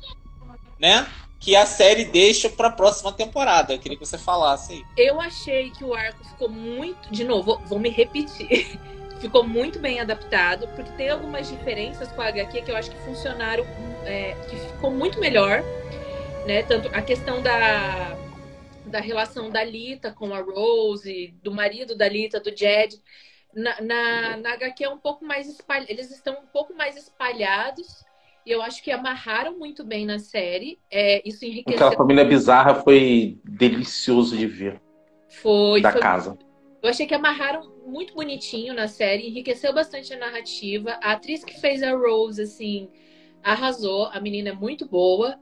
né? 0.79 1.05
Que 1.45 1.55
a 1.55 1.66
série 1.66 2.07
deixa 2.07 2.49
para 2.49 2.69
a 2.69 2.73
próxima 2.73 3.12
temporada. 3.12 3.75
Eu 3.75 3.79
queria 3.79 3.99
que 3.99 4.07
você 4.07 4.16
falasse 4.16 4.73
aí. 4.73 4.85
Eu 4.97 5.21
achei 5.21 5.71
que 5.71 5.85
o 5.85 5.93
arco 5.93 6.25
ficou 6.25 6.49
muito. 6.49 7.11
De 7.11 7.23
novo, 7.23 7.61
vou, 7.66 7.79
me 7.79 7.91
repetir. 7.91 8.81
ficou 9.21 9.45
muito 9.45 9.79
bem 9.79 10.01
adaptado, 10.01 10.66
porque 10.69 10.91
tem 10.93 11.11
algumas 11.11 11.47
diferenças 11.51 12.11
com 12.12 12.23
a 12.23 12.29
HQ 12.29 12.62
que 12.62 12.71
eu 12.71 12.77
acho 12.77 12.91
que 12.91 12.97
funcionaram, 13.01 13.62
é, 14.07 14.35
que 14.49 14.57
ficou 14.57 14.91
muito 14.91 15.21
melhor. 15.21 15.62
Né? 16.47 16.62
Tanto 16.62 16.89
a 16.89 17.03
questão 17.03 17.43
da, 17.43 18.16
da 18.87 19.01
relação 19.01 19.51
da 19.51 19.62
Lita 19.62 20.12
com 20.12 20.33
a 20.33 20.41
Rose, 20.41 21.35
do 21.43 21.53
marido 21.53 21.95
da 21.95 22.09
Lita, 22.09 22.41
do 22.41 22.57
Jed. 22.57 22.99
Na, 23.53 23.83
na, 23.83 24.37
na 24.39 24.53
HQ 24.55 24.83
é 24.83 24.89
um 24.89 24.99
pouco 24.99 25.27
mais 25.27 25.47
espalhado, 25.47 25.93
eles 25.93 26.11
estão 26.11 26.35
um 26.41 26.47
pouco 26.47 26.75
mais 26.75 26.97
espalhados 26.97 28.03
E 28.47 28.51
eu 28.51 28.61
acho 28.61 28.83
que 28.83 28.91
amarraram 28.91 29.59
muito 29.59 29.85
bem 29.85 30.05
na 30.05 30.19
série. 30.19 30.79
É, 30.91 31.27
isso 31.27 31.45
enriqueceu. 31.45 31.87
Aquela 31.87 31.97
família 31.97 32.25
bizarra 32.25 32.75
foi 32.75 33.39
delicioso 33.45 34.37
de 34.37 34.47
ver. 34.47 34.81
Foi. 35.29 35.81
Da 35.81 35.93
foi... 35.93 36.01
casa. 36.01 36.39
Eu 36.83 36.91
achei 36.91 37.07
que 37.07 37.15
amarraram 37.15 37.73
muito 37.87 38.15
bonitinho 38.15 38.75
na 38.75 38.87
série, 38.89 39.29
enriqueceu 39.29 39.73
bastante 39.73 40.12
a 40.12 40.19
narrativa. 40.19 40.99
A 41.03 41.12
atriz 41.12 41.43
que 41.43 41.59
fez 41.59 41.83
a 41.83 41.93
Rose, 41.93 42.43
assim, 42.43 42.91
arrasou. 43.43 44.07
A 44.07 44.21
menina 44.21 44.51
é 44.51 44.53
muito 44.53 44.87
boa. 44.87 45.39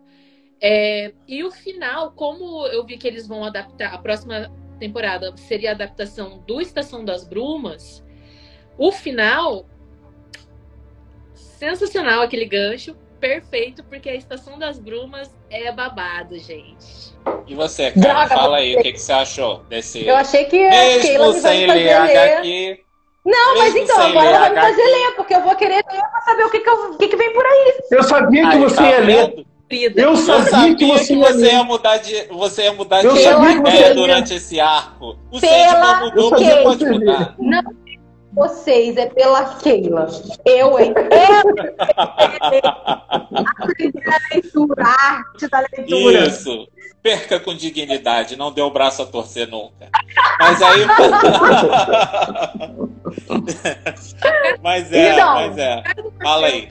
É, 0.61 1.13
e 1.27 1.43
o 1.43 1.51
final, 1.51 2.13
como 2.13 2.65
eu 2.69 2.87
vi 2.87 2.97
que 2.97 3.09
eles 3.09 3.27
vão 3.27 3.43
adaptar, 3.45 3.93
a 3.93 3.99
próxima 3.99 4.53
temporada 4.79 5.37
seria 5.37 5.71
a 5.71 5.75
adaptação 5.75 6.39
do 6.47 6.61
Estação 6.61 7.05
das 7.05 7.27
Brumas, 7.27 8.05
o 8.79 8.93
final 8.93 9.67
sensacional 11.63 12.23
aquele 12.23 12.45
gancho, 12.45 12.97
perfeito, 13.21 13.85
porque 13.85 14.09
a 14.09 14.17
Estação 14.17 14.59
das 14.59 14.79
Brumas 14.81 15.31
é 15.49 15.71
babado, 15.71 16.37
gente. 16.39 17.15
E 17.47 17.55
você, 17.55 17.93
cara, 17.93 18.27
Droga, 18.27 18.29
fala 18.29 18.57
aí, 18.57 18.77
o 18.77 18.83
que, 18.83 18.93
que 18.93 19.01
você 19.01 19.13
achou 19.13 19.63
desse. 19.69 20.05
Eu 20.05 20.17
achei 20.17 20.45
que 20.47 20.59
Mesmo 20.59 21.03
Keila 21.03 21.33
sem 21.35 21.67
ler 21.67 21.93
HQ. 21.93 22.81
Não, 23.25 23.59
mas 23.59 23.77
então, 23.77 24.01
agora 24.01 24.27
ela 24.27 24.39
vai 24.41 24.51
me 24.51 24.61
fazer 24.61 24.83
ler, 24.83 25.15
porque 25.15 25.35
eu 25.35 25.43
vou 25.43 25.55
querer 25.55 25.77
ler 25.77 26.03
pra 26.11 26.21
saber 26.23 26.45
o 26.45 26.51
que, 26.51 26.59
que, 26.59 26.69
eu, 26.69 26.97
que, 26.97 27.09
que 27.09 27.17
vem 27.17 27.33
por 27.33 27.47
aí. 27.47 27.75
Eu 27.93 28.03
sabia 28.03 28.51
que 28.51 28.59
você 28.59 28.77
tá 28.77 28.91
ia 28.91 29.01
ler. 29.01 29.47
Eu 29.71 30.17
sabia, 30.17 30.37
eu 30.37 30.45
sabia, 30.45 30.77
que 30.77 30.85
você, 30.85 31.15
que 31.15 31.19
você 31.19 31.47
ia, 31.47 31.65
mudar 31.65 31.97
de, 31.97 32.27
você 32.27 32.63
ia 32.65 32.73
mudar 32.75 33.03
eu 33.03 33.15
de 33.15 33.21
ideia 33.21 33.95
durante 33.95 34.35
esse 34.35 34.61
arco. 34.61 35.17
O 35.31 35.41
Pela 35.41 36.01
não 36.01 36.07
mudou, 36.07 36.31
você 36.31 36.57
pode 36.57 36.85
mudar. 36.85 37.35
Não 37.39 37.63
vocês, 38.33 38.97
é 38.97 39.07
pela 39.07 39.57
Keila. 39.57 40.07
Eu, 40.45 40.79
hein? 40.79 40.95
Aprender 43.59 44.09
a 44.09 44.19
leitura, 44.33 44.85
a 44.85 44.89
arte 44.89 45.49
da 45.49 45.59
leitura. 45.61 46.27
Isso. 46.27 46.69
Perca 47.03 47.41
com 47.41 47.55
dignidade, 47.55 48.37
não 48.37 48.53
dê 48.53 48.63
o 48.63 48.71
braço 48.71 49.03
a 49.03 49.07
torcer 49.07 49.49
nunca. 49.49 49.91
Mas 50.39 50.63
aí. 50.63 50.87
mas 54.63 54.93
é, 54.93 55.13
então, 55.13 55.35
mas 55.35 55.59
é. 55.59 55.83
Fala 56.23 56.47
aí. 56.47 56.69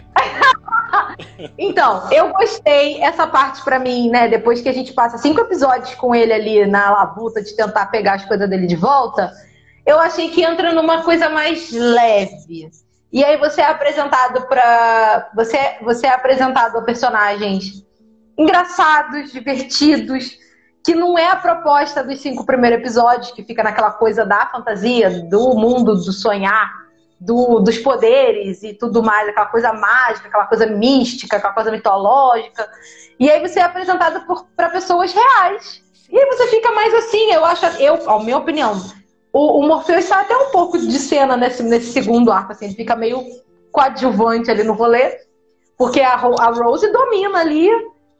então, 1.59 2.09
eu 2.11 2.31
gostei 2.31 3.01
essa 3.01 3.27
parte 3.27 3.61
para 3.63 3.77
mim, 3.77 4.09
né? 4.09 4.29
Depois 4.29 4.61
que 4.61 4.69
a 4.69 4.73
gente 4.73 4.93
passa 4.93 5.17
cinco 5.17 5.41
episódios 5.41 5.93
com 5.95 6.15
ele 6.15 6.31
ali 6.31 6.65
na 6.65 6.91
labuta 6.91 7.43
de 7.43 7.53
tentar 7.55 7.87
pegar 7.87 8.13
as 8.13 8.23
coisas 8.25 8.49
dele 8.49 8.67
de 8.67 8.77
volta 8.77 9.33
eu 9.85 9.99
achei 9.99 10.29
que 10.29 10.43
entra 10.43 10.73
numa 10.73 11.03
coisa 11.03 11.29
mais 11.29 11.71
leve. 11.71 12.69
E 13.11 13.23
aí 13.23 13.37
você 13.37 13.61
é 13.61 13.65
apresentado 13.65 14.47
para 14.47 15.29
você, 15.35 15.77
você 15.81 16.07
é 16.07 16.13
apresentado 16.13 16.77
a 16.77 16.81
personagens 16.81 17.85
engraçados, 18.37 19.31
divertidos, 19.31 20.37
que 20.83 20.95
não 20.95 21.17
é 21.17 21.27
a 21.27 21.35
proposta 21.35 22.03
dos 22.03 22.19
cinco 22.21 22.45
primeiros 22.45 22.79
episódios, 22.79 23.31
que 23.31 23.43
fica 23.43 23.63
naquela 23.63 23.91
coisa 23.91 24.25
da 24.25 24.47
fantasia, 24.47 25.09
do 25.29 25.53
mundo 25.55 25.95
do 25.95 26.11
sonhar, 26.11 26.71
do, 27.19 27.59
dos 27.59 27.77
poderes 27.77 28.63
e 28.63 28.73
tudo 28.73 29.03
mais, 29.03 29.29
aquela 29.29 29.45
coisa 29.45 29.73
mágica, 29.73 30.27
aquela 30.27 30.47
coisa 30.47 30.65
mística, 30.65 31.37
aquela 31.37 31.53
coisa 31.53 31.69
mitológica. 31.69 32.67
E 33.19 33.29
aí 33.29 33.39
você 33.41 33.59
é 33.59 33.63
apresentado 33.63 34.25
para 34.55 34.69
pessoas 34.69 35.13
reais. 35.13 35.83
E 36.09 36.17
aí 36.17 36.25
você 36.25 36.47
fica 36.47 36.71
mais 36.71 36.93
assim, 36.95 37.31
eu 37.31 37.45
acho, 37.45 37.65
eu, 37.79 38.09
a 38.09 38.23
minha 38.23 38.37
opinião, 38.37 38.81
o, 39.33 39.59
o 39.59 39.67
Morpheus 39.67 40.03
está 40.03 40.21
até 40.21 40.35
um 40.35 40.51
pouco 40.51 40.77
de 40.77 40.99
cena 40.99 41.37
nesse, 41.37 41.63
nesse 41.63 41.91
segundo 41.91 42.31
arco, 42.31 42.51
assim, 42.51 42.65
ele 42.65 42.75
fica 42.75 42.95
meio 42.95 43.23
coadjuvante 43.71 44.51
ali 44.51 44.63
no 44.63 44.73
rolê, 44.73 45.19
porque 45.77 46.01
a, 46.01 46.13
a 46.13 46.51
Rose 46.51 46.91
domina 46.91 47.39
ali 47.39 47.69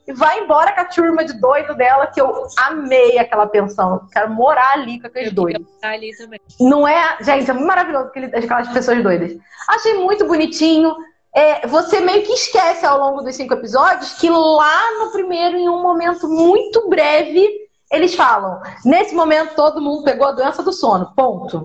e 0.08 0.14
vai 0.14 0.40
embora 0.40 0.72
com 0.74 0.82
a 0.82 0.86
turma 0.86 1.24
de 1.24 1.34
doido 1.40 1.76
dela, 1.76 2.08
que 2.08 2.20
eu 2.20 2.48
amei 2.58 3.20
aquela 3.20 3.46
pensão. 3.46 4.08
Quero 4.12 4.32
morar 4.32 4.74
ali 4.74 5.00
com 5.00 5.08
aqueles 5.08 5.32
doidos. 5.32 5.68
Ali 5.84 6.16
também. 6.18 6.40
Não 6.60 6.88
é? 6.88 7.18
Gente, 7.22 7.50
é 7.50 7.54
muito 7.54 7.68
maravilhoso 7.68 8.10
aquelas 8.34 8.68
pessoas 8.70 9.04
doidas. 9.04 9.38
Achei 9.68 9.94
muito 9.96 10.26
bonitinho. 10.26 10.96
É, 11.34 11.68
você 11.68 12.02
meio 12.02 12.24
que 12.24 12.34
esquece 12.34 12.86
ao 12.86 13.00
longo 13.00 13.22
dos 13.22 13.36
cinco 13.36 13.54
episódios 13.54 14.14
que 14.14 14.30
lá 14.30 15.00
no 15.00 15.12
primeiro, 15.12 15.56
em 15.56 15.70
um 15.70 15.82
momento 15.82 16.28
muito 16.28 16.90
breve, 16.90 17.48
eles 17.92 18.16
falam, 18.16 18.62
nesse 18.86 19.14
momento 19.14 19.56
todo 19.56 19.82
mundo 19.82 20.04
pegou 20.04 20.28
a 20.28 20.32
doença 20.32 20.64
do 20.64 20.72
sono, 20.72 21.14
ponto. 21.16 21.64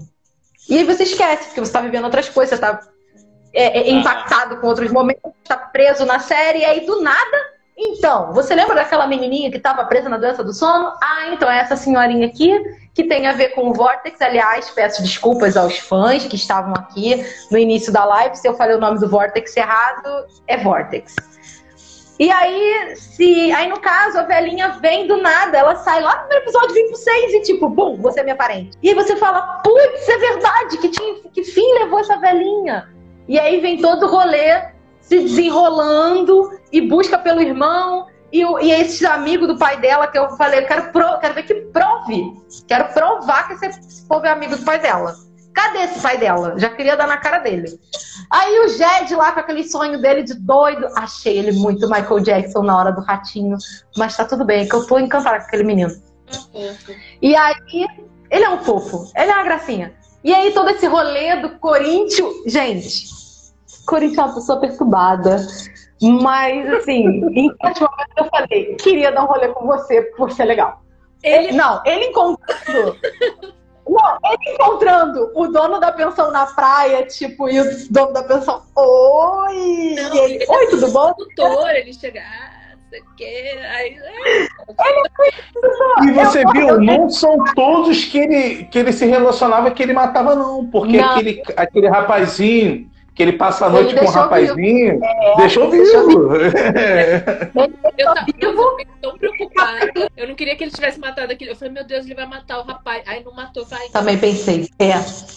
E 0.69 0.79
aí 0.79 0.85
você 0.85 1.05
esquece, 1.05 1.45
porque 1.45 1.61
você 1.61 1.69
está 1.69 1.81
vivendo 1.81 2.05
outras 2.05 2.29
coisas, 2.29 2.59
você 2.59 2.65
está 2.65 2.81
é, 3.55 3.79
é, 3.79 3.91
impactado 3.91 4.57
com 4.57 4.67
outros 4.67 4.91
momentos, 4.91 5.33
está 5.43 5.57
preso 5.57 6.05
na 6.05 6.19
série, 6.19 6.61
e 6.61 6.65
aí 6.65 6.85
do 6.85 7.01
nada. 7.01 7.57
Então, 7.79 8.33
você 8.33 8.55
lembra 8.55 8.75
daquela 8.75 9.07
menininha 9.07 9.51
que 9.51 9.59
estava 9.59 9.85
presa 9.85 10.09
na 10.09 10.17
doença 10.17 10.43
do 10.43 10.53
sono? 10.53 10.93
Ah, 11.01 11.29
então 11.33 11.49
é 11.51 11.59
essa 11.59 11.77
senhorinha 11.77 12.27
aqui, 12.27 12.51
que 12.95 13.05
tem 13.05 13.27
a 13.27 13.33
ver 13.33 13.51
com 13.51 13.69
o 13.69 13.75
Vortex. 13.75 14.21
Aliás, 14.21 14.71
peço 14.71 15.03
desculpas 15.03 15.57
aos 15.57 15.79
fãs 15.79 16.25
que 16.25 16.37
estavam 16.37 16.73
aqui 16.75 17.23
no 17.51 17.59
início 17.59 17.93
da 17.93 18.05
live. 18.05 18.35
Se 18.37 18.49
eu 18.49 18.55
falei 18.55 18.77
o 18.77 18.81
nome 18.81 18.99
do 18.99 19.09
Vortex 19.09 19.55
errado, 19.57 20.27
é 20.47 20.57
Vortex. 20.57 21.15
E 22.19 22.31
aí, 22.31 22.97
se. 22.97 23.53
Aí, 23.53 23.69
no 23.69 23.81
caso, 23.81 24.19
a 24.19 24.23
velhinha 24.23 24.79
vem 24.81 25.07
do 25.07 25.19
nada, 25.19 25.59
ela 25.59 25.77
sai 25.77 26.01
lá 26.01 26.13
no 26.13 26.21
primeiro 26.21 26.45
episódio, 26.45 26.75
vem 26.75 26.87
pro 26.89 26.97
6 26.97 27.35
e 27.35 27.43
tipo, 27.43 27.69
bum, 27.69 27.97
você 27.97 28.21
é 28.21 28.23
minha 28.23 28.37
parente. 28.37 28.77
E 28.83 28.89
aí 28.89 28.95
você 28.95 29.17
fala, 29.17 29.43
putz, 29.63 30.09
é 30.09 30.19
verdade, 30.19 30.79
que, 30.79 30.89
tinha, 30.89 31.15
que 31.33 31.45
fim 31.45 31.75
levou 31.75 32.01
essa 32.01 32.17
velhinha? 32.19 32.89
E 33.29 33.39
aí 33.39 33.61
vem 33.61 33.79
todo 33.79 34.07
o 34.07 34.09
rolê 34.09 34.63
se 35.01 35.21
desenrolando 35.21 36.51
e 36.73 36.81
busca 36.81 37.19
pelo 37.19 37.41
irmão. 37.41 38.07
E, 38.33 38.43
e 38.43 38.73
esses 38.73 39.05
amigos 39.05 39.47
do 39.47 39.57
pai 39.57 39.77
dela, 39.79 40.07
que 40.09 40.19
eu 40.19 40.31
falei, 40.37 40.61
eu 40.61 40.67
quero, 40.67 40.91
pro, 40.93 41.19
quero 41.19 41.35
ver 41.35 41.43
que 41.45 41.55
prove. 41.55 42.35
Quero 42.67 42.93
provar 42.93 43.47
que 43.49 43.67
esse 43.67 44.07
povo 44.09 44.27
é 44.27 44.31
amigo 44.31 44.57
do 44.57 44.65
pai 44.65 44.79
dela. 44.79 45.15
Cadê 45.57 45.85
esse 45.85 46.01
pai 46.01 46.19
dela? 46.19 46.59
Já 46.59 46.69
queria 46.69 46.99
dar 46.99 47.07
na 47.07 47.17
cara 47.17 47.39
dele. 47.39 47.81
Aí 48.31 48.61
o 48.61 48.69
Jed 48.69 49.15
lá 49.15 49.33
com 49.33 49.41
aquele 49.41 49.65
sonho 49.65 49.99
dele 50.03 50.23
de 50.23 50.35
doido. 50.35 50.87
Achei 50.95 51.39
ele 51.39 51.53
muito 51.53 51.89
Michael 51.89 52.21
Jackson 52.21 52.63
na 52.63 52.77
hora 52.77 52.93
do 52.93 53.01
ratinho. 53.01 53.57
Mas 53.97 54.15
tá 54.15 54.27
tudo 54.27 54.45
bem, 54.45 54.65
é 54.65 54.67
que 54.67 54.75
eu 54.75 54.87
tô 54.87 54.99
encantada 54.99 55.39
com 55.39 55.47
aquele 55.47 55.65
menino. 55.65 55.91
E 57.23 57.35
aí, 57.35 57.87
ele 58.31 58.45
é 58.45 58.51
um 58.51 58.63
fofo, 58.63 59.11
ele 59.17 59.31
é 59.31 59.35
uma 59.35 59.45
gracinha. 59.45 59.95
E 60.23 60.35
aí, 60.35 60.53
todo 60.53 60.69
esse 60.69 60.87
rolê 60.87 61.37
do 61.37 61.59
Corinthians. 61.59 62.35
Gente, 62.47 63.07
Corinthians 63.87 64.19
é 64.19 64.23
uma 64.25 64.35
pessoa 64.35 64.61
perturbada. 64.61 65.39
Mas, 66.03 66.71
assim, 66.75 67.25
em 67.35 67.51
certo 67.63 67.81
momento 67.81 68.13
eu 68.19 68.25
falei, 68.27 68.75
queria 68.75 69.11
dar 69.11 69.25
um 69.25 69.27
rolê 69.27 69.49
com 69.49 69.67
você 69.67 70.03
por 70.19 70.31
ser 70.31 70.45
legal. 70.45 70.83
Ele... 71.23 71.53
Não, 71.53 71.81
ele 71.87 72.09
encontrando 72.09 72.99
não, 73.89 74.19
ele 74.25 74.55
encontrando 74.55 75.31
o 75.35 75.47
dono 75.49 75.79
da 75.79 75.93
pensão 75.93 76.31
na 76.31 76.47
praia, 76.47 77.05
tipo, 77.07 77.49
e 77.49 77.61
o 77.61 77.89
dono 77.91 78.13
da 78.13 78.23
pensão, 78.25 78.63
oi! 78.75 79.95
Não, 79.95 80.15
e 80.15 80.19
ele, 80.19 80.47
oi, 80.49 80.67
tudo 80.69 80.91
bom? 80.91 81.15
Doutor, 81.17 81.71
ele 81.71 81.93
chega, 81.93 82.21
ah. 82.21 82.57
Aí, 83.77 83.99
e 86.03 86.13
você 86.13 86.45
eu, 86.45 86.51
viu, 86.53 86.69
eu, 86.69 86.81
não 86.81 87.11
são 87.11 87.37
todos 87.55 88.05
que 88.05 88.17
ele, 88.17 88.65
que 88.65 88.79
ele 88.79 88.93
se 88.93 89.05
relacionava 89.05 89.71
que 89.71 89.83
ele 89.83 89.93
matava, 89.93 90.35
não, 90.35 90.65
porque 90.67 90.97
não. 90.97 91.11
Aquele, 91.11 91.43
aquele 91.57 91.89
rapazinho 91.89 92.89
que 93.17 93.23
ele 93.23 93.33
passa 93.33 93.65
a 93.65 93.71
noite 93.71 93.97
com 93.97 94.05
um 94.05 94.09
rapazinho, 94.09 95.01
é, 95.03 95.37
deixou 95.39 95.71
vivo. 95.71 96.31
Eu, 97.99 98.13
eu, 98.39 98.77
tão 99.01 99.17
preocupada. 99.17 100.11
Eu 100.15 100.29
não 100.29 100.35
queria 100.35 100.55
que 100.55 100.65
ele 100.65 100.71
tivesse 100.71 101.01
matado 101.01 101.33
aquilo. 101.33 101.53
Eu 101.53 101.57
falei, 101.57 101.73
meu 101.73 101.85
Deus, 101.85 102.05
ele 102.05 102.15
vai 102.15 102.27
matar 102.27 102.59
o 102.59 102.63
rapaz. 102.63 103.03
Aí 103.07 103.25
não 103.25 103.33
matou, 103.33 103.65
vai. 103.65 103.89
Também 103.89 104.19
pensei. 104.19 104.69
É. 104.79 104.93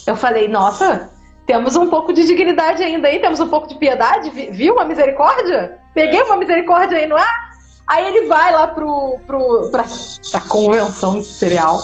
Eu 0.05 0.17
falei, 0.17 0.49
nossa, 0.49 1.09
temos 1.45 1.77
um 1.77 1.89
pouco 1.89 2.11
de 2.11 2.25
dignidade 2.25 2.83
ainda 2.83 3.07
aí, 3.07 3.19
temos 3.19 3.39
um 3.39 3.47
pouco 3.47 3.67
de 3.67 3.75
piedade. 3.75 4.29
Viu 4.51 4.73
uma 4.73 4.83
misericórdia? 4.83 5.79
Peguei 5.93 6.21
uma 6.23 6.35
misericórdia 6.35 6.97
aí, 6.97 7.07
não 7.07 7.17
é? 7.17 7.48
Aí 7.89 8.05
ele 8.05 8.27
vai 8.27 8.51
lá 8.51 8.67
pro, 8.67 9.17
pro, 9.25 9.71
pra, 9.71 9.83
pra 10.29 10.41
convenção 10.41 11.23
cereal. 11.23 11.79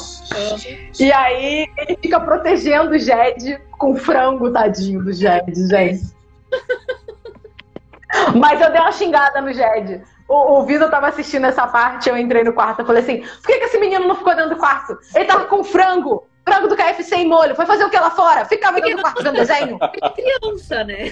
E 0.99 1.11
aí 1.11 1.67
ele 1.77 1.97
fica 1.99 2.19
protegendo 2.19 2.91
o 2.91 2.99
Jed 2.99 3.59
com 3.71 3.95
frango, 3.95 4.51
tadinho 4.51 5.03
do 5.03 5.11
Jed, 5.11 5.51
gente. 5.67 6.15
Mas 8.37 8.61
eu 8.61 8.71
dei 8.71 8.79
uma 8.79 8.91
xingada 8.91 9.41
no 9.41 9.51
Jed. 9.51 10.03
O, 10.29 10.59
o 10.59 10.63
Vitor 10.63 10.91
tava 10.91 11.07
assistindo 11.07 11.47
essa 11.47 11.65
parte, 11.65 12.07
eu 12.07 12.15
entrei 12.15 12.43
no 12.43 12.53
quarto 12.53 12.83
e 12.83 12.85
falei 12.85 13.01
assim: 13.01 13.21
por 13.21 13.47
que, 13.47 13.57
que 13.57 13.65
esse 13.65 13.79
menino 13.79 14.07
não 14.07 14.15
ficou 14.15 14.35
dentro 14.35 14.51
do 14.51 14.57
quarto? 14.57 14.95
Ele 15.15 15.25
tava 15.25 15.45
com 15.45 15.63
frango, 15.63 16.27
frango 16.47 16.67
do 16.67 16.75
KFC 16.75 17.15
em 17.15 17.27
molho. 17.27 17.55
Foi 17.55 17.65
fazer 17.65 17.83
o 17.83 17.89
que 17.89 17.99
lá 17.99 18.11
fora? 18.11 18.45
Ficava 18.45 18.79
dentro 18.79 18.97
do 18.97 19.01
quarto 19.01 19.23
vendo 19.23 19.37
desenho. 19.37 19.79
criança, 20.13 20.83
né? 20.83 21.11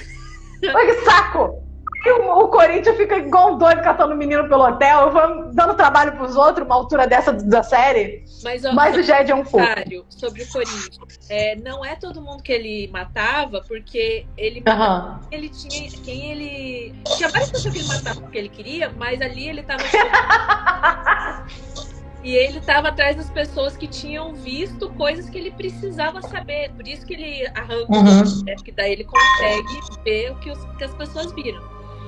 Olha 0.63 0.85
que 0.85 1.01
saco! 1.01 1.62
E 2.05 2.11
o, 2.11 2.39
o 2.43 2.47
Corinthians 2.49 2.97
fica 2.97 3.17
igual 3.17 3.53
um 3.53 3.57
doido 3.57 3.81
catando 3.81 4.13
menino 4.15 4.47
pelo 4.49 4.65
hotel, 4.67 5.09
vamos 5.11 5.55
dando 5.55 5.73
trabalho 5.75 6.11
pros 6.17 6.35
outros, 6.35 6.65
uma 6.65 6.75
altura 6.75 7.07
dessa 7.07 7.31
da 7.31 7.63
série. 7.63 8.25
Mas, 8.43 8.65
ó, 8.65 8.73
Mas 8.73 8.97
o 8.97 9.01
Jed 9.03 9.31
é 9.31 9.35
um 9.35 9.45
fofo. 9.45 9.51
comentário 9.63 10.05
sobre 10.09 10.43
o 10.43 10.47
Corinthians. 10.51 10.97
É, 11.29 11.55
não 11.55 11.83
é 11.85 11.95
todo 11.95 12.21
mundo 12.21 12.43
que 12.43 12.51
ele 12.51 12.89
matava, 12.91 13.61
porque 13.65 14.27
ele 14.37 14.61
Aham. 14.67 15.21
ele 15.31 15.47
tinha 15.47 15.89
quem 16.03 16.31
ele 16.31 16.93
tinha 17.15 17.29
várias 17.29 17.49
pessoas 17.51 17.73
que 17.73 17.79
ele 17.79 17.87
matava 17.87 18.19
porque 18.19 18.37
ele 18.37 18.49
queria, 18.49 18.91
mas 18.97 19.21
ali 19.21 19.47
ele 19.47 19.63
tava 19.63 19.83
e 22.21 22.35
ele 22.35 22.59
tava 22.61 22.89
atrás 22.89 23.15
das 23.15 23.29
pessoas 23.29 23.77
que 23.77 23.87
tinham 23.87 24.33
visto 24.35 24.89
coisas 24.91 25.29
que 25.29 25.37
ele 25.37 25.51
precisava 25.51 26.21
saber. 26.21 26.71
Por 26.73 26.85
isso 26.85 27.05
que 27.05 27.13
ele 27.13 27.47
arranca 27.55 27.93
Uhum. 27.93 28.43
né? 28.45 28.55
porque 28.55 28.71
daí 28.73 28.91
ele 28.91 29.05
consegue 29.05 29.79
ver 30.03 30.31
o 30.31 30.35
que, 30.35 30.51
os- 30.51 30.65
que 30.77 30.83
as 30.83 30.93
pessoas 30.93 31.31
viram. 31.33 31.61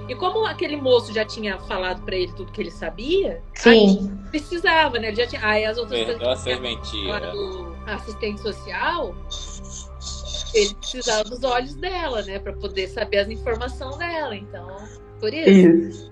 E 0.07 0.15
como 0.15 0.45
aquele 0.45 0.75
moço 0.77 1.13
já 1.13 1.25
tinha 1.25 1.57
falado 1.59 2.01
pra 2.03 2.15
ele 2.15 2.31
tudo 2.33 2.51
que 2.51 2.61
ele 2.61 2.71
sabia, 2.71 3.41
Sim. 3.55 4.15
precisava, 4.29 4.99
né? 4.99 5.07
Ele 5.07 5.15
já 5.15 5.27
tinha. 5.27 5.43
Aí 5.43 5.65
as 5.65 5.77
outras 5.77 6.05
pessoas 6.05 6.39
ser 6.39 6.55
que 6.55 6.61
mentira. 6.61 7.31
do 7.31 7.75
assistente 7.87 8.41
social, 8.41 9.15
ele 10.53 10.75
precisava 10.75 11.23
dos 11.23 11.43
olhos 11.43 11.75
dela, 11.75 12.21
né? 12.21 12.37
Pra 12.39 12.53
poder 12.53 12.87
saber 12.87 13.19
as 13.19 13.29
informações 13.29 13.97
dela. 13.97 14.35
Então, 14.35 14.67
por 15.19 15.33
isso. 15.33 15.49
Isso. 15.49 16.11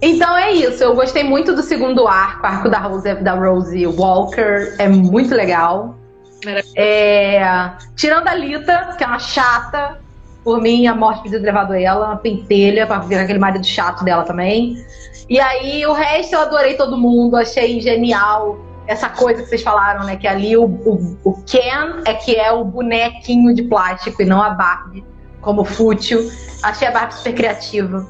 Então 0.00 0.36
é 0.36 0.50
isso. 0.52 0.82
Eu 0.82 0.94
gostei 0.94 1.22
muito 1.22 1.54
do 1.54 1.62
segundo 1.62 2.08
arco, 2.08 2.44
arco 2.44 2.68
da 2.68 2.78
Rose, 2.78 3.14
da 3.14 3.34
Rose 3.34 3.86
Walker. 3.86 4.74
É 4.78 4.88
muito 4.88 5.34
legal. 5.34 5.96
Maravilhoso. 6.44 6.74
É, 6.76 7.76
tirando 7.94 8.26
a 8.26 8.34
Lita, 8.34 8.94
que 8.98 9.04
é 9.04 9.06
uma 9.06 9.20
chata. 9.20 10.01
Por 10.44 10.60
mim, 10.60 10.86
a 10.86 10.94
morte 10.94 11.22
podia 11.22 11.38
ter 11.38 11.46
levado 11.46 11.72
ela, 11.74 12.06
uma 12.06 12.16
pentelha, 12.16 12.86
pra 12.86 12.98
virar 12.98 13.22
aquele 13.22 13.38
marido 13.38 13.64
chato 13.64 14.04
dela 14.04 14.24
também. 14.24 14.84
E 15.28 15.38
aí, 15.38 15.86
o 15.86 15.92
resto 15.92 16.34
eu 16.34 16.40
adorei 16.40 16.74
todo 16.74 16.98
mundo, 16.98 17.36
achei 17.36 17.80
genial 17.80 18.58
essa 18.86 19.08
coisa 19.08 19.42
que 19.42 19.48
vocês 19.48 19.62
falaram, 19.62 20.04
né? 20.04 20.16
Que 20.16 20.26
ali 20.26 20.56
o, 20.56 20.64
o, 20.64 21.16
o 21.24 21.42
Ken 21.44 22.02
é 22.04 22.14
que 22.14 22.34
é 22.34 22.50
o 22.50 22.64
bonequinho 22.64 23.54
de 23.54 23.62
plástico 23.62 24.22
e 24.22 24.24
não 24.24 24.42
a 24.42 24.50
Barbie, 24.50 25.04
como 25.40 25.64
fútil. 25.64 26.28
Achei 26.62 26.88
a 26.88 26.90
Barbie 26.90 27.14
super 27.14 27.34
criativa. 27.34 28.06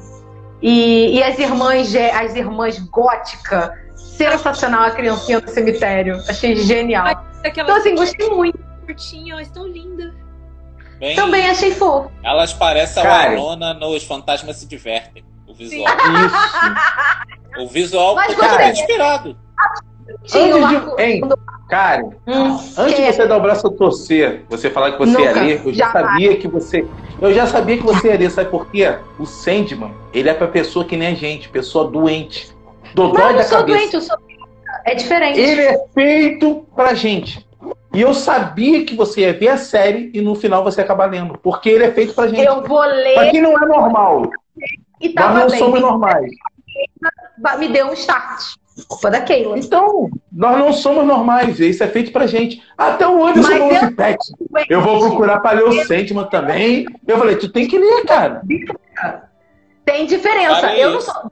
E, 0.61 1.17
e 1.17 1.23
as 1.23 1.37
irmãs, 1.37 1.93
as 1.95 2.35
irmãs 2.35 2.79
gótica, 2.79 3.77
sensacional 3.95 4.83
a 4.83 4.91
criancinha 4.91 5.39
do 5.39 5.49
cemitério. 5.49 6.17
Achei 6.27 6.55
genial. 6.55 7.05
Ai, 7.05 7.15
Então, 7.45 7.75
assim, 7.75 7.95
gostei 7.95 8.29
muito. 8.29 8.57
curtinhas, 8.85 9.33
elas 9.37 9.47
estão 9.47 9.67
lindas. 9.67 10.22
Bem, 11.03 11.15
Também 11.17 11.49
achei 11.49 11.71
fofo. 11.71 12.09
Elas 12.23 12.53
parecem 12.53 13.03
a 13.03 13.05
Cara. 13.05 13.29
Winona 13.31 13.73
nos 13.73 14.05
Fantasmas 14.05 14.55
se 14.55 14.65
Divertem. 14.65 15.21
O 15.45 15.53
visual. 15.53 15.85
Isso. 17.55 17.61
O 17.61 17.67
visual 17.67 18.15
Mas 18.15 18.33
gostei. 18.33 18.69
inspirado. 18.69 19.35
Tinha 20.23 20.55
um 20.55 20.65
Antes 20.65 20.95
de. 20.95 21.01
Hein, 21.01 21.21
cara, 21.69 22.03
Hum, 22.25 22.59
antes 22.77 22.95
de 22.95 23.05
você 23.13 23.27
dar 23.27 23.37
o 23.37 23.41
braço 23.41 23.67
a 23.67 23.69
torcer, 23.71 24.45
você 24.49 24.69
falar 24.69 24.93
que 24.93 24.97
você 24.99 25.11
ia 25.19 25.27
Nunca, 25.27 25.41
ler, 25.41 25.61
eu 25.65 25.73
já 25.73 25.85
jamais. 25.91 26.07
sabia 26.11 26.37
que 26.37 26.47
você. 26.47 26.87
Eu 27.21 27.33
já 27.33 27.47
sabia 27.47 27.77
que 27.77 27.83
você 27.83 28.07
ia 28.07 28.17
ler, 28.17 28.31
sabe 28.31 28.49
por 28.49 28.67
quê? 28.71 28.95
O 29.19 29.25
Sandman, 29.25 29.93
ele 30.13 30.29
é 30.29 30.33
pra 30.33 30.47
pessoa 30.47 30.85
que 30.85 30.95
nem 30.95 31.09
a 31.09 31.13
gente, 31.15 31.49
pessoa 31.49 31.89
doente. 31.91 32.49
Dodói 32.95 33.21
Não, 33.23 33.31
eu 33.31 33.37
da 33.37 33.43
sou 33.43 33.57
cabeça. 33.59 33.77
doente, 33.77 33.93
eu 33.95 34.01
sou. 34.01 34.17
É 34.85 34.95
diferente. 34.95 35.39
Ele 35.39 35.61
é 35.61 35.85
feito 35.93 36.65
pra 36.73 36.93
gente. 36.93 37.45
E 37.93 38.01
eu 38.01 38.13
sabia 38.13 38.83
que 38.85 38.95
você 38.95 39.21
ia 39.21 39.33
ver 39.33 39.49
a 39.49 39.57
série 39.57 40.09
e 40.13 40.21
no 40.21 40.33
final 40.35 40.63
você 40.63 40.81
ia 40.81 40.83
acabar 40.83 41.09
lendo. 41.11 41.37
Porque 41.37 41.69
ele 41.69 41.83
é 41.83 41.91
feito 41.91 42.13
pra 42.13 42.27
gente. 42.27 42.41
Eu 42.43 42.55
vou 42.63 42.79
Pra 42.79 42.85
ler 42.87 43.31
quem 43.31 43.41
não 43.41 43.57
é 43.57 43.65
normal, 43.65 44.29
e 44.99 45.07
nós 45.09 45.13
tava 45.13 45.39
não 45.39 45.47
bem. 45.47 45.59
somos 45.59 45.79
normais. 45.79 46.31
Me 47.59 47.67
deu 47.67 47.87
um 47.87 47.93
start. 47.93 48.55
Culpa 48.87 49.11
da 49.11 49.21
Keila. 49.21 49.55
Então, 49.59 50.09
nós 50.31 50.57
não 50.57 50.73
somos 50.73 51.05
normais. 51.05 51.59
Isso 51.59 51.83
é 51.83 51.87
feito 51.87 52.11
pra 52.11 52.25
gente. 52.25 52.63
Até 52.75 53.07
o 53.07 53.23
Anderson 53.23 53.49
Mas 53.49 53.59
falou 53.59 53.73
eu- 53.75 53.95
Pet, 53.95 54.17
eu 54.69 54.81
vou 54.81 54.99
procurar 54.99 55.39
pra 55.41 55.51
ler 55.51 55.65
o 55.65 55.85
Sandman 55.85 56.27
também. 56.29 56.87
Eu 57.07 57.17
falei, 57.19 57.35
tu 57.35 57.51
tem 57.51 57.67
que 57.67 57.77
ler, 57.77 58.03
cara. 58.05 58.41
Tem 59.85 60.07
diferença. 60.07 60.73
Eu 60.75 60.93
não 60.93 61.01
sou. 61.01 61.31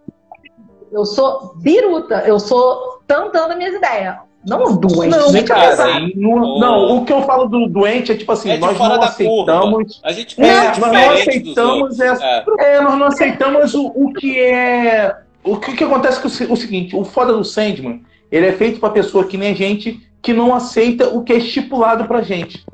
Eu 0.91 1.05
sou 1.05 1.55
biruta. 1.55 2.23
Eu 2.27 2.39
sou 2.39 3.01
tantando 3.07 3.55
minhas 3.57 3.73
ideias. 3.73 4.17
Não 4.45 4.75
doente. 4.75 5.11
Não, 5.15 5.31
nem 5.31 5.43
cara. 5.45 5.69
cansado. 5.69 5.89
assim, 5.89 6.13
não, 6.15 6.31
o- 6.31 6.59
não, 6.59 6.97
o 6.97 7.05
que 7.05 7.13
eu 7.13 7.21
falo 7.23 7.45
do 7.45 7.67
doente 7.67 8.11
é 8.11 8.15
tipo 8.15 8.31
assim, 8.31 8.49
É 8.51 8.57
nós 8.57 8.77
não 8.77 9.01
aceitamos. 9.01 10.01
A 10.03 10.11
gente 10.11 10.41
É, 10.41 10.43
pensa 10.71 10.79
nós 10.79 10.91
não 10.91 11.11
aceitamos 11.11 11.99
essa. 11.99 12.25
É. 12.25 12.45
É, 12.59 12.81
nós 12.81 12.97
não 12.97 13.05
aceitamos 13.07 13.73
o, 13.75 13.87
o 13.87 14.13
que 14.13 14.39
é. 14.39 15.15
O 15.43 15.57
que, 15.57 15.75
que 15.75 15.83
acontece 15.83 16.19
com 16.19 16.27
o 16.27 16.53
o 16.53 16.57
seguinte: 16.57 16.95
o 16.95 17.03
foda 17.03 17.33
do 17.33 17.43
Sandman, 17.43 18.01
ele 18.31 18.47
é 18.47 18.51
feito 18.53 18.79
pra 18.79 18.89
pessoa 18.89 19.25
que 19.25 19.37
nem 19.37 19.51
a 19.51 19.55
gente, 19.55 19.99
que 20.21 20.33
não 20.33 20.53
aceita 20.55 21.09
o 21.09 21.23
que 21.23 21.33
é 21.33 21.37
estipulado 21.37 22.05
pra 22.05 22.21
gente. 22.21 22.65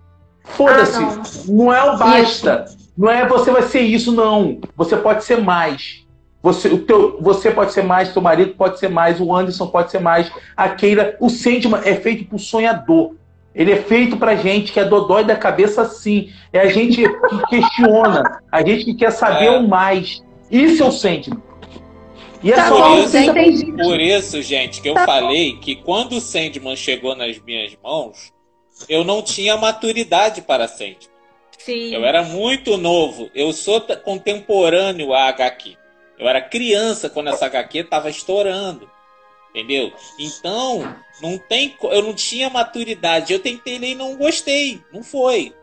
Foda-se. 0.44 1.04
Ah, 1.04 1.22
não. 1.50 1.74
é 1.74 1.84
o 1.84 1.98
basta. 1.98 2.66
Não 2.98 3.10
é 3.10 3.28
você 3.28 3.52
vai 3.52 3.62
ser 3.64 3.82
isso, 3.82 4.12
não. 4.12 4.60
Você 4.76 4.96
pode 4.98 5.24
ser 5.24 5.42
mais. 5.42 6.07
Você, 6.42 6.68
o 6.70 6.80
teu, 6.80 7.18
você 7.22 7.52
pode 7.52 7.74
ser 7.74 7.84
mais, 7.84 8.14
teu 8.14 8.22
marido 8.22 8.54
pode 8.54 8.80
ser 8.80 8.90
mais, 8.90 9.20
o 9.20 9.36
Anderson 9.36 9.68
pode 9.68 9.92
ser 9.92 10.00
mais, 10.00 10.32
a 10.56 10.70
Keila. 10.70 11.16
O 11.20 11.30
Sandman 11.30 11.82
é 11.84 11.96
feito 11.96 12.26
pro 12.26 12.38
sonhador. 12.40 13.16
Ele 13.56 13.72
é 13.72 13.78
feito 13.78 14.18
pra 14.18 14.36
gente 14.36 14.72
que 14.72 14.80
é 14.80 14.86
dodói 14.86 15.24
da 15.24 15.36
cabeça 15.36 15.84
sim. 15.86 16.32
É 16.54 16.60
a 16.60 16.68
gente 16.68 17.02
que 17.02 17.46
questiona, 17.50 18.40
a 18.52 18.64
gente 18.64 18.86
que 18.86 18.94
quer 18.94 19.12
saber 19.12 19.46
É. 19.48 19.52
o 19.58 19.68
mais. 19.68 20.24
Isso 20.52 20.84
é 20.84 20.86
o 20.86 20.92
Sandman. 20.92 21.42
E 22.44 22.52
é 22.52 22.56
Tá 22.56 22.68
só 22.70 22.78
bom, 22.90 23.00
isso. 23.00 23.14
já 23.14 23.22
entendi. 23.26 23.72
Por 23.74 24.00
isso, 24.00 24.42
gente, 24.44 24.80
que 24.80 24.88
eu 24.90 24.94
Tá 24.94 25.06
falei 25.08 25.54
que 25.58 25.76
quando 25.76 26.14
o 26.14 26.22
Sandman 26.22 26.76
chegou 26.76 27.16
nas 27.16 27.40
minhas 27.40 27.76
mãos, 27.84 28.32
eu 28.88 29.04
não 29.04 29.24
tinha 29.24 29.58
maturidade 29.58 30.44
para 30.44 30.68
Sandman. 30.68 30.98
Sim. 31.58 31.94
Eu 31.96 32.06
era 32.06 32.22
muito 32.22 32.78
novo. 32.78 33.28
Eu 33.34 33.52
sou 33.52 33.82
contemporâneo 33.82 35.14
à 35.14 35.24
HQ. 35.30 35.76
Eu 36.20 36.28
era 36.28 36.42
criança 36.42 37.10
quando 37.10 37.30
essa 37.30 37.46
HQ 37.46 37.80
estava 37.80 38.10
estourando. 38.10 38.90
Entendeu? 39.52 39.92
Então, 40.20 40.96
não 41.22 41.38
tem, 41.38 41.76
eu 41.84 42.02
não 42.04 42.14
tinha 42.14 42.50
maturidade. 42.50 43.34
Eu 43.34 43.40
tentei 43.40 43.80
ler 43.80 43.92
e 43.92 43.96
não 43.96 44.16
gostei. 44.16 44.82
Não 44.94 45.02
foi. 45.04 45.54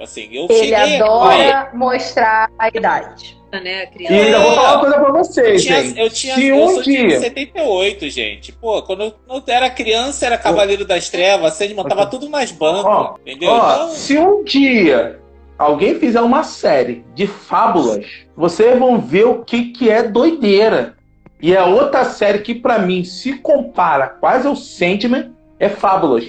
Assim, 0.00 0.28
eu 0.32 0.46
Ele 0.50 0.54
cheguei 0.64 0.96
adora 1.00 1.70
mostrar 1.74 2.50
a 2.58 2.68
idade. 2.68 3.38
né, 3.52 3.88
E 3.96 4.06
ainda 4.08 4.38
vou 4.40 4.54
falar 4.54 4.72
uma 4.72 4.80
coisa 4.80 4.96
pra 4.98 5.08
Eu 5.08 5.12
vocês, 5.14 5.62
tinha, 5.62 5.82
gente. 5.84 6.00
eu 6.00 6.10
tinha 6.10 6.34
Se 6.34 6.46
eu 6.46 6.56
um 6.56 6.68
sou 6.70 6.82
de 6.82 6.96
dia. 6.96 7.20
78, 7.20 8.10
gente. 8.10 8.52
Pô, 8.52 8.82
quando 8.82 9.02
eu, 9.04 9.12
quando 9.26 9.48
eu 9.48 9.54
era 9.54 9.70
criança, 9.70 10.26
era 10.26 10.38
Cavaleiro 10.38 10.84
das 10.84 11.08
Trevas, 11.08 11.54
Sandman 11.54 11.84
tava 11.86 12.06
tudo 12.06 12.28
nas 12.28 12.50
bancas, 12.50 12.84
Ó, 12.84 13.14
entendeu? 13.20 13.50
Ó, 13.50 13.74
Então, 13.74 13.90
se 13.90 14.18
um 14.18 14.42
dia 14.42 15.20
alguém 15.58 15.94
fizer 15.98 16.20
uma 16.20 16.42
série 16.42 17.04
de 17.14 17.26
fábulas, 17.26 18.04
vocês 18.36 18.78
vão 18.78 18.98
ver 19.00 19.26
o 19.26 19.44
que, 19.44 19.66
que 19.72 19.90
é 19.90 20.02
doideira. 20.02 20.96
E 21.40 21.56
a 21.56 21.66
outra 21.66 22.04
série 22.04 22.38
que 22.38 22.54
pra 22.54 22.78
mim 22.78 23.02
se 23.04 23.34
compara 23.38 24.06
quase 24.08 24.46
ao 24.46 24.54
Sandman 24.54 25.32
é 25.58 25.68
Fábulas. 25.68 26.24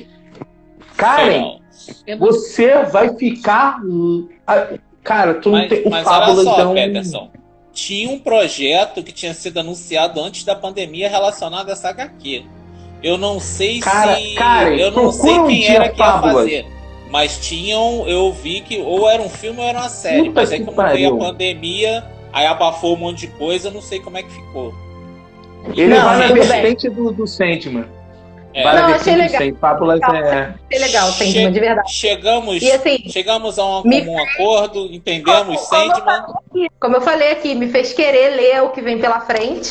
Karen. 0.98 1.60
É 2.08 2.16
você 2.16 2.84
vai 2.86 3.16
ficar. 3.16 3.80
Cara, 5.04 5.36
tu 5.36 5.50
não 5.52 5.60
Mas, 5.60 5.70
tem. 5.70 5.84
O 5.86 5.90
mas 5.90 6.08
olha 6.08 6.16
Fábulas 6.20 6.46
só, 6.46 6.60
é 6.62 6.66
um- 6.66 6.74
Peterson. 6.74 7.30
Tinha 7.74 8.10
um 8.12 8.20
projeto 8.20 9.02
que 9.04 9.12
tinha 9.12 9.34
sido 9.34 9.60
anunciado 9.60 10.22
antes 10.22 10.44
da 10.44 10.56
pandemia 10.56 11.10
relacionado 11.10 11.70
a 11.70 11.72
essa 11.74 11.90
HQ. 11.90 12.46
Eu 13.02 13.18
não 13.18 13.40
sei 13.40 13.80
Cara, 13.80 14.16
se. 14.16 14.36
Karen, 14.36 14.76
eu 14.78 14.92
não 14.92 15.12
sei 15.12 15.32
um 15.40 15.48
quem 15.48 15.62
dia 15.62 15.74
era 15.74 15.90
que 15.90 16.00
ia 16.00 16.22
fazer. 16.22 16.66
Mas 17.14 17.38
tinham, 17.38 18.08
eu 18.08 18.34
vi 18.34 18.62
que 18.62 18.82
ou 18.82 19.08
era 19.08 19.22
um 19.22 19.30
filme 19.30 19.60
ou 19.62 19.68
era 19.68 19.78
uma 19.78 19.88
série. 19.90 20.24
Puta 20.30 20.42
mas 20.42 20.52
aí 20.52 20.60
que 20.62 20.66
como 20.66 20.88
veio 20.88 21.14
a 21.14 21.18
pandemia, 21.20 22.04
aí 22.34 22.48
abafou 22.48 22.96
um 22.96 22.98
monte 22.98 23.20
de 23.20 23.28
coisa, 23.28 23.68
eu 23.68 23.72
não 23.72 23.84
sei 23.84 24.00
como 24.00 24.18
é 24.18 24.24
que 24.24 24.32
ficou. 24.32 24.74
Ele 25.76 25.94
Não, 25.94 26.04
vai 26.04 26.28
na 26.28 26.34
vertente 26.34 26.90
do, 26.90 27.12
do 27.12 27.28
Sandman. 27.28 27.86
É. 28.52 28.64
Não, 28.64 28.86
achei 28.96 29.16
legal. 29.16 29.42
Fábulas 29.62 30.00
é. 30.02 30.56
Achei 30.72 30.86
legal, 30.88 31.08
Sandman, 31.12 31.52
de 31.52 31.60
verdade. 31.60 31.92
Chegamos, 31.94 32.64
E 32.64 32.72
assim, 32.72 32.98
chegamos 33.08 33.60
a 33.60 33.66
um 33.80 33.84
comum 33.84 34.18
acordo, 34.20 34.88
entendemos 34.92 35.62
Como- 35.62 35.94
como 35.94 35.94
Sandman. 35.94 36.70
como 36.80 36.96
eu 36.96 37.02
falei 37.02 37.32
aqui, 37.34 37.54
me 37.54 37.68
fez 37.70 37.94
querer 37.94 38.36
ler 38.36 38.64
o 38.64 38.70
que 38.70 38.82
vem 38.82 38.98
pela 38.98 39.20
frente 39.20 39.70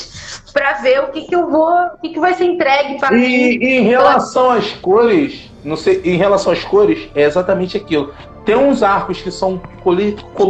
pra 0.53 0.75
ver 0.75 1.01
o 1.01 1.09
que, 1.09 1.23
que 1.23 1.35
eu 1.35 1.51
vou, 1.51 1.69
o 1.73 1.99
que, 2.01 2.11
que 2.11 2.21
vai 2.21 2.35
ser 2.35 2.45
entregue 2.45 3.01
para 3.01 3.11
mim. 3.11 3.25
E 3.25 3.79
em 3.79 3.83
relação 3.83 4.53
às 4.53 4.71
cores, 4.75 5.51
não 5.65 5.77
sei, 5.77 6.01
em 6.05 6.17
relação 6.17 6.53
às 6.53 6.65
cores, 6.65 7.09
é 7.15 7.23
exatamente 7.23 7.77
aquilo. 7.77 8.13
Tem 8.45 8.57
uns 8.57 8.83
arcos 8.83 9.21
que 9.23 9.31
são 9.31 9.61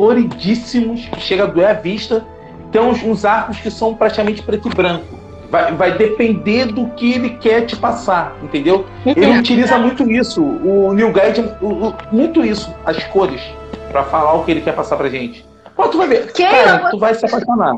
coloridíssimos, 0.07 1.07
que 1.09 1.21
chega 1.21 1.45
a 1.45 1.47
doer 1.47 1.69
a 1.71 1.73
vista. 1.75 2.25
Tem 2.71 2.81
uns, 2.81 3.03
uns 3.03 3.25
arcos 3.25 3.59
que 3.61 3.71
são 3.71 3.95
praticamente 3.95 4.43
preto 4.43 4.69
e 4.69 4.75
branco. 4.75 5.21
Vai, 5.51 5.71
vai 5.73 5.93
depender 5.99 6.67
do 6.67 6.89
que 6.89 7.13
ele 7.13 7.31
quer 7.37 7.67
te 7.67 7.77
passar, 7.77 8.35
entendeu? 8.43 8.87
Ele 9.05 9.39
utiliza 9.39 9.79
muito 9.79 10.11
isso, 10.11 10.43
o 10.43 10.95
New 10.95 11.13
Guide, 11.13 11.43
o- 11.61 11.89
o- 11.89 11.95
muito 12.11 12.43
isso, 12.43 12.75
as 12.87 13.05
cores, 13.05 13.43
pra 13.91 14.03
falar 14.05 14.33
o 14.33 14.45
que 14.45 14.51
ele 14.51 14.63
quer 14.63 14.75
passar 14.75 14.97
pra 14.97 15.11
gente. 15.11 15.45
Pô, 15.77 15.89
tu 15.89 15.99
vai 15.99 16.07
ver. 16.09 16.33
Quem 16.33 16.49
Cara, 16.51 16.89
tu 16.91 16.99
vai 16.99 17.15
se 17.15 17.27
apaixonar. 17.27 17.77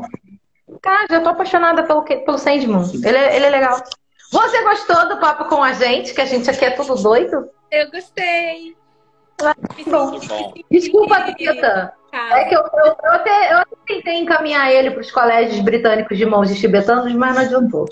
Ah, 0.87 1.05
já 1.09 1.19
tô 1.19 1.29
apaixonada 1.29 1.83
pelo, 1.83 2.03
que- 2.03 2.17
pelo 2.17 2.37
Sandman. 2.37 2.81
Ele 3.03 3.17
é, 3.17 3.35
ele 3.35 3.45
é 3.45 3.49
legal. 3.49 3.77
Você 4.35 4.61
gostou 4.63 5.07
do 5.07 5.17
papo 5.17 5.45
com 5.45 5.63
a 5.63 5.71
gente? 5.71 6.13
Que 6.13 6.19
a 6.19 6.25
gente 6.25 6.49
aqui 6.49 6.65
é 6.65 6.71
tudo 6.71 7.01
doido? 7.01 7.49
Eu 7.71 7.89
gostei. 7.89 8.75
bom. 9.85 10.19
Que 10.19 10.27
bom. 10.27 10.53
Desculpa, 10.69 11.33
Tita. 11.35 11.93
É 12.15 12.45
que 12.45 12.55
eu, 12.55 12.61
eu, 12.61 12.95
eu 13.03 13.11
até, 13.11 13.53
eu 13.53 13.65
tentei 13.85 14.15
encaminhar 14.19 14.71
ele 14.71 14.91
para 14.91 15.01
os 15.01 15.11
colégios 15.11 15.59
britânicos 15.59 16.17
de 16.17 16.25
monges 16.25 16.59
tibetanos, 16.59 17.13
mas 17.13 17.35
não 17.35 17.41
adiantou. 17.41 17.85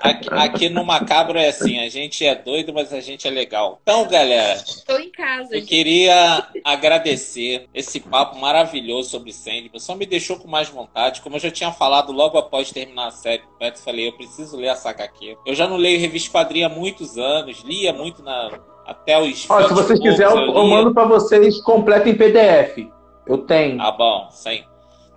Aqui, 0.00 0.28
aqui 0.30 0.68
no 0.68 0.84
Macabro 0.84 1.38
é 1.38 1.48
assim, 1.48 1.78
a 1.78 1.88
gente 1.88 2.26
é 2.26 2.34
doido, 2.34 2.72
mas 2.74 2.92
a 2.92 3.00
gente 3.00 3.26
é 3.26 3.30
legal. 3.30 3.78
Então, 3.82 4.06
galera, 4.08 4.54
Estou 4.54 4.98
em 4.98 5.10
casa, 5.10 5.54
eu 5.54 5.60
gente. 5.60 5.68
queria 5.68 6.46
agradecer 6.64 7.68
esse 7.72 8.00
papo 8.00 8.38
maravilhoso 8.38 9.10
sobre 9.10 9.32
Sandman. 9.32 9.70
Só 9.78 9.94
me 9.94 10.04
deixou 10.04 10.38
com 10.38 10.48
mais 10.48 10.68
vontade. 10.68 11.20
Como 11.22 11.36
eu 11.36 11.40
já 11.40 11.50
tinha 11.50 11.72
falado 11.72 12.12
logo 12.12 12.36
após 12.36 12.70
terminar 12.72 13.06
a 13.08 13.12
série, 13.12 13.42
o 13.54 13.58
Beto 13.58 13.80
falei, 13.80 14.08
eu 14.08 14.12
preciso 14.12 14.56
ler 14.56 14.68
essa 14.68 14.90
HQ. 14.90 15.38
Eu 15.46 15.54
já 15.54 15.66
não 15.68 15.76
leio 15.76 16.00
revista 16.00 16.30
quadrinha 16.30 16.66
há 16.66 16.70
muitos 16.70 17.16
anos, 17.16 17.62
lia 17.62 17.92
muito 17.92 18.22
na 18.22 18.50
até 18.86 19.20
os 19.20 19.48
Ó, 19.48 19.62
se 19.62 19.68
20 19.68 19.76
vocês 19.76 20.00
quiserem, 20.00 20.46
eu, 20.46 20.54
eu 20.54 20.66
mando 20.66 20.92
pra 20.92 21.04
vocês 21.04 21.60
completo 21.62 22.08
em 22.08 22.14
PDF. 22.14 22.86
Eu 23.26 23.38
tenho. 23.38 23.78
Tá 23.78 23.90
bom, 23.90 24.28
sim. 24.30 24.62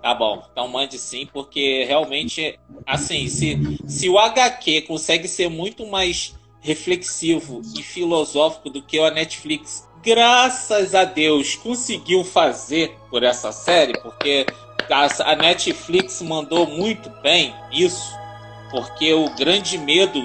Tá 0.02 0.14
bom. 0.14 0.42
Então 0.50 0.68
mande 0.68 0.98
sim, 0.98 1.28
porque 1.32 1.84
realmente, 1.84 2.58
assim, 2.86 3.28
se, 3.28 3.78
se 3.86 4.08
o 4.08 4.18
HQ 4.18 4.82
consegue 4.82 5.28
ser 5.28 5.50
muito 5.50 5.86
mais 5.86 6.34
reflexivo 6.60 7.60
e 7.76 7.82
filosófico 7.82 8.70
do 8.70 8.82
que 8.82 8.98
a 8.98 9.10
Netflix, 9.10 9.88
graças 10.02 10.94
a 10.94 11.04
Deus, 11.04 11.56
conseguiu 11.56 12.24
fazer 12.24 12.96
por 13.10 13.22
essa 13.22 13.52
série, 13.52 13.98
porque 14.00 14.46
a, 14.90 15.32
a 15.32 15.36
Netflix 15.36 16.22
mandou 16.22 16.66
muito 16.66 17.10
bem 17.22 17.54
isso, 17.72 18.12
porque 18.70 19.12
o 19.12 19.28
grande 19.34 19.78
medo, 19.78 20.20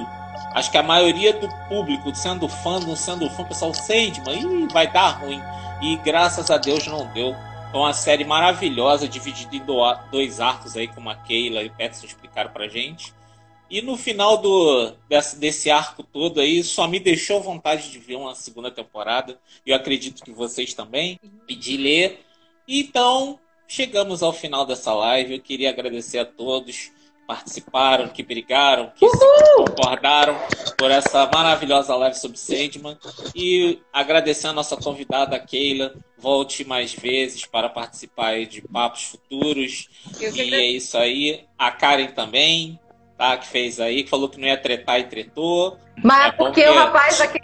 acho 0.54 0.72
que 0.72 0.78
a 0.78 0.84
maioria 0.84 1.34
do 1.34 1.48
público, 1.68 2.14
sendo 2.16 2.48
fã, 2.48 2.80
não 2.80 2.96
sendo 2.96 3.30
fã, 3.30 3.44
o 3.44 3.48
pessoal 3.48 3.74
Sandman, 3.74 4.64
ih, 4.64 4.68
vai 4.72 4.92
dar 4.92 5.20
ruim. 5.20 5.42
E 5.82 5.98
graças 5.98 6.50
a 6.50 6.58
Deus 6.58 6.86
não 6.88 7.06
deu. 7.14 7.36
É 7.74 7.78
uma 7.78 7.94
série 7.94 8.24
maravilhosa, 8.24 9.08
dividida 9.08 9.56
em 9.56 9.60
do- 9.66 9.82
dois 10.12 10.40
arcos 10.40 10.78
aí, 10.78 10.88
como 10.88 11.10
a 11.10 11.16
Keila 11.16 11.64
e 11.64 11.68
o 11.68 11.72
Peterson 11.72 12.06
explicaram 12.06 12.52
pra 12.52 12.68
gente. 12.68 13.14
E 13.70 13.82
no 13.82 13.98
final 13.98 14.38
do, 14.38 14.94
desse, 15.10 15.36
desse 15.40 15.72
arco 15.72 16.04
todo 16.04 16.40
aí, 16.40 16.64
só 16.64 16.88
me 16.88 17.00
deixou 17.00 17.42
vontade 17.42 17.90
de 17.90 17.98
ver 17.98 18.16
uma 18.16 18.36
segunda 18.36 18.70
temporada. 18.70 19.40
Eu 19.66 19.76
acredito 19.76 20.24
que 20.24 20.32
vocês 20.32 20.76
também. 20.76 21.20
Pedi 21.48 21.76
ler. 21.78 22.24
Então, 22.68 23.40
chegamos 23.68 24.22
ao 24.22 24.32
final 24.32 24.66
dessa 24.66 24.94
live. 24.94 25.34
Eu 25.34 25.42
queria 25.42 25.72
agradecer 25.72 26.20
a 26.20 26.26
todos 26.26 26.92
participaram, 27.28 28.08
que 28.08 28.22
brigaram, 28.24 28.92
que 28.96 29.08
se 29.10 29.26
concordaram 29.58 30.36
por 30.78 30.92
essa 30.92 31.30
maravilhosa 31.34 31.96
live 31.96 32.16
sobre 32.18 32.38
Sandman. 32.38 32.98
E 33.36 33.80
agradecer 33.92 34.48
a 34.48 34.54
nossa 34.54 34.76
convidada, 34.78 35.40
Keila. 35.40 35.94
Volte 36.18 36.64
mais 36.66 36.94
vezes 36.94 37.46
para 37.46 37.68
participar 37.70 38.28
aí 38.28 38.46
de 38.46 38.62
papos 38.62 39.04
futuros. 39.04 39.90
E 40.22 40.54
é 40.56 40.66
isso 40.66 40.98
aí. 40.98 41.44
A 41.58 41.70
Karen 41.72 42.08
também, 42.08 42.80
tá? 43.18 43.36
Que 43.38 43.48
fez 43.48 43.80
aí, 43.80 44.04
que 44.04 44.10
falou 44.10 44.30
que 44.30 44.40
não 44.40 44.48
ia 44.48 44.58
tretar 44.58 45.00
e 45.00 45.04
tretou. 45.06 45.78
Mas 46.02 46.28
É 46.28 46.32
bom 46.32 46.46
porque 46.46 46.64
que- 46.64 46.70
o 46.70 46.74
rapaz 46.74 47.20
aqui. 47.22 47.40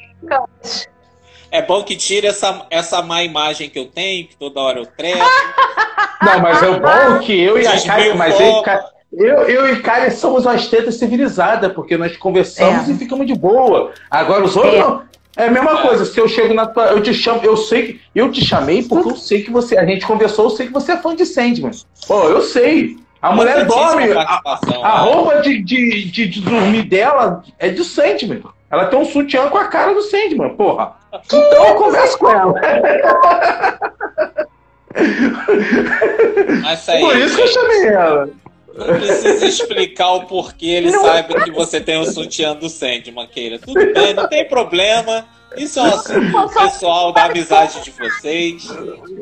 É 1.52 1.62
bom 1.64 1.84
que 1.84 1.96
tire 1.96 2.28
essa, 2.28 2.66
essa 2.70 3.02
má 3.02 3.24
imagem 3.24 3.70
que 3.70 3.80
eu 3.80 3.88
tenho, 3.88 4.28
que 4.28 4.36
toda 4.36 4.60
hora 4.62 4.80
eu 4.80 4.86
treto. 4.86 5.18
Não, 6.22 6.40
mas 6.42 6.62
é 6.62 6.80
bom 6.80 7.20
que 7.26 7.34
eu 7.40 7.60
e 7.60 7.66
a 7.66 7.82
Karen. 7.82 8.14
Mas 8.16 8.38
foco. 8.38 8.70
Eu, 9.12 9.50
e 9.50 9.54
eu, 9.54 9.74
e 9.74 9.80
Karen 9.82 10.10
somos 10.12 10.46
umas 10.46 10.68
tetas 10.68 10.96
civilizadas, 10.96 11.72
porque 11.74 11.98
nós 11.98 12.16
conversamos 12.18 12.88
É. 12.90 12.92
e 12.92 12.98
ficamos 12.98 13.26
de 13.26 13.34
boa. 13.36 13.92
Agora 14.10 14.44
os 14.44 14.56
outros 14.56 14.76
É. 14.76 14.80
não. 14.80 15.10
É 15.38 15.46
a 15.48 15.52
mesma 15.52 15.78
coisa, 15.82 16.04
se 16.04 16.20
eu 16.20 16.28
chego 16.28 16.54
na 16.54 16.66
tua. 16.66 16.88
Eu 16.88 17.02
te 17.02 17.14
chamo, 17.14 17.40
eu 17.44 17.56
sei 17.56 17.84
que. 17.84 18.02
Eu 18.14 18.30
te 18.32 18.44
chamei 18.44 18.84
porque 18.84 19.10
eu 19.10 19.16
sei 19.16 19.42
que 19.42 19.50
você. 19.52 19.78
A 19.78 19.86
gente 19.86 20.06
conversou, 20.06 20.46
eu 20.46 20.50
sei 20.50 20.68
que 20.68 20.74
você 20.74 20.92
é 20.94 20.98
fã 20.98 21.16
de 21.16 21.26
Sandman. 21.26 21.72
Pô, 22.08 22.24
eu 22.24 22.42
sei. 22.42 22.98
A 23.22 23.34
mulher 23.34 23.66
dorme. 23.66 24.12
A, 24.12 24.16
participação, 24.42 24.84
a 24.86 25.06
né? 25.06 25.12
roupa 25.12 25.42
de, 25.42 25.62
de, 25.64 26.12
de, 26.12 26.28
de 26.28 26.42
dormir 26.42 26.84
dela 26.84 27.44
é 27.58 27.70
de 27.70 27.84
Sandman. 27.86 28.42
Ela 28.70 28.86
tem 28.88 29.00
um 29.00 29.06
sutiã 29.06 29.48
com 29.50 29.58
a 29.58 29.66
cara 29.66 29.94
do 29.94 30.02
Sandman, 30.02 30.56
porra. 30.56 30.94
Então 31.26 31.68
eu 31.68 31.76
converso 31.76 32.18
com 32.18 32.30
ela. 32.30 32.54
Mas 36.64 36.82
isso 36.82 36.92
aí, 36.92 37.00
Por 37.02 37.18
isso 37.18 37.36
que 37.36 37.42
eu 37.42 37.48
chamei 37.48 37.88
ela. 37.88 38.30
Não 38.80 39.00
precisa 39.00 39.46
explicar 39.46 40.14
o 40.14 40.26
porquê 40.26 40.68
ele 40.68 40.92
Não. 40.92 41.02
sabe 41.02 41.34
que 41.44 41.52
você 41.52 41.80
tem 41.80 42.00
o 42.00 42.06
sutiã 42.06 42.56
do 42.56 42.70
Sandman, 42.70 43.28
Keira. 43.28 43.60
Tudo 43.60 43.94
bem, 43.94 44.14
não 44.14 44.28
tem 44.28 44.48
problema. 44.48 45.26
Isso 45.58 45.80
é 45.80 45.84
um 45.84 45.86
assunto 45.88 46.54
pessoal 46.54 47.12
da 47.12 47.26
amizade 47.26 47.84
de 47.84 47.92
vocês. 47.92 48.68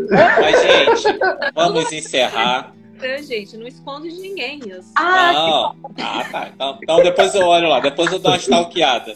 Mas, 0.09 0.61
gente, 0.61 1.19
vamos 1.53 1.91
encerrar. 1.91 2.73
Então, 2.97 3.23
gente, 3.23 3.55
não 3.57 3.67
escondo 3.67 4.09
de 4.09 4.19
ninguém 4.19 4.59
isso. 4.59 4.91
Ah, 4.95 5.31
Não. 5.31 5.75
Ah, 5.99 6.23
tá. 6.31 6.49
Então, 6.53 6.79
então 6.81 7.03
depois 7.03 7.33
eu 7.35 7.45
olho 7.45 7.69
lá, 7.69 7.79
depois 7.79 8.11
eu 8.11 8.19
dou 8.19 8.31
uma 8.31 8.37
stalkeada. 8.37 9.13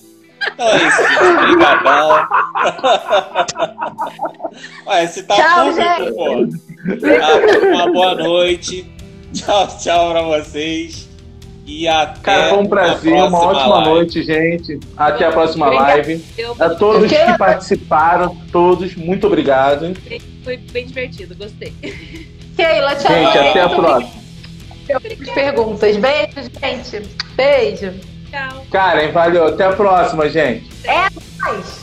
Então 0.54 0.68
é 0.68 0.76
isso, 0.78 0.98
gente. 0.98 1.24
Obrigadão. 1.44 2.28
Ué, 4.88 5.08
se 5.08 5.24
tá 5.24 5.36
Tchau, 5.36 5.66
público, 5.66 6.16
pô. 6.16 6.48
Tá, 7.20 7.68
uma 7.68 7.92
boa 7.92 8.16
noite. 8.16 8.90
Tchau, 9.34 9.68
tchau 9.80 10.12
pra 10.12 10.22
vocês. 10.24 11.10
E 11.66 11.88
até. 11.88 12.20
Cara, 12.22 12.50
foi 12.50 12.58
um 12.60 12.68
prazer, 12.68 13.14
uma 13.14 13.40
ótima 13.40 13.76
live. 13.76 13.90
noite, 13.90 14.24
gente. 14.24 14.80
Até 14.98 15.26
a 15.26 15.32
próxima 15.32 15.68
Obrigada. 15.68 15.92
live. 15.94 16.26
A 16.60 16.70
todos 16.72 17.10
que 17.12 17.38
participaram, 17.38 18.36
todos, 18.52 18.96
muito 18.96 19.28
obrigado. 19.28 19.94
foi 20.44 20.58
bem 20.58 20.86
divertido, 20.86 21.36
gostei. 21.36 21.74
Keila, 22.58 22.96
tchau. 22.96 23.14
Gente, 23.14 23.38
até 23.38 23.62
a 23.62 23.70
próxima. 23.70 24.22
obrigada. 24.96 25.32
Perguntas. 25.34 25.98
Beijo, 25.98 26.52
gente. 26.62 27.10
Beijo. 27.36 27.94
Tchau. 28.30 28.66
Karen, 28.72 29.12
valeu. 29.12 29.48
Até 29.48 29.66
a 29.66 29.74
próxima, 29.74 30.30
gente. 30.30 30.70
Mais. 31.40 31.81